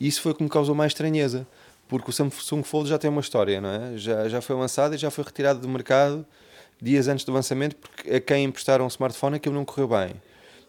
Isso 0.00 0.20
foi 0.20 0.32
o 0.32 0.34
que 0.34 0.42
me 0.42 0.48
causou 0.48 0.74
mais 0.74 0.90
estranheza, 0.90 1.46
porque 1.86 2.10
o 2.10 2.12
Samsung 2.12 2.64
Fold 2.64 2.88
já 2.88 2.98
tem 2.98 3.08
uma 3.08 3.20
história, 3.20 3.60
não 3.60 3.68
é? 3.68 3.96
Já, 3.96 4.28
já 4.28 4.40
foi 4.40 4.56
lançado 4.56 4.96
e 4.96 4.98
já 4.98 5.12
foi 5.12 5.22
retirado 5.22 5.60
do 5.60 5.68
mercado 5.68 6.26
dias 6.80 7.06
antes 7.06 7.24
do 7.24 7.32
lançamento, 7.32 7.76
porque 7.76 8.10
a 8.10 8.20
quem 8.20 8.46
emprestaram 8.46 8.84
um 8.84 8.88
smartphone 8.88 9.36
aquilo 9.36 9.54
não 9.54 9.64
correu 9.64 9.86
bem. 9.86 10.20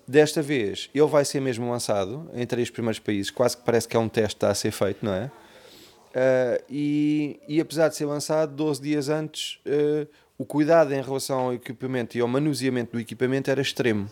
Desta 0.08 0.40
vez, 0.40 0.88
ele 0.94 1.08
vai 1.08 1.26
ser 1.26 1.40
mesmo 1.40 1.68
lançado 1.68 2.30
em 2.36 2.46
três 2.46 2.70
primeiros 2.70 3.00
países, 3.00 3.32
quase 3.32 3.58
que 3.58 3.64
parece 3.64 3.88
que 3.88 3.98
é 3.98 4.00
um 4.00 4.08
teste 4.08 4.36
que 4.36 4.38
está 4.38 4.52
a 4.52 4.56
ser 4.56 4.70
feito, 4.70 5.04
não 5.04 5.16
é? 5.16 5.32
Uh, 6.14 6.64
e, 6.70 7.40
e 7.48 7.60
apesar 7.60 7.88
de 7.88 7.96
ser 7.96 8.06
lançado 8.06 8.54
12 8.54 8.80
dias 8.80 9.10
antes, 9.10 9.60
uh, 9.66 10.08
o 10.38 10.46
cuidado 10.46 10.94
em 10.94 11.02
relação 11.02 11.40
ao 11.40 11.54
equipamento 11.54 12.18
e 12.18 12.22
ao 12.22 12.28
manuseamento 12.28 12.94
do 12.94 13.00
equipamento 13.00 13.52
era 13.52 13.62
extremo. 13.62 14.10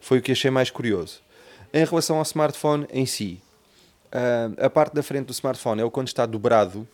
Foi 0.00 0.18
o 0.18 0.22
que 0.22 0.32
achei 0.32 0.50
mais 0.50 0.70
curioso. 0.70 1.20
Em 1.72 1.84
relação 1.84 2.16
ao 2.16 2.22
smartphone 2.22 2.86
em 2.90 3.06
si, 3.06 3.40
uh, 4.06 4.64
a 4.64 4.70
parte 4.70 4.94
da 4.94 5.02
frente 5.02 5.26
do 5.26 5.32
smartphone 5.32 5.80
é 5.80 5.84
o 5.84 5.90
quando 5.90 6.08
está 6.08 6.26
dobrado, 6.26 6.86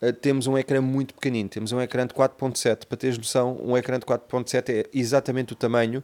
uh, 0.00 0.12
temos 0.12 0.46
um 0.46 0.56
ecrã 0.56 0.80
muito 0.80 1.14
pequenino. 1.14 1.48
Temos 1.48 1.72
um 1.72 1.80
ecrã 1.80 2.06
de 2.06 2.14
4.7. 2.14 2.86
Para 2.86 2.96
teres 2.96 3.18
noção, 3.18 3.58
um 3.62 3.76
ecrã 3.76 3.98
de 3.98 4.06
4.7 4.06 4.70
é 4.70 4.86
exatamente 4.92 5.52
o 5.52 5.56
tamanho 5.56 6.02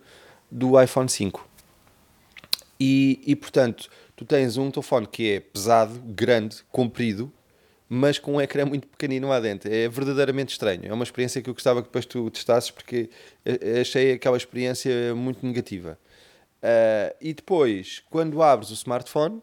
do 0.51 0.81
iPhone 0.81 1.09
5. 1.09 1.47
E, 2.81 3.21
e 3.27 3.35
portanto, 3.35 3.91
tu 4.15 4.25
tens 4.25 4.57
um 4.57 4.71
telefone 4.71 5.07
que 5.07 5.33
é 5.33 5.41
pesado, 5.41 6.01
grande, 6.07 6.59
comprido, 6.71 7.33
mas 7.89 8.19
com 8.19 8.35
um 8.35 8.41
ecrã 8.41 8.65
muito 8.65 8.87
pequenino 8.87 9.29
lá 9.29 9.41
dentro. 9.41 9.73
É 9.73 9.89
verdadeiramente 9.89 10.53
estranho. 10.53 10.83
É 10.85 10.93
uma 10.93 11.05
experiência 11.05 11.41
que 11.41 11.49
eu 11.49 11.55
gostava 11.55 11.81
que 11.81 11.89
depois 11.89 12.05
tu 12.05 12.31
testasses 12.31 12.71
porque 12.71 13.09
achei 13.81 14.13
aquela 14.13 14.37
experiência 14.37 15.15
muito 15.15 15.45
negativa. 15.47 15.99
Uh, 16.59 17.15
e 17.21 17.33
depois, 17.33 18.03
quando 18.11 18.43
abres 18.43 18.71
o 18.71 18.75
smartphone, 18.75 19.41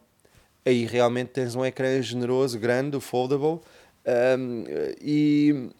aí 0.64 0.84
realmente 0.84 1.28
tens 1.28 1.54
um 1.54 1.64
ecrã 1.64 2.00
generoso, 2.02 2.58
grande, 2.58 3.00
foldable, 3.00 3.60
um, 4.38 4.64
e 5.00 5.70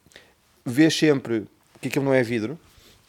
vês 0.65 0.95
sempre 0.97 1.47
que 1.81 1.89
aquilo 1.89 2.07
não 2.07 2.15
é 2.15 2.23
vidro, 2.23 2.59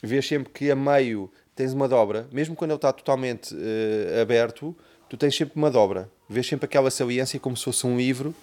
vês 0.01 0.27
sempre 0.27 0.51
que 0.51 0.69
a 0.69 0.75
meio 0.75 1.31
tens 1.55 1.73
uma 1.73 1.87
dobra, 1.87 2.27
mesmo 2.31 2.55
quando 2.55 2.71
ele 2.71 2.77
está 2.77 2.91
totalmente 2.91 3.55
uh, 3.55 4.21
aberto, 4.21 4.75
tu 5.09 5.15
tens 5.15 5.35
sempre 5.35 5.55
uma 5.55 5.71
dobra. 5.71 6.09
Vês 6.29 6.45
sempre 6.45 6.65
aquela 6.65 6.91
saliência 6.91 7.39
como 7.39 7.55
se 7.55 7.63
fosse 7.63 7.87
um 7.87 7.97
livro 7.97 8.35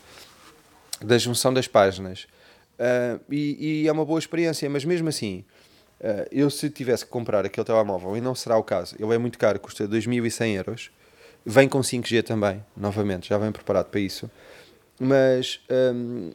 da 1.00 1.18
junção 1.18 1.52
das 1.52 1.66
páginas. 1.66 2.26
Uh, 2.74 3.20
e, 3.30 3.82
e, 3.82 3.88
é 3.88 3.92
uma 3.92 4.04
boa 4.04 4.18
experiência, 4.18 4.68
mas 4.68 4.84
mesmo 4.84 5.08
assim, 5.08 5.44
uh, 6.00 6.26
eu 6.32 6.50
se 6.50 6.68
tivesse 6.68 7.04
que 7.04 7.10
comprar 7.10 7.44
aquele 7.44 7.64
telemóvel, 7.64 8.16
e 8.16 8.20
não 8.20 8.34
será 8.34 8.56
o 8.56 8.64
caso, 8.64 8.96
ele 8.98 9.14
é 9.14 9.18
muito 9.18 9.38
caro, 9.38 9.60
custa 9.60 9.86
2.100 9.86 10.56
euros, 10.56 10.90
vem 11.46 11.68
com 11.68 11.80
5G 11.80 12.22
também, 12.24 12.64
novamente, 12.76 13.28
já 13.28 13.38
vem 13.38 13.52
preparado 13.52 13.86
para 13.86 14.00
isso, 14.00 14.28
mas 14.98 15.60
um, 15.94 16.32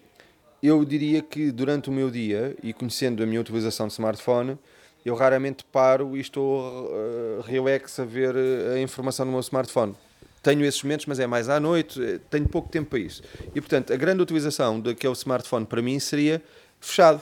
eu 0.63 0.83
diria 0.85 1.21
que 1.21 1.51
durante 1.51 1.89
o 1.89 1.91
meu 1.91 2.09
dia, 2.09 2.55
e 2.63 2.71
conhecendo 2.71 3.21
a 3.21 3.25
minha 3.25 3.41
utilização 3.41 3.87
de 3.87 3.93
smartphone, 3.93 4.57
eu 5.05 5.15
raramente 5.15 5.65
paro 5.65 6.15
e 6.15 6.21
estou 6.21 6.85
uh, 6.85 7.41
relax 7.41 7.99
a 7.99 8.05
ver 8.05 8.33
a 8.73 8.79
informação 8.79 9.25
no 9.25 9.31
meu 9.31 9.41
smartphone 9.41 9.95
tenho 10.41 10.63
esses 10.65 10.81
momentos, 10.83 11.05
mas 11.05 11.19
é 11.19 11.27
mais 11.27 11.49
à 11.49 11.59
noite, 11.59 12.21
tenho 12.29 12.47
pouco 12.47 12.69
tempo 12.69 12.91
para 12.91 12.99
isso. 12.99 13.21
E 13.53 13.59
portanto, 13.61 13.93
a 13.93 13.95
grande 13.95 14.21
utilização 14.21 14.79
daquele 14.79 15.13
smartphone 15.13 15.65
para 15.65 15.81
mim 15.81 15.99
seria 15.99 16.41
fechado. 16.79 17.21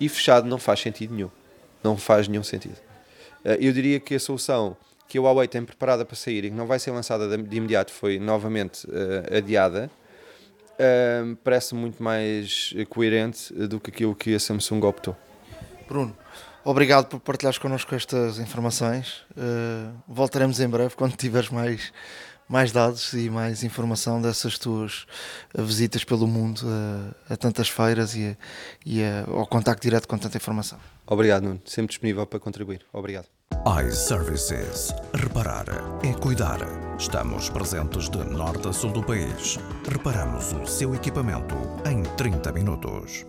E 0.00 0.08
fechado 0.08 0.48
não 0.48 0.58
faz 0.58 0.80
sentido 0.80 1.14
nenhum. 1.14 1.30
Não 1.82 1.96
faz 1.96 2.28
nenhum 2.28 2.42
sentido. 2.42 2.76
Eu 3.44 3.72
diria 3.72 3.98
que 3.98 4.14
a 4.14 4.20
solução 4.20 4.76
que 5.08 5.18
a 5.18 5.20
Huawei 5.20 5.46
tem 5.46 5.64
preparada 5.64 6.04
para 6.04 6.16
sair 6.16 6.44
e 6.44 6.50
que 6.50 6.56
não 6.56 6.66
vai 6.66 6.78
ser 6.78 6.90
lançada 6.90 7.36
de 7.36 7.56
imediato 7.56 7.92
foi 7.92 8.18
novamente 8.18 8.86
uh, 8.86 9.36
adiada. 9.36 9.90
Parece 11.44 11.74
muito 11.74 12.02
mais 12.02 12.74
coerente 12.88 13.52
do 13.52 13.78
que 13.78 13.90
aquilo 13.90 14.14
que 14.14 14.34
a 14.34 14.40
Samsung 14.40 14.80
optou. 14.84 15.16
Bruno, 15.86 16.16
obrigado 16.64 17.06
por 17.06 17.20
partilhares 17.20 17.58
connosco 17.58 17.94
estas 17.94 18.38
informações. 18.38 19.22
Uh, 19.36 19.94
voltaremos 20.08 20.58
em 20.58 20.68
breve 20.68 20.96
quando 20.96 21.14
tiveres 21.14 21.50
mais 21.50 21.92
mais 22.52 22.70
dados 22.70 23.14
e 23.14 23.30
mais 23.30 23.64
informação 23.64 24.20
dessas 24.20 24.58
tuas 24.58 25.06
visitas 25.54 26.04
pelo 26.04 26.26
mundo 26.26 26.60
a, 27.30 27.32
a 27.32 27.36
tantas 27.38 27.70
feiras 27.70 28.14
e, 28.14 28.26
a, 28.26 28.36
e 28.84 29.02
a, 29.02 29.24
ao 29.26 29.46
contacto 29.46 29.80
direto 29.80 30.06
com 30.06 30.18
tanta 30.18 30.36
informação. 30.36 30.78
Obrigado, 31.06 31.44
Nuno. 31.44 31.62
Sempre 31.64 31.88
disponível 31.88 32.26
para 32.26 32.38
contribuir. 32.38 32.84
Obrigado. 32.92 33.24
iServices. 33.88 34.94
Reparar 35.14 35.64
é 36.04 36.12
cuidar. 36.12 36.58
Estamos 36.98 37.48
presentes 37.48 38.10
de 38.10 38.18
norte 38.18 38.68
a 38.68 38.72
sul 38.72 38.92
do 38.92 39.02
país. 39.02 39.58
Reparamos 39.90 40.52
o 40.52 40.66
seu 40.66 40.94
equipamento 40.94 41.54
em 41.90 42.02
30 42.16 42.52
minutos. 42.52 43.24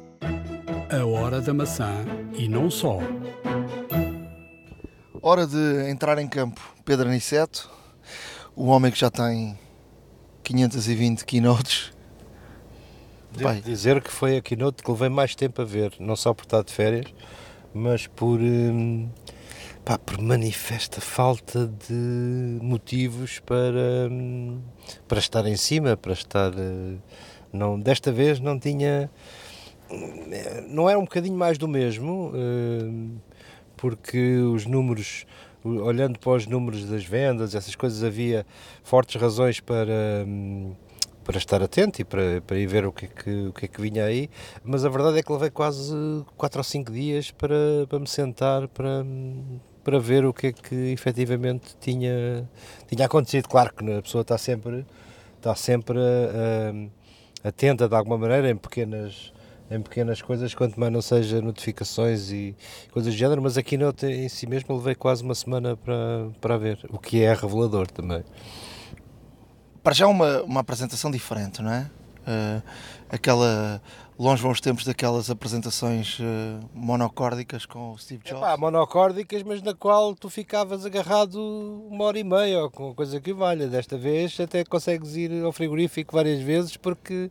A 0.91 1.05
hora 1.05 1.39
da 1.39 1.53
maçã 1.53 1.93
e 2.37 2.49
não 2.49 2.69
só. 2.69 2.99
Hora 5.21 5.47
de 5.47 5.89
entrar 5.89 6.17
em 6.17 6.27
campo. 6.27 6.59
Pedro 6.83 7.07
Aniceto, 7.07 7.71
o 8.55 8.67
homem 8.67 8.91
que 8.91 8.99
já 8.99 9.09
tem 9.09 9.57
520 10.43 11.25
keynotes. 11.25 11.91
Devo 13.31 13.45
Pai. 13.45 13.61
dizer 13.61 14.01
que 14.01 14.11
foi 14.11 14.37
a 14.37 14.41
keynote 14.41 14.83
que 14.83 14.91
levei 14.91 15.09
mais 15.09 15.33
tempo 15.33 15.61
a 15.61 15.65
ver, 15.65 15.93
não 15.99 16.15
só 16.15 16.33
por 16.33 16.43
estar 16.43 16.63
de 16.63 16.71
férias, 16.71 17.11
mas 17.73 18.05
por, 18.05 18.39
hum, 18.39 19.09
pá, 19.83 19.97
por 19.97 20.21
manifesta 20.21 21.01
falta 21.01 21.67
de 21.87 22.59
motivos 22.61 23.39
para, 23.39 24.07
hum, 24.11 24.61
para 25.07 25.17
estar 25.17 25.45
em 25.47 25.57
cima, 25.57 25.97
para 25.97 26.13
estar. 26.13 26.53
Eh, 26.53 26.97
não, 27.51 27.79
desta 27.79 28.11
vez 28.11 28.39
não 28.39 28.59
tinha. 28.59 29.09
Não 30.69 30.89
era 30.89 30.97
um 30.97 31.03
bocadinho 31.03 31.37
mais 31.37 31.57
do 31.57 31.67
mesmo, 31.67 32.31
hum, 32.33 33.17
porque 33.75 34.37
os 34.37 34.65
números 34.65 35.25
olhando 35.63 36.19
para 36.19 36.31
os 36.31 36.45
números 36.45 36.85
das 36.85 37.03
vendas, 37.05 37.55
essas 37.55 37.75
coisas, 37.75 38.03
havia 38.03 38.45
fortes 38.83 39.19
razões 39.21 39.59
para, 39.59 40.25
para 41.23 41.37
estar 41.37 41.61
atento 41.63 42.01
e 42.01 42.03
para, 42.05 42.41
para 42.45 42.57
ir 42.57 42.67
ver 42.67 42.85
o 42.85 42.91
que, 42.91 43.05
é 43.05 43.07
que, 43.07 43.47
o 43.47 43.53
que 43.53 43.65
é 43.65 43.67
que 43.67 43.81
vinha 43.81 44.05
aí, 44.05 44.29
mas 44.63 44.85
a 44.85 44.89
verdade 44.89 45.19
é 45.19 45.23
que 45.23 45.31
levei 45.31 45.49
quase 45.49 45.93
4 46.37 46.59
ou 46.59 46.63
5 46.63 46.91
dias 46.91 47.31
para, 47.31 47.87
para 47.87 47.99
me 47.99 48.07
sentar 48.07 48.67
para, 48.67 49.05
para 49.83 49.99
ver 49.99 50.25
o 50.25 50.33
que 50.33 50.47
é 50.47 50.53
que 50.53 50.75
efetivamente 50.91 51.75
tinha, 51.79 52.49
tinha 52.87 53.05
acontecido. 53.05 53.47
Claro 53.47 53.73
que 53.73 53.91
a 53.91 54.01
pessoa 54.01 54.21
está 54.21 54.37
sempre, 54.37 54.85
está 55.37 55.55
sempre 55.55 55.97
uh, 55.97 56.91
atenta 57.43 57.87
de 57.87 57.95
alguma 57.95 58.17
maneira 58.17 58.49
em 58.49 58.55
pequenas 58.55 59.32
em 59.73 59.81
pequenas 59.81 60.21
coisas, 60.21 60.53
quanto 60.53 60.79
mais 60.79 60.91
não 60.91 61.01
seja 61.01 61.41
notificações 61.41 62.31
e 62.31 62.55
coisas 62.91 63.13
do 63.13 63.17
género, 63.17 63.41
mas 63.41 63.57
aqui 63.57 63.77
não, 63.77 63.93
em 64.03 64.29
si 64.29 64.47
mesmo 64.47 64.75
levei 64.75 64.95
quase 64.95 65.23
uma 65.23 65.35
semana 65.35 65.75
para, 65.75 66.29
para 66.39 66.57
ver, 66.57 66.79
o 66.89 66.99
que 66.99 67.23
é 67.23 67.33
revelador 67.33 67.87
também. 67.87 68.23
Para 69.81 69.93
já 69.93 70.07
uma, 70.07 70.43
uma 70.43 70.59
apresentação 70.61 71.09
diferente, 71.11 71.61
não 71.61 71.71
é? 71.71 71.89
Uh, 72.25 72.63
aquela 73.09 73.81
longe 74.17 74.41
vão 74.41 74.51
os 74.51 74.61
tempos 74.61 74.85
daquelas 74.85 75.29
apresentações 75.29 76.19
uh, 76.19 76.23
monocórdicas 76.73 77.65
com 77.65 77.91
o 77.91 77.97
Steve 77.97 78.23
Jobs. 78.23 78.41
Epá, 78.41 78.55
monocórdicas, 78.55 79.43
mas 79.43 79.61
na 79.61 79.73
qual 79.73 80.15
tu 80.15 80.29
ficavas 80.29 80.85
agarrado 80.85 81.35
uma 81.89 82.05
hora 82.05 82.19
e 82.19 82.23
meia 82.23 82.63
ou 82.63 82.71
com 82.71 82.93
coisa 82.93 83.19
que 83.19 83.33
valha. 83.33 83.67
Desta 83.67 83.97
vez 83.97 84.39
até 84.39 84.63
consegues 84.63 85.15
ir 85.15 85.43
ao 85.43 85.51
frigorífico 85.51 86.15
várias 86.15 86.41
vezes 86.41 86.77
porque 86.77 87.29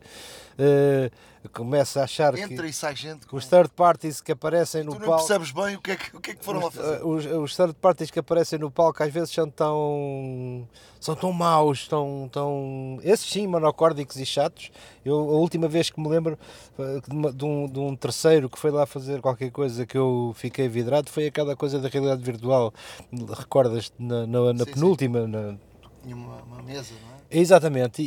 uh, 0.58 1.48
começa 1.50 2.00
a 2.00 2.04
achar 2.04 2.38
Entra 2.38 2.64
que 2.64 2.70
e 2.70 2.72
sai 2.72 2.94
gente 2.94 3.26
com... 3.26 3.36
os 3.36 3.46
third 3.46 3.70
parties 3.70 4.20
que 4.20 4.32
aparecem 4.32 4.84
no 4.84 4.92
tu 4.92 5.00
não 5.00 5.06
palco. 5.06 5.26
percebes 5.26 5.50
bem 5.50 5.76
o 5.76 5.80
que 5.80 5.90
é 5.90 5.96
que, 5.96 6.16
o 6.16 6.20
que, 6.20 6.30
é 6.30 6.34
que 6.34 6.44
foram 6.44 6.60
os, 6.60 6.64
lá 6.64 6.70
fazer. 6.70 7.04
Os, 7.04 7.26
os 7.26 7.56
third 7.56 7.74
parties 7.74 8.10
que 8.10 8.18
aparecem 8.18 8.58
no 8.58 8.70
palco 8.70 9.02
às 9.02 9.12
vezes 9.12 9.30
são 9.30 9.50
tão. 9.50 10.68
são 11.00 11.16
tão 11.16 11.32
maus, 11.32 11.88
tão. 11.88 12.28
tão 12.32 12.98
esses 13.02 13.28
sim, 13.28 13.46
monocórdicos 13.46 14.16
e 14.16 14.26
chatos. 14.26 14.70
Eu, 15.04 15.16
a 15.16 15.34
última 15.34 15.68
vez 15.68 15.90
que 15.90 16.00
me 16.00 16.08
lembro 16.08 16.38
de 17.34 17.44
um, 17.44 17.66
de 17.66 17.78
um 17.78 17.96
terceiro 17.96 18.48
que 18.48 18.58
foi 18.58 18.70
lá 18.70 18.86
fazer 18.86 19.20
qualquer 19.20 19.50
coisa 19.50 19.84
que 19.84 19.98
eu 19.98 20.32
fiquei 20.36 20.68
vidrado 20.68 21.10
foi 21.10 21.26
aquela 21.26 21.56
coisa 21.56 21.78
da 21.80 21.88
realidade 21.88 22.22
virtual. 22.22 22.72
Recordas 23.36 23.92
na, 23.98 24.26
na, 24.26 24.52
na 24.52 24.64
Sim, 24.64 24.72
penúltima? 24.72 25.26
Na, 25.26 25.56
Tinha 26.02 26.14
uma, 26.14 26.42
uma 26.42 26.62
mesa, 26.62 26.94
não 27.02 27.10
é? 27.10 27.11
Exatamente, 27.34 28.02
e, 28.02 28.06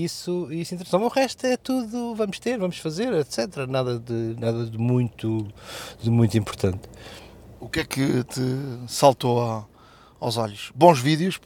e 0.00 0.04
isso, 0.04 0.46
isso 0.52 0.74
interessou. 0.74 1.00
O 1.02 1.08
resto 1.08 1.44
é 1.46 1.56
tudo, 1.56 2.14
vamos 2.14 2.38
ter, 2.38 2.58
vamos 2.58 2.78
fazer, 2.78 3.12
etc. 3.12 3.66
Nada 3.68 3.98
de, 3.98 4.36
nada 4.38 4.64
de, 4.66 4.78
muito, 4.78 5.48
de 6.00 6.08
muito 6.08 6.38
importante. 6.38 6.80
O 7.58 7.68
que 7.68 7.80
é 7.80 7.84
que 7.84 8.22
te 8.24 8.40
saltou 8.86 9.42
a, 9.42 9.66
aos 10.20 10.36
olhos? 10.36 10.70
Bons 10.76 11.00
vídeos, 11.00 11.40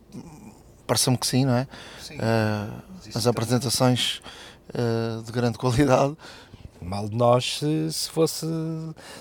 parece-me 0.87 1.17
que 1.17 1.27
sim, 1.27 1.47
não 1.47 1.55
é? 1.55 1.67
Sim. 2.03 2.17
Uh, 2.17 2.83
as 3.15 3.27
apresentações 3.27 4.21
uh, 4.71 5.23
de 5.23 5.33
grande 5.33 5.57
qualidade. 5.57 6.15
Mal 6.83 7.09
de 7.09 7.17
nós 7.17 7.59
se, 7.59 7.91
se 7.91 8.11
fosse 8.11 8.47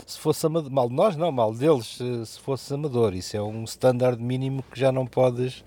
se 0.06 0.20
fosse 0.20 0.46
amador. 0.46 0.70
Mal 0.70 0.90
de 0.90 0.96
nós 0.96 1.16
não, 1.16 1.32
mal 1.32 1.54
deles 1.54 1.96
se, 1.98 2.26
se 2.26 2.40
fosse 2.40 2.74
amador. 2.74 3.16
Isso 3.16 3.38
é 3.38 3.42
um 3.42 3.64
standard 3.64 4.22
mínimo 4.22 4.64
que 4.70 4.78
já 4.78 4.92
não 4.92 5.08
podes 5.08 5.64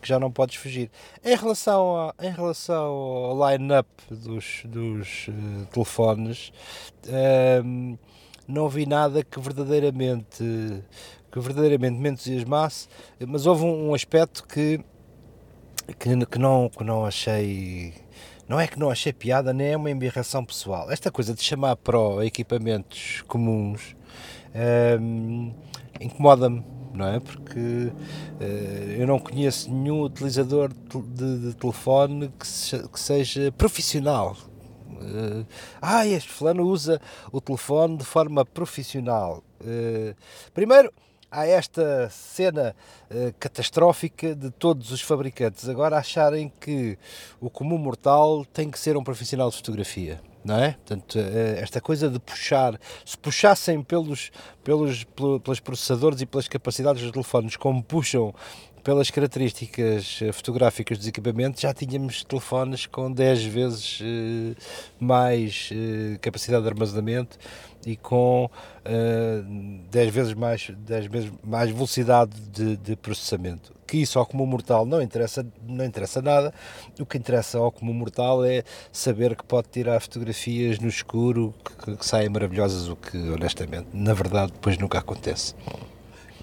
que 0.00 0.08
já 0.08 0.18
não 0.18 0.30
podes 0.30 0.56
fugir. 0.56 0.90
Em 1.24 1.36
relação, 1.36 1.96
a, 1.96 2.14
em 2.20 2.30
relação 2.30 2.84
ao 2.84 3.50
line-up 3.50 3.88
dos, 4.10 4.62
dos 4.64 5.28
uh, 5.28 5.66
telefones, 5.72 6.52
uh, 7.06 7.98
não 8.46 8.68
vi 8.68 8.86
nada 8.86 9.24
que 9.24 9.40
verdadeiramente, 9.40 10.44
que 11.30 11.40
verdadeiramente 11.40 11.98
me 11.98 12.10
entusiasmasse, 12.10 12.88
mas 13.26 13.46
houve 13.46 13.64
um, 13.64 13.90
um 13.90 13.94
aspecto 13.94 14.46
que, 14.46 14.80
que, 15.98 16.26
que, 16.26 16.38
não, 16.38 16.68
que 16.68 16.84
não 16.84 17.04
achei. 17.04 17.94
Não 18.48 18.60
é 18.60 18.68
que 18.68 18.78
não 18.78 18.90
achei 18.90 19.12
piada, 19.12 19.52
nem 19.52 19.72
é 19.72 19.76
uma 19.76 19.90
embirração 19.90 20.44
pessoal. 20.44 20.88
Esta 20.88 21.10
coisa 21.10 21.34
de 21.34 21.42
chamar 21.42 21.74
Pro 21.74 22.22
equipamentos 22.22 23.24
comuns 23.26 23.96
ehm, 24.54 25.52
incomoda-me 26.00 26.75
não 26.96 27.06
é? 27.06 27.20
Porque 27.20 27.58
uh, 27.58 28.92
eu 28.98 29.06
não 29.06 29.18
conheço 29.18 29.70
nenhum 29.70 30.02
utilizador 30.02 30.70
de, 30.72 31.38
de 31.50 31.54
telefone 31.54 32.32
que, 32.38 32.46
se, 32.46 32.88
que, 32.88 32.98
seja 32.98 33.52
profissional. 33.52 34.36
Uh, 34.88 35.46
ah, 35.80 36.06
este 36.06 36.28
fulano 36.28 36.64
usa 36.64 37.00
o 37.30 37.40
telefone 37.40 37.98
de 37.98 38.04
forma 38.04 38.44
profissional. 38.44 39.44
Uh, 39.60 40.14
primeiro, 40.54 40.92
há 41.30 41.46
esta 41.46 42.08
cena 42.10 42.74
uh, 43.10 43.34
catastrófica 43.38 44.34
de 44.34 44.50
todos 44.50 44.90
os 44.90 45.00
fabricantes 45.00 45.68
agora 45.68 45.98
acharem 45.98 46.52
que 46.60 46.98
o 47.40 47.50
comum 47.50 47.78
mortal 47.78 48.44
tem 48.44 48.70
que 48.70 48.78
ser 48.78 48.96
um 48.96 49.04
profissional 49.04 49.50
de 49.50 49.56
fotografia 49.56 50.20
não 50.46 50.58
é? 50.58 50.72
Portanto, 50.72 51.18
eh, 51.18 51.58
esta 51.60 51.80
coisa 51.80 52.08
de 52.08 52.20
puxar, 52.20 52.78
se 53.04 53.18
puxassem 53.18 53.82
pelos, 53.82 54.30
pelos, 54.62 55.04
pelos 55.42 55.60
processadores 55.60 56.20
e 56.20 56.26
pelas 56.26 56.46
capacidades 56.46 57.02
dos 57.02 57.10
telefones 57.10 57.56
como 57.56 57.82
puxam 57.82 58.32
pelas 58.84 59.10
características 59.10 60.20
eh, 60.22 60.30
fotográficas 60.30 60.98
dos 60.98 61.08
equipamentos, 61.08 61.60
já 61.60 61.74
tínhamos 61.74 62.22
telefones 62.22 62.86
com 62.86 63.10
10 63.10 63.44
vezes 63.44 64.00
uh, 64.00 64.56
mais 65.00 65.70
capacidade 66.20 66.62
de 66.62 66.68
armazenamento 66.68 67.36
e 67.84 67.96
com 67.96 68.44
uh, 68.44 69.88
10 69.90 70.14
vezes 70.14 70.34
mais, 70.34 70.70
10 70.70 71.06
vezes 71.06 71.32
mais 71.42 71.70
velocidade 71.70 72.32
de, 72.52 72.76
de, 72.76 72.94
processamento. 72.94 73.75
Que 73.86 73.98
isso 73.98 74.18
ao 74.18 74.26
comum 74.26 74.46
mortal 74.46 74.84
não 74.84 75.00
interessa, 75.00 75.46
não 75.66 75.84
interessa 75.84 76.20
nada, 76.20 76.52
o 76.98 77.06
que 77.06 77.16
interessa 77.16 77.58
ao 77.58 77.70
comum 77.70 77.92
mortal 77.92 78.44
é 78.44 78.64
saber 78.90 79.36
que 79.36 79.44
pode 79.44 79.68
tirar 79.68 80.00
fotografias 80.00 80.78
no 80.78 80.88
escuro 80.88 81.54
que, 81.84 81.96
que 81.96 82.06
saem 82.06 82.28
maravilhosas, 82.28 82.88
o 82.88 82.96
que 82.96 83.16
honestamente, 83.30 83.88
na 83.92 84.12
verdade, 84.12 84.52
depois 84.52 84.76
nunca 84.78 84.98
acontece. 84.98 85.54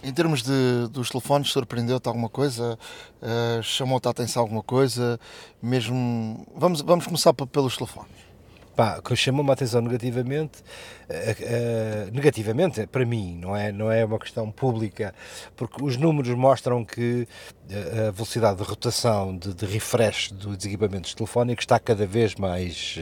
Em 0.04 0.14
termos 0.14 0.44
de, 0.44 0.88
dos 0.92 1.10
telefones, 1.10 1.50
surpreendeu-te 1.50 2.08
alguma 2.08 2.28
coisa? 2.28 2.78
Uh, 3.22 3.64
Chamou-te 3.64 4.06
a 4.08 4.12
atenção 4.12 4.42
alguma 4.42 4.62
coisa? 4.62 5.18
Mesmo. 5.62 6.46
Vamos, 6.56 6.82
vamos 6.82 7.06
começar 7.06 7.34
pelos 7.34 7.78
telefones. 7.78 8.33
Pá, 8.76 9.00
que 9.02 9.16
chamou-me 9.16 9.50
a 9.52 9.54
atenção 9.54 9.82
negativamente, 9.82 10.62
uh, 11.10 12.08
uh, 12.08 12.12
negativamente 12.12 12.88
para 12.88 13.06
mim, 13.06 13.38
não 13.40 13.56
é, 13.56 13.72
não 13.72 13.92
é 13.92 14.04
uma 14.04 14.18
questão 14.18 14.50
pública, 14.50 15.14
porque 15.56 15.84
os 15.84 15.96
números 15.96 16.34
mostram 16.36 16.84
que 16.84 17.28
a 18.08 18.12
velocidade 18.12 18.58
de 18.58 18.64
rotação, 18.64 19.38
de, 19.38 19.54
de 19.54 19.66
refresh 19.66 20.32
dos 20.32 20.66
equipamentos 20.66 21.14
telefónicos 21.14 21.64
está 21.64 21.80
cada 21.80 22.06
vez 22.06 22.36
mais 22.36 22.98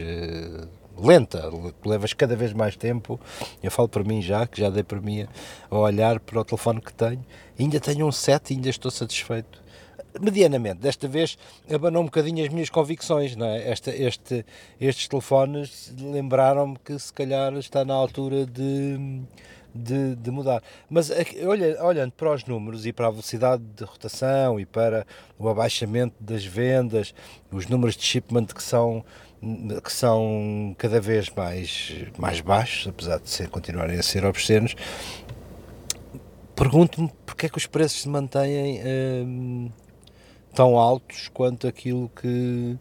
lenta, 0.96 1.50
levas 1.84 2.12
cada 2.12 2.36
vez 2.36 2.52
mais 2.52 2.76
tempo. 2.76 3.18
Eu 3.62 3.70
falo 3.70 3.88
para 3.88 4.04
mim 4.04 4.20
já, 4.20 4.46
que 4.46 4.60
já 4.60 4.70
dei 4.70 4.82
para 4.82 5.00
mim 5.00 5.26
a 5.70 5.76
olhar 5.76 6.20
para 6.20 6.40
o 6.40 6.44
telefone 6.44 6.80
que 6.80 6.92
tenho. 6.92 7.24
Ainda 7.58 7.80
tenho 7.80 8.06
um 8.06 8.12
7 8.12 8.52
e 8.52 8.56
ainda 8.56 8.68
estou 8.68 8.90
satisfeito. 8.90 9.61
Medianamente, 10.20 10.80
desta 10.80 11.08
vez 11.08 11.38
abanou 11.72 12.02
um 12.02 12.06
bocadinho 12.06 12.44
as 12.44 12.52
minhas 12.52 12.68
convicções, 12.68 13.34
não 13.34 13.46
é? 13.46 13.70
Esta, 13.70 13.90
este, 13.90 14.44
estes 14.80 15.08
telefones 15.08 15.94
lembraram-me 15.98 16.76
que 16.84 16.98
se 16.98 17.12
calhar 17.12 17.52
está 17.54 17.84
na 17.84 17.94
altura 17.94 18.44
de, 18.44 19.22
de, 19.74 20.14
de, 20.16 20.30
mudar. 20.30 20.62
Mas 20.90 21.10
olha, 21.44 21.82
olhando 21.82 22.12
para 22.12 22.32
os 22.32 22.44
números 22.44 22.84
e 22.84 22.92
para 22.92 23.06
a 23.06 23.10
velocidade 23.10 23.62
de 23.74 23.84
rotação 23.84 24.60
e 24.60 24.66
para 24.66 25.06
o 25.38 25.48
abaixamento 25.48 26.14
das 26.20 26.44
vendas, 26.44 27.14
os 27.50 27.66
números 27.66 27.96
de 27.96 28.04
shipment 28.04 28.46
que 28.46 28.62
são 28.62 29.04
que 29.82 29.92
são 29.92 30.72
cada 30.78 31.00
vez 31.00 31.28
mais, 31.30 31.92
mais 32.16 32.40
baixos, 32.40 32.86
apesar 32.86 33.18
de 33.18 33.28
ser, 33.28 33.48
continuarem 33.48 33.98
a 33.98 34.02
ser 34.02 34.24
obscenos, 34.24 34.76
pergunto-me 36.54 37.10
porque 37.26 37.46
é 37.46 37.48
que 37.48 37.58
os 37.58 37.66
preços 37.66 38.02
se 38.02 38.08
mantêm 38.08 38.80
hum, 39.26 39.70
tão 40.54 40.76
altos 40.76 41.28
quanto 41.28 41.66
aquilo 41.66 42.10
que, 42.10 42.76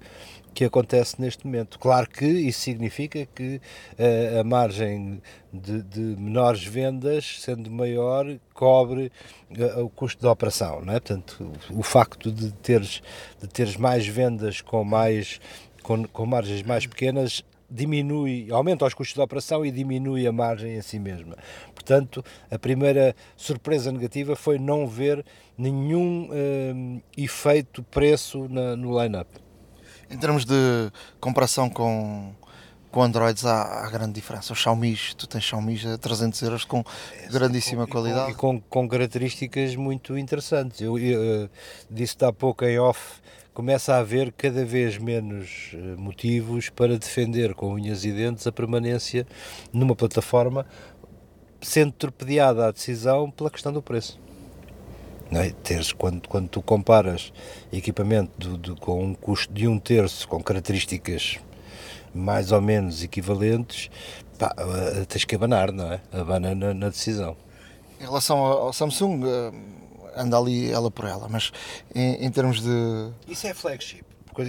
que 0.53 0.65
acontece 0.65 1.19
neste 1.19 1.45
momento. 1.45 1.79
Claro 1.79 2.09
que 2.09 2.25
isso 2.25 2.61
significa 2.61 3.25
que 3.25 3.61
uh, 3.97 4.39
a 4.39 4.43
margem 4.43 5.21
de, 5.51 5.81
de, 5.83 5.99
menores 5.99 6.63
vendas, 6.63 7.39
sendo 7.39 7.69
maior, 7.71 8.25
cobre 8.53 9.11
uh, 9.57 9.83
o 9.83 9.89
custo 9.89 10.21
da 10.21 10.31
operação. 10.31 10.81
Não 10.81 10.93
é? 10.93 10.99
Portanto, 10.99 11.51
o, 11.69 11.79
o 11.79 11.83
facto 11.83 12.31
de 12.31 12.51
teres, 12.53 13.01
de 13.41 13.47
teres 13.47 13.77
mais 13.77 14.05
vendas 14.05 14.61
com 14.61 14.83
mais 14.83 15.39
com, 15.81 16.03
com 16.03 16.25
margens 16.25 16.61
mais 16.63 16.85
pequenas 16.85 17.43
diminui, 17.71 18.47
aumenta 18.51 18.85
os 18.85 18.93
custos 18.93 19.15
de 19.15 19.21
operação 19.21 19.65
e 19.65 19.71
diminui 19.71 20.27
a 20.27 20.31
margem 20.31 20.75
em 20.75 20.81
si 20.81 20.99
mesma. 20.99 21.37
Portanto, 21.73 22.23
a 22.51 22.59
primeira 22.59 23.15
surpresa 23.35 23.91
negativa 23.91 24.35
foi 24.35 24.59
não 24.59 24.85
ver 24.85 25.25
nenhum 25.57 26.29
um, 26.31 27.01
efeito 27.17 27.81
preço 27.83 28.47
na, 28.49 28.75
no 28.75 29.01
line-up. 29.01 29.29
Em 30.09 30.17
termos 30.17 30.43
de 30.43 30.91
comparação 31.21 31.69
com, 31.69 32.33
com 32.91 33.01
Androids 33.01 33.45
há, 33.45 33.85
há, 33.85 33.89
grande 33.89 34.13
diferença. 34.13 34.51
Os 34.51 34.59
Xiaomi, 34.59 34.97
tu 35.17 35.25
tens 35.25 35.43
Xiaomi 35.43 35.79
a 35.93 35.97
300 35.97 36.41
euros 36.41 36.65
com 36.65 36.83
é, 37.13 37.27
grandíssima 37.29 37.85
com, 37.85 37.91
qualidade. 37.93 38.31
E 38.31 38.35
com, 38.35 38.59
com, 38.59 38.89
características 38.89 39.75
muito 39.77 40.17
interessantes. 40.17 40.81
Eu, 40.81 40.99
eu, 40.99 41.23
eu 41.23 41.49
disse 41.89 42.17
há 42.25 42.33
pouco 42.33 42.65
em 42.65 42.77
off 42.77 43.20
começa 43.53 43.93
a 43.93 43.99
haver 43.99 44.31
cada 44.31 44.63
vez 44.63 44.97
menos 44.97 45.71
eh, 45.73 45.77
motivos 45.97 46.69
para 46.69 46.97
defender 46.97 47.53
com 47.53 47.73
unhas 47.73 48.05
e 48.05 48.11
dentes 48.11 48.47
a 48.47 48.51
permanência 48.51 49.27
numa 49.73 49.95
plataforma, 49.95 50.65
sendo 51.61 51.91
torpedeada 51.91 52.67
a 52.67 52.71
decisão 52.71 53.29
pela 53.29 53.49
questão 53.49 53.73
do 53.73 53.81
preço. 53.81 54.19
Não 55.29 55.41
é? 55.41 55.51
Teres, 55.63 55.91
quando, 55.91 56.27
quando 56.27 56.49
tu 56.49 56.61
comparas 56.61 57.31
equipamento 57.71 58.31
do, 58.37 58.57
do, 58.57 58.75
com 58.75 59.03
um 59.03 59.13
custo 59.13 59.53
de 59.53 59.67
um 59.67 59.79
terço, 59.79 60.27
com 60.27 60.41
características 60.41 61.39
mais 62.13 62.51
ou 62.51 62.61
menos 62.61 63.03
equivalentes, 63.03 63.89
pá, 64.37 64.53
eh, 64.57 65.05
tens 65.05 65.23
que 65.25 65.35
abanar, 65.35 65.71
não 65.71 65.91
é? 65.91 66.01
Abana 66.11 66.55
na, 66.55 66.73
na 66.73 66.89
decisão. 66.89 67.35
Em 67.99 68.03
relação 68.03 68.37
ao 68.39 68.73
Samsung, 68.73 69.21
eh, 69.25 69.51
anda 70.15 70.37
ali 70.37 70.71
ela 70.71 70.89
por 70.91 71.05
ela, 71.05 71.27
mas 71.29 71.51
em, 71.93 72.25
em 72.25 72.31
termos 72.31 72.61
de. 72.61 73.11
Isso 73.27 73.47
é 73.47 73.53
flagship. 73.53 74.03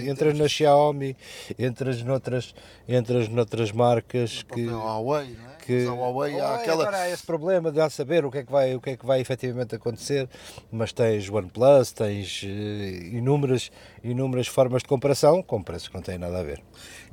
Entras 0.07 0.37
na 0.37 0.47
Xiaomi, 0.47 1.15
entras 1.59 2.01
noutras, 2.03 2.55
entras 2.87 3.27
noutras 3.27 3.71
marcas 3.71 4.43
que. 4.43 4.65
Huawei, 4.67 5.35
não 5.37 5.49
é? 5.49 5.53
Que, 5.65 5.87
a 5.87 5.93
Huawei, 5.93 6.39
há 6.41 6.55
aquela... 6.55 6.83
Agora 6.83 6.97
há 6.97 7.09
esse 7.09 7.25
problema 7.25 7.71
de 7.71 7.89
saber 7.89 8.25
o 8.25 8.31
que, 8.31 8.39
é 8.39 8.43
que 8.43 8.51
vai, 8.51 8.75
o 8.75 8.81
que 8.81 8.89
é 8.91 8.97
que 8.97 9.05
vai 9.05 9.21
efetivamente 9.21 9.73
acontecer, 9.73 10.29
mas 10.69 10.91
tens 10.91 11.29
OnePlus, 11.29 11.93
tens 11.93 12.43
uh, 12.43 12.45
inúmeras, 13.15 13.71
inúmeras 14.03 14.47
formas 14.47 14.81
de 14.81 14.89
comparação 14.89 15.41
com 15.41 15.63
preços 15.63 15.87
que 15.87 15.95
não 15.95 16.01
têm 16.01 16.17
nada 16.17 16.39
a 16.39 16.43
ver. 16.43 16.61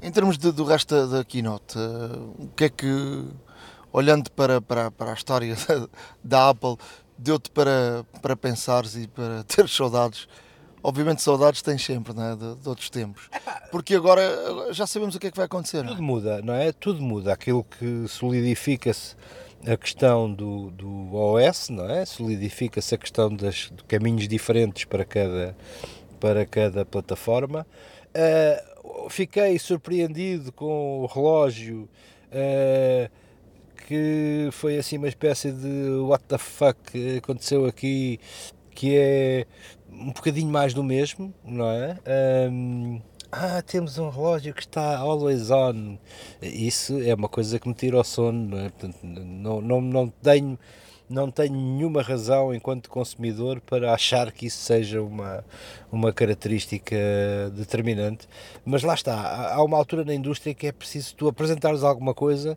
Em 0.02 0.10
termos 0.10 0.36
de, 0.36 0.50
do 0.50 0.64
resto 0.64 1.06
da, 1.06 1.24
Keynote, 1.24 1.78
uh, 1.78 2.34
o 2.38 2.48
que 2.56 2.64
é 2.64 2.68
que, 2.68 3.24
olhando 3.92 4.28
para, 4.32 4.60
para, 4.60 4.90
para 4.90 5.12
a 5.12 5.14
história 5.14 5.54
da, 5.68 5.88
da 6.24 6.48
Apple, 6.48 6.76
deu-te 7.20 7.50
para, 7.50 8.04
para 8.22 8.34
pensares 8.34 8.96
e 8.96 9.06
para 9.06 9.44
ter 9.48 9.68
saudades. 9.68 10.26
Obviamente 10.82 11.20
saudades 11.20 11.60
tens 11.60 11.84
sempre, 11.84 12.14
não 12.14 12.24
é? 12.24 12.34
De, 12.34 12.54
de, 12.56 12.68
outros 12.68 12.88
tempos. 12.88 13.28
Porque 13.70 13.94
agora 13.94 14.22
já 14.72 14.86
sabemos 14.86 15.14
o 15.14 15.18
que 15.20 15.26
é 15.26 15.30
que 15.30 15.36
vai 15.36 15.44
acontecer. 15.44 15.86
Tudo 15.86 16.02
muda, 16.02 16.40
não 16.40 16.54
é? 16.54 16.72
Tudo 16.72 17.02
muda. 17.02 17.34
Aquilo 17.34 17.62
que 17.62 18.08
solidifica-se 18.08 19.14
a 19.66 19.76
questão 19.76 20.32
do, 20.32 20.70
do 20.70 21.14
OS, 21.14 21.68
não 21.68 21.84
é? 21.84 22.06
Solidifica-se 22.06 22.94
a 22.94 22.98
questão 22.98 23.28
das, 23.34 23.70
de 23.70 23.84
caminhos 23.84 24.26
diferentes 24.26 24.86
para 24.86 25.04
cada, 25.04 25.54
para 26.18 26.46
cada 26.46 26.84
plataforma. 26.86 27.66
Uh, 28.08 29.10
fiquei 29.10 29.58
surpreendido 29.58 30.50
com 30.50 31.00
o 31.02 31.06
relógio 31.06 31.88
uh, 32.32 33.10
que 33.86 34.48
foi 34.52 34.78
assim 34.78 34.98
uma 34.98 35.08
espécie 35.08 35.52
de 35.52 35.90
what 36.00 36.24
the 36.24 36.38
fuck 36.38 36.78
aconteceu 37.18 37.66
aqui 37.66 38.20
que 38.74 38.96
é 38.96 39.46
um 39.92 40.12
bocadinho 40.12 40.50
mais 40.50 40.72
do 40.72 40.82
mesmo, 40.82 41.34
não 41.44 41.66
é? 41.66 41.98
Um, 42.50 43.00
ah, 43.30 43.62
temos 43.62 43.98
um 43.98 44.08
relógio 44.08 44.54
que 44.54 44.62
está 44.62 44.96
always 44.98 45.50
on. 45.50 45.98
Isso 46.40 46.98
é 47.00 47.14
uma 47.14 47.28
coisa 47.28 47.58
que 47.58 47.68
me 47.68 47.74
tira 47.74 47.98
o 47.98 48.04
sono, 48.04 48.48
não 48.48 48.58
é? 48.58 48.70
Portanto, 48.70 48.98
não, 49.02 49.60
não, 49.60 49.80
não 49.80 50.08
tenho 50.08 50.58
não 51.10 51.28
tenho 51.28 51.52
nenhuma 51.52 52.02
razão 52.02 52.54
enquanto 52.54 52.88
consumidor 52.88 53.60
para 53.60 53.92
achar 53.92 54.30
que 54.30 54.46
isso 54.46 54.58
seja 54.58 55.02
uma, 55.02 55.44
uma 55.90 56.12
característica 56.12 56.96
determinante, 57.52 58.28
mas 58.64 58.84
lá 58.84 58.94
está, 58.94 59.52
há 59.52 59.62
uma 59.64 59.76
altura 59.76 60.04
na 60.04 60.14
indústria 60.14 60.54
que 60.54 60.68
é 60.68 60.72
preciso 60.72 61.16
tu 61.16 61.26
apresentares 61.26 61.82
alguma 61.82 62.14
coisa 62.14 62.56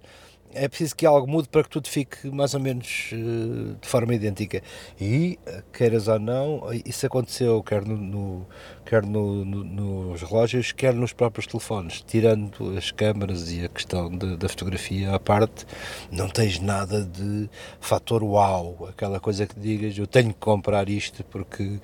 é 0.54 0.68
preciso 0.68 0.96
que 0.96 1.06
algo 1.06 1.28
mude 1.28 1.50
para 1.50 1.64
que 1.64 1.70
tudo 1.70 1.88
fique 1.88 2.28
mais 2.28 2.54
ou 2.54 2.60
menos 2.60 3.10
uh, 3.12 3.76
de 3.80 3.88
forma 3.88 4.14
idêntica. 4.14 4.62
E, 5.00 5.40
queiras 5.72 6.08
ou 6.08 6.20
não, 6.20 6.64
isso 6.86 7.06
aconteceu 7.06 7.62
quer, 7.64 7.86
no, 7.86 7.98
no 7.98 8.48
quer 8.86 9.06
no, 9.06 9.44
no, 9.44 9.64
nos 9.64 10.22
relógios, 10.22 10.72
quer 10.72 10.94
nos 10.94 11.14
próprios 11.14 11.48
telefones. 11.48 12.02
Tirando 12.02 12.78
as 12.78 12.92
câmaras 12.92 13.52
e 13.52 13.66
a 13.66 13.70
questão 13.70 14.10
de, 14.10 14.38
da 14.38 14.48
fotografia 14.48 15.14
à 15.14 15.20
parte, 15.20 15.66
não 16.12 16.30
tens 16.30 16.60
nada 16.60 17.04
de 17.04 17.50
fator 17.80 18.24
uau, 18.24 18.88
aquela 18.90 19.20
coisa 19.20 19.46
que 19.48 19.60
digas 19.60 19.98
eu 19.98 20.08
tenho 20.08 20.30
que 20.30 20.40
comprar 20.40 20.90
isto 20.90 21.24
porque 21.26 21.80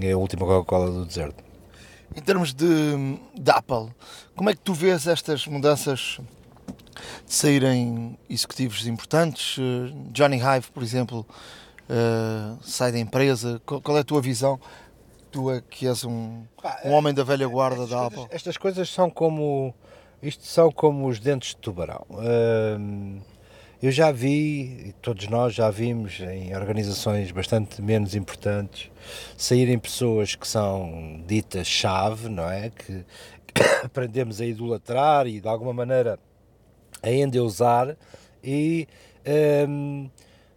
é 0.00 0.12
a 0.12 0.16
última 0.16 0.46
Coca-Cola 0.46 0.90
do 0.90 1.04
deserto. 1.04 1.42
Em 2.16 2.20
termos 2.20 2.54
de, 2.54 2.66
de 3.34 3.50
Apple, 3.50 3.88
como 4.36 4.48
é 4.48 4.54
que 4.54 4.60
tu 4.60 4.72
vês 4.72 5.06
estas 5.06 5.46
mudanças 5.48 6.20
de 7.26 7.34
saírem 7.34 8.18
executivos 8.28 8.86
importantes. 8.86 9.58
Eh, 9.58 9.92
Johnny 10.12 10.36
Hive, 10.36 10.70
por 10.72 10.82
exemplo, 10.82 11.26
uh, 11.88 12.58
sai 12.62 12.92
da 12.92 12.98
empresa. 12.98 13.60
Qual, 13.64 13.96
é 13.96 14.00
a 14.00 14.04
tua 14.04 14.20
visão? 14.20 14.58
Tu 15.30 15.50
é 15.50 15.60
que 15.60 15.86
és 15.86 16.04
um, 16.04 16.44
um 16.84 16.92
homem 16.92 17.12
da 17.12 17.24
velha 17.24 17.46
guarda 17.46 17.86
da 17.86 18.06
Apple. 18.06 18.26
Estas 18.30 18.56
coisas 18.56 18.88
são 18.88 19.10
como 19.10 19.74
isto 20.22 20.46
são 20.46 20.72
como 20.72 21.06
os 21.06 21.20
dentes 21.20 21.50
de 21.50 21.56
tubarão. 21.56 22.06
Uh, 22.08 23.20
eu 23.82 23.92
já 23.92 24.10
vi, 24.10 24.94
todos 25.02 25.28
nós 25.28 25.52
já 25.52 25.70
vimos 25.70 26.18
em 26.20 26.56
organizações 26.56 27.30
bastante 27.30 27.82
menos 27.82 28.14
importantes, 28.14 28.90
saírem 29.36 29.78
pessoas 29.78 30.34
que 30.34 30.48
são 30.48 31.22
ditas 31.26 31.66
chave, 31.66 32.30
não 32.30 32.48
é? 32.48 32.70
Que 32.70 33.04
aprendemos 33.84 34.40
a 34.40 34.46
idolatrar 34.46 35.26
e 35.26 35.38
de 35.38 35.46
alguma 35.46 35.74
maneira 35.74 36.18
a 37.04 37.12
endeusar 37.12 37.96
e 38.42 38.88
um, 39.68 40.08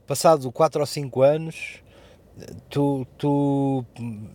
passado 0.07 0.51
4 0.51 0.79
ou 0.79 0.87
5 0.87 1.21
anos 1.21 1.81
tu, 2.69 3.05
tu 3.17 3.85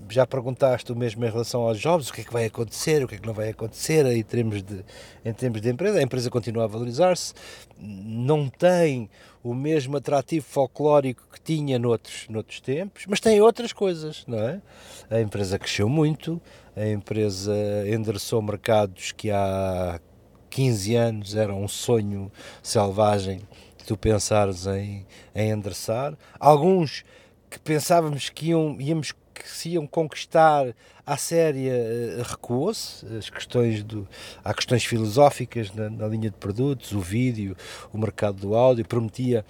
já 0.09 0.27
perguntaste 0.27 0.91
o 0.93 0.97
mesmo 0.97 1.25
em 1.25 1.31
relação 1.31 1.63
aos 1.63 1.79
jovens, 1.79 2.09
o 2.09 2.13
que 2.13 2.23
é 2.23 2.25
que 2.25 2.33
vai 2.33 2.47
acontecer, 2.47 3.05
o 3.05 3.09
que 3.09 3.15
é 3.15 3.19
que 3.19 3.27
não 3.27 3.35
vai 3.35 3.51
acontecer 3.51 4.05
em 4.07 4.23
termos 4.23 4.63
de, 4.63 4.85
em 5.25 5.33
termos 5.33 5.61
de 5.61 5.71
empresa, 5.71 5.99
a 5.99 6.03
empresa 6.03 6.31
continua 6.31 6.65
a 6.65 6.67
valorizar-se, 6.67 7.35
não 7.79 8.49
tem 8.49 9.09
o 9.43 9.55
mesmo 9.55 9.97
atrativo 9.97 10.45
folclórico 10.47 11.23
que 11.33 11.41
tinha 11.41 11.79
noutros, 11.79 12.27
noutros 12.29 12.61
tempos, 12.61 13.05
mas 13.09 13.21
tem 13.21 13.41
outras 13.41 13.73
coisas, 13.73 14.25
não 14.27 14.39
é? 14.39 14.61
A 15.11 15.21
empresa 15.21 15.59
cresceu 15.59 15.89
muito, 15.89 16.41
a 16.77 16.87
empresa 16.87 17.55
endereçou 17.87 18.41
mercados 18.41 19.13
que 19.13 19.31
há 19.31 20.01
15 20.53 20.95
anos 20.95 21.35
era 21.35 21.55
um 21.55 21.67
sonho 21.67 22.31
selvagem 22.63 23.41
tu 23.87 23.97
pensares 23.97 24.67
em, 24.67 25.05
em 25.35 25.51
endereçar. 25.51 26.17
Alguns 26.39 27.05
que 27.51 27.59
pensávamos 27.59 28.29
que 28.29 28.51
iam, 28.51 28.77
íamos 28.81 29.13
que 29.35 29.49
se 29.49 29.71
iam 29.71 29.87
conquistar 29.87 30.75
à 31.07 31.17
séria 31.17 31.73
eh, 31.73 32.23
recuou-se, 32.23 33.05
as 33.17 33.29
questões 33.29 33.83
do, 33.83 34.07
há 34.45 34.55
questões 34.55 34.85
filosóficas 34.85 35.73
na, 35.73 35.91
na, 35.91 36.07
linha 36.07 36.31
de 36.31 36.37
produtos, 36.37 36.93
o 36.93 37.01
vídeo, 37.01 37.57
o 37.93 37.99
mercado 37.99 38.37
do 38.37 38.55
áudio, 38.55 38.87
prometia, 38.87 39.45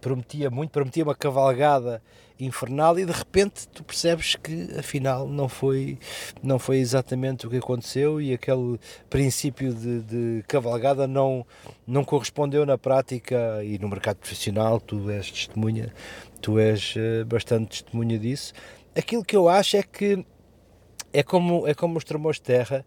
prometia 0.00 0.50
muito, 0.50 0.70
prometia 0.70 1.04
uma 1.04 1.14
cavalgada 1.14 2.02
infernal 2.44 2.98
e 2.98 3.04
de 3.04 3.12
repente 3.12 3.68
tu 3.68 3.82
percebes 3.84 4.36
que 4.36 4.68
afinal 4.78 5.26
não 5.28 5.48
foi, 5.48 5.98
não 6.42 6.58
foi 6.58 6.78
exatamente 6.78 7.46
o 7.46 7.50
que 7.50 7.56
aconteceu 7.56 8.20
e 8.20 8.32
aquele 8.32 8.78
princípio 9.08 9.74
de, 9.74 10.00
de 10.00 10.44
cavalgada 10.46 11.06
não, 11.06 11.46
não 11.86 12.04
correspondeu 12.04 12.64
na 12.64 12.78
prática 12.78 13.62
e 13.64 13.78
no 13.78 13.88
mercado 13.88 14.16
profissional, 14.16 14.80
tu 14.80 15.10
és 15.10 15.30
testemunha, 15.30 15.92
tu 16.40 16.58
és 16.58 16.94
eh, 16.96 17.24
bastante 17.24 17.82
testemunha 17.82 18.18
disso. 18.18 18.52
Aquilo 18.96 19.24
que 19.24 19.36
eu 19.36 19.48
acho 19.48 19.76
é 19.76 19.82
que 19.82 20.24
é 21.12 21.22
como, 21.22 21.66
é 21.66 21.74
como 21.74 21.98
os 21.98 22.04
tremores 22.04 22.36
de 22.36 22.42
terra, 22.42 22.84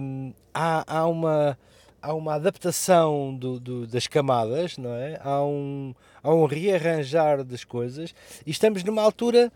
hum, 0.00 0.32
há, 0.52 0.98
há 0.98 1.06
uma 1.06 1.58
há 2.04 2.12
uma 2.12 2.34
adaptação 2.34 3.34
do, 3.34 3.58
do, 3.58 3.86
das 3.86 4.06
camadas, 4.06 4.76
não 4.76 4.94
é? 4.94 5.18
Há 5.24 5.42
um, 5.42 5.94
há 6.22 6.34
um 6.34 6.44
rearranjar 6.44 7.42
das 7.42 7.64
coisas 7.64 8.14
e 8.46 8.50
estamos 8.50 8.84
numa 8.84 9.00
altura 9.00 9.50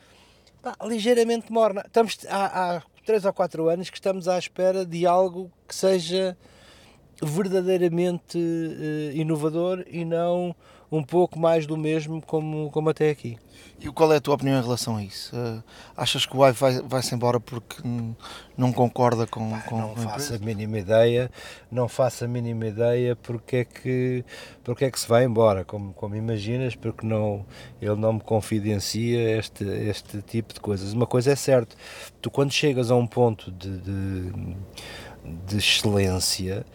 pá, 0.62 0.74
ligeiramente 0.84 1.52
morna. 1.52 1.82
Estamos, 1.86 2.18
há, 2.28 2.76
há 2.76 2.82
três 3.04 3.26
ou 3.26 3.32
quatro 3.34 3.68
anos 3.68 3.90
que 3.90 3.98
estamos 3.98 4.26
à 4.26 4.38
espera 4.38 4.86
de 4.86 5.06
algo 5.06 5.52
que 5.66 5.74
seja 5.74 6.36
verdadeiramente 7.22 8.38
uh, 8.38 9.16
inovador 9.16 9.84
e 9.90 10.04
não 10.04 10.54
um 10.90 11.02
pouco 11.02 11.38
mais 11.38 11.66
do 11.66 11.76
mesmo 11.76 12.22
como, 12.22 12.70
como 12.70 12.88
até 12.88 13.10
aqui. 13.10 13.38
E 13.80 13.88
qual 13.92 14.12
é 14.12 14.16
a 14.16 14.20
tua 14.20 14.34
opinião 14.34 14.58
em 14.58 14.62
relação 14.62 14.96
a 14.96 15.02
isso? 15.02 15.36
Uh, 15.36 15.62
achas 15.96 16.26
que 16.26 16.36
o 16.36 16.40
Wi 16.40 16.52
vai, 16.52 16.82
vai-se 16.82 17.14
embora 17.14 17.38
porque 17.38 17.76
não 18.56 18.72
concorda 18.72 19.26
com, 19.26 19.54
ah, 19.54 19.60
com 19.60 19.78
Não 19.78 19.96
faço 19.96 20.34
a 20.34 20.38
mínima 20.38 20.78
ideia, 20.78 21.30
não 21.70 21.88
faço 21.88 22.24
a 22.24 22.28
mínima 22.28 22.66
ideia 22.66 23.14
porque 23.14 23.56
é 23.58 23.64
que, 23.64 24.24
porque 24.64 24.84
é 24.86 24.90
que 24.90 24.98
se 24.98 25.08
vai 25.08 25.24
embora, 25.24 25.64
como, 25.64 25.92
como 25.92 26.16
imaginas, 26.16 26.74
porque 26.74 27.06
não, 27.06 27.46
ele 27.80 27.94
não 27.96 28.14
me 28.14 28.20
confidencia 28.20 29.38
este, 29.38 29.64
este 29.64 30.22
tipo 30.22 30.54
de 30.54 30.60
coisas. 30.60 30.92
Uma 30.92 31.06
coisa 31.06 31.30
é 31.30 31.36
certa, 31.36 31.76
tu 32.20 32.30
quando 32.30 32.52
chegas 32.52 32.90
a 32.90 32.96
um 32.96 33.06
ponto 33.06 33.52
de, 33.52 33.78
de, 33.78 34.32
de 35.46 35.56
excelência, 35.56 36.66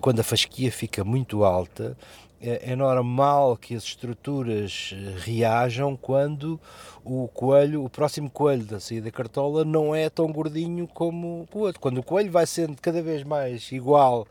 quando 0.00 0.20
a 0.20 0.24
fasquia 0.24 0.72
fica 0.72 1.04
muito 1.04 1.44
alta, 1.44 1.96
é, 2.40 2.70
é, 2.72 2.76
normal 2.76 3.56
que 3.56 3.74
as 3.74 3.82
estruturas 3.82 4.94
eh, 4.94 5.18
reajam 5.18 5.96
quando 5.96 6.60
o 7.04 7.26
coelho, 7.34 7.84
o 7.84 7.90
próximo 7.90 8.30
coelho 8.30 8.64
da 8.64 8.78
saída 8.78 9.06
da 9.06 9.10
cartola 9.10 9.64
não 9.64 9.92
é 9.92 10.08
tão 10.08 10.30
gordinho 10.30 10.86
como 10.86 11.48
o 11.52 11.58
outro. 11.58 11.80
Quando 11.80 11.98
o 11.98 12.02
coelho 12.02 12.30
vai 12.30 12.46
sendo 12.46 12.80
cada 12.80 13.02
vez 13.02 13.24
mais 13.24 13.72
igual 13.72 14.24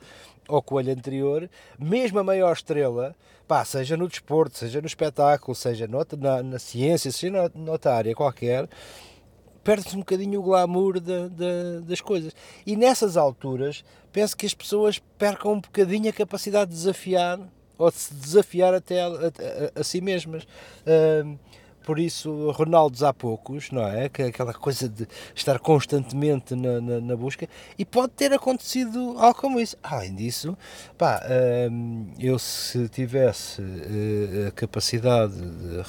ao 0.48 0.62
coelho 0.62 0.94
anterior, 0.94 1.50
mesmo 1.78 2.18
a 2.20 2.24
maior 2.24 2.54
estrela, 2.54 3.14
pá, 3.46 3.66
seja 3.66 3.98
no 3.98 4.08
desporto, 4.08 4.58
seja 4.58 4.80
no 4.80 4.88
espetáculo, 4.88 5.54
seja 5.54 5.86
na, 5.88 6.44
na 6.44 6.60
ciência, 6.60 7.12
seja 7.12 7.52
noutra 7.54 7.94
área 7.94 8.16
qualquer, 8.16 8.70
perde-se 9.68 9.98
um 9.98 10.00
bocadinho 10.00 10.40
o 10.40 10.44
glamour 10.44 10.98
de, 10.98 11.28
de, 11.28 11.82
das 11.82 12.00
coisas. 12.00 12.34
E 12.66 12.74
nessas 12.78 13.18
alturas, 13.18 13.84
penso 14.14 14.38
que 14.38 14.46
as 14.46 14.54
pessoas 14.54 14.98
percam 15.18 15.56
um 15.56 15.60
bocadinho 15.60 16.10
a 16.10 16.14
capacidade 16.14 16.72
de 16.72 16.78
desafiar 16.78 17.38
ou 17.78 17.92
de 17.92 17.98
se 17.98 18.14
desafiar 18.14 18.74
até 18.74 19.02
a, 19.02 19.08
a, 19.08 19.82
a 19.82 19.84
si 19.84 20.00
mesmas. 20.00 20.44
Uh, 20.44 21.38
por 21.88 22.00
isso, 22.00 22.52
Ronaldo 22.52 23.06
há 23.06 23.14
poucos, 23.14 23.72
não 23.72 23.88
é? 23.88 24.10
Que 24.10 24.24
é 24.24 24.26
aquela 24.26 24.54
coisa 24.54 24.90
de 24.90 25.08
estar 25.34 25.58
constantemente 25.58 26.54
na, 26.54 26.82
na, 26.82 27.00
na, 27.00 27.16
busca 27.16 27.48
e 27.80 27.86
pode 27.86 28.12
ter 28.12 28.34
acontecido 28.34 29.16
algo 29.18 29.40
como 29.40 29.58
isso. 29.58 29.78
Além 29.82 30.14
disso, 30.14 30.58
pá, 30.98 31.22
eu 32.20 32.38
se 32.38 32.90
tivesse 32.90 33.62
eh, 33.62 34.48
a 34.50 34.52
capacidade 34.52 35.34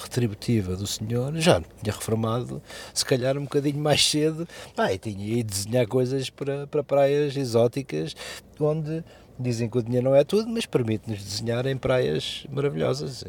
retributiva 0.00 0.76
do 0.76 0.86
senhor, 0.86 1.34
já 1.34 1.58
me 1.58 1.66
tinha 1.82 1.92
reformado, 1.92 2.62
se 2.94 3.04
calhar 3.04 3.36
um 3.36 3.42
bocadinho 3.42 3.80
mais 3.80 4.08
cedo, 4.08 4.46
pá, 4.76 4.92
e 4.92 4.98
tinha 4.98 5.38
ido 5.40 5.50
desenhar 5.50 5.88
coisas 5.88 6.30
para, 6.30 6.68
para 6.68 6.84
praias 6.84 7.36
exóticas 7.36 8.14
onde 8.60 9.02
Dizem 9.40 9.70
que 9.70 9.78
o 9.78 9.82
dinheiro 9.82 10.10
não 10.10 10.16
é 10.16 10.24
tudo, 10.24 10.48
mas 10.48 10.66
permite-nos 10.66 11.22
desenhar 11.22 11.64
em 11.66 11.76
praias 11.76 12.44
maravilhosas. 12.50 13.24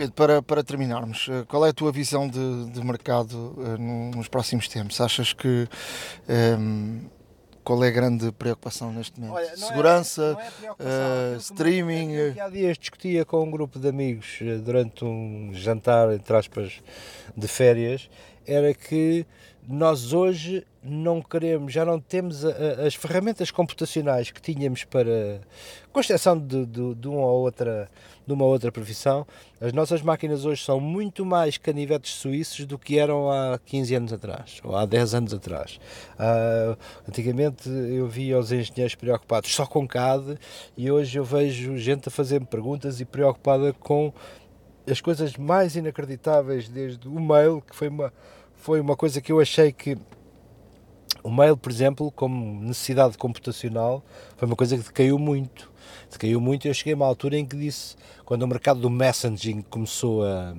Pedro, 0.00 0.14
para, 0.14 0.40
para 0.40 0.64
terminarmos, 0.64 1.28
eh, 1.30 1.44
qual 1.46 1.66
é 1.66 1.68
a 1.68 1.72
tua 1.74 1.92
visão 1.92 2.26
de, 2.26 2.70
de 2.70 2.82
mercado 2.82 3.34
uh, 3.58 4.16
nos 4.16 4.28
próximos 4.28 4.66
tempos? 4.66 4.98
Achas 4.98 5.34
que. 5.34 5.68
Um, 6.26 6.32
ehm, 6.32 7.10
qual 7.62 7.84
é 7.84 7.88
a 7.88 7.90
grande 7.90 8.32
preocupação 8.32 8.90
neste 8.90 9.20
momento? 9.20 9.36
Olha, 9.36 9.56
Segurança, 9.58 10.38
é, 10.62 10.64
é 10.64 11.36
uh, 11.36 11.36
streaming. 11.36 12.12
Eu, 12.12 12.42
há 12.42 12.48
dias 12.48 12.78
discutia 12.78 13.26
com 13.26 13.44
um 13.44 13.50
grupo 13.50 13.78
de 13.78 13.88
amigos 13.88 14.38
durante 14.64 15.04
um 15.04 15.50
jantar, 15.52 16.10
entre 16.14 16.34
aspas, 16.34 16.80
de 17.36 17.46
férias, 17.46 18.08
era 18.46 18.72
que 18.72 19.26
nós 19.68 20.12
hoje 20.12 20.66
não 20.82 21.20
queremos, 21.20 21.72
já 21.72 21.84
não 21.84 22.00
temos 22.00 22.44
a, 22.44 22.48
a, 22.48 22.86
as 22.86 22.94
ferramentas 22.94 23.50
computacionais 23.50 24.30
que 24.30 24.40
tínhamos 24.40 24.84
para 24.84 25.40
construção 25.92 26.38
de, 26.38 26.64
de, 26.66 26.94
de, 26.94 27.08
uma 27.08 27.26
outra, 27.26 27.90
de 28.30 28.34
uma 28.34 28.44
outra 28.44 28.70
profissão. 28.70 29.26
As 29.60 29.72
nossas 29.72 30.02
máquinas 30.02 30.44
hoje 30.44 30.64
são 30.64 30.78
muito 30.78 31.24
mais 31.26 31.58
canivetes 31.58 32.14
suíços 32.14 32.64
do 32.64 32.78
que 32.78 32.96
eram 32.96 33.30
há 33.30 33.58
15 33.66 33.94
anos 33.96 34.12
atrás, 34.12 34.60
ou 34.62 34.76
há 34.76 34.86
10 34.86 35.14
anos 35.14 35.34
atrás. 35.34 35.80
Uh, 36.14 36.78
antigamente 37.08 37.68
eu 37.68 38.06
via 38.06 38.38
os 38.38 38.52
engenheiros 38.52 38.94
preocupados 38.94 39.52
só 39.52 39.66
com 39.66 39.86
CAD 39.86 40.38
e 40.76 40.90
hoje 40.90 41.18
eu 41.18 41.24
vejo 41.24 41.76
gente 41.76 42.08
a 42.08 42.10
fazer-me 42.10 42.46
perguntas 42.46 43.00
e 43.00 43.04
preocupada 43.04 43.72
com 43.72 44.12
as 44.88 45.00
coisas 45.00 45.36
mais 45.36 45.74
inacreditáveis, 45.74 46.68
desde 46.68 47.08
o 47.08 47.20
mail, 47.20 47.60
que 47.60 47.74
foi 47.74 47.88
uma 47.88 48.12
foi 48.54 48.78
uma 48.78 48.94
coisa 48.94 49.22
que 49.22 49.32
eu 49.32 49.40
achei 49.40 49.72
que 49.72 49.96
o 51.22 51.30
mail, 51.30 51.56
por 51.56 51.72
exemplo, 51.72 52.10
como 52.12 52.62
necessidade 52.62 53.16
computacional, 53.16 54.04
foi 54.36 54.46
uma 54.46 54.56
coisa 54.56 54.76
que 54.76 54.82
decaiu 54.82 55.18
muito. 55.18 55.70
Decaiu 56.10 56.40
muito 56.40 56.66
e 56.66 56.68
eu 56.68 56.74
cheguei 56.74 56.92
a 56.92 56.96
uma 56.96 57.06
altura 57.06 57.38
em 57.38 57.46
que 57.46 57.56
disse, 57.56 57.96
quando 58.30 58.44
o 58.44 58.46
mercado 58.46 58.78
do 58.78 58.88
messaging 58.88 59.60
começou 59.62 60.24
a, 60.24 60.54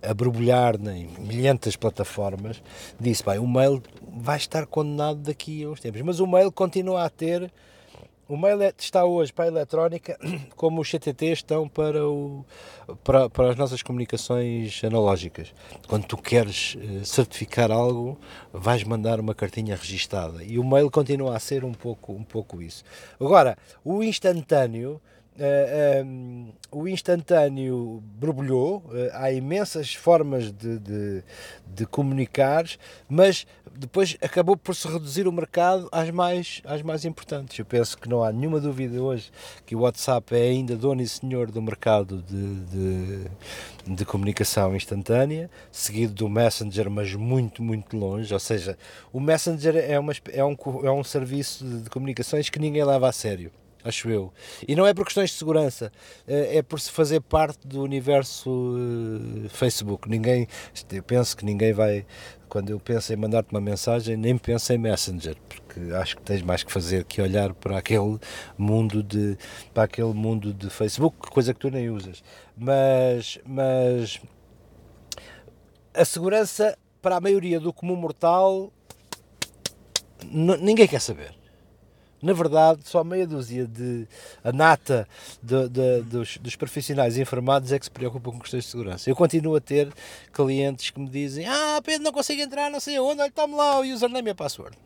a 0.00 0.14
borbulhar 0.14 0.76
em 0.88 1.06
milhentas 1.18 1.76
plataformas, 1.76 2.62
disse, 2.98 3.22
bem, 3.22 3.38
o 3.38 3.46
mail 3.46 3.82
vai 4.10 4.38
estar 4.38 4.64
condenado 4.64 5.18
daqui 5.18 5.64
a 5.64 5.68
uns 5.68 5.80
tempos. 5.80 6.00
Mas 6.00 6.18
o 6.18 6.26
mail 6.26 6.50
continua 6.50 7.04
a 7.04 7.10
ter 7.10 7.52
o 8.26 8.38
mail 8.38 8.62
é, 8.62 8.72
está 8.78 9.04
hoje 9.04 9.34
para 9.34 9.44
a 9.44 9.48
eletrónica 9.48 10.18
como 10.56 10.80
os 10.80 10.90
CTT 10.90 11.26
estão 11.26 11.68
para, 11.68 12.08
o, 12.08 12.42
para, 13.04 13.28
para 13.28 13.50
as 13.50 13.56
nossas 13.56 13.82
comunicações 13.82 14.82
analógicas. 14.82 15.52
Quando 15.86 16.06
tu 16.06 16.16
queres 16.16 16.74
eh, 16.80 17.04
certificar 17.04 17.70
algo, 17.70 18.18
vais 18.50 18.82
mandar 18.82 19.20
uma 19.20 19.34
cartinha 19.34 19.76
registada. 19.76 20.42
E 20.42 20.58
o 20.58 20.64
mail 20.64 20.90
continua 20.90 21.36
a 21.36 21.38
ser 21.38 21.66
um 21.66 21.74
pouco, 21.74 22.14
um 22.14 22.24
pouco 22.24 22.62
isso. 22.62 22.82
Agora, 23.20 23.58
o 23.84 24.02
instantâneo 24.02 25.02
Uh, 25.34 25.42
eh, 25.42 26.02
um, 26.04 26.46
ehm, 26.46 26.52
o 26.70 26.86
instantâneo 26.86 28.00
borbulhou, 28.16 28.78
uh, 28.86 29.10
há 29.14 29.32
imensas 29.32 29.92
formas 29.92 30.52
de, 30.52 30.78
de, 30.78 31.24
de, 31.66 31.86
comunicar, 31.86 32.64
mas 33.08 33.44
depois 33.76 34.16
acabou 34.22 34.56
por 34.56 34.76
se 34.76 34.86
reduzir 34.86 35.26
o 35.26 35.32
mercado 35.32 35.88
às 35.90 36.08
mais, 36.10 36.62
às 36.64 36.82
mais 36.82 37.04
importantes. 37.04 37.58
Eu 37.58 37.64
penso 37.64 37.98
que 37.98 38.08
não 38.08 38.22
há 38.22 38.32
nenhuma 38.32 38.60
dúvida 38.60 39.02
hoje 39.02 39.32
que 39.66 39.74
o 39.74 39.80
WhatsApp 39.80 40.36
é 40.36 40.50
ainda 40.50 40.76
dono 40.76 41.02
e 41.02 41.08
senhor 41.08 41.50
do 41.50 41.60
mercado 41.60 42.22
de, 42.22 42.54
de, 42.66 43.94
de 43.94 44.04
comunicação 44.04 44.76
instantânea, 44.76 45.50
seguido 45.72 46.14
do 46.14 46.28
Messenger, 46.28 46.88
mas 46.88 47.12
muito, 47.14 47.60
muito 47.60 47.96
longe. 47.96 48.32
Ou 48.32 48.40
seja, 48.40 48.78
o 49.12 49.18
Messenger 49.18 49.76
é, 49.76 49.98
uma, 49.98 50.12
é, 50.32 50.44
um, 50.44 50.56
é 50.84 50.90
um 50.92 51.02
serviço 51.02 51.64
de 51.64 51.90
comunicações 51.90 52.48
que 52.48 52.60
ninguém 52.60 52.84
leva 52.84 53.08
a 53.08 53.12
sério 53.12 53.50
acho 53.84 54.08
eu. 54.08 54.32
E 54.66 54.74
não 54.74 54.86
é 54.86 54.94
por 54.94 55.04
questões 55.04 55.30
de 55.30 55.36
segurança, 55.36 55.92
eh, 56.26 56.58
é 56.58 56.62
por 56.62 56.80
se 56.80 56.90
fazer 56.90 57.20
parte 57.20 57.66
do 57.68 57.82
universo 57.82 58.74
eh, 59.44 59.48
Facebook. 59.50 60.08
Ninguém, 60.08 60.48
eu 60.90 61.02
penso 61.02 61.36
que 61.36 61.44
ninguém 61.44 61.72
vai, 61.72 62.06
quando 62.48 62.70
eu 62.70 62.80
penso 62.80 63.12
em 63.12 63.16
mandar-te 63.16 63.50
uma 63.52 63.60
mensagem, 63.60 64.16
nem 64.16 64.38
penso 64.38 64.72
em 64.72 64.78
Messenger, 64.78 65.36
porque 65.48 65.92
acho 65.92 66.16
que 66.16 66.22
tens 66.22 66.42
mais 66.42 66.64
que 66.64 66.72
fazer 66.72 67.04
que 67.04 67.20
olhar 67.20 67.52
para 67.52 67.78
aquele 67.78 68.18
mundo 68.56 69.02
de, 69.02 69.36
para 69.74 69.84
aquele 69.84 70.14
mundo 70.14 70.54
de 70.54 70.70
Facebook, 70.70 71.30
coisa 71.30 71.52
que 71.52 71.60
tu 71.60 71.70
nem 71.70 71.90
usas. 71.90 72.24
Mas, 72.56 73.38
mas 73.44 74.20
a 75.92 76.04
segurança 76.04 76.76
para 77.02 77.16
a 77.16 77.20
maioria 77.20 77.60
do 77.60 77.72
comum 77.72 77.96
mortal 77.96 78.72
ninguém 80.26 80.88
quer 80.88 81.00
saber 81.00 81.43
na 82.24 82.32
verdade, 82.32 82.80
só 82.84 83.04
meia 83.04 83.26
dúzia 83.26 83.66
de 83.66 84.08
a 84.42 84.50
nata 84.50 85.06
de, 85.42 85.68
de, 85.68 86.02
dos, 86.02 86.38
dos, 86.38 86.56
profissionais 86.56 87.18
informados 87.18 87.70
é 87.70 87.78
que 87.78 87.84
se 87.84 87.90
preocupam 87.90 88.32
com 88.32 88.40
questões 88.40 88.64
de 88.64 88.70
segurança. 88.70 89.10
Eu 89.10 89.14
continuo 89.14 89.54
a 89.56 89.60
ter 89.60 89.92
clientes 90.32 90.90
que 90.90 90.98
me 90.98 91.08
dizem: 91.08 91.46
Ah, 91.46 91.80
Pedro, 91.84 92.02
não 92.02 92.12
consigo 92.12 92.40
entrar, 92.40 92.70
não 92.70 92.80
sei 92.80 92.98
onde, 92.98 93.20
olha, 93.20 93.30
tome 93.30 93.54
lá 93.54 93.78
o 93.78 93.82
username 93.82 94.30
e 94.30 94.32
a 94.32 94.34
password. 94.34 94.76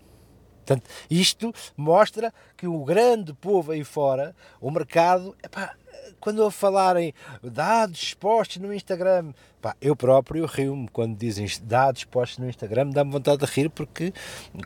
Portanto, 0.66 0.90
isto 1.09 1.55
mostra 1.77 2.35
que 2.56 2.66
o 2.66 2.85
grande 2.85 3.32
povo 3.32 3.70
aí 3.70 3.85
fora, 3.85 4.35
o 4.60 4.70
mercado, 4.70 5.35
epá, 5.43 5.74
quando 6.20 6.44
a 6.44 6.51
falarem 6.51 7.15
dados 7.43 8.02
expostos 8.02 8.59
no 8.59 8.74
Instagram, 8.74 9.32
eu 9.81 9.94
próprio 9.94 10.44
rio-me 10.44 10.89
quando 10.89 11.16
dizem 11.16 11.47
dados 11.62 12.01
expostos 12.01 12.39
no 12.39 12.48
Instagram, 12.48 12.90
dá-me 12.90 13.12
vontade 13.12 13.39
de 13.39 13.52
rir 13.52 13.70
porque 13.70 14.12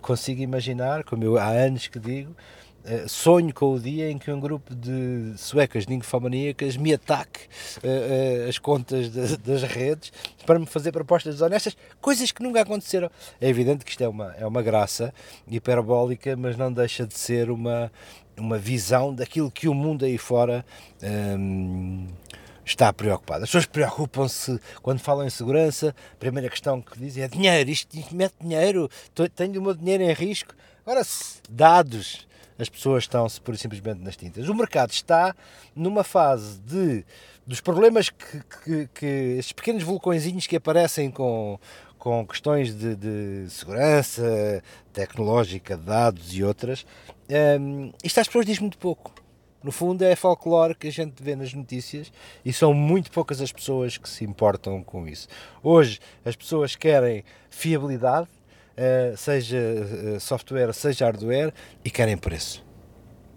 consigo 0.01 0.41
imaginar, 0.41 1.05
como 1.05 1.23
eu 1.23 1.39
há 1.39 1.49
anos 1.49 1.87
que 1.87 1.99
digo, 1.99 2.35
Uh, 2.85 3.09
sonho 3.09 3.55
com 3.55 3.75
o 3.75 3.79
dia 3.79 4.11
em 4.11 4.19
que 4.19 4.31
um 4.31 4.41
grupo 4.41 4.75
de 4.75 5.35
suecas 5.37 5.87
ninfomaníacas 5.87 6.77
me 6.77 6.93
ataque 6.93 7.47
uh, 7.79 8.47
uh, 8.47 8.49
as 8.49 8.59
contas 8.59 9.09
de, 9.09 9.37
das 9.37 9.63
redes 9.63 10.13
para 10.45 10.59
me 10.59 10.67
fazer 10.67 10.91
propostas 10.91 11.35
desonestas, 11.35 11.77
coisas 12.01 12.33
que 12.33 12.43
nunca 12.43 12.61
aconteceram. 12.61 13.09
É 13.41 13.49
evidente 13.49 13.85
que 13.85 13.93
isto 13.93 14.03
é 14.03 14.09
uma, 14.09 14.35
é 14.37 14.45
uma 14.45 14.63
graça 14.63 15.15
hiperbólica, 15.47 16.37
mas 16.37 16.57
não 16.57 16.73
deixa 16.73 17.07
de 17.07 17.15
ser 17.15 17.51
uma, 17.51 17.91
uma 18.37 18.59
visão 18.59 19.15
daquilo 19.15 19.51
que 19.51 19.69
o 19.69 19.75
mundo 19.75 20.05
aí 20.05 20.19
fora. 20.19 20.65
Um, 21.03 22.09
está 22.65 22.93
preocupado. 22.93 23.45
As 23.45 23.49
pessoas 23.49 23.67
preocupam-se 23.67 24.59
quando 24.83 25.01
falam 25.01 25.27
em 25.27 25.31
segurança. 25.31 25.95
A 26.13 26.17
primeira 26.17 26.49
questão 26.49 26.81
que 26.81 26.99
dizem 26.99 27.25
é 27.25 27.29
dinheiro, 27.29 27.71
isto 27.71 27.97
mete 28.13 28.35
dinheiro, 28.41 28.89
tenho 29.35 29.61
o 29.61 29.63
meu 29.63 29.75
dinheiro 29.75 30.03
em 30.03 30.13
risco. 30.13 30.55
Agora, 30.85 31.03
dados, 31.49 32.27
as 32.63 32.69
pessoas 32.69 33.05
estão-se 33.05 33.41
pura 33.41 33.57
e 33.57 33.61
simplesmente 33.61 34.01
nas 34.01 34.17
tintas. 34.17 34.49
O 34.49 34.55
mercado 34.55 34.91
está 34.91 35.35
numa 35.75 36.05
fase 36.05 36.59
de 36.61 37.05
dos 37.47 37.61
problemas 37.61 38.09
que, 38.09 38.41
que, 38.65 38.89
que 38.95 39.07
estes 39.37 39.53
pequenos 39.53 39.83
vulcõezinhos 39.83 40.47
que 40.47 40.57
aparecem 40.57 41.11
com, 41.11 41.59
com 41.99 42.25
questões 42.27 42.75
de, 42.75 42.95
de 42.95 43.51
segurança 43.51 44.63
tecnológica, 44.93 45.77
dados 45.77 46.33
e 46.35 46.45
outras, 46.45 46.87
um, 47.61 47.93
isto 48.03 48.21
às 48.21 48.27
pessoas 48.27 48.47
diz 48.47 48.59
muito 48.59 48.79
pouco. 48.79 49.13
No 49.63 49.71
fundo 49.71 50.03
é 50.03 50.17
folclore 50.17 50.75
que 50.75 50.89
a 50.89 50.93
gente 50.93 51.23
vê 51.23 51.37
nas 51.37 51.55
notícias 51.55 52.13
e 52.45 52.53
são 52.53 52.75
muito 52.75 53.11
poucas 53.13 53.41
as 53.41 53.53
pessoas 53.53 53.97
que 53.97 54.09
se 54.09 54.25
importam 54.25 54.83
com 54.83 55.07
isso. 55.07 55.29
Hoje 55.63 56.01
as 56.25 56.35
pessoas 56.35 56.75
querem 56.75 57.25
fiabilidade, 57.49 58.29
seja 59.17 59.59
uh, 59.59 60.21
software, 60.21 60.73
seja 60.73 61.05
hardware, 61.05 61.53
e 61.85 61.91
querem 61.91 62.17
preço. 62.17 62.65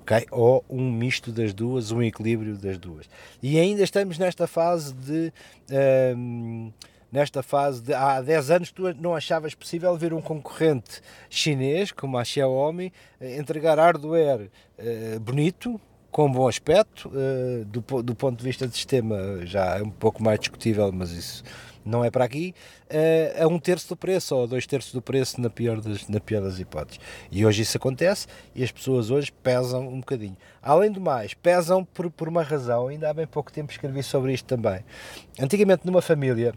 Okay? 0.02 0.26
Ou 0.32 0.64
um 0.70 0.92
misto 0.92 1.32
das 1.32 1.54
duas, 1.54 1.92
um 1.92 2.02
equilíbrio 2.02 2.58
das 2.58 2.78
duas. 2.78 3.10
E 3.42 3.60
ainda 3.60 3.84
estamos 3.84 4.18
nesta 4.18 4.48
fase 4.48 4.94
de. 4.94 5.34
Uh, 5.70 6.74
nesta 7.12 7.42
fase 7.42 7.82
de 7.82 7.94
há 7.94 8.20
10 8.20 8.52
anos 8.52 8.72
tu 8.72 8.94
não 8.96 9.16
achavas 9.16 9.56
possível 9.56 9.96
ver 9.96 10.14
um 10.14 10.22
concorrente 10.22 11.02
chinês 11.30 11.90
como 11.90 12.18
a 12.18 12.26
Xiaomi 12.26 12.92
entregar 13.22 13.78
hardware 13.78 14.50
bonito 15.22 15.80
com 16.12 16.30
bom 16.30 16.46
aspecto 16.46 17.10
do, 17.68 18.04
do 18.04 18.16
ponto 18.16 18.40
de 18.40 18.44
vista 18.44 18.68
de 18.68 18.76
sistema 18.76 19.46
já 19.46 19.78
é 19.78 19.84
um 19.84 19.90
pouco 19.90 20.22
mais 20.22 20.40
discutível 20.40 20.92
mas 20.92 21.12
isso 21.12 21.44
não 21.86 22.04
é 22.04 22.10
para 22.10 22.26
aqui, 22.26 22.54
uh, 22.90 23.44
a 23.44 23.48
um 23.48 23.60
terço 23.60 23.90
do 23.90 23.96
preço 23.96 24.36
ou 24.36 24.44
a 24.44 24.48
dois 24.48 24.66
terços 24.66 24.92
do 24.92 25.02
preço 25.02 25.40
na 25.40 25.50
pior, 25.50 25.80
das, 25.80 26.08
na 26.10 26.20
pior 26.20 26.42
das 26.42 26.60
hipóteses. 26.60 27.00
E 27.32 27.46
hoje 27.46 27.62
isso 27.62 27.78
acontece 27.78 28.28
e 28.56 28.64
as 28.64 28.72
pessoas 28.72 29.12
hoje 29.12 29.32
pesam 29.32 29.88
um 29.88 30.00
bocadinho. 30.00 30.36
Além 30.62 30.92
do 30.92 31.00
mais, 31.00 31.34
pesam 31.34 31.86
por, 31.86 32.10
por 32.10 32.28
uma 32.28 32.42
razão, 32.42 32.88
ainda 32.88 33.10
há 33.10 33.14
bem 33.14 33.28
pouco 33.28 33.52
tempo 33.52 33.72
escrevi 33.72 34.02
sobre 34.02 34.34
isto 34.34 34.46
também. 34.46 34.84
Antigamente 35.40 35.86
numa 35.86 36.02
família, 36.02 36.54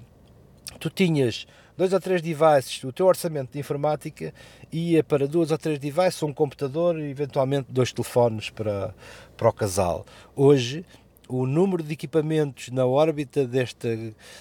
tu 0.81 0.89
tinhas 0.89 1.47
dois 1.77 1.93
ou 1.93 2.01
três 2.01 2.21
devices, 2.21 2.83
o 2.83 2.93
teu 2.93 3.07
orçamento 3.07 3.53
de 3.53 3.59
informática 3.61 4.35
ia 4.73 5.05
para 5.05 5.29
duas 5.29 5.53
ou 5.53 5.59
três 5.59 5.79
devices, 5.79 6.21
um 6.25 6.33
computador 6.33 6.99
e 6.99 7.09
eventualmente 7.09 7.71
dois 7.71 7.93
telefones 7.93 8.51
para, 8.51 8.93
para 9.37 9.49
o 9.49 9.53
casal. 9.53 10.05
Hoje 10.35 10.85
o 11.29 11.47
número 11.47 11.83
de 11.83 11.93
equipamentos 11.93 12.71
na 12.71 12.87
órbita 12.87 13.47
desta, 13.47 13.89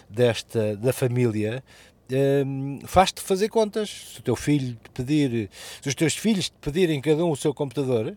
desta 0.09 0.75
da 0.77 0.93
família 0.93 1.63
um, 2.11 2.79
faz-te 2.85 3.21
fazer 3.21 3.49
contas. 3.49 4.13
Se 4.13 4.19
o 4.19 4.23
teu 4.23 4.35
filho 4.35 4.75
te 4.75 4.89
pedir, 4.91 5.49
se 5.81 5.89
os 5.89 5.95
teus 5.95 6.15
filhos 6.15 6.49
te 6.49 6.55
pedirem 6.59 7.01
cada 7.01 7.23
um 7.25 7.31
o 7.31 7.35
seu 7.35 7.53
computador 7.53 8.15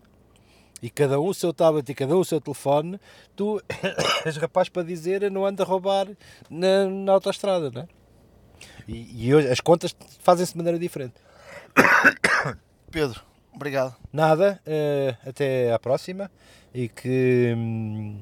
e 0.82 0.88
cada 0.88 1.20
um 1.20 1.26
o 1.26 1.34
seu 1.34 1.52
tablet 1.52 1.88
e 1.90 1.94
cada 1.94 2.16
um 2.16 2.20
o 2.20 2.24
seu 2.24 2.40
telefone, 2.40 3.00
tu 3.36 3.60
és 4.24 4.36
rapaz 4.36 4.68
para 4.68 4.82
dizer 4.82 5.30
não 5.30 5.44
anda 5.44 5.62
a 5.62 5.66
roubar 5.66 6.08
na, 6.48 6.86
na 6.86 7.12
autostrada, 7.12 7.70
não 7.70 7.82
é? 7.82 7.88
E, 8.86 9.26
e 9.26 9.34
hoje 9.34 9.48
as 9.48 9.60
contas 9.60 9.94
fazem-se 10.20 10.52
de 10.52 10.58
maneira 10.58 10.78
diferente. 10.78 11.14
Pedro, 12.90 13.22
obrigado. 13.52 13.96
Nada, 14.12 14.60
uh, 14.66 15.28
até 15.28 15.72
à 15.72 15.78
próxima 15.78 16.30
e 16.74 16.88
que. 16.88 17.54
Hum, 17.56 18.18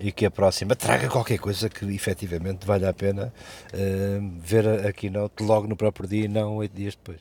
e 0.00 0.12
que 0.12 0.26
a 0.26 0.30
próxima 0.30 0.74
traga 0.74 1.08
qualquer 1.08 1.38
coisa 1.38 1.68
que 1.68 1.84
efetivamente 1.94 2.66
valha 2.66 2.88
a 2.88 2.92
pena 2.92 3.32
uh, 3.72 4.40
ver 4.40 4.66
a, 4.66 4.88
a 4.88 4.92
keynote 4.92 5.42
logo 5.42 5.66
no 5.66 5.76
próprio 5.76 6.08
dia 6.08 6.24
e 6.24 6.28
não 6.28 6.56
oito 6.56 6.74
dias 6.74 6.94
depois. 6.94 7.20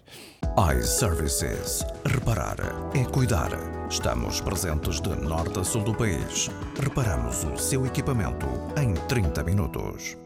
iServices. 0.77 1.85
Reparar 2.05 2.57
é 2.95 3.03
cuidar. 3.05 3.51
Estamos 3.89 4.41
presentes 4.41 5.01
de 5.01 5.09
norte 5.09 5.59
a 5.59 5.63
sul 5.63 5.83
do 5.83 5.95
país. 5.95 6.49
Reparamos 6.81 7.43
o 7.43 7.57
seu 7.57 7.85
equipamento 7.85 8.47
em 8.81 8.93
30 9.07 9.43
minutos. 9.43 10.17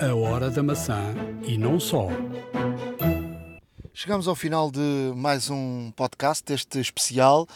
A 0.00 0.14
hora 0.14 0.50
da 0.50 0.62
maçã 0.62 1.14
e 1.44 1.56
não 1.56 1.78
só. 1.78 2.08
Chegamos 3.94 4.26
ao 4.26 4.34
final 4.34 4.70
de 4.70 5.12
mais 5.14 5.50
um 5.50 5.92
podcast, 5.94 6.50
este 6.52 6.80
especial, 6.80 7.46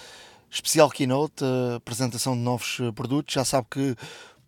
especial 0.57 0.91
Keynote, 0.91 1.45
apresentação 1.77 2.35
de 2.35 2.41
novos 2.41 2.78
produtos. 2.95 3.35
Já 3.35 3.45
sabe 3.45 3.66
que 3.70 3.95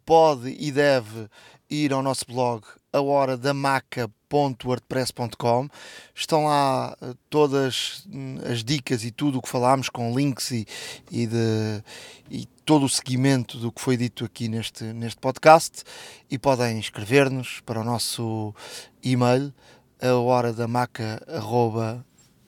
pode 0.05 0.57
e 0.59 0.73
deve 0.73 1.29
ir 1.69 1.93
ao 1.93 2.03
nosso 2.03 2.25
blog 2.27 2.65
ahoradamaca.wordpress.com 2.91 5.69
estão 6.15 6.47
lá 6.47 6.97
eh, 7.03 7.13
todas 7.29 8.07
hum, 8.11 8.39
as 8.51 8.65
dicas 8.65 9.05
e 9.05 9.11
tudo 9.11 9.37
o 9.39 9.43
que 9.43 9.51
falámos 9.51 9.91
com 9.91 10.17
links 10.17 10.51
e, 10.51 10.67
e, 11.11 11.27
de, 11.27 11.85
e 12.31 12.47
todo 12.65 12.87
o 12.87 12.89
seguimento 12.89 13.59
do 13.59 13.71
que 13.71 13.83
foi 13.83 13.99
dito 13.99 14.25
aqui 14.25 14.49
neste, 14.49 14.85
neste 14.85 15.21
podcast 15.21 15.85
e 16.31 16.39
podem 16.39 16.79
escrever-nos 16.79 17.61
para 17.61 17.83
o 17.83 17.85
nosso 17.85 18.55
e-mail 19.03 19.53
a 20.01 20.15
hora 20.15 20.55
da 20.55 20.67
maca 20.67 21.23
arroba, 21.29 22.03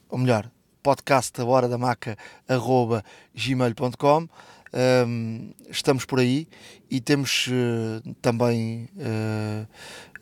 ou 0.09 0.17
melhor, 0.17 0.51
podcast 0.83 1.41
a 1.41 1.45
hora 1.45 1.69
da 1.69 1.79
maca 1.79 2.17
arroba 2.49 3.05
gmail.com 3.35 4.29
um, 4.73 5.53
estamos 5.69 6.05
por 6.05 6.21
aí 6.21 6.47
e 6.89 7.01
temos 7.01 7.49
uh, 7.49 8.15
também 8.23 8.89
uh, 8.97 9.67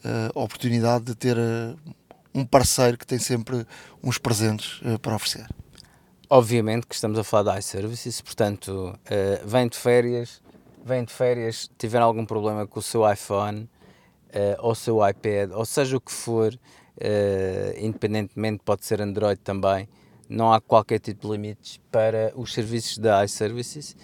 uh, 0.09 0.39
a 0.39 0.43
oportunidade 0.43 1.05
de 1.05 1.15
ter 1.15 1.37
um 2.35 2.47
parceiro 2.47 2.97
que 2.97 3.07
tem 3.07 3.19
sempre 3.19 3.67
uns 4.03 4.17
presentes 4.17 4.81
para 5.03 5.15
oferecer. 5.15 5.47
Obviamente 6.31 6.87
que 6.87 6.95
estamos 6.95 7.19
a 7.19 7.25
falar 7.25 7.55
de 7.55 7.59
iServices, 7.59 8.21
portanto, 8.21 8.99
vem 9.45 9.67
de 9.67 9.77
férias, 9.77 10.43
vem 10.85 11.05
de 11.05 11.13
férias, 11.13 11.71
tiver 11.79 12.01
algum 12.01 12.25
problema 12.25 12.67
com 12.67 12.79
o 12.79 12.83
seu 12.83 13.11
iPhone 13.11 13.69
ou 14.59 14.73
o 14.73 14.75
seu 14.75 15.07
iPad, 15.09 15.51
ou 15.53 15.65
seja 15.65 15.97
o 15.97 16.01
que 16.01 16.13
for, 16.13 16.53
uh, 16.53 17.79
independentemente 17.79 18.63
pode 18.65 18.85
ser 18.85 19.01
Android 19.01 19.41
também, 19.41 19.89
não 20.29 20.53
há 20.53 20.61
qualquer 20.61 20.99
tipo 20.99 21.27
de 21.27 21.33
limites 21.33 21.81
para 21.91 22.33
os 22.37 22.53
serviços 22.53 22.99
da 22.99 23.25
iServices. 23.25 23.97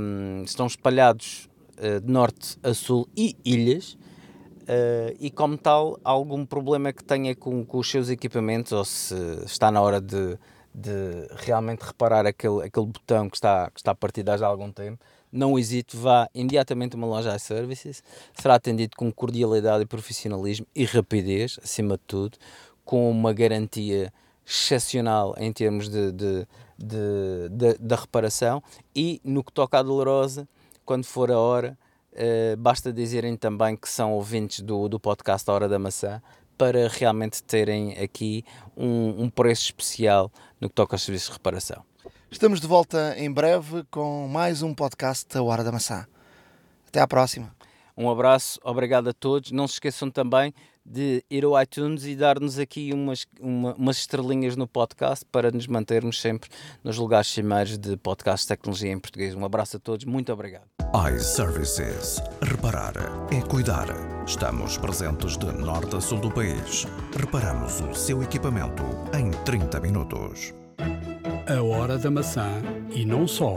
Um, 0.00 0.42
estão 0.44 0.66
espalhados 0.66 1.48
uh, 1.78 2.00
de 2.00 2.10
norte 2.10 2.58
a 2.62 2.74
sul 2.74 3.08
e 3.16 3.36
ilhas. 3.44 3.94
Uh, 3.94 5.16
e 5.18 5.30
como 5.30 5.56
tal, 5.56 5.98
algum 6.04 6.44
problema 6.44 6.92
que 6.92 7.02
tenha 7.02 7.34
com, 7.34 7.64
com, 7.64 7.78
os 7.78 7.90
seus 7.90 8.10
equipamentos 8.10 8.72
ou 8.72 8.84
se 8.84 9.14
está 9.46 9.70
na 9.70 9.80
hora 9.80 9.98
de, 9.98 10.38
de 10.74 11.26
realmente 11.36 11.80
reparar 11.80 12.26
aquele, 12.26 12.66
aquele 12.66 12.86
botão 12.86 13.30
que 13.30 13.36
está, 13.36 13.70
que 13.70 13.80
está 13.80 13.94
partido 13.94 14.28
há 14.28 14.46
algum 14.46 14.70
tempo, 14.70 15.02
não 15.32 15.58
hesite, 15.58 15.96
vá 15.96 16.28
imediatamente 16.34 16.94
a 16.94 16.96
uma 16.98 17.06
loja 17.06 17.34
iServices, 17.34 18.02
será 18.34 18.56
atendido 18.56 18.94
com 18.96 19.10
cordialidade 19.10 19.84
e 19.84 19.86
profissionalismo 19.86 20.66
e 20.74 20.84
rapidez, 20.84 21.58
acima 21.62 21.96
de 21.96 22.02
tudo, 22.06 22.36
com 22.84 23.10
uma 23.10 23.32
garantia 23.32 24.12
excepcional 24.48 25.34
em 25.36 25.52
termos 25.52 25.88
de, 25.88 26.10
de, 26.10 26.46
de, 26.78 27.48
de 27.50 27.74
da 27.78 27.96
reparação 27.96 28.62
e 28.96 29.20
no 29.22 29.44
que 29.44 29.52
toca 29.52 29.78
à 29.78 29.82
dolorosa, 29.82 30.48
quando 30.84 31.04
for 31.04 31.30
a 31.30 31.38
hora, 31.38 31.78
uh, 32.14 32.56
basta 32.56 32.90
dizerem 32.90 33.36
também 33.36 33.76
que 33.76 33.88
são 33.88 34.14
ouvintes 34.14 34.60
do, 34.60 34.88
do 34.88 34.98
podcast 34.98 35.48
A 35.50 35.52
Hora 35.52 35.68
da 35.68 35.78
Maçã 35.78 36.22
para 36.56 36.88
realmente 36.88 37.42
terem 37.42 37.92
aqui 37.98 38.44
um, 38.76 39.24
um 39.24 39.30
preço 39.30 39.64
especial 39.64 40.32
no 40.60 40.68
que 40.68 40.74
toca 40.74 40.94
aos 40.94 41.02
serviços 41.02 41.28
de 41.28 41.34
reparação. 41.34 41.84
Estamos 42.30 42.60
de 42.60 42.66
volta 42.66 43.14
em 43.16 43.30
breve 43.30 43.84
com 43.90 44.26
mais 44.28 44.62
um 44.62 44.74
podcast 44.74 45.26
da 45.32 45.42
Hora 45.42 45.62
da 45.62 45.70
Maçã. 45.70 46.06
Até 46.88 47.00
à 47.00 47.06
próxima. 47.06 47.54
Um 47.96 48.10
abraço, 48.10 48.58
obrigado 48.62 49.08
a 49.08 49.12
todos. 49.12 49.52
Não 49.52 49.68
se 49.68 49.74
esqueçam 49.74 50.10
também 50.10 50.54
de 50.88 51.22
ir 51.30 51.44
ao 51.44 51.60
iTunes 51.60 52.04
e 52.04 52.16
dar-nos 52.16 52.58
aqui 52.58 52.92
umas, 52.92 53.26
uma, 53.40 53.74
umas 53.74 53.98
estrelinhas 53.98 54.56
no 54.56 54.66
podcast 54.66 55.24
para 55.30 55.50
nos 55.50 55.66
mantermos 55.66 56.20
sempre 56.20 56.48
nos 56.82 56.96
lugares 56.96 57.28
cimeiros 57.28 57.76
de 57.76 57.96
podcast 57.96 58.44
de 58.44 58.48
tecnologia 58.48 58.90
em 58.90 58.98
português. 58.98 59.34
Um 59.34 59.44
abraço 59.44 59.76
a 59.76 59.80
todos, 59.80 60.04
muito 60.04 60.32
obrigado. 60.32 60.64
iServices. 61.14 62.20
Reparar 62.42 62.94
é 63.30 63.40
cuidar. 63.42 63.88
Estamos 64.26 64.78
presentes 64.78 65.36
de 65.36 65.46
norte 65.46 65.96
a 65.96 66.00
sul 66.00 66.20
do 66.20 66.30
país. 66.30 66.86
Reparamos 67.16 67.80
o 67.80 67.94
seu 67.94 68.22
equipamento 68.22 68.82
em 69.14 69.30
30 69.44 69.80
minutos. 69.80 70.54
A 71.48 71.62
hora 71.62 71.98
da 71.98 72.10
maçã 72.10 72.62
e 72.94 73.04
não 73.04 73.26
só. 73.26 73.56